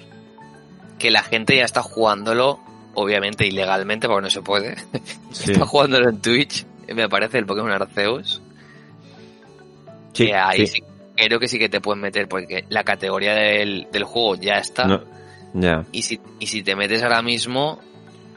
Que 1.00 1.10
la 1.10 1.24
gente 1.24 1.56
ya 1.56 1.64
está 1.64 1.82
jugándolo, 1.82 2.60
obviamente 2.94 3.44
ilegalmente, 3.44 4.06
porque 4.06 4.22
no 4.22 4.30
se 4.30 4.40
puede. 4.40 4.76
Sí, 5.32 5.50
Está 5.50 5.66
jugándolo 5.66 6.10
en 6.10 6.20
Twitch, 6.20 6.64
me 6.94 7.08
parece, 7.08 7.38
el 7.38 7.46
Pokémon 7.46 7.72
Arceus. 7.72 8.40
sí, 10.12 10.26
que 10.26 10.36
ahí 10.36 10.68
sí. 10.68 10.74
sí, 10.78 10.82
creo 11.16 11.40
que 11.40 11.48
sí 11.48 11.58
que 11.58 11.70
te 11.70 11.80
puedes 11.80 12.00
meter, 12.00 12.28
porque 12.28 12.66
la 12.68 12.84
categoría 12.84 13.34
del, 13.34 13.88
del 13.90 14.04
juego 14.04 14.36
ya 14.36 14.58
está. 14.58 14.84
No, 14.84 15.02
ya. 15.54 15.84
Y, 15.90 16.02
si, 16.02 16.20
y 16.38 16.46
si 16.46 16.62
te 16.62 16.76
metes 16.76 17.02
ahora 17.02 17.20
mismo, 17.20 17.80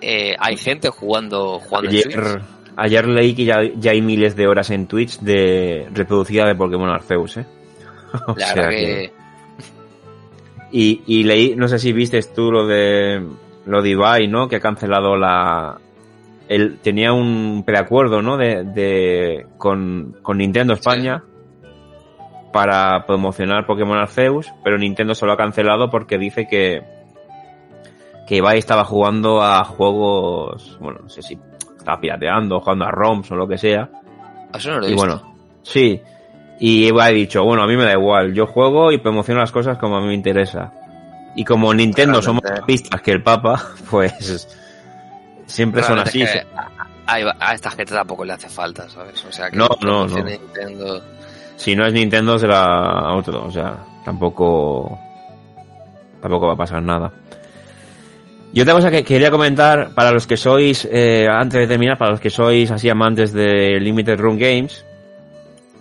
eh, 0.02 0.36
hay 0.40 0.58
gente 0.58 0.90
jugando, 0.90 1.60
jugando 1.60 1.90
en 1.90 2.02
Twitch. 2.02 2.18
Ayer, 2.18 2.42
ayer 2.76 3.08
leí 3.08 3.34
que 3.34 3.46
ya, 3.46 3.62
ya 3.76 3.92
hay 3.92 4.02
miles 4.02 4.36
de 4.36 4.48
horas 4.48 4.70
en 4.70 4.88
Twitch 4.88 5.20
de 5.20 5.88
reproducida 5.94 6.46
de 6.46 6.56
Pokémon 6.56 6.90
Arceus, 6.90 7.38
¿eh? 7.38 7.46
O 8.28 8.36
La 8.38 8.46
sea 8.48 8.56
verdad 8.56 8.70
que-. 8.70 9.14
Y, 10.72 11.04
y 11.06 11.24
leí, 11.24 11.56
no 11.56 11.70
sé 11.70 11.80
si 11.80 11.94
viste 11.94 12.20
tú 12.36 12.52
lo 12.52 12.68
de 12.68 13.26
lo 13.66 13.82
de 13.82 13.90
Ibai, 13.90 14.28
¿no? 14.28 14.48
Que 14.48 14.58
ha 14.58 14.60
cancelado 14.60 15.16
la... 15.16 15.80
Él 16.48 16.80
tenía 16.82 17.14
un 17.14 17.64
preacuerdo, 17.66 18.22
¿no? 18.22 18.38
De, 18.38 18.64
de 18.64 19.48
con, 19.58 20.18
con 20.22 20.38
Nintendo 20.38 20.74
España 20.74 21.24
para 22.54 23.06
promocionar 23.06 23.66
Pokémon 23.66 23.98
Arceus, 23.98 24.54
pero 24.64 24.78
Nintendo 24.78 25.16
se 25.16 25.26
lo 25.26 25.34
ha 25.34 25.38
cancelado 25.38 25.90
porque 25.90 26.18
dice 26.18 26.48
que 26.48 26.84
que 28.28 28.38
Ibai 28.38 28.58
estaba 28.58 28.84
jugando 28.86 29.42
a 29.44 29.64
juegos, 29.64 30.78
bueno, 30.80 31.00
no 31.04 31.10
sé 31.10 31.22
si 31.22 31.38
estaba 31.78 32.00
pirateando, 32.00 32.60
jugando 32.60 32.86
a 32.86 32.92
ROMs 32.92 33.32
o 33.32 33.36
lo 33.36 33.48
que 33.48 33.58
sea. 33.58 33.90
Eso 34.54 34.72
no 34.72 34.80
lo 34.80 34.86
he 34.86 34.90
Y 34.90 34.94
visto. 34.94 35.08
bueno, 35.08 35.36
sí. 35.64 36.02
Y 36.60 36.88
Ibai 36.88 37.12
ha 37.12 37.16
dicho, 37.16 37.44
bueno, 37.44 37.64
a 37.64 37.68
mí 37.68 37.76
me 37.76 37.84
da 37.84 37.94
igual, 37.94 38.34
yo 38.34 38.48
juego 38.48 38.92
y 38.92 38.98
promociono 38.98 39.42
las 39.42 39.52
cosas 39.52 39.78
como 39.78 39.98
a 39.98 40.02
mí 40.02 40.08
me 40.08 40.14
interesa. 40.16 40.72
Y 41.36 41.44
como 41.44 41.74
Nintendo 41.74 42.22
somos 42.22 42.42
Realmente. 42.44 42.62
más 42.62 42.68
pistas 42.82 43.02
que 43.02 43.12
el 43.12 43.22
Papa, 43.22 43.62
pues 43.92 44.48
siempre 45.46 45.84
son 45.84 46.00
así. 46.00 46.22
es 46.22 46.32
que 46.32 46.40
a, 47.08 47.16
a- 47.40 47.54
esta 47.54 47.70
gente 47.72 47.94
tampoco 47.94 48.24
le 48.26 48.34
hace 48.34 48.50
falta, 48.50 48.90
¿sabes? 48.90 49.24
O 49.26 49.32
sea, 49.32 49.52
que 49.52 49.58
No, 49.58 49.68
no, 49.82 50.08
no. 50.08 50.24
Nintendo. 50.24 51.02
Si 51.58 51.76
no 51.76 51.86
es 51.86 51.94
Nintendo 51.94 52.40
será 52.40 53.14
otro, 53.14 53.46
o 53.46 53.52
sea, 53.52 53.78
tampoco 54.04 54.98
tampoco 56.22 56.48
va 56.48 56.54
a 56.54 56.58
pasar 56.58 56.82
nada. 56.82 57.12
Y 58.56 58.62
otra 58.62 58.74
cosa 58.74 58.90
que 58.90 59.04
quería 59.04 59.30
comentar 59.30 59.94
para 59.94 60.12
los 60.12 60.26
que 60.26 60.38
sois, 60.38 60.88
eh, 60.90 61.28
antes 61.30 61.60
de 61.60 61.68
terminar, 61.68 61.98
para 61.98 62.12
los 62.12 62.22
que 62.22 62.30
sois 62.30 62.72
así 62.72 62.90
amantes 62.90 63.34
de 63.34 63.78
Limited 63.82 64.18
Run 64.18 64.40
Games, 64.40 64.86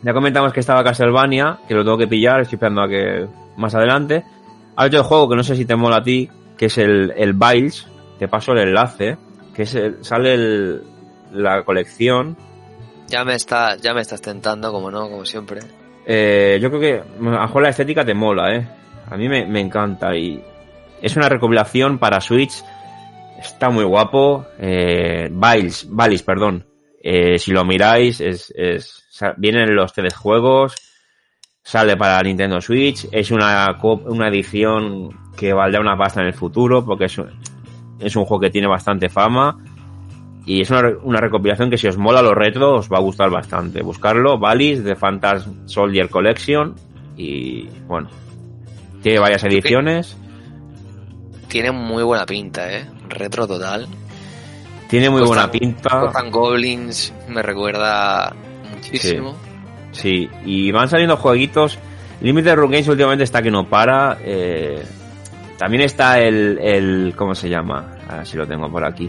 ya 0.03 0.13
comentamos 0.13 0.53
que 0.53 0.59
estaba 0.59 0.83
Castlevania, 0.83 1.59
que 1.69 1.75
lo 1.75 1.85
tengo 1.85 1.97
que 1.97 2.09
pillar, 2.09 2.41
estoy 2.41 2.57
esperando 2.57 2.83
a 2.83 2.89
que 2.89 3.27
más 3.57 3.77
adelante. 3.77 4.25
Hay 4.75 4.89
otro 4.89 5.05
juego 5.05 5.29
que 5.29 5.37
no 5.37 5.45
sé 5.45 5.55
si 5.55 5.65
te 5.65 5.77
mola 5.77 5.99
a 5.99 6.03
ti, 6.03 6.29
que 6.59 6.67
es 6.67 6.77
el, 6.79 7.13
el 7.17 7.33
Biles, 7.35 7.87
te 8.19 8.27
paso 8.27 8.51
el 8.53 8.59
enlace, 8.59 9.17
que 9.55 9.63
es 9.63 9.75
el- 9.77 10.05
sale 10.05 10.35
el- 10.35 10.83
la 11.33 11.63
colección 11.63 12.37
Ya 13.09 13.25
me 13.25 13.35
estás, 13.37 13.81
ya 13.81 13.95
me 13.95 14.01
estás 14.01 14.21
tentando, 14.21 14.73
como 14.73 14.91
no, 14.91 15.09
como 15.09 15.25
siempre. 15.25 15.61
Eh, 16.07 16.59
yo 16.61 16.71
creo 16.71 16.81
que 16.81 16.95
a 16.99 17.23
lo 17.23 17.41
mejor 17.43 17.63
la 17.63 17.69
estética 17.69 18.05
te 18.05 18.15
mola, 18.15 18.53
¿eh? 18.57 18.67
A 19.11 19.17
mí 19.17 19.29
me, 19.29 19.47
me 19.47 19.61
encanta 19.61 20.15
y 20.17 20.43
es 21.05 21.17
una 21.17 21.29
recopilación 21.29 21.99
para 21.99 22.21
Switch. 22.21 22.65
Está 23.39 23.71
muy 23.71 23.85
guapo. 23.85 24.47
Eh, 24.59 25.29
Biles, 25.31 25.87
Biles, 25.91 26.23
perdón. 26.23 26.67
Eh, 27.03 27.39
si 27.39 27.53
lo 27.53 27.65
miráis, 27.65 28.21
es, 28.21 28.53
es, 28.57 29.05
vienen 29.37 29.75
los 29.75 29.93
tres 29.93 30.15
juegos. 30.17 30.75
Sale 31.63 31.97
para 31.97 32.23
Nintendo 32.23 32.61
Switch. 32.61 33.07
Es 33.13 33.31
una, 33.31 33.79
una 33.83 34.29
edición 34.29 35.11
que 35.37 35.53
valdrá 35.53 35.81
una 35.81 35.97
pasta 35.97 36.21
en 36.21 36.29
el 36.29 36.35
futuro 36.35 36.85
porque 36.85 37.05
es, 37.07 37.19
un- 37.19 37.31
es 38.01 38.17
un 38.17 38.25
juego 38.25 38.41
que 38.41 38.51
tiene 38.51 38.67
bastante 38.67 39.09
fama. 39.09 39.59
Y 40.47 40.61
es 40.61 40.71
una, 40.71 40.91
una 41.03 41.21
recopilación 41.21 41.71
que 41.71 41.79
si 41.79 41.87
os 41.89 41.97
mola 41.97 42.21
lo 42.21 42.35
retro 42.35 42.75
os 42.75 42.91
va 42.91 42.99
a 42.99 43.01
gustar 43.01 43.31
bastante. 43.31 43.83
Buscarlo, 43.83 44.39
Valis 44.39 44.85
de 44.85 44.95
Phantasm 44.95 45.67
Soldier 45.67 46.09
Collection. 46.11 46.75
Y 47.17 47.67
bueno, 47.87 48.09
tiene 49.03 49.19
varias 49.21 49.45
ediciones. 49.45 50.19
Tiene 51.55 51.71
muy 51.71 52.03
buena 52.03 52.27
pinta, 52.27 52.69
¿eh? 52.69 52.85
Retro 53.09 53.47
total. 53.47 53.87
Tiene 54.89 55.09
muy 55.09 55.23
buena 55.23 55.49
pinta. 55.49 56.01
Ghost 56.01 56.17
and 56.17 56.33
Goblins 56.33 57.13
me 57.29 57.43
recuerda 57.43 58.35
muchísimo. 58.75 59.37
Sí, 59.93 60.29
y 60.45 60.73
van 60.73 60.89
saliendo 60.89 61.17
jueguitos. 61.17 61.79
Limited 62.23 62.57
Run 62.57 62.73
Games 62.73 62.89
últimamente 62.89 63.23
está 63.23 63.41
que 63.41 63.53
no 63.53 63.69
para. 63.69 64.19
eh, 64.25 64.83
también 65.57 65.85
está 65.85 66.19
el, 66.19 66.59
el. 66.61 67.15
¿Cómo 67.15 67.37
se 67.37 67.49
llama? 67.49 67.99
A 68.09 68.17
ver 68.17 68.27
si 68.27 68.37
lo 68.37 68.49
tengo 68.49 68.69
por 68.69 68.85
aquí. 68.85 69.09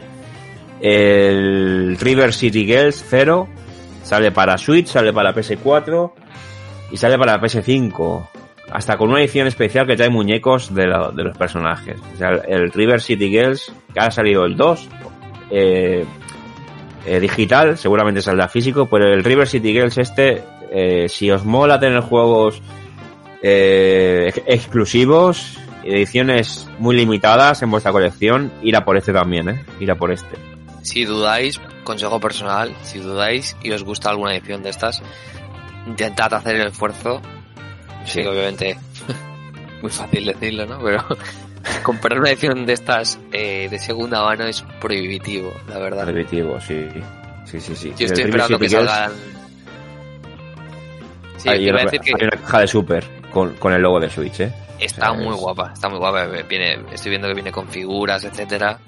El 0.80 1.98
River 2.00 2.32
City 2.32 2.64
Girls 2.64 3.04
0. 3.10 3.48
Sale 4.04 4.32
para 4.32 4.56
Switch, 4.60 4.86
sale 4.86 5.12
para 5.12 5.34
PS4 5.34 6.12
y 6.92 6.98
sale 6.98 7.18
para 7.18 7.42
PS5. 7.42 8.28
Hasta 8.72 8.98
con 8.98 9.10
una 9.10 9.20
edición 9.22 9.48
especial 9.48 9.86
que 9.88 9.96
trae 9.96 10.10
muñecos 10.10 10.74
de, 10.74 10.88
la- 10.88 11.12
de 11.12 11.24
los 11.24 11.38
personajes. 11.38 12.00
O 12.14 12.18
sea, 12.18 12.30
el, 12.48 12.72
River 12.72 13.00
City 13.02 13.30
Girls, 13.30 13.72
que 13.94 14.00
ha 14.00 14.10
salido 14.12 14.44
el 14.46 14.58
2, 14.58 14.90
eh, 15.52 16.06
eh, 17.06 17.20
digital, 17.20 17.78
seguramente 17.78 18.22
saldrá 18.22 18.48
físico, 18.48 18.88
pero 18.90 19.06
el 19.14 19.24
River 19.24 19.48
City 19.48 19.72
Girls 19.72 19.98
este, 20.00 20.44
eh, 20.72 21.08
si 21.08 21.30
os 21.30 21.46
mola 21.46 21.80
tener 21.80 22.00
juegos 22.02 22.62
ex- 23.42 24.42
exclusivos, 24.48 25.58
ediciones 25.84 26.68
muy 26.80 26.96
limitadas 26.96 27.62
en 27.62 27.70
vuestra 27.72 27.92
colección, 27.92 28.52
ir 28.64 28.76
a 28.76 28.84
por 28.84 28.98
este 28.98 29.14
también, 29.14 29.50
¿eh? 29.50 29.66
Ir 29.80 29.96
por 29.96 30.12
este. 30.12 30.36
Si 30.82 31.06
dudáis, 31.06 31.60
consejo 31.84 32.20
personal, 32.20 32.74
si 32.82 33.00
dudáis 33.00 33.56
y 33.64 33.72
os 33.72 33.84
gusta 33.84 34.10
alguna 34.10 34.36
edición 34.36 34.64
de 34.64 34.70
estas, 34.72 35.02
intentad 35.88 36.34
hacer 36.34 36.56
el 36.56 36.68
esfuerzo. 36.68 37.22
Sí, 38.06 38.22
obviamente, 38.22 38.78
muy 39.82 39.92
fácil 39.92 40.26
decirlo, 40.26 40.66
¿no? 40.66 40.80
Pero 40.84 41.04
comprar 41.84 42.20
una 42.20 42.30
edición 42.30 42.66
de 42.66 42.74
estas 42.74 43.20
eh, 43.32 43.68
de 43.70 43.80
segunda 43.80 44.24
mano 44.24 44.46
es 44.46 44.62
prohibitivo, 44.80 45.54
la 45.68 45.80
verdad. 45.80 46.06
Repetitivo, 46.06 46.60
sí. 46.62 46.88
Sí, 47.46 47.60
sí, 47.60 47.76
sí. 47.76 47.94
Yo 47.98 48.06
estoy 48.08 48.24
esperando 48.24 48.58
que 48.60 48.70
salgan. 48.70 49.12
Sí, 51.38 51.50
hay, 51.50 51.64
iba 51.64 51.72
a 51.72 51.82
una, 51.82 51.84
decir 51.92 52.00
que 52.02 52.12
hay 52.20 52.28
una 52.28 52.42
caja 52.42 52.60
de 52.62 52.68
Super 52.68 53.04
con, 53.32 53.54
con 53.56 53.74
el 53.74 53.82
logo 53.82 54.00
de 54.00 54.10
Switch, 54.10 54.40
¿eh? 54.40 54.54
está 54.80 55.12
o 55.12 55.16
sea, 55.16 55.24
muy 55.24 55.36
es- 55.36 55.42
guapa, 55.42 55.72
está 55.74 55.90
muy 55.90 56.00
guapa. 56.00 56.26
Viene, 56.48 56.80
estoy 56.92 57.10
viendo 57.12 57.28
que 57.28 57.34
viene 57.34 57.52
con 57.52 57.68
figuras, 57.68 58.24
etcétera. 58.24 58.80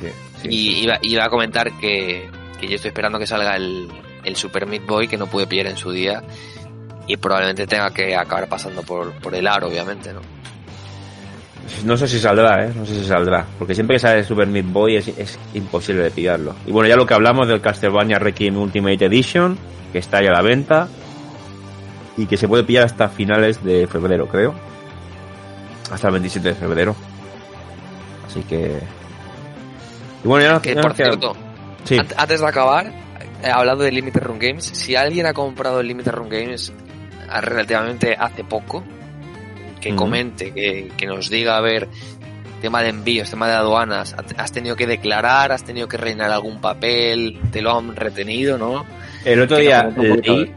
Sí, 0.00 0.08
sí. 0.42 0.48
Y 0.50 0.82
iba, 0.84 0.98
iba 1.02 1.24
a 1.24 1.28
comentar 1.28 1.70
que, 1.78 2.28
que 2.60 2.66
yo 2.68 2.76
estoy 2.76 2.88
esperando 2.88 3.18
que 3.18 3.26
salga 3.26 3.56
el, 3.56 3.88
el 4.24 4.36
Super 4.36 4.66
Meat 4.66 4.86
Boy 4.86 5.08
que 5.08 5.16
no 5.16 5.26
pude 5.26 5.46
pillar 5.46 5.66
en 5.66 5.76
su 5.76 5.90
día 5.92 6.22
y 7.08 7.16
probablemente 7.16 7.66
tenga 7.66 7.90
que 7.90 8.14
acabar 8.14 8.48
pasando 8.48 8.82
por, 8.82 9.12
por 9.14 9.34
el 9.34 9.46
aro, 9.46 9.66
obviamente, 9.66 10.12
¿no? 10.12 10.20
No 11.84 11.96
sé 11.96 12.06
si 12.06 12.18
saldrá, 12.18 12.66
¿eh? 12.66 12.72
No 12.74 12.84
sé 12.84 12.94
si 12.94 13.04
saldrá. 13.04 13.46
Porque 13.58 13.74
siempre 13.74 13.96
que 13.96 14.00
sale 14.00 14.24
Super 14.24 14.46
Meat 14.46 14.66
Boy 14.66 14.96
es, 14.96 15.08
es 15.08 15.38
imposible 15.54 16.02
de 16.02 16.10
pillarlo. 16.10 16.54
Y 16.66 16.70
bueno, 16.70 16.88
ya 16.88 16.96
lo 16.96 17.06
que 17.06 17.14
hablamos 17.14 17.48
del 17.48 17.60
Castlevania 17.60 18.18
Requiem 18.18 18.56
Ultimate 18.56 19.06
Edition, 19.06 19.58
que 19.92 19.98
está 19.98 20.22
ya 20.22 20.30
a 20.30 20.34
la 20.34 20.42
venta. 20.42 20.88
Y 22.16 22.26
que 22.26 22.36
se 22.36 22.48
puede 22.48 22.64
pillar 22.64 22.84
hasta 22.84 23.08
finales 23.08 23.62
de 23.64 23.86
febrero, 23.86 24.26
creo. 24.26 24.54
Hasta 25.90 26.08
el 26.08 26.12
27 26.12 26.48
de 26.48 26.54
febrero. 26.54 26.96
Así 28.26 28.42
que... 28.42 28.80
Y 30.24 30.28
bueno, 30.28 30.44
ya 30.44 30.52
nos, 30.52 30.62
Que 30.62 30.74
ya 30.74 30.80
por 30.80 30.90
nos 30.90 30.96
cierto, 30.96 31.36
Sí, 31.84 31.96
antes 32.16 32.40
de 32.40 32.46
acabar, 32.46 32.86
eh, 33.42 33.50
hablando 33.50 33.84
de 33.84 33.92
Limited 33.92 34.20
Run 34.20 34.38
Games, 34.38 34.64
si 34.64 34.96
alguien 34.96 35.26
ha 35.26 35.32
comprado 35.32 35.80
el 35.80 35.86
Limited 35.86 36.12
Run 36.12 36.28
Games 36.28 36.72
relativamente 37.40 38.16
hace 38.18 38.44
poco, 38.44 38.84
que 39.80 39.94
comente, 39.94 40.52
que, 40.52 40.90
que 40.96 41.06
nos 41.06 41.30
diga, 41.30 41.56
a 41.56 41.60
ver, 41.60 41.88
tema 42.60 42.82
de 42.82 42.88
envíos, 42.88 43.30
tema 43.30 43.48
de 43.48 43.54
aduanas, 43.54 44.14
has 44.36 44.52
tenido 44.52 44.76
que 44.76 44.86
declarar, 44.86 45.52
has 45.52 45.64
tenido 45.64 45.88
que 45.88 45.96
rellenar 45.96 46.30
algún 46.30 46.60
papel, 46.60 47.38
te 47.52 47.62
lo 47.62 47.76
han 47.76 47.94
retenido, 47.94 48.58
¿no? 48.58 48.84
el 49.24 49.42
otro 49.42 49.56
que 49.56 49.64
día 49.64 49.84
leí, 49.84 50.52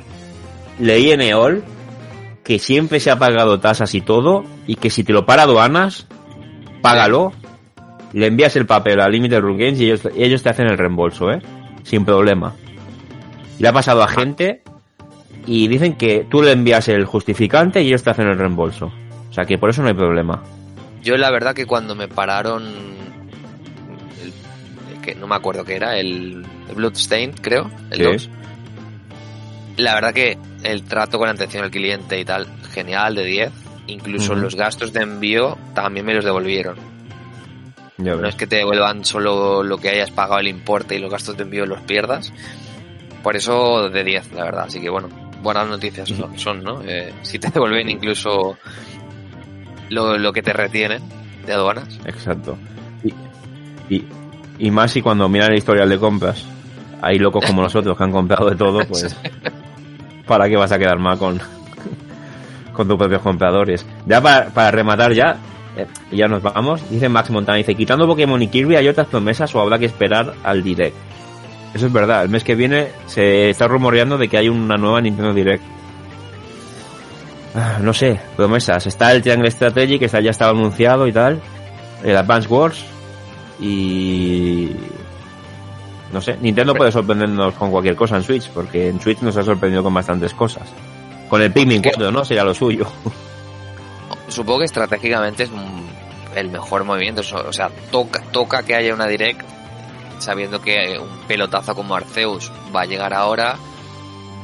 leí 0.80 1.12
en 1.12 1.22
EOL 1.22 1.64
que 2.44 2.60
siempre 2.60 3.00
se 3.00 3.12
ha 3.12 3.20
pagado 3.20 3.60
tasas 3.60 3.94
y 3.96 4.02
todo. 4.02 4.44
Y 4.68 4.76
que 4.76 4.90
si 4.90 5.04
te 5.04 5.14
lo 5.14 5.26
para 5.26 5.44
aduanas, 5.44 6.08
págalo. 6.82 7.34
Le 8.14 8.28
envías 8.28 8.56
el 8.56 8.66
papel 8.66 9.00
a 9.00 9.08
Limited 9.08 9.40
Run 9.40 9.58
Games 9.58 9.80
y 9.80 9.86
ellos, 9.86 10.02
y 10.16 10.24
ellos 10.24 10.44
te 10.44 10.50
hacen 10.50 10.68
el 10.68 10.78
reembolso, 10.78 11.32
¿eh? 11.32 11.42
Sin 11.84 12.04
problema. 12.04 12.54
Le 13.58 13.68
ha 13.68 13.74
pasado 13.74 14.04
a 14.04 14.08
gente 14.08 14.64
y 15.46 15.68
dicen 15.68 15.96
que 15.96 16.26
tú 16.30 16.42
le 16.42 16.52
envías 16.52 16.88
el 16.88 17.06
justificante 17.06 17.82
y 17.82 17.88
ellos 17.88 18.04
te 18.04 18.10
hacen 18.12 18.28
el 18.28 18.38
reembolso. 18.38 18.92
O 19.30 19.34
sea 19.34 19.46
que 19.46 19.58
por 19.58 19.70
eso 19.70 19.82
no 19.82 19.88
hay 19.88 19.94
problema. 19.94 20.44
Yo 21.02 21.18
la 21.18 21.32
verdad 21.32 21.56
que 21.56 21.66
cuando 21.66 21.96
me 21.96 22.08
pararon, 22.08 22.64
el- 24.22 24.34
el 24.96 25.02
que 25.02 25.16
no 25.16 25.28
me 25.28 25.36
acuerdo 25.36 25.64
qué 25.64 25.76
era, 25.76 25.98
el, 25.98 26.46
el 26.70 26.76
Bloodstained, 26.76 27.36
creo, 27.42 27.72
el 27.90 27.98
Sí. 27.98 28.04
2. 28.04 28.30
La 29.78 29.96
verdad 29.96 30.14
que 30.14 30.38
el 30.64 30.84
trato 30.84 31.18
con 31.18 31.28
la 31.28 31.34
atención 31.34 31.64
al 31.64 31.72
cliente 31.72 32.20
y 32.20 32.26
tal, 32.26 32.46
genial, 32.72 33.16
de 33.16 33.24
10. 33.26 33.52
Incluso 33.88 34.36
los 34.36 34.56
gastos 34.56 34.94
de 34.94 35.02
envío 35.02 35.58
también 35.74 36.06
me 36.06 36.14
los 36.14 36.24
devolvieron. 36.24 36.76
Ya 37.98 38.16
No 38.16 38.28
es 38.28 38.36
que 38.36 38.48
te 38.48 38.58
devuelvan 38.58 39.04
solo 39.06 39.64
lo 39.64 39.78
que 39.78 39.90
hayas 39.90 40.12
pagado 40.12 40.40
el 40.40 40.48
importe 40.48 40.96
y 40.96 41.00
los 41.00 41.12
gastos 41.12 41.36
de 41.38 41.44
envío 41.44 41.66
los 41.66 41.82
pierdas. 41.82 42.32
Por 43.24 43.36
eso 43.36 43.90
de 43.90 44.04
10, 44.04 44.32
la 44.34 44.44
verdad. 44.46 44.66
Así 44.68 44.80
que 44.80 44.90
bueno, 44.90 45.10
buenas 45.42 45.68
noticias 45.68 46.08
son, 46.10 46.38
son, 46.38 46.64
¿no? 46.64 46.82
Eh, 46.84 47.14
si 47.22 47.40
te 47.40 47.50
devuelven 47.54 47.90
incluso 47.90 48.58
lo, 49.90 50.18
lo 50.18 50.34
que 50.34 50.42
te 50.42 50.54
retienen 50.54 51.02
de 51.46 51.54
aduanas. 51.54 52.00
Exacto. 52.06 52.58
Y, 53.04 53.14
y, 53.94 54.06
y 54.60 54.72
más 54.72 54.92
si 54.92 55.02
cuando 55.02 55.28
miran 55.28 55.52
el 55.52 55.58
historial 55.58 55.90
de 55.90 55.98
compras, 56.00 56.46
hay 57.02 57.18
locos 57.18 57.46
como 57.46 57.62
nosotros 57.62 57.98
que 57.98 58.04
han 58.04 58.12
comprado 58.12 58.50
de 58.50 58.56
todo, 58.56 58.80
pues 58.88 59.16
¿para 60.28 60.48
qué 60.48 60.56
vas 60.56 60.72
a 60.72 60.78
quedar 60.78 61.00
mal 61.00 61.18
con, 61.18 61.40
con 62.74 62.88
tus 62.88 62.98
propios 62.98 63.22
compradores? 63.22 63.86
Ya 64.06 64.22
para, 64.22 64.50
para 64.50 64.72
rematar 64.72 65.14
ya, 65.14 65.38
eh, 65.76 65.88
ya 66.12 66.28
nos 66.28 66.42
vamos, 66.44 66.88
dice 66.90 67.10
Max 67.10 67.30
Montana, 67.32 67.58
dice, 67.58 67.76
quitando 67.76 68.08
Pokémon 68.08 68.42
y 68.42 68.48
Kirby 68.48 68.76
hay 68.76 68.88
otras 68.88 69.08
promesas 69.08 69.54
o 69.56 69.60
habrá 69.60 69.80
que 69.80 69.86
esperar 69.86 70.34
al 70.44 70.64
Direct. 70.64 70.96
Eso 71.74 71.88
es 71.88 71.94
verdad, 71.94 72.24
el 72.24 72.30
mes 72.30 72.44
que 72.44 72.56
viene 72.56 72.90
se 73.08 73.50
está 73.50 73.68
rumoreando 73.68 74.18
de 74.18 74.28
que 74.28 74.38
hay 74.38 74.50
una 74.50 74.78
nueva 74.78 75.00
Nintendo 75.00 75.34
Direct. 75.34 75.64
Ah, 77.56 77.80
no 77.82 77.94
sé, 77.94 78.20
promesas. 78.36 78.88
Está 78.88 79.12
el 79.12 79.22
Triangle 79.22 79.52
Strategy, 79.52 80.00
que 80.00 80.08
ya 80.08 80.32
estaba 80.32 80.52
anunciado 80.52 81.08
y 81.08 81.14
tal. 81.14 81.42
El 82.04 82.16
Advance 82.16 82.48
Wars. 82.48 82.86
Y... 83.60 84.72
No 86.12 86.20
sé, 86.20 86.38
Nintendo 86.42 86.76
puede 86.76 86.92
sorprendernos 86.92 87.54
con 87.54 87.72
cualquier 87.72 87.96
cosa 87.96 88.18
en 88.18 88.24
Switch, 88.24 88.50
porque 88.50 88.90
en 88.90 89.00
Switch 89.00 89.22
nos 89.22 89.38
ha 89.38 89.44
sorprendido 89.44 89.82
con 89.82 89.94
bastantes 89.94 90.34
cosas. 90.34 90.68
Con 91.30 91.42
el 91.42 91.54
Pikmin 91.54 91.82
4, 91.82 92.12
¿no? 92.12 92.26
Sería 92.26 92.44
lo 92.44 92.54
suyo. 92.54 92.86
Supongo 94.28 94.60
que 94.60 94.66
estratégicamente 94.66 95.44
es 95.44 95.52
el 96.36 96.50
mejor 96.50 96.84
movimiento. 96.84 97.22
O 97.22 97.54
sea, 97.54 97.70
toca, 97.92 98.22
toca 98.32 98.64
que 98.64 98.76
haya 98.76 98.94
una 98.94 99.08
Direct 99.08 99.42
sabiendo 100.22 100.62
que 100.62 100.98
un 101.00 101.28
pelotazo 101.28 101.76
como 101.76 101.96
Arceus 101.96 102.52
va 102.76 102.82
a 102.82 102.86
llegar 102.86 103.14
ahora, 103.14 103.58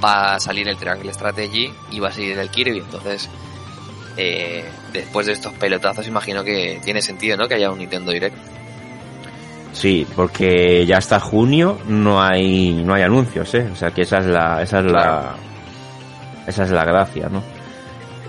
va 0.04 0.36
a 0.36 0.40
salir 0.40 0.68
el 0.68 0.78
Triangle 0.78 1.14
Strategy 1.14 1.74
y 1.92 2.00
va 2.00 2.10
a 2.10 2.12
seguir 2.12 2.38
el 2.38 2.50
Kirby. 2.50 2.80
Entonces, 2.80 3.30
eh, 4.18 4.66
después 4.92 5.28
de 5.28 5.34
estos 5.34 5.54
pelotazos, 5.54 6.08
imagino 6.08 6.44
que 6.44 6.80
tiene 6.84 7.02
sentido, 7.02 7.38
¿no? 7.38 7.48
Que 7.48 7.56
haya 7.56 7.72
un 7.72 7.80
Nintendo 7.80 8.12
Direct. 8.12 8.36
Sí, 9.74 10.08
porque 10.16 10.86
ya 10.88 10.98
hasta 10.98 11.20
junio 11.20 11.78
no 11.88 12.22
hay 12.22 12.74
no 12.74 12.96
hay 12.96 13.04
anuncios, 13.04 13.54
¿eh? 13.54 13.68
O 13.72 13.76
sea 13.76 13.92
que 13.92 14.02
esa 14.02 14.18
es 14.20 14.26
la 14.26 14.62
esa 14.64 14.80
es 14.80 14.86
la 14.86 15.36
esa 16.48 16.64
es 16.64 16.72
la 16.72 16.84
gracia, 16.84 17.30
¿no? 17.30 17.44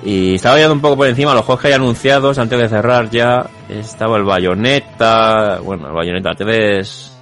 Y 0.05 0.35
estaba 0.35 0.57
viendo 0.57 0.75
un 0.75 0.81
poco 0.81 0.97
por 0.97 1.07
encima 1.09 1.35
los 1.35 1.45
juegos 1.45 1.63
que 1.63 1.69
hay 1.69 1.75
anunciados 1.75 2.39
antes 2.39 2.59
de 2.59 2.69
cerrar 2.69 3.11
ya. 3.11 3.49
Estaba 3.69 4.17
el 4.17 4.25
Bayonetta, 4.25 5.61
bueno, 5.61 5.89
el 5.89 5.95
Bayonetta 5.95 6.35
3. 6.37 7.18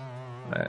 Eh. 0.54 0.68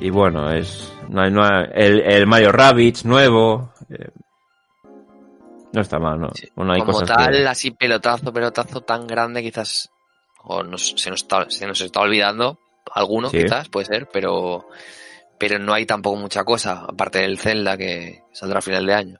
Y 0.00 0.10
bueno, 0.10 0.50
es 0.52 0.92
no 1.08 1.22
hay, 1.22 1.30
no 1.30 1.42
hay, 1.42 1.66
el, 1.74 2.00
el 2.00 2.26
Mario 2.26 2.52
Rabbids 2.52 3.04
nuevo. 3.04 3.72
Eh. 3.90 4.08
no 5.72 5.80
está 5.80 5.98
mal, 5.98 6.20
¿no? 6.20 6.30
Sí. 6.34 6.48
Bueno, 6.54 6.72
hay 6.72 6.80
Como 6.80 6.92
cosas 6.92 7.08
tal, 7.08 7.32
que... 7.32 7.46
así 7.46 7.70
pelotazo, 7.72 8.32
pelotazo 8.32 8.80
tan 8.82 9.06
grande, 9.06 9.42
quizás 9.42 9.90
o 10.42 10.62
nos, 10.62 10.94
se, 10.96 11.10
nos 11.10 11.22
está, 11.22 11.50
se 11.50 11.66
nos 11.66 11.80
está 11.80 12.00
olvidando 12.00 12.58
alguno, 12.92 13.28
sí. 13.28 13.42
quizás, 13.42 13.68
puede 13.68 13.86
ser, 13.86 14.08
pero 14.12 14.66
pero 15.40 15.58
no 15.58 15.72
hay 15.72 15.86
tampoco 15.86 16.16
mucha 16.16 16.44
cosa, 16.44 16.84
aparte 16.86 17.20
del 17.20 17.38
Zelda 17.38 17.76
que 17.78 18.24
saldrá 18.30 18.58
a 18.58 18.62
final 18.62 18.86
de 18.86 18.94
año. 18.94 19.18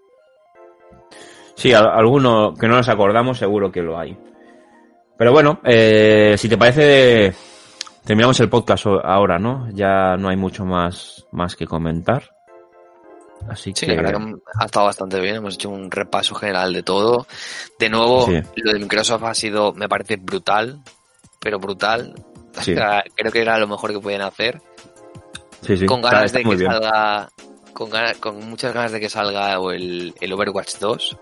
Sí, 1.54 1.72
alguno 1.72 2.54
que 2.54 2.68
no 2.68 2.76
nos 2.76 2.90
acordamos 2.90 3.38
seguro 3.38 3.72
que 3.72 3.80
lo 3.80 3.98
hay. 3.98 4.16
Pero 5.16 5.32
bueno, 5.32 5.60
eh, 5.64 6.34
si 6.38 6.48
te 6.48 6.58
parece, 6.58 7.32
terminamos 8.04 8.40
el 8.40 8.48
podcast 8.48 8.86
ahora, 8.86 9.38
¿no? 9.38 9.68
Ya 9.72 10.16
no 10.16 10.28
hay 10.28 10.36
mucho 10.36 10.64
más, 10.64 11.26
más 11.32 11.56
que 11.56 11.66
comentar. 11.66 12.30
Así 13.48 13.72
sí, 13.74 13.86
que... 13.86 13.94
la 13.94 14.02
verdad 14.02 14.18
que 14.18 14.34
ha 14.58 14.64
estado 14.66 14.86
bastante 14.86 15.20
bien, 15.20 15.36
hemos 15.36 15.54
hecho 15.54 15.70
un 15.70 15.90
repaso 15.90 16.34
general 16.34 16.72
de 16.72 16.82
todo. 16.82 17.26
De 17.78 17.88
nuevo, 17.88 18.26
sí. 18.26 18.40
lo 18.56 18.72
de 18.72 18.78
Microsoft 18.78 19.24
ha 19.24 19.34
sido, 19.34 19.72
me 19.72 19.88
parece 19.88 20.16
brutal, 20.16 20.80
pero 21.40 21.58
brutal. 21.58 22.14
Sí. 22.60 22.74
Creo 22.74 23.32
que 23.32 23.40
era 23.40 23.58
lo 23.58 23.68
mejor 23.68 23.92
que 23.92 24.00
podían 24.00 24.22
hacer. 24.22 24.60
Sí, 25.62 25.76
sí. 25.76 25.86
Con 25.86 26.02
ganas 26.02 26.24
está, 26.24 26.38
está 26.40 26.50
de 26.50 26.56
que 26.56 26.64
salga, 26.64 27.28
con, 27.72 27.90
ganas, 27.90 28.16
con 28.18 28.48
muchas 28.48 28.74
ganas 28.74 28.92
de 28.92 29.00
que 29.00 29.08
salga 29.08 29.54
el, 29.54 30.14
el 30.20 30.32
Overwatch 30.32 30.78
2. 30.78 31.18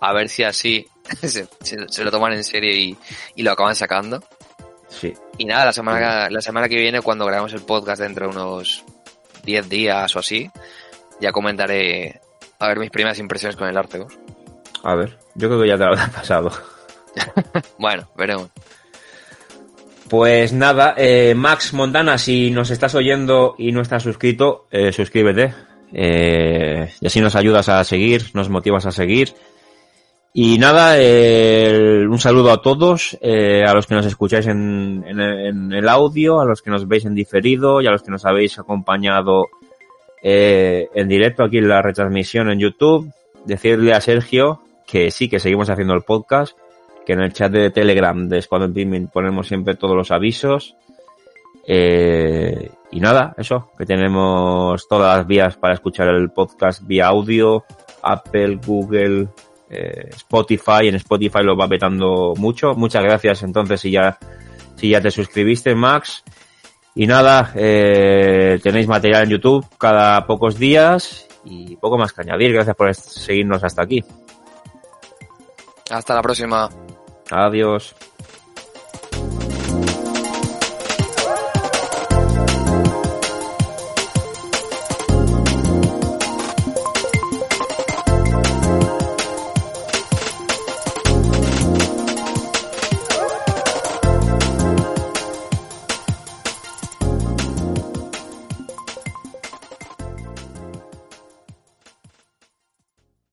A 0.00 0.12
ver 0.12 0.28
si 0.28 0.44
así 0.44 0.86
se, 1.20 1.48
se, 1.60 1.88
se 1.88 2.04
lo 2.04 2.10
toman 2.10 2.32
en 2.34 2.44
serio 2.44 2.72
y, 2.72 2.96
y, 3.34 3.42
lo 3.42 3.52
acaban 3.52 3.74
sacando. 3.74 4.22
Sí. 4.88 5.14
Y 5.38 5.44
nada, 5.44 5.66
la 5.66 5.72
semana, 5.72 6.30
la 6.30 6.40
semana 6.40 6.68
que 6.68 6.76
viene, 6.76 7.00
cuando 7.02 7.26
grabemos 7.26 7.52
el 7.52 7.62
podcast 7.62 8.00
dentro 8.00 8.28
de 8.28 8.36
unos 8.36 8.84
10 9.44 9.68
días 9.68 10.14
o 10.16 10.18
así, 10.18 10.50
ya 11.20 11.32
comentaré 11.32 12.20
a 12.58 12.68
ver 12.68 12.78
mis 12.78 12.90
primeras 12.90 13.18
impresiones 13.18 13.56
con 13.56 13.68
el 13.68 13.76
Arceus. 13.76 14.18
A 14.82 14.94
ver, 14.94 15.18
yo 15.34 15.48
creo 15.48 15.60
que 15.60 15.68
ya 15.68 15.76
te 15.76 15.84
lo 15.84 15.90
habrá 15.90 16.08
pasado. 16.14 16.50
bueno, 17.78 18.08
veremos. 18.16 18.50
Pues 20.08 20.52
nada, 20.52 20.94
eh, 20.96 21.34
Max 21.34 21.72
Montana, 21.72 22.16
si 22.16 22.50
nos 22.52 22.70
estás 22.70 22.94
oyendo 22.94 23.56
y 23.58 23.72
no 23.72 23.80
estás 23.80 24.04
suscrito, 24.04 24.66
eh, 24.70 24.92
suscríbete. 24.92 25.52
Eh, 25.92 26.92
y 27.00 27.06
así 27.06 27.20
nos 27.20 27.34
ayudas 27.34 27.68
a 27.68 27.82
seguir, 27.82 28.30
nos 28.32 28.48
motivas 28.48 28.86
a 28.86 28.92
seguir. 28.92 29.34
Y 30.38 30.58
nada, 30.58 30.96
eh, 30.98 32.06
un 32.06 32.18
saludo 32.18 32.52
a 32.52 32.60
todos, 32.60 33.16
eh, 33.22 33.64
a 33.66 33.72
los 33.72 33.86
que 33.86 33.94
nos 33.94 34.04
escucháis 34.04 34.46
en, 34.46 35.02
en, 35.06 35.18
en, 35.18 35.72
el 35.72 35.88
audio, 35.88 36.42
a 36.42 36.44
los 36.44 36.60
que 36.60 36.68
nos 36.68 36.86
veis 36.86 37.06
en 37.06 37.14
diferido 37.14 37.80
y 37.80 37.86
a 37.86 37.90
los 37.90 38.02
que 38.02 38.10
nos 38.10 38.26
habéis 38.26 38.58
acompañado 38.58 39.46
eh, 40.22 40.90
en 40.94 41.08
directo 41.08 41.42
aquí 41.42 41.56
en 41.56 41.70
la 41.70 41.80
retransmisión 41.80 42.50
en 42.50 42.58
YouTube. 42.58 43.10
Decirle 43.46 43.94
a 43.94 44.02
Sergio 44.02 44.60
que 44.86 45.10
sí, 45.10 45.30
que 45.30 45.40
seguimos 45.40 45.70
haciendo 45.70 45.94
el 45.94 46.02
podcast, 46.02 46.54
que 47.06 47.14
en 47.14 47.22
el 47.22 47.32
chat 47.32 47.50
de 47.50 47.70
Telegram 47.70 48.28
de 48.28 48.44
Pigment 48.74 49.10
ponemos 49.10 49.48
siempre 49.48 49.74
todos 49.74 49.96
los 49.96 50.10
avisos. 50.10 50.76
Eh, 51.66 52.72
y 52.90 53.00
nada, 53.00 53.34
eso, 53.38 53.70
que 53.78 53.86
tenemos 53.86 54.86
todas 54.86 55.16
las 55.16 55.26
vías 55.26 55.56
para 55.56 55.72
escuchar 55.72 56.08
el 56.08 56.28
podcast 56.28 56.86
vía 56.86 57.06
audio, 57.06 57.64
Apple, 58.02 58.60
Google, 58.66 59.28
eh, 59.70 60.10
Spotify, 60.10 60.88
en 60.88 60.96
Spotify 60.96 61.42
lo 61.42 61.56
va 61.56 61.68
petando 61.68 62.34
mucho. 62.36 62.74
Muchas 62.74 63.02
gracias 63.02 63.42
entonces 63.42 63.80
si 63.80 63.90
ya, 63.90 64.18
si 64.76 64.90
ya 64.90 65.00
te 65.00 65.10
suscribiste, 65.10 65.74
Max. 65.74 66.22
Y 66.94 67.06
nada, 67.06 67.52
eh, 67.54 68.58
tenéis 68.62 68.88
material 68.88 69.24
en 69.24 69.30
YouTube 69.30 69.66
cada 69.78 70.26
pocos 70.26 70.58
días 70.58 71.28
y 71.44 71.76
poco 71.76 71.98
más 71.98 72.12
que 72.12 72.22
añadir. 72.22 72.52
Gracias 72.52 72.74
por 72.74 72.94
seguirnos 72.94 73.62
hasta 73.62 73.82
aquí. 73.82 74.02
Hasta 75.90 76.14
la 76.14 76.22
próxima. 76.22 76.68
Adiós. 77.30 77.94